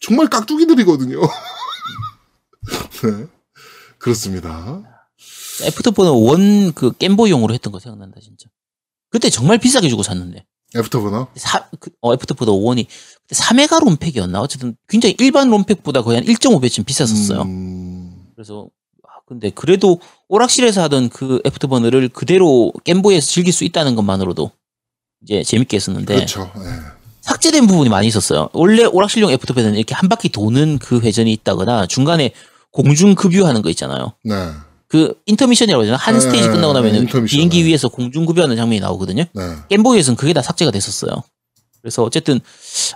정말 0.00 0.28
깍두기들이거든요. 0.28 1.20
네 3.02 3.26
그렇습니다. 3.98 4.82
애프터버너 5.64 6.12
원그 6.12 6.92
겜보이용으로 6.98 7.54
했던 7.54 7.72
거 7.72 7.78
생각난다 7.78 8.20
진짜. 8.20 8.48
그때 9.10 9.30
정말 9.30 9.58
비싸게 9.58 9.88
주고 9.88 10.02
샀는데. 10.02 10.44
애프터버너 10.74 11.28
사, 11.36 11.68
그, 11.78 11.90
어, 12.00 12.12
애프터버너 12.14 12.52
5원이 12.52 12.86
그때 13.22 13.40
3메가 13.40 13.82
롬팩이었나? 13.84 14.40
어쨌든 14.40 14.76
굉장히 14.88 15.14
일반 15.18 15.48
롬팩보다 15.48 16.02
거의 16.02 16.18
한 16.18 16.26
1.5배쯤 16.26 16.84
비쌌었어요. 16.84 17.42
음, 17.42 18.26
그래서 18.34 18.68
아, 19.04 19.20
근데 19.26 19.50
그래도 19.50 20.00
오락실에서 20.28 20.82
하던 20.82 21.08
그 21.08 21.40
애프터버너를 21.46 22.08
그대로 22.08 22.72
겜보이에서 22.84 23.26
즐길 23.26 23.52
수 23.52 23.64
있다는 23.64 23.94
것만으로도 23.94 24.50
이제 25.22 25.42
재밌게 25.42 25.76
했었는데 25.76 26.14
그렇죠. 26.14 26.50
예. 26.58 26.96
삭제된 27.22 27.66
부분이 27.66 27.88
많이 27.88 28.06
있었어요. 28.06 28.48
원래 28.52 28.84
오락실용 28.84 29.30
애프터버너는 29.32 29.76
이렇게 29.76 29.94
한 29.94 30.08
바퀴 30.08 30.28
도는 30.28 30.78
그 30.78 31.00
회전이 31.00 31.32
있다거나 31.32 31.86
중간에 31.86 32.32
공중 32.70 33.14
급유하는 33.14 33.62
거 33.62 33.70
있잖아요. 33.70 34.12
네. 34.22 34.34
그 34.88 35.14
인터미션이라고 35.26 35.82
하잖아. 35.82 35.96
한 35.96 36.14
네, 36.14 36.20
스테이지 36.20 36.48
끝나고 36.48 36.72
네, 36.72 36.92
나면 36.92 37.24
비행기 37.24 37.62
네. 37.62 37.68
위에서 37.68 37.88
공중 37.88 38.24
급유하는 38.24 38.56
장면이 38.56 38.80
나오거든요. 38.80 39.24
네. 39.32 39.42
겜보이에서는 39.68 40.16
그게 40.16 40.32
다 40.32 40.42
삭제가 40.42 40.70
됐었어요. 40.70 41.22
그래서 41.82 42.02
어쨌든 42.02 42.40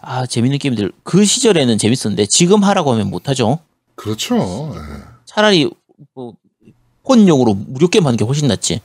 아 0.03 0.27
재밌는 0.27 0.59
게임들 0.59 0.93
그 1.05 1.25
시절에는 1.25 1.79
재밌었는데 1.79 2.27
지금 2.27 2.65
하라고 2.65 2.93
하면 2.93 3.09
못하죠. 3.09 3.61
그렇죠. 3.95 4.73
예. 4.75 5.03
차라리 5.27 5.71
뭐 6.15 6.35
폰용으로 7.05 7.55
무료 7.55 7.89
게임 7.89 8.07
하는 8.07 8.17
게 8.17 8.25
훨씬 8.25 8.47
낫지. 8.49 8.81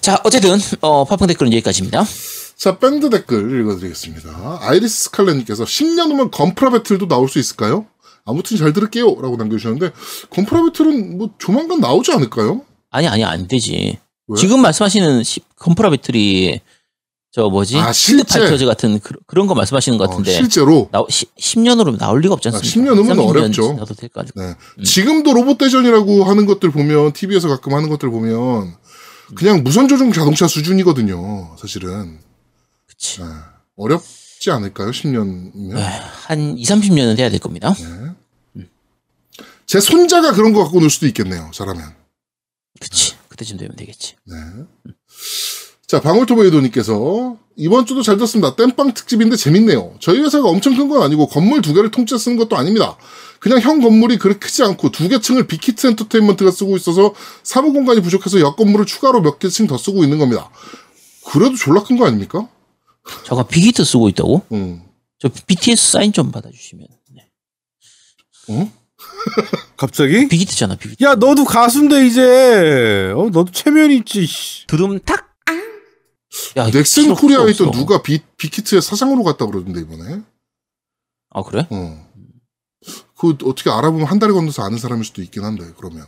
자, 0.00 0.20
어쨌든 0.24 0.58
어, 0.80 1.04
팟빵 1.04 1.28
댓글은 1.28 1.52
여기까지입니다. 1.52 2.04
자, 2.56 2.78
밴드 2.78 3.10
댓글 3.10 3.60
읽어드리겠습니다. 3.60 4.58
아이리스 4.62 5.04
스칼렛님께서 5.04 5.64
10년 5.64 6.10
후면 6.10 6.30
건프라 6.30 6.70
배틀도 6.70 7.08
나올 7.08 7.28
수 7.28 7.38
있을까요? 7.38 7.86
아무튼 8.28 8.56
잘 8.56 8.72
들을게요. 8.72 9.06
라고 9.20 9.36
남겨주셨는데, 9.36 9.90
건프라 10.30 10.62
배틀은 10.66 11.16
뭐 11.18 11.30
조만간 11.38 11.80
나오지 11.80 12.12
않을까요? 12.12 12.62
아니 12.90 13.08
아니 13.08 13.24
안 13.24 13.48
되지. 13.48 13.98
왜? 14.28 14.36
지금 14.38 14.60
말씀하시는 14.60 15.24
시- 15.24 15.40
건프라 15.56 15.90
배틀이 15.90 16.60
저 17.30 17.48
뭐지? 17.48 17.76
아, 17.78 17.92
빌드? 17.92 18.24
파이터즈 18.24 18.64
같은 18.66 18.98
그, 19.00 19.14
런거 19.32 19.54
말씀하시는 19.54 19.96
것 19.98 20.04
어, 20.04 20.08
같은데 20.08 20.32
실제로. 20.32 20.88
나, 20.92 21.04
시, 21.08 21.26
10년으로 21.38 21.98
나올 21.98 22.20
리가 22.20 22.34
없지 22.34 22.48
않습니까? 22.48 22.92
10년 22.92 22.96
후면 22.96 23.16
3, 23.16 23.16
2년 23.18 23.28
어렵죠. 23.28 23.72
나도 23.74 23.94
아니고. 24.14 24.40
네. 24.40 24.54
지금도 24.84 25.34
로봇 25.34 25.58
대전이라고 25.58 26.24
하는 26.24 26.46
것들 26.46 26.70
보면, 26.70 27.12
TV에서 27.12 27.48
가끔 27.48 27.74
하는 27.74 27.88
것들 27.90 28.10
보면, 28.10 28.74
그냥 29.34 29.62
무선 29.62 29.88
조종 29.88 30.10
자동차 30.12 30.48
수준이거든요. 30.48 31.54
사실은. 31.60 32.18
그치. 32.86 33.20
네. 33.20 33.26
어렵지 33.76 34.50
않을까요? 34.50 34.90
10년이면. 34.90 35.76
에휴, 35.76 36.00
한 36.26 36.56
2, 36.58 36.62
30년은 36.64 37.16
돼야 37.16 37.28
될 37.28 37.38
겁니다. 37.40 37.74
제 39.68 39.80
손자가 39.80 40.32
그런 40.32 40.52
거 40.54 40.64
갖고 40.64 40.80
놀 40.80 40.88
수도 40.90 41.06
있겠네요. 41.06 41.50
잘하면. 41.52 41.94
그치. 42.80 43.14
그때쯤 43.28 43.58
되면 43.58 43.76
되겠지. 43.76 44.16
네. 44.24 44.34
자, 45.86 46.00
방울토마토님께서 46.00 47.36
이번 47.56 47.84
주도 47.86 48.02
잘 48.02 48.16
들었습니다. 48.16 48.56
땜빵 48.56 48.94
특집인데 48.94 49.36
재밌네요. 49.36 49.96
저희 50.00 50.20
회사가 50.20 50.48
엄청 50.48 50.74
큰 50.74 50.88
건 50.88 51.02
아니고 51.02 51.26
건물 51.28 51.60
두 51.60 51.74
개를 51.74 51.90
통째 51.90 52.16
쓰는 52.16 52.38
것도 52.38 52.56
아닙니다. 52.56 52.96
그냥 53.40 53.60
형 53.60 53.80
건물이 53.80 54.18
그렇게 54.18 54.38
크지 54.40 54.62
않고 54.64 54.90
두 54.90 55.08
개 55.08 55.20
층을 55.20 55.46
빅히트 55.46 55.86
엔터테인먼트가 55.86 56.50
쓰고 56.50 56.76
있어서 56.76 57.14
사무 57.42 57.72
공간이 57.74 58.00
부족해서 58.02 58.40
옆 58.40 58.56
건물을 58.56 58.86
추가로 58.86 59.20
몇 59.20 59.38
개 59.38 59.48
층 59.50 59.66
더 59.66 59.76
쓰고 59.78 60.02
있는 60.02 60.18
겁니다. 60.18 60.50
그래도 61.26 61.56
졸라 61.56 61.82
큰 61.82 61.98
거 61.98 62.06
아닙니까? 62.06 62.48
잠깐 63.26 63.46
빅히트 63.48 63.84
쓰고 63.84 64.08
있다고? 64.10 64.46
응. 64.52 64.82
저 65.18 65.28
BTS 65.28 65.92
사인 65.92 66.12
좀 66.12 66.30
받아주시면. 66.30 66.86
네. 67.14 67.28
어? 68.50 68.72
갑자기? 69.76 70.28
빅히트잖아, 70.28 70.76
빅히트. 70.76 71.04
야 71.04 71.14
너도 71.14 71.44
가수인데 71.44 72.06
이제 72.06 73.12
어 73.14 73.28
너도 73.30 73.50
체면 73.52 73.90
있지. 73.92 74.26
씨. 74.26 74.66
두둠탁 74.66 75.28
야, 76.56 76.70
넥슨 76.70 77.14
코리아에. 77.14 77.50
있던 77.50 77.70
누가 77.70 78.02
빅, 78.02 78.24
빅히트의 78.36 78.82
사장으로 78.82 79.22
갔다 79.24 79.46
그러던데, 79.46 79.80
이번에. 79.80 80.22
아, 81.30 81.42
그래? 81.42 81.66
어. 81.70 82.08
그 83.18 83.36
어떻게 83.44 83.70
알아보면 83.70 84.06
한 84.06 84.18
달에 84.18 84.32
건너서 84.32 84.62
아는 84.62 84.78
사람일 84.78 85.04
수도 85.04 85.22
있긴 85.22 85.44
한데 85.44 85.72
그러면. 85.76 86.06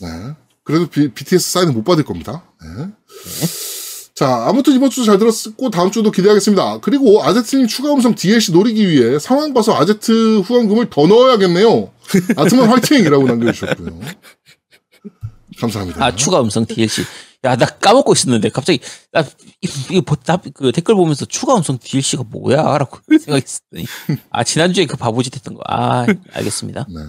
네. 0.00 0.34
그래도 0.62 0.88
비, 0.88 1.12
BTS 1.12 1.52
사인은 1.52 1.74
못 1.74 1.84
받을 1.84 2.04
겁니다. 2.04 2.44
네. 2.62 2.92
자, 4.20 4.44
아무튼 4.46 4.74
이번 4.74 4.90
주도 4.90 5.06
잘 5.06 5.16
들었고 5.16 5.70
다음 5.70 5.90
주도 5.90 6.10
기대하겠습니다. 6.10 6.80
그리고 6.80 7.22
아제트님 7.24 7.66
추가 7.68 7.90
음성 7.94 8.14
DLC 8.14 8.52
노리기 8.52 8.86
위해 8.86 9.18
상황 9.18 9.54
봐서 9.54 9.72
아제트 9.74 10.40
후원금을 10.40 10.90
더 10.90 11.06
넣어야겠네요. 11.06 11.90
아트만 12.36 12.68
화이팅이라고 12.68 13.26
남겨주셨고요. 13.26 13.98
감사합니다. 15.58 16.04
아, 16.04 16.14
추가 16.14 16.42
음성 16.42 16.66
DLC. 16.66 17.00
야, 17.44 17.56
나 17.56 17.64
까먹고 17.64 18.12
있었는데, 18.12 18.50
갑자기, 18.50 18.80
나, 19.10 19.22
이- 19.62 19.68
이거, 19.90 20.02
보- 20.02 20.16
나, 20.16 20.36
그 20.52 20.70
댓글 20.72 20.96
보면서 20.96 21.24
추가 21.24 21.56
음성 21.56 21.78
DLC가 21.78 22.24
뭐야? 22.28 22.76
라고 22.76 22.98
생각했더니, 23.08 23.86
아, 24.28 24.44
지난주에 24.44 24.84
그 24.84 24.98
바보짓 24.98 25.34
했던 25.34 25.54
거. 25.54 25.62
아, 25.66 26.04
알겠습니다. 26.34 26.86
네. 26.90 27.00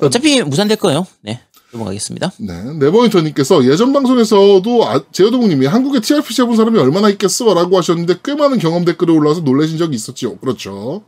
어차피 0.00 0.42
무산될 0.42 0.78
거예요. 0.78 1.06
네. 1.22 1.40
넘어가겠습니다. 1.72 2.32
네, 2.38 2.74
네버윈터님께서 2.74 3.64
예전 3.64 3.92
방송에서도 3.92 4.86
아, 4.86 5.02
제어동님이 5.10 5.66
한국에 5.66 6.00
TRPG 6.00 6.42
해본 6.42 6.56
사람이 6.56 6.78
얼마나 6.78 7.08
있겠어 7.10 7.52
라고 7.54 7.78
하셨는데 7.78 8.16
꽤 8.24 8.34
많은 8.34 8.58
경험 8.58 8.84
댓글이 8.84 9.10
올라와서 9.12 9.40
놀라신 9.40 9.78
적이 9.78 9.96
있었지요. 9.96 10.36
그렇죠. 10.36 11.04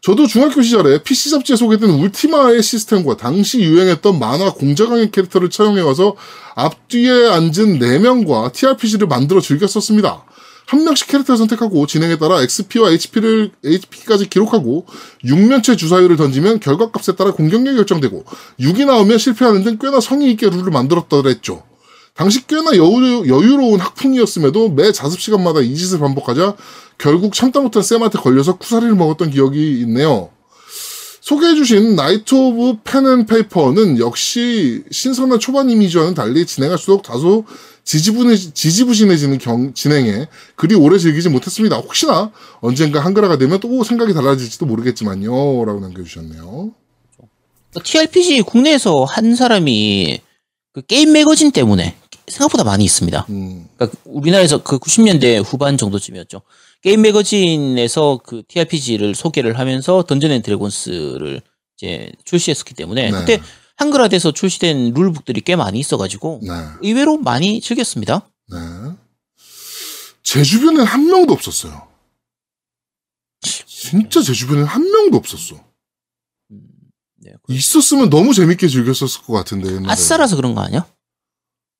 저도 0.00 0.26
중학교 0.26 0.60
시절에 0.60 1.02
PC 1.02 1.30
잡지에 1.30 1.56
소개된 1.56 1.88
울티마의 1.88 2.62
시스템과 2.62 3.16
당시 3.16 3.62
유행했던 3.62 4.18
만화 4.18 4.52
공자강의 4.52 5.10
캐릭터를 5.10 5.48
차용해와서 5.48 6.14
앞뒤에 6.54 7.30
앉은 7.30 7.78
4명과 7.78 8.52
TRPG를 8.52 9.08
만들어 9.08 9.40
즐겼었습니다. 9.40 10.24
한 10.66 10.84
명씩 10.84 11.08
캐릭터를 11.08 11.36
선택하고 11.36 11.86
진행에 11.86 12.16
따라 12.16 12.40
XP와 12.42 12.90
HP를, 12.90 13.50
HP까지 13.64 14.30
기록하고 14.30 14.86
6면체 15.24 15.76
주사위를 15.76 16.16
던지면 16.16 16.60
결과값에 16.60 17.16
따라 17.16 17.32
공격력이 17.32 17.76
결정되고 17.76 18.24
6이 18.60 18.86
나오면 18.86 19.18
실패하는 19.18 19.62
등 19.64 19.78
꽤나 19.78 20.00
성의 20.00 20.30
있게 20.30 20.48
룰을 20.48 20.70
만들었더랬죠. 20.70 21.62
당시 22.14 22.46
꽤나 22.46 22.76
여유, 22.76 23.24
여유로운 23.26 23.80
학풍이었음에도 23.80 24.70
매 24.70 24.92
자습 24.92 25.20
시간마다 25.20 25.60
이 25.60 25.74
짓을 25.74 25.98
반복하자 25.98 26.56
결국 26.96 27.34
참다 27.34 27.60
못한 27.60 27.82
쌤한테 27.82 28.18
걸려서 28.18 28.56
쿠사리를 28.56 28.94
먹었던 28.94 29.30
기억이 29.30 29.80
있네요. 29.80 30.30
소개해주신 31.20 31.96
나이트 31.96 32.34
오브 32.34 32.80
펜앤페이퍼는 32.84 33.98
역시 33.98 34.84
신선한 34.90 35.40
초반 35.40 35.70
이미지와는 35.70 36.14
달리 36.14 36.44
진행할수록 36.44 37.02
다소 37.02 37.46
지지부해, 37.84 38.36
지지부진해지는 38.36 39.38
경, 39.38 39.74
진행에 39.74 40.26
그리 40.56 40.74
오래 40.74 40.98
즐기지 40.98 41.28
못했습니다. 41.28 41.76
혹시나 41.76 42.32
언젠가 42.60 43.00
한글화가 43.00 43.38
되면 43.38 43.60
또 43.60 43.84
생각이 43.84 44.14
달라질지도 44.14 44.66
모르겠지만요. 44.66 45.64
라고 45.64 45.80
남겨주셨네요. 45.80 46.72
TRPG 47.82 48.42
국내에서 48.42 49.04
한 49.04 49.34
사람이 49.34 50.20
그 50.72 50.82
게임 50.82 51.12
매거진 51.12 51.50
때문에 51.52 51.96
생각보다 52.26 52.64
많이 52.64 52.84
있습니다. 52.84 53.26
음, 53.28 53.68
그러니까 53.76 53.98
우리나라에서 54.04 54.62
그 54.62 54.78
90년대 54.78 55.42
후반 55.44 55.76
정도쯤이었죠. 55.76 56.42
게임 56.82 57.02
매거진에서 57.02 58.20
그 58.24 58.42
TRPG를 58.48 59.14
소개를 59.14 59.58
하면서 59.58 60.02
Dungeons & 60.02 60.42
Dragons를 60.42 61.42
이제 61.76 62.12
출시했었기 62.24 62.74
때문에 62.74 63.10
네. 63.10 63.18
그때 63.18 63.40
한글화돼서 63.76 64.32
출시된 64.32 64.94
룰북들이 64.94 65.40
꽤 65.40 65.56
많이 65.56 65.78
있어가지고 65.78 66.40
네. 66.42 66.48
의외로 66.82 67.16
많이 67.18 67.60
즐겼습니다. 67.60 68.28
네. 68.50 68.56
제 70.22 70.42
주변엔 70.42 70.86
한 70.86 71.06
명도 71.06 71.32
없었어요. 71.34 71.88
진짜 73.40 74.22
제 74.22 74.32
주변엔 74.32 74.64
한 74.64 74.82
명도 74.82 75.16
없었어. 75.18 75.56
네. 77.16 77.32
있었으면 77.48 78.10
너무 78.10 78.32
재밌게 78.32 78.68
즐겼었을 78.68 79.22
것 79.22 79.32
같은데. 79.32 79.68
옛날에. 79.68 79.90
아싸라서 79.92 80.36
그런 80.36 80.54
거 80.54 80.60
아니야? 80.62 80.86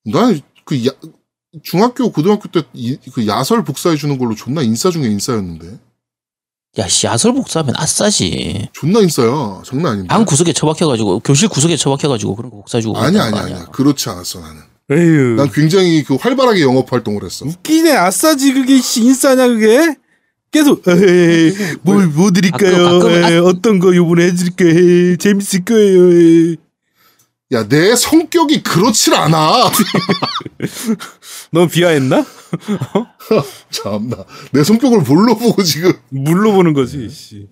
난그 0.05 0.87
야, 0.87 0.91
중학교 1.63 2.11
고등학교 2.13 2.49
때 2.51 2.63
그 3.13 3.27
야설 3.27 3.65
복사해 3.65 3.97
주는 3.97 4.19
걸로 4.19 4.35
존나 4.35 4.63
인싸 4.63 4.91
중에 4.91 5.05
인싸였는데. 5.07 5.79
야, 6.79 6.89
씨, 6.89 7.07
야설 7.07 7.33
복사하면 7.35 7.75
아싸지. 7.77 8.69
존나 8.73 8.99
인싸야. 9.01 9.63
장난 9.65 9.93
아닌데. 9.93 10.09
방 10.09 10.25
구석에 10.25 10.53
처박혀가지고 10.53 11.21
교실 11.21 11.49
구석에 11.49 11.77
처박혀가지고 11.77 12.35
그런 12.35 12.51
거 12.51 12.57
복사해주고 12.59 12.99
아니 12.99 13.19
아니 13.19 13.31
거 13.33 13.39
아니야. 13.39 13.65
그렇지 13.67 14.09
않았어 14.09 14.41
나는. 14.41 14.61
에휴. 14.91 15.37
난 15.37 15.51
굉장히 15.53 16.03
그 16.03 16.17
활발하게 16.17 16.63
영업 16.63 16.93
활동을 16.93 17.25
했어. 17.25 17.47
웃기네 17.47 17.93
아싸지 17.93 18.53
그게 18.55 18.81
씨, 18.81 19.03
인싸냐 19.03 19.47
그게? 19.49 19.95
계속 20.51 20.83
에이, 20.87 21.53
뭘, 21.83 22.07
뭐 22.09 22.31
드릴까요? 22.33 22.73
가끔- 22.85 22.99
가끔은 23.01 23.33
에이, 23.33 23.39
어떤 23.39 23.79
거 23.79 23.95
요번에 23.95 24.27
해드릴까요? 24.27 24.69
에이, 25.11 25.17
재밌을 25.19 25.65
거예요. 25.65 26.13
에이. 26.13 26.57
야, 27.53 27.69
내 27.69 27.95
성격이 27.95 28.63
그렇질 28.65 29.15
않아. 29.15 29.71
너 31.51 31.67
비하했나? 31.67 32.25
참나. 33.71 34.25
내 34.53 34.65
성격을 34.65 35.01
뭘로 35.03 35.37
보고 35.37 35.63
지금. 35.63 35.93
물로 36.11 36.53
보는 36.53 36.73
거지. 36.73 37.09
씨. 37.09 37.49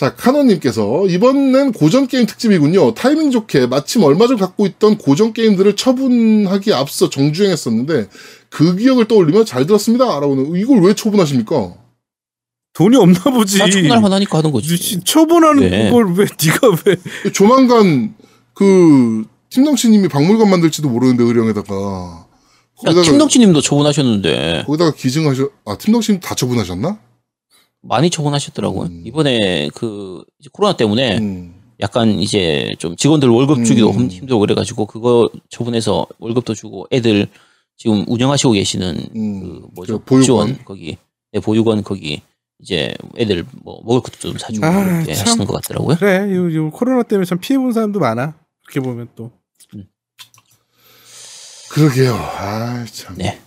자, 0.00 0.14
카노님께서 0.14 1.08
이번엔 1.08 1.72
고전 1.72 2.06
게임 2.06 2.24
특집이군요. 2.24 2.94
타이밍 2.94 3.30
좋게 3.30 3.66
마침 3.66 4.02
얼마 4.02 4.26
전 4.26 4.38
갖고 4.38 4.64
있던 4.66 4.96
고전 4.96 5.34
게임들을 5.34 5.76
처분하기 5.76 6.72
앞서 6.72 7.10
정주행했었는데 7.10 8.08
그 8.48 8.76
기억을 8.76 9.06
떠올리며 9.08 9.44
잘 9.44 9.66
들었습니다. 9.66 10.06
라고는 10.06 10.56
이걸 10.56 10.80
왜 10.80 10.94
처분하십니까? 10.94 11.74
돈이 12.72 12.96
없나 12.96 13.20
보지. 13.24 13.58
나 13.58 13.68
초분할 13.68 14.00
만하니까 14.00 14.38
하는 14.38 14.52
거지. 14.52 14.74
씨, 14.76 15.00
처분하는 15.04 15.68
네. 15.68 15.90
걸왜 15.90 16.24
네가 16.44 16.82
왜? 16.86 17.30
조만간 17.32 18.14
그 18.54 19.24
팀덩치님이 19.50 20.08
박물관 20.08 20.48
만들지도 20.48 20.88
모르는데 20.88 21.24
의령에다가 21.24 21.74
야, 21.74 22.26
거기다가 22.76 23.02
팀덩치님도 23.02 23.60
처분하셨는데 23.60 24.64
거기다가 24.66 24.92
기증하셔. 24.94 25.50
아 25.66 25.76
팀덩치님 25.76 26.20
다 26.20 26.34
처분하셨나? 26.34 26.98
많이 27.82 28.10
처분하셨더라고요. 28.10 28.88
음. 28.88 29.02
이번에 29.04 29.68
그 29.74 30.22
이제 30.38 30.48
코로나 30.52 30.76
때문에 30.76 31.18
음. 31.18 31.54
약간 31.80 32.18
이제 32.18 32.70
좀 32.78 32.94
직원들 32.96 33.28
월급 33.28 33.64
주기도 33.64 33.90
음. 33.90 34.08
힘들고 34.10 34.38
그래가지고 34.40 34.86
그거 34.86 35.30
처분해서 35.48 36.06
월급도 36.18 36.54
주고 36.54 36.86
애들 36.92 37.26
지금 37.76 38.04
운영하시고 38.06 38.52
계시는 38.52 38.98
음. 39.16 39.40
그 39.40 39.66
뭐죠 39.74 39.98
그 39.98 40.04
보육원. 40.04 40.24
지원 40.24 40.58
거기 40.64 40.98
네, 41.32 41.40
보육원 41.40 41.82
거기 41.82 42.20
이제 42.58 42.94
애들 43.16 43.46
뭐 43.62 43.80
먹을 43.84 44.02
것도 44.02 44.18
좀 44.18 44.38
사주고 44.38 44.66
아, 44.66 44.96
이렇게 44.98 45.14
참. 45.14 45.26
하시는 45.26 45.46
것 45.46 45.54
같더라고요. 45.62 45.96
그래, 45.96 46.34
요, 46.34 46.52
요 46.54 46.70
코로나 46.70 47.02
때문에 47.02 47.24
참 47.24 47.38
피해 47.40 47.58
본 47.58 47.72
사람도 47.72 47.98
많아. 47.98 48.34
이렇게 48.68 48.80
보면 48.80 49.08
또. 49.16 49.32
그러게요. 51.70 52.14
아, 52.14 52.84
참. 52.92 53.14
네. 53.16 53.40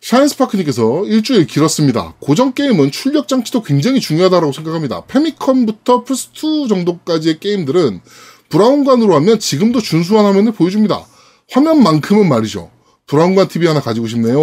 샤인스파크님께서 0.00 1.04
일주일 1.06 1.46
길었습니다. 1.46 2.14
고전 2.20 2.52
게임은 2.54 2.90
출력 2.90 3.28
장치도 3.28 3.62
굉장히 3.62 4.00
중요하다고 4.00 4.52
생각합니다. 4.52 5.04
페미컴부터 5.06 6.04
플스2 6.04 6.68
정도까지의 6.68 7.38
게임들은 7.38 8.00
브라운관으로 8.48 9.14
하면 9.16 9.38
지금도 9.38 9.80
준수한 9.80 10.24
화면을 10.24 10.52
보여줍니다. 10.52 11.04
화면만큼은 11.50 12.28
말이죠. 12.28 12.70
브라운관 13.06 13.48
TV 13.48 13.68
하나 13.68 13.80
가지고 13.80 14.08
싶네요. 14.08 14.36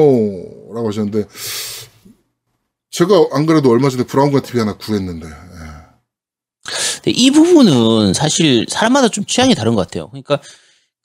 라고 0.73 0.87
하셨는데, 0.89 1.25
제가 2.91 3.27
안 3.31 3.45
그래도 3.45 3.69
얼마 3.69 3.89
전에 3.89 4.03
브라운관 4.03 4.43
TV 4.43 4.59
하나 4.59 4.77
구했는데, 4.77 5.27
근데 6.95 7.11
이 7.11 7.31
부분은 7.31 8.13
사실 8.13 8.65
사람마다 8.69 9.09
좀 9.09 9.25
취향이 9.25 9.55
다른 9.55 9.75
것 9.75 9.81
같아요. 9.87 10.09
그러니까 10.09 10.41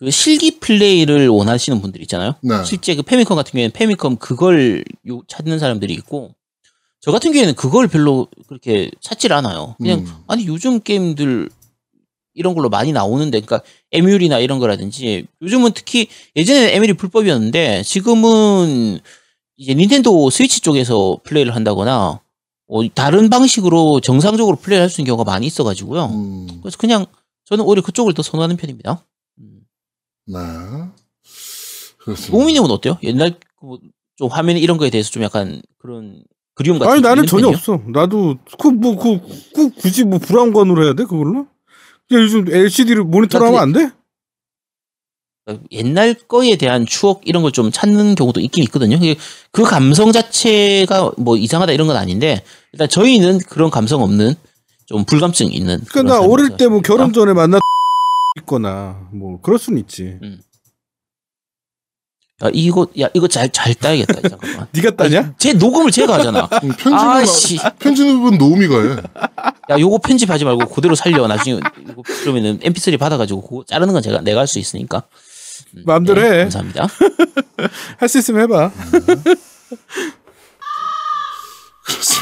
그 0.03 0.11
실기 0.11 0.59
플레이를 0.59 1.29
원하시는 1.29 1.81
분들 1.81 2.01
있잖아요. 2.03 2.35
네. 2.43 2.65
실제 2.65 2.97
그 2.97 3.03
페미컴 3.03 3.37
같은 3.37 3.53
경우에는 3.53 3.70
페미컴 3.70 4.16
그걸 4.16 4.83
요- 5.09 5.23
찾는 5.29 5.61
사람들이 5.61 5.93
있고 5.95 6.35
저 7.01 7.12
같은 7.12 7.31
경우에는 7.31 7.55
그걸 7.55 7.87
별로 7.87 8.27
그렇게 8.49 8.91
찾질 9.01 9.33
않아요. 9.33 9.77
그냥 9.79 10.01
음. 10.01 10.12
아니 10.27 10.45
요즘 10.49 10.81
게임들 10.81 11.49
이런 12.35 12.55
걸로 12.55 12.69
많이 12.69 12.91
나오는데 12.91 13.41
그러니까 13.43 13.62
에뮬이나 13.93 14.41
이런 14.41 14.59
거라든지 14.59 15.27
요즘은 15.41 15.70
특히 15.73 16.09
예전에는 16.35 16.70
에뮬이 16.70 16.95
불법이었는데 16.95 17.85
지금은 17.85 18.99
이제 19.57 19.73
닌텐도 19.73 20.31
스위치 20.31 20.61
쪽에서 20.62 21.20
플레이를 21.23 21.55
한다거나 21.55 22.20
어, 22.66 22.89
다른 22.95 23.31
방식으로 23.31 24.01
정상적으로 24.01 24.57
플레이를 24.57 24.83
할수 24.83 25.01
있는 25.01 25.11
경우가 25.15 25.31
많이 25.31 25.47
있어가지고요. 25.47 26.07
음, 26.07 26.49
그래서 26.61 26.77
그냥 26.77 27.07
저는 27.45 27.65
오히려 27.65 27.83
그쪽을 27.83 28.15
더 28.15 28.23
선호하는 28.23 28.57
편입니다. 28.57 29.05
음. 30.28 30.32
네. 30.35 30.39
그렇습니다. 31.99 32.36
노미님은 32.39 32.70
어때요? 32.70 32.99
옛날 33.03 33.35
그좀 33.61 34.28
화면 34.31 34.57
이런 34.57 34.77
거에 34.78 34.90
대해서 34.90 35.11
좀 35.11 35.23
약간 35.23 35.62
그런 35.78 36.23
그리움 36.55 36.78
같은 36.78 36.93
아니 36.93 37.03
게 37.03 37.09
나는 37.09 37.27
전혀 37.27 37.47
편이에요? 37.51 37.57
없어. 37.57 37.81
나도 37.89 38.36
그뭐그 38.59 39.20
그, 39.55 39.70
굳이 39.74 40.05
뭐 40.05 40.19
브라운관으로 40.19 40.85
해야 40.85 40.94
돼 40.94 41.05
그걸로? 41.05 41.47
그냥 42.09 42.24
요즘 42.24 42.44
LCD를 42.53 43.05
모니터로 43.05 43.44
나 43.44 43.49
하면 43.49 43.61
안 43.62 43.73
돼? 43.73 43.90
옛날 45.73 46.15
거에 46.15 46.55
대한 46.57 46.86
추억 46.86 47.23
이런 47.24 47.43
걸 47.43 47.51
좀 47.53 47.70
찾는 47.73 48.15
경우도 48.15 48.40
있긴 48.40 48.62
있거든요. 48.65 48.99
그 49.51 49.62
감성 49.65 50.12
자체가 50.12 51.12
뭐 51.19 51.36
이상하다 51.36 51.73
이런 51.73 51.86
건 51.89 51.97
아닌데 51.97 52.44
일단 52.73 52.89
저희는 52.89 53.39
그런 53.49 53.69
감성 53.70 54.03
없는 54.03 54.35
좀 54.86 55.05
불감증 55.05 55.53
있는. 55.53 55.81
그러니까 55.90 56.20
나 56.20 56.24
어릴 56.24 56.57
때 56.57 56.69
뭐? 56.69 56.81
결혼 56.81 57.12
전에 57.12 57.32
만나 57.32 57.59
있거나 58.38 59.09
뭐 59.12 59.40
그럴 59.40 59.59
수는 59.59 59.78
있지. 59.80 60.18
야 62.44 62.48
이거 62.52 62.88
야 63.00 63.09
이거 63.14 63.28
잘 63.28 63.50
잘 63.52 63.74
따야겠다 63.74 64.28
잠깐만. 64.28 64.66
네가 64.74 64.90
따냐? 64.96 65.34
제 65.38 65.52
녹음을 65.52 65.90
제가 65.92 66.14
하잖아. 66.14 66.48
음, 66.64 66.68
편집은, 66.70 66.94
아씨, 66.98 67.59
편집은 67.78 68.38
노우미가 68.38 68.82
해. 68.82 68.88
야 69.70 69.78
요거 69.78 69.98
편집하지 69.98 70.44
말고 70.44 70.66
그대로 70.70 70.94
살려. 70.94 71.26
나중에 71.28 71.60
그러면은 72.22 72.59
MP3 72.60 72.98
받아가지고 72.98 73.42
그거 73.42 73.64
자르는 73.64 73.92
건 73.92 74.02
제가 74.02 74.20
내가 74.22 74.40
할 74.40 74.46
수 74.48 74.59
있으니까. 74.59 75.04
음, 75.76 75.82
마음대로 75.86 76.20
네, 76.20 76.30
해. 76.30 76.38
감사합니다. 76.42 76.88
할 77.98 78.09
수 78.09 78.18
있으면 78.18 78.42
해봐. 78.42 78.72
그렇습니다. 81.84 82.22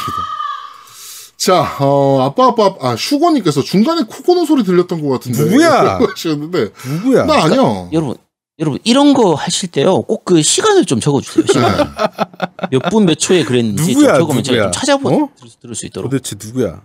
자, 1.43 1.77
어, 1.79 2.21
아빠, 2.21 2.47
아빠, 2.47 2.75
아, 2.81 2.95
슈거님께서 2.95 3.63
중간에 3.63 4.03
코 4.07 4.21
고는 4.21 4.45
소리 4.45 4.63
들렸던 4.63 5.01
것 5.01 5.09
같은데. 5.09 5.43
누구야? 5.43 5.97
하셨는데, 6.13 6.69
누구야? 6.87 7.25
나 7.25 7.43
아니야. 7.45 7.89
여러분, 7.93 8.15
여러분 8.59 8.77
이런 8.83 9.13
거 9.15 9.33
하실 9.33 9.71
때요 9.71 10.03
꼭 10.03 10.23
그 10.23 10.41
시간을 10.43 10.85
좀 10.85 10.99
적어주세요. 10.99 11.45
시간 11.47 11.93
몇 12.69 12.89
분 12.91 13.05
몇 13.05 13.17
초에 13.17 13.43
그랬는지 13.43 13.95
누구야, 13.95 14.09
좀 14.13 14.19
적으면 14.19 14.43
제가 14.43 14.55
누구야? 14.57 14.63
좀 14.65 14.71
찾아보 14.71 15.09
어? 15.09 15.29
들, 15.39 15.49
들을 15.61 15.73
수 15.73 15.85
있도록. 15.87 16.11
도대체 16.11 16.35
누구야? 16.39 16.81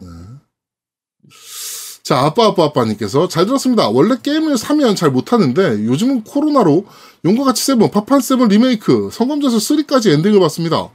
자, 2.02 2.20
아빠, 2.20 2.46
아빠, 2.46 2.64
아빠님께서 2.64 3.28
잘 3.28 3.44
들었습니다. 3.46 3.88
원래 3.90 4.16
게임을 4.22 4.56
사면 4.56 4.94
잘 4.96 5.10
못하는데, 5.10 5.84
요즘은 5.84 6.22
코로나로 6.24 6.86
용과 7.26 7.44
같이 7.44 7.62
seven, 7.64 7.90
파판 7.90 8.20
seven 8.20 8.48
리메이크, 8.48 9.10
성검전설 9.12 9.58
3까지 9.58 10.12
엔딩을 10.12 10.38
봤습니다. 10.40 10.88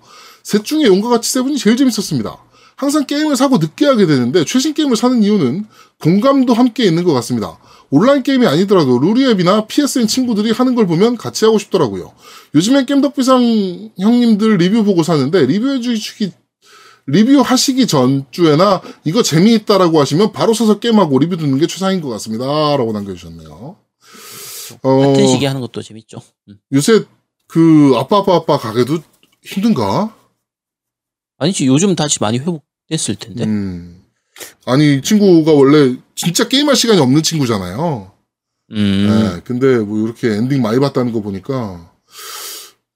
셋 0.44 0.64
중에 0.64 0.86
용과 0.86 1.10
같이 1.10 1.30
seven이 1.32 1.58
제일 1.60 1.76
재밌었습니다. 1.78 2.38
항상 2.82 3.06
게임을 3.06 3.36
사고 3.36 3.60
늦게 3.60 3.86
하게 3.86 4.08
되는데, 4.08 4.44
최신 4.44 4.74
게임을 4.74 4.96
사는 4.96 5.22
이유는 5.22 5.66
공감도 6.02 6.56
함께 6.56 6.84
있는 6.84 7.04
것 7.04 7.14
같습니다. 7.14 7.60
온라인 7.92 8.24
게임이 8.24 8.48
아니더라도 8.48 8.98
루리웹이나 8.98 9.68
PSN 9.68 10.08
친구들이 10.08 10.50
하는 10.50 10.74
걸 10.74 10.88
보면 10.88 11.16
같이 11.16 11.46
하고 11.46 11.60
싶더라고요. 11.60 12.12
요즘엔 12.56 12.88
겜덕비상 12.88 13.92
형님들 14.00 14.58
리뷰 14.58 14.84
보고 14.84 15.04
사는데, 15.04 15.46
리뷰해 15.46 15.80
주시기 15.80 16.32
리뷰하시기 17.06 17.86
전주에나 17.86 18.82
이거 19.04 19.22
재미있다라고 19.22 20.00
하시면 20.00 20.32
바로 20.32 20.56
사서 20.56 20.80
게임하고 20.80 21.20
리뷰 21.20 21.38
듣는 21.38 21.60
게 21.60 21.68
최상인 21.68 22.02
것 22.02 22.10
같습니다. 22.10 22.46
라고 22.78 22.94
남겨주셨네요. 22.94 23.76
어, 24.82 25.00
같은 25.00 25.28
시기에 25.28 25.48
하는 25.48 25.62
것도 25.62 25.84
재밌죠. 25.84 26.20
음. 26.50 26.58
요새 26.74 27.06
그 27.48 27.94
아빠 27.96 28.18
아빠 28.18 28.38
아빠 28.38 28.58
가게도 28.58 28.98
힘든가? 29.44 30.16
아니지 31.38 31.66
요즘 31.66 31.96
다시 31.96 32.20
많이 32.22 32.38
회복 32.38 32.64
됐을 32.92 33.16
텐데. 33.16 33.46
음. 33.46 34.02
아니 34.66 34.96
이 34.96 35.02
친구가 35.02 35.52
원래 35.54 35.96
진짜 36.16 36.48
게임할 36.48 36.76
시간이 36.76 37.00
없는 37.00 37.24
친구잖아요. 37.24 38.12
음. 38.74 39.08
네, 39.36 39.42
근데 39.46 39.78
뭐 39.80 40.04
이렇게 40.06 40.30
엔딩 40.36 40.62
많이 40.62 40.80
봤다는 40.80 41.12
거 41.14 41.22
보니까 41.22 41.90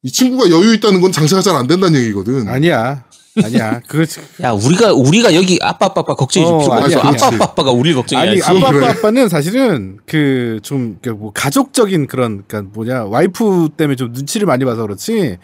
이 0.03 0.11
친구가 0.11 0.49
여유 0.49 0.73
있다는 0.76 1.01
건 1.01 1.11
장사가 1.11 1.41
잘 1.41 1.55
안 1.55 1.67
된다는 1.67 1.99
얘기거든. 2.01 2.47
아니야. 2.47 3.05
아니야. 3.43 3.81
그거 3.88 4.05
야 4.43 4.51
우리가 4.51 4.93
우리가 4.93 5.34
여기 5.35 5.59
아빠 5.61 5.88
아빠 5.88 6.01
아빠 6.01 6.13
걱정해 6.15 6.45
줄 6.45 6.55
어, 6.55 6.59
필요가 6.59 6.76
아니야, 6.85 6.97
없어. 6.97 6.99
아빠 6.99 7.09
그렇지. 7.09 7.26
아빠 7.35 7.43
아빠가 7.45 7.72
우리를 7.72 7.95
걱정해야지. 7.95 8.43
아니 8.43 8.59
아빠 8.59 8.72
그래. 8.72 8.85
아빠 8.88 8.99
아빠는 8.99 9.30
사실은 9.30 9.99
그 10.05 10.59
좀 10.63 10.99
뭐 11.17 11.31
가족적인 11.34 12.07
그런 12.07 12.43
그러니까 12.47 12.72
뭐냐 12.73 13.05
와이프 13.05 13.69
때문에 13.77 13.95
좀 13.95 14.11
눈치를 14.13 14.47
많이 14.47 14.63
봐서 14.65 14.81
그렇지 14.84 15.38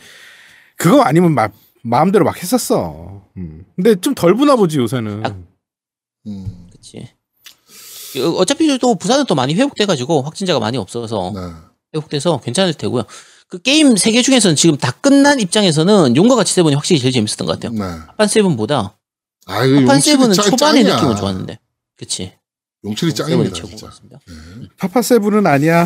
그거 0.78 1.02
아니면 1.02 1.34
막 1.34 1.52
마음대로 1.84 2.26
막 2.26 2.38
했었어. 2.42 3.24
음. 3.38 3.66
근데 3.76 3.96
좀 4.00 4.14
덜 4.16 4.36
부나 4.36 4.56
보지 4.56 4.78
요새는. 4.78 5.26
아, 5.26 5.36
음, 6.28 6.68
그치. 6.72 7.08
어, 8.20 8.30
어차피 8.38 8.78
또 8.80 8.96
부산은 8.96 9.26
또 9.26 9.36
많이 9.36 9.54
회복돼가지고 9.56 10.22
확진자가 10.24 10.60
많이 10.60 10.78
없어서 10.78 11.32
네. 11.34 11.42
회복돼서 11.96 12.40
괜찮을 12.42 12.74
테고요. 12.74 13.04
그 13.48 13.60
게임 13.62 13.96
세계 13.98 14.22
중에서는 14.22 14.56
지금 14.56 14.78
다 14.78 14.92
끝난 14.92 15.40
입장에서는 15.40 16.16
용과 16.16 16.36
같이 16.36 16.54
세븐이 16.54 16.76
확실히 16.76 17.00
제일 17.02 17.12
재밌었던 17.14 17.46
것 17.48 17.60
같아요. 17.60 17.72
네. 17.78 18.02
판 18.18 18.28
세븐보다 18.28 18.98
아, 19.48 19.66
이거 19.66 19.78
판 19.86 19.96
용칠이 19.96 20.02
세븐은 20.18 20.34
짱- 20.34 20.46
초반의 20.52 20.84
짱이야. 20.84 20.96
느낌은 20.96 21.16
좋았는데, 21.16 21.60
그치. 21.98 22.34
용칠이 22.86 23.14
짱입니다, 23.14 23.54
진짜. 23.54 23.88
같습니다. 23.88 24.20
파파 24.78 25.02
세븐은 25.02 25.48
아니야. 25.48 25.86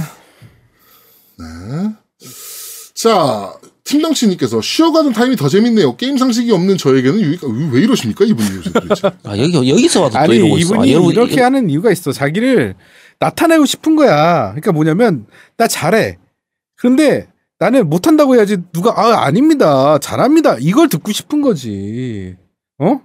네. 1.39 1.45
자, 2.95 3.53
팀덩치님께서 3.85 4.61
쉬어가는 4.61 5.13
타임이 5.13 5.35
더 5.35 5.47
재밌네요. 5.47 5.95
게임 5.95 6.17
상식이 6.17 6.51
없는 6.51 6.77
저에게는 6.77 7.21
유익, 7.21 7.41
왜 7.71 7.81
이러십니까, 7.81 8.25
이분이 8.25 8.57
요새 8.57 8.71
도대체. 8.71 9.07
아 9.23 9.37
여기 9.37 9.53
여기서 9.69 10.09
또 10.09 10.17
아니 10.17 10.35
이러고 10.37 10.57
있어. 10.57 10.73
이분이 10.75 10.89
아, 10.89 10.93
여러분, 10.93 11.11
이렇게 11.13 11.33
이거- 11.35 11.43
하는 11.45 11.69
이유가 11.69 11.91
있어. 11.91 12.11
자기를 12.11 12.75
나타내고 13.19 13.65
싶은 13.65 13.95
거야. 13.95 14.49
그러니까 14.49 14.71
뭐냐면 14.71 15.27
나 15.57 15.67
잘해. 15.67 16.17
그런데 16.77 17.27
나는 17.59 17.87
못한다고 17.89 18.35
해야지 18.35 18.57
누가 18.73 18.91
아 18.99 19.23
아닙니다. 19.25 19.97
잘합니다. 19.99 20.57
이걸 20.59 20.89
듣고 20.89 21.11
싶은 21.11 21.41
거지. 21.41 22.35
어? 22.79 22.99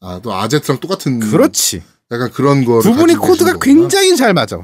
아, 0.00 0.20
또 0.22 0.34
아제트랑 0.34 0.78
똑같은. 0.80 1.18
그렇지. 1.20 1.82
약간 2.12 2.30
그런 2.30 2.66
거. 2.66 2.80
두 2.82 2.92
분이 2.92 3.14
코드가 3.14 3.58
굉장히 3.60 4.14
잘 4.14 4.34
맞아. 4.34 4.58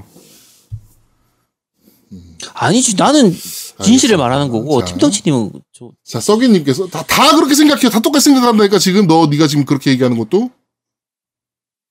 아니지 2.55 2.97
나는 2.97 3.35
진실을 3.83 4.15
알겠습니다. 4.15 4.17
말하는 4.17 4.49
거고 4.49 4.81
자. 4.81 4.87
팀덩치님은 4.87 5.53
저 5.73 5.91
자, 6.05 6.21
썩이님께서 6.21 6.87
다, 6.89 7.03
다 7.03 7.35
그렇게 7.37 7.55
생각해요. 7.55 7.91
다 7.91 8.01
똑같이 8.01 8.25
생각한다니까 8.25 8.79
지금 8.79 9.07
너, 9.07 9.27
네가 9.27 9.47
지금 9.47 9.65
그렇게 9.65 9.91
얘기하는 9.91 10.19
것도. 10.19 10.51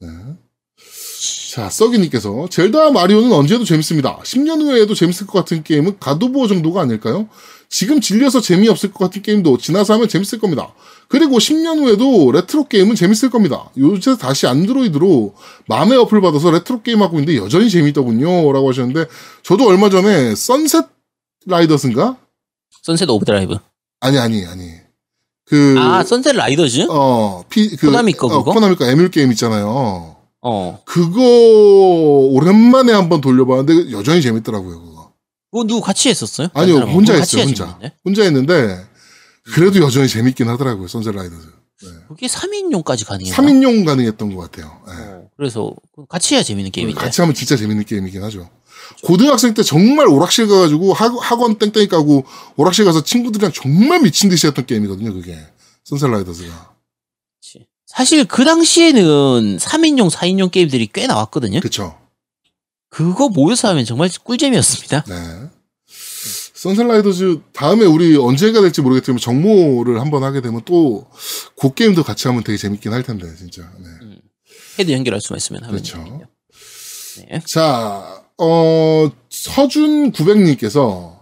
네. 0.02 0.08
자, 1.52 1.70
썩이님께서 1.70 2.48
젤다 2.50 2.92
마리오는 2.92 3.32
언제 3.32 3.56
해도 3.56 3.66
재밌습니다. 3.66 4.20
10년 4.20 4.62
후에도 4.62 4.94
재밌을 4.94 5.26
것 5.26 5.40
같은 5.40 5.64
게임은 5.64 5.98
가도보어 6.00 6.48
정도가 6.48 6.82
아닐까요? 6.82 7.28
지금 7.70 8.02
질려서 8.02 8.40
재미없을 8.40 8.92
것 8.92 9.06
같은 9.06 9.22
게임도 9.22 9.58
지나서 9.58 9.96
하면 9.96 10.08
재밌을 10.08 10.40
겁니다. 10.40 10.74
그리고 11.08 11.38
10년 11.38 11.80
후에도 11.80 12.32
레트로 12.32 12.68
게임은 12.68 12.96
재밌을 12.96 13.30
겁니다. 13.30 13.72
요새 13.78 14.16
다시 14.16 14.46
안드로이드로 14.48 15.34
MAME 15.68 15.98
어플 15.98 16.22
받아서 16.22 16.52
레트로 16.52 16.84
게임 16.84 17.02
하고 17.02 17.20
있는데 17.20 17.38
여전히 17.38 17.70
재밌더군요. 17.70 18.52
라고 18.54 18.70
하셨는데, 18.70 19.06
저도 19.44 19.68
얼마 19.68 19.90
전에 19.90 20.36
Sunset 20.36 20.99
Riders인가? 21.50 22.18
Sunset 22.84 23.10
Overdrive. 23.10 23.58
아니, 24.00 24.18
아니, 24.18 24.46
아니. 24.46 24.72
그, 25.46 25.76
아 25.80 26.04
Sunset 26.04 26.36
Riders? 26.36 26.88
어, 26.90 27.44
피, 27.50 27.76
그, 27.76 27.88
코나미 27.88 28.14
거 28.14 28.28
어, 28.28 28.40
그거? 28.44 28.54
코나미 28.54 28.76
거 28.76 28.86
에뮬 28.86 29.10
게임 29.10 29.32
있잖아요. 29.32 30.16
어. 30.42 30.82
그거 30.86 31.20
오랜만에 32.32 32.94
한번 32.94 33.20
돌려봤는데 33.20 33.92
여전히 33.92 34.22
재밌더라고요, 34.22 34.80
그거. 34.80 35.14
그거 35.52 35.64
누구 35.66 35.82
같이 35.82 36.10
했었어요? 36.10 36.50
아니요? 36.54 36.78
혼자 36.82 37.16
했어요, 37.16 37.44
혼자. 37.44 37.66
건데? 37.66 37.94
혼자 38.06 38.24
했는데, 38.24 38.86
그래도 39.54 39.82
여전히 39.82 40.08
재밌긴 40.08 40.48
하더라고요, 40.48 40.88
선셋 40.88 41.16
라이더즈. 41.16 41.48
그게 42.10 42.28
3인용까지 42.28 43.08
가능해요. 43.08 43.34
3인용 43.34 43.86
가능했던 43.86 44.36
것 44.36 44.52
같아요. 44.52 44.82
예. 44.90 45.28
그래서 45.38 45.74
같이 46.10 46.36
해야 46.36 46.44
재밌는 46.44 46.72
게임인데. 46.72 47.00
같이 47.00 47.22
하면 47.22 47.34
진짜 47.34 47.56
재밌는 47.56 47.86
게임이긴 47.86 48.22
하죠. 48.24 48.50
고등학생 49.04 49.54
때 49.54 49.64
정말 49.64 50.08
오락실 50.08 50.48
가가지고 50.48 50.94
학, 50.94 51.14
학원 51.20 51.58
땡땡이 51.58 51.88
까고 51.88 52.26
오락실 52.56 52.86
가서 52.86 53.04
친구들이랑 53.04 53.52
정말 53.54 54.02
미친 54.02 54.30
듯이 54.30 54.48
했던 54.48 54.66
게임이거든요, 54.66 55.14
그게. 55.14 55.38
그치. 57.40 57.68
사실 57.86 58.26
그 58.26 58.44
당시에는 58.46 59.58
3인용, 59.58 60.10
4인용 60.12 60.52
게임들이 60.52 60.90
꽤 60.94 61.08
나왔거든요. 61.08 61.60
그쵸. 61.60 61.98
그거 62.90 63.30
모여서 63.30 63.68
하면 63.70 63.86
정말 63.86 64.10
꿀잼이었습니다. 64.24 65.06
네. 65.08 65.50
Sunset 66.56 66.88
Riders 66.88 67.40
다음에 67.54 67.86
우리 67.86 68.18
언제가 68.18 68.60
될지 68.60 68.82
모르겠지만 68.82 69.18
정모를 69.20 70.02
한번 70.02 70.24
하게 70.24 70.42
되면 70.42 70.62
또 70.66 71.08
그 71.60 71.74
게임도 71.74 72.04
같이 72.04 72.28
하면 72.30 72.44
되게 72.44 72.58
재밌긴 72.58 72.94
할 72.94 73.04
텐데 73.04 73.28
진짜. 73.36 73.70
네. 73.80 73.88
패드 74.80 74.92
연결할 74.92 75.20
수만 75.22 75.38
있으면 75.38 75.64
하면 75.64 75.76
그렇죠. 75.76 76.22
네. 77.30 77.42
자, 77.46 78.19
어 78.40 79.10
서준 79.30 80.12
900님께서 80.12 81.18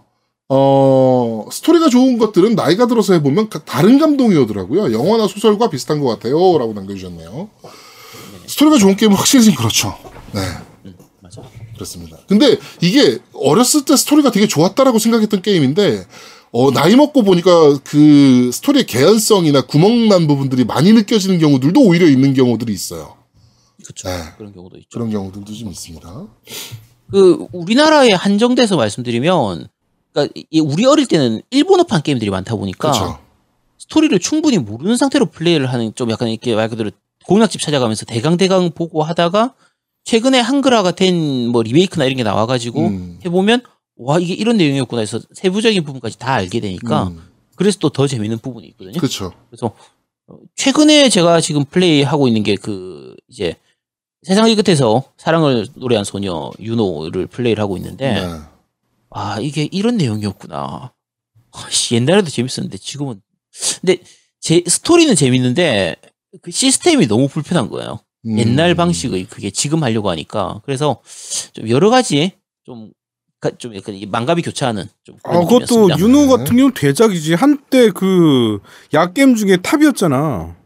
어 0.48 1.46
스토리가 1.50 1.88
좋은 1.90 2.16
것들은 2.18 2.54
나이가 2.54 2.86
들어서 2.86 3.12
해보면 3.14 3.48
가- 3.50 3.64
다른 3.64 3.98
감동이 3.98 4.34
오더라고요. 4.36 4.92
영화나 4.92 5.26
소설과 5.26 5.68
비슷한 5.70 6.00
것 6.00 6.06
같아요 6.08 6.36
라고 6.58 6.72
남겨주셨네요. 6.74 7.48
스토리가 8.46 8.78
좋은 8.78 8.96
게임은 8.96 9.16
확실히 9.16 9.44
좀 9.44 9.54
그렇죠. 9.54 9.94
네. 10.32 10.40
맞아. 11.20 11.42
그렇습니다. 11.74 12.16
근데 12.28 12.56
이게 12.80 13.18
어렸을 13.34 13.84
때 13.84 13.96
스토리가 13.96 14.30
되게 14.30 14.46
좋았다라고 14.46 14.98
생각했던 14.98 15.42
게임인데 15.42 16.06
어, 16.50 16.70
나이 16.70 16.96
먹고 16.96 17.24
보니까 17.24 17.78
그 17.84 18.50
스토리의 18.52 18.86
개연성이나 18.86 19.66
구멍난 19.66 20.26
부분들이 20.26 20.64
많이 20.64 20.92
느껴지는 20.94 21.38
경우들도 21.38 21.78
오히려 21.82 22.06
있는 22.06 22.32
경우들이 22.32 22.72
있어요. 22.72 23.16
그렇죠. 23.84 24.08
네. 24.08 24.22
그런 24.38 24.54
경우도 24.54 24.76
있죠. 24.78 24.88
그런 24.92 25.10
경우들도 25.10 25.52
좀 25.52 25.70
있습니다. 25.70 26.26
그 27.10 27.46
우리나라에 27.52 28.12
한정돼서 28.12 28.76
말씀드리면 28.76 29.68
그러니까 30.12 30.32
이- 30.50 30.60
우리 30.60 30.84
어릴 30.84 31.06
때는 31.06 31.40
일본어판 31.50 32.02
게임들이 32.02 32.30
많다 32.30 32.56
보니까 32.56 32.90
그렇죠. 32.90 33.18
스토리를 33.78 34.18
충분히 34.18 34.58
모르는 34.58 34.96
상태로 34.96 35.26
플레이를 35.26 35.72
하는 35.72 35.94
좀 35.94 36.10
약간 36.10 36.28
이렇게 36.28 36.54
말 36.54 36.68
그대로 36.68 36.90
공략집 37.26 37.60
찾아가면서 37.60 38.04
대강 38.06 38.36
대강 38.36 38.70
보고 38.72 39.02
하다가 39.02 39.54
최근에 40.04 40.40
한글화가 40.40 40.92
된 40.92 41.48
뭐 41.50 41.62
리메이크나 41.62 42.04
이런 42.04 42.16
게 42.16 42.22
나와가지고 42.22 42.80
음. 42.86 43.18
해보면 43.24 43.62
와 43.96 44.18
이게 44.18 44.34
이런 44.34 44.56
내용이었구나 44.56 45.00
해서 45.00 45.20
세부적인 45.32 45.84
부분까지 45.84 46.18
다 46.18 46.32
알게 46.34 46.60
되니까 46.60 47.04
음, 47.08 47.22
그래서 47.56 47.78
또 47.78 47.88
더 47.90 48.06
재밌는 48.06 48.38
부분이 48.38 48.66
있거든요. 48.68 48.96
그렇죠. 48.98 49.32
그래서 49.50 49.72
어, 50.28 50.36
최근에 50.56 51.08
제가 51.08 51.40
지금 51.40 51.64
플레이하고 51.64 52.28
있는 52.28 52.42
게 52.42 52.54
그 52.56 53.14
이제 53.28 53.56
세상의 54.22 54.56
끝에서 54.56 55.04
사랑을 55.16 55.66
노래한 55.74 56.04
소녀 56.04 56.50
윤호를 56.58 57.26
플레이를 57.26 57.62
하고 57.62 57.76
있는데 57.76 58.14
네. 58.14 58.28
아 59.10 59.38
이게 59.40 59.68
이런 59.70 59.96
내용이었구나. 59.96 60.92
아, 61.52 61.66
씨, 61.70 61.94
옛날에도 61.94 62.28
재밌었는데 62.28 62.78
지금은 62.78 63.20
근데 63.80 63.98
제 64.40 64.62
스토리는 64.66 65.14
재밌는데 65.14 65.96
그 66.42 66.50
시스템이 66.50 67.06
너무 67.06 67.28
불편한 67.28 67.70
거예요. 67.70 68.00
음. 68.26 68.38
옛날 68.38 68.74
방식의 68.74 69.24
그게 69.24 69.50
지금 69.50 69.82
하려고 69.82 70.10
하니까 70.10 70.60
그래서 70.64 71.00
좀 71.52 71.68
여러 71.68 71.90
가지 71.90 72.32
좀. 72.64 72.90
가- 73.40 73.52
좀 73.56 73.72
약간 73.76 73.94
이 73.94 74.04
망감이 74.04 74.42
교차하는 74.42 74.86
좀 75.04 75.16
아, 75.22 75.38
그것도. 75.38 75.90
윤호 75.96 76.26
같은 76.26 76.56
경우 76.56 76.72
대작이지. 76.74 77.34
한때 77.34 77.88
그 77.90 78.58
약겜 78.92 79.36
중에 79.36 79.58
탑이었잖아. 79.58 80.56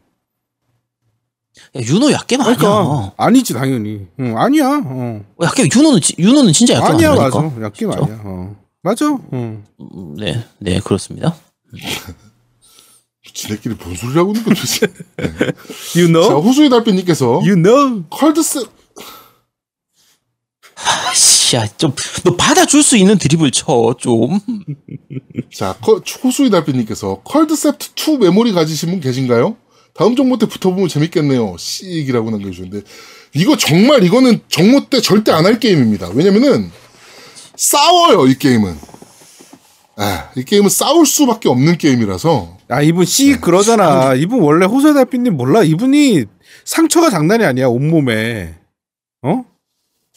야, 1.77 1.81
윤호 1.83 2.13
약겜 2.13 2.41
아니야. 2.41 2.57
그러니까 2.57 3.13
아니지 3.17 3.53
당연히. 3.55 4.07
응, 4.21 4.39
아니야. 4.39 4.69
어. 4.85 5.23
어, 5.37 5.45
약겜 5.45 5.69
윤호는 5.75 6.01
지- 6.01 6.15
윤호는 6.19 6.53
진짜 6.53 6.75
약겜 6.75 6.95
아니야 6.97 7.11
아니라니까. 7.11 7.41
맞아. 7.43 7.63
약겜 7.63 7.91
진짜? 7.91 8.05
아니야. 8.05 8.21
어. 8.25 8.57
맞아. 8.83 9.07
응. 9.33 9.65
음, 9.81 10.15
네, 10.17 10.45
네 10.59 10.81
그렇습니다. 10.81 11.37
지네끼리 13.35 13.77
뭔 13.77 13.95
소리를 13.95 14.21
하고 14.21 14.33
있는 14.33 14.45
거지? 14.45 14.81
You 15.97 16.07
자, 16.13 16.29
know? 16.29 16.41
호수의 16.43 16.69
달빛님께서 16.71 17.27
You 17.45 17.55
know? 17.55 18.03
컬드스 18.11 18.67
아씨야, 20.75 21.67
좀너 21.77 22.37
받아줄 22.37 22.83
수 22.83 22.97
있는 22.97 23.17
드립을 23.19 23.51
쳐 23.53 23.95
좀. 23.99 24.41
자, 25.55 25.77
커, 25.81 26.03
호수의 26.25 26.51
달빛님께서 26.51 27.21
컬드셉트 27.25 27.91
2 27.95 28.19
메모리 28.19 28.53
가지신 28.53 28.91
분 28.91 29.01
계신가요? 29.01 29.57
다음 29.95 30.17
정모 30.17 30.39
때 30.39 30.47
붙어보면 30.47 30.89
재밌겠네요. 30.89 31.57
씩이라고 31.59 32.31
남겨주셨는데 32.31 32.87
이거 33.35 33.57
정말 33.57 34.03
이거는 34.05 34.41
정모 34.49 34.89
때 34.89 35.01
절대 35.01 35.33
안 35.33 35.45
할 35.45 35.59
게임입니다. 35.61 36.09
왜냐면은 36.15 36.71
싸워요 37.57 38.27
이 38.27 38.35
게임은. 38.39 38.75
아, 39.97 40.31
이 40.37 40.45
게임은 40.45 40.71
싸울 40.71 41.05
수밖에 41.07 41.49
없는 41.51 41.77
게임이라서 41.77 42.59
아 42.69 42.81
이분 42.81 43.05
씨 43.05 43.39
그러잖아. 43.41 44.15
이분 44.15 44.41
원래 44.41 44.65
호세 44.65 44.95
달빛님 44.95 45.37
몰라. 45.37 45.63
이분이 45.63 46.25
상처가 46.65 47.11
장난이 47.11 47.45
아니야 47.45 47.69
온 47.69 47.89
몸에. 47.91 48.55
어? 49.23 49.45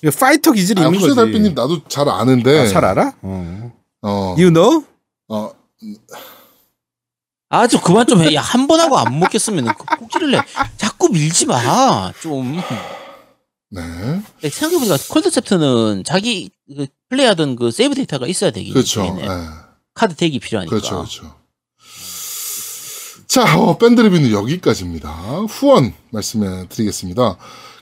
이거 0.02 0.12
파이터 0.18 0.54
기질이 0.54 0.82
아, 0.82 0.86
있는 0.86 0.98
호수의 1.00 1.16
거지. 1.16 1.26
달빛님 1.26 1.54
나도 1.56 1.84
잘 1.90 2.08
아는데 2.08 2.60
아, 2.60 2.68
잘 2.68 2.86
알아? 2.86 3.14
어. 3.22 3.72
어, 4.02 4.36
You 4.38 4.52
know? 4.54 4.86
어, 5.28 5.52
아, 7.56 7.68
좀 7.68 7.80
그만 7.82 8.06
좀 8.08 8.22
해. 8.22 8.34
야, 8.36 8.42
한 8.42 8.68
번 8.68 8.80
하고 8.80 8.98
안 8.98 9.18
먹겠으면 9.20 9.66
그 9.78 9.98
꼭지를 9.98 10.32
내. 10.32 10.40
자꾸 10.78 11.10
밀지 11.10 11.46
마. 11.46 12.12
좀. 12.22 12.60
네, 13.72 13.82
네, 14.42 14.50
생각해보니까 14.50 14.98
콜드셉트는 15.10 16.04
자기 16.06 16.50
그 16.76 16.88
플레이하던 17.10 17.56
그 17.56 17.72
세이브 17.72 17.96
데이터가 17.96 18.28
있어야 18.28 18.52
되기 18.52 18.72
그렇죠. 18.72 19.04
때문에 19.04 19.24
예. 19.26 19.30
카드 19.94 20.16
덱이 20.16 20.40
필요하니까. 20.40 20.70
그렇죠, 20.70 20.98
그렇죠. 20.98 21.36
자, 23.28 23.58
어, 23.60 23.78
밴드 23.78 24.02
리뷰는 24.02 24.32
여기까지입니다. 24.32 25.10
후원 25.50 25.94
말씀해 26.12 26.68
드리겠습니다. 26.70 27.38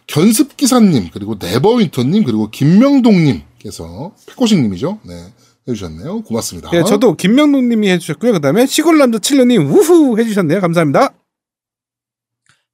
견습 0.08 0.58
기사님, 0.58 1.10
그리고 1.14 1.36
네버윈터님, 1.40 2.24
그리고 2.24 2.50
김명동님께서 2.50 4.14
패코식님이죠. 4.28 5.00
네, 5.04 5.34
해주셨네요. 5.68 6.22
고맙습니다. 6.24 6.70
예, 6.74 6.84
저도 6.84 7.16
김명동님이 7.16 7.90
해주셨고요. 7.92 8.34
그다음에 8.34 8.66
시골남자 8.66 9.20
칠러님 9.20 9.70
우후 9.70 10.20
해주셨네요. 10.20 10.60
감사합니다. 10.62 11.14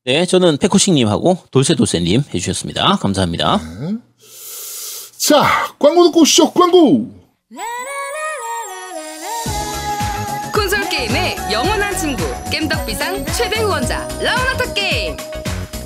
네, 0.06 0.26
저는 0.26 0.58
페코식님하고 0.58 1.38
돌쇠돌쇠님 1.52 2.24
해주셨습니다. 2.34 2.98
감사합니다. 2.98 3.58
네. 3.58 3.98
자, 5.18 5.44
광고 5.78 6.06
듣고 6.06 6.22
오시죠. 6.22 6.52
광고. 6.54 7.14
콘솔 10.54 10.90
게임의 10.90 11.36
영원한 11.52 11.96
친구 11.98 12.24
겜덕비상 12.52 13.26
최대 13.28 13.62
후원자 13.62 14.08
라운하터 14.22 14.74
게임 14.74 15.16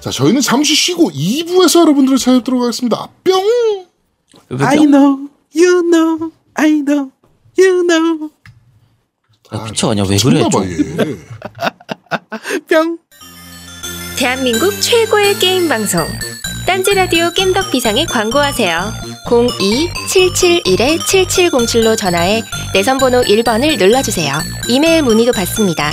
자, 0.00 0.10
저희는 0.10 0.40
잠시 0.40 0.74
쉬고 0.74 1.10
2부에서 1.10 1.80
여러분들을 1.80 2.16
찾아뵙도록 2.18 2.62
하겠습니다. 2.62 3.08
뿅! 3.24 3.86
I 4.60 4.76
know. 4.78 5.28
You 5.54 5.82
know, 5.82 6.30
I 6.54 6.70
know, 6.84 7.10
you 7.58 7.86
know. 7.86 8.30
아, 9.50 9.62
그쵸 9.64 9.90
아니야 9.90 10.04
왜 10.08 10.16
그래. 10.18 10.42
뿅. 12.68 12.98
대한민국 14.16 14.72
최고의 14.80 15.38
게임 15.38 15.68
방송 15.68 16.04
딴지 16.66 16.92
라디오 16.92 17.30
겜덕 17.32 17.70
비상에 17.70 18.04
광고하세요. 18.04 18.92
02-771-7707로 19.26 21.96
전화해 21.96 22.42
내선 22.74 22.98
번호 22.98 23.22
1번을 23.22 23.78
눌러주세요. 23.78 24.34
이메일 24.68 25.02
문의도 25.02 25.32
받습니다. 25.32 25.92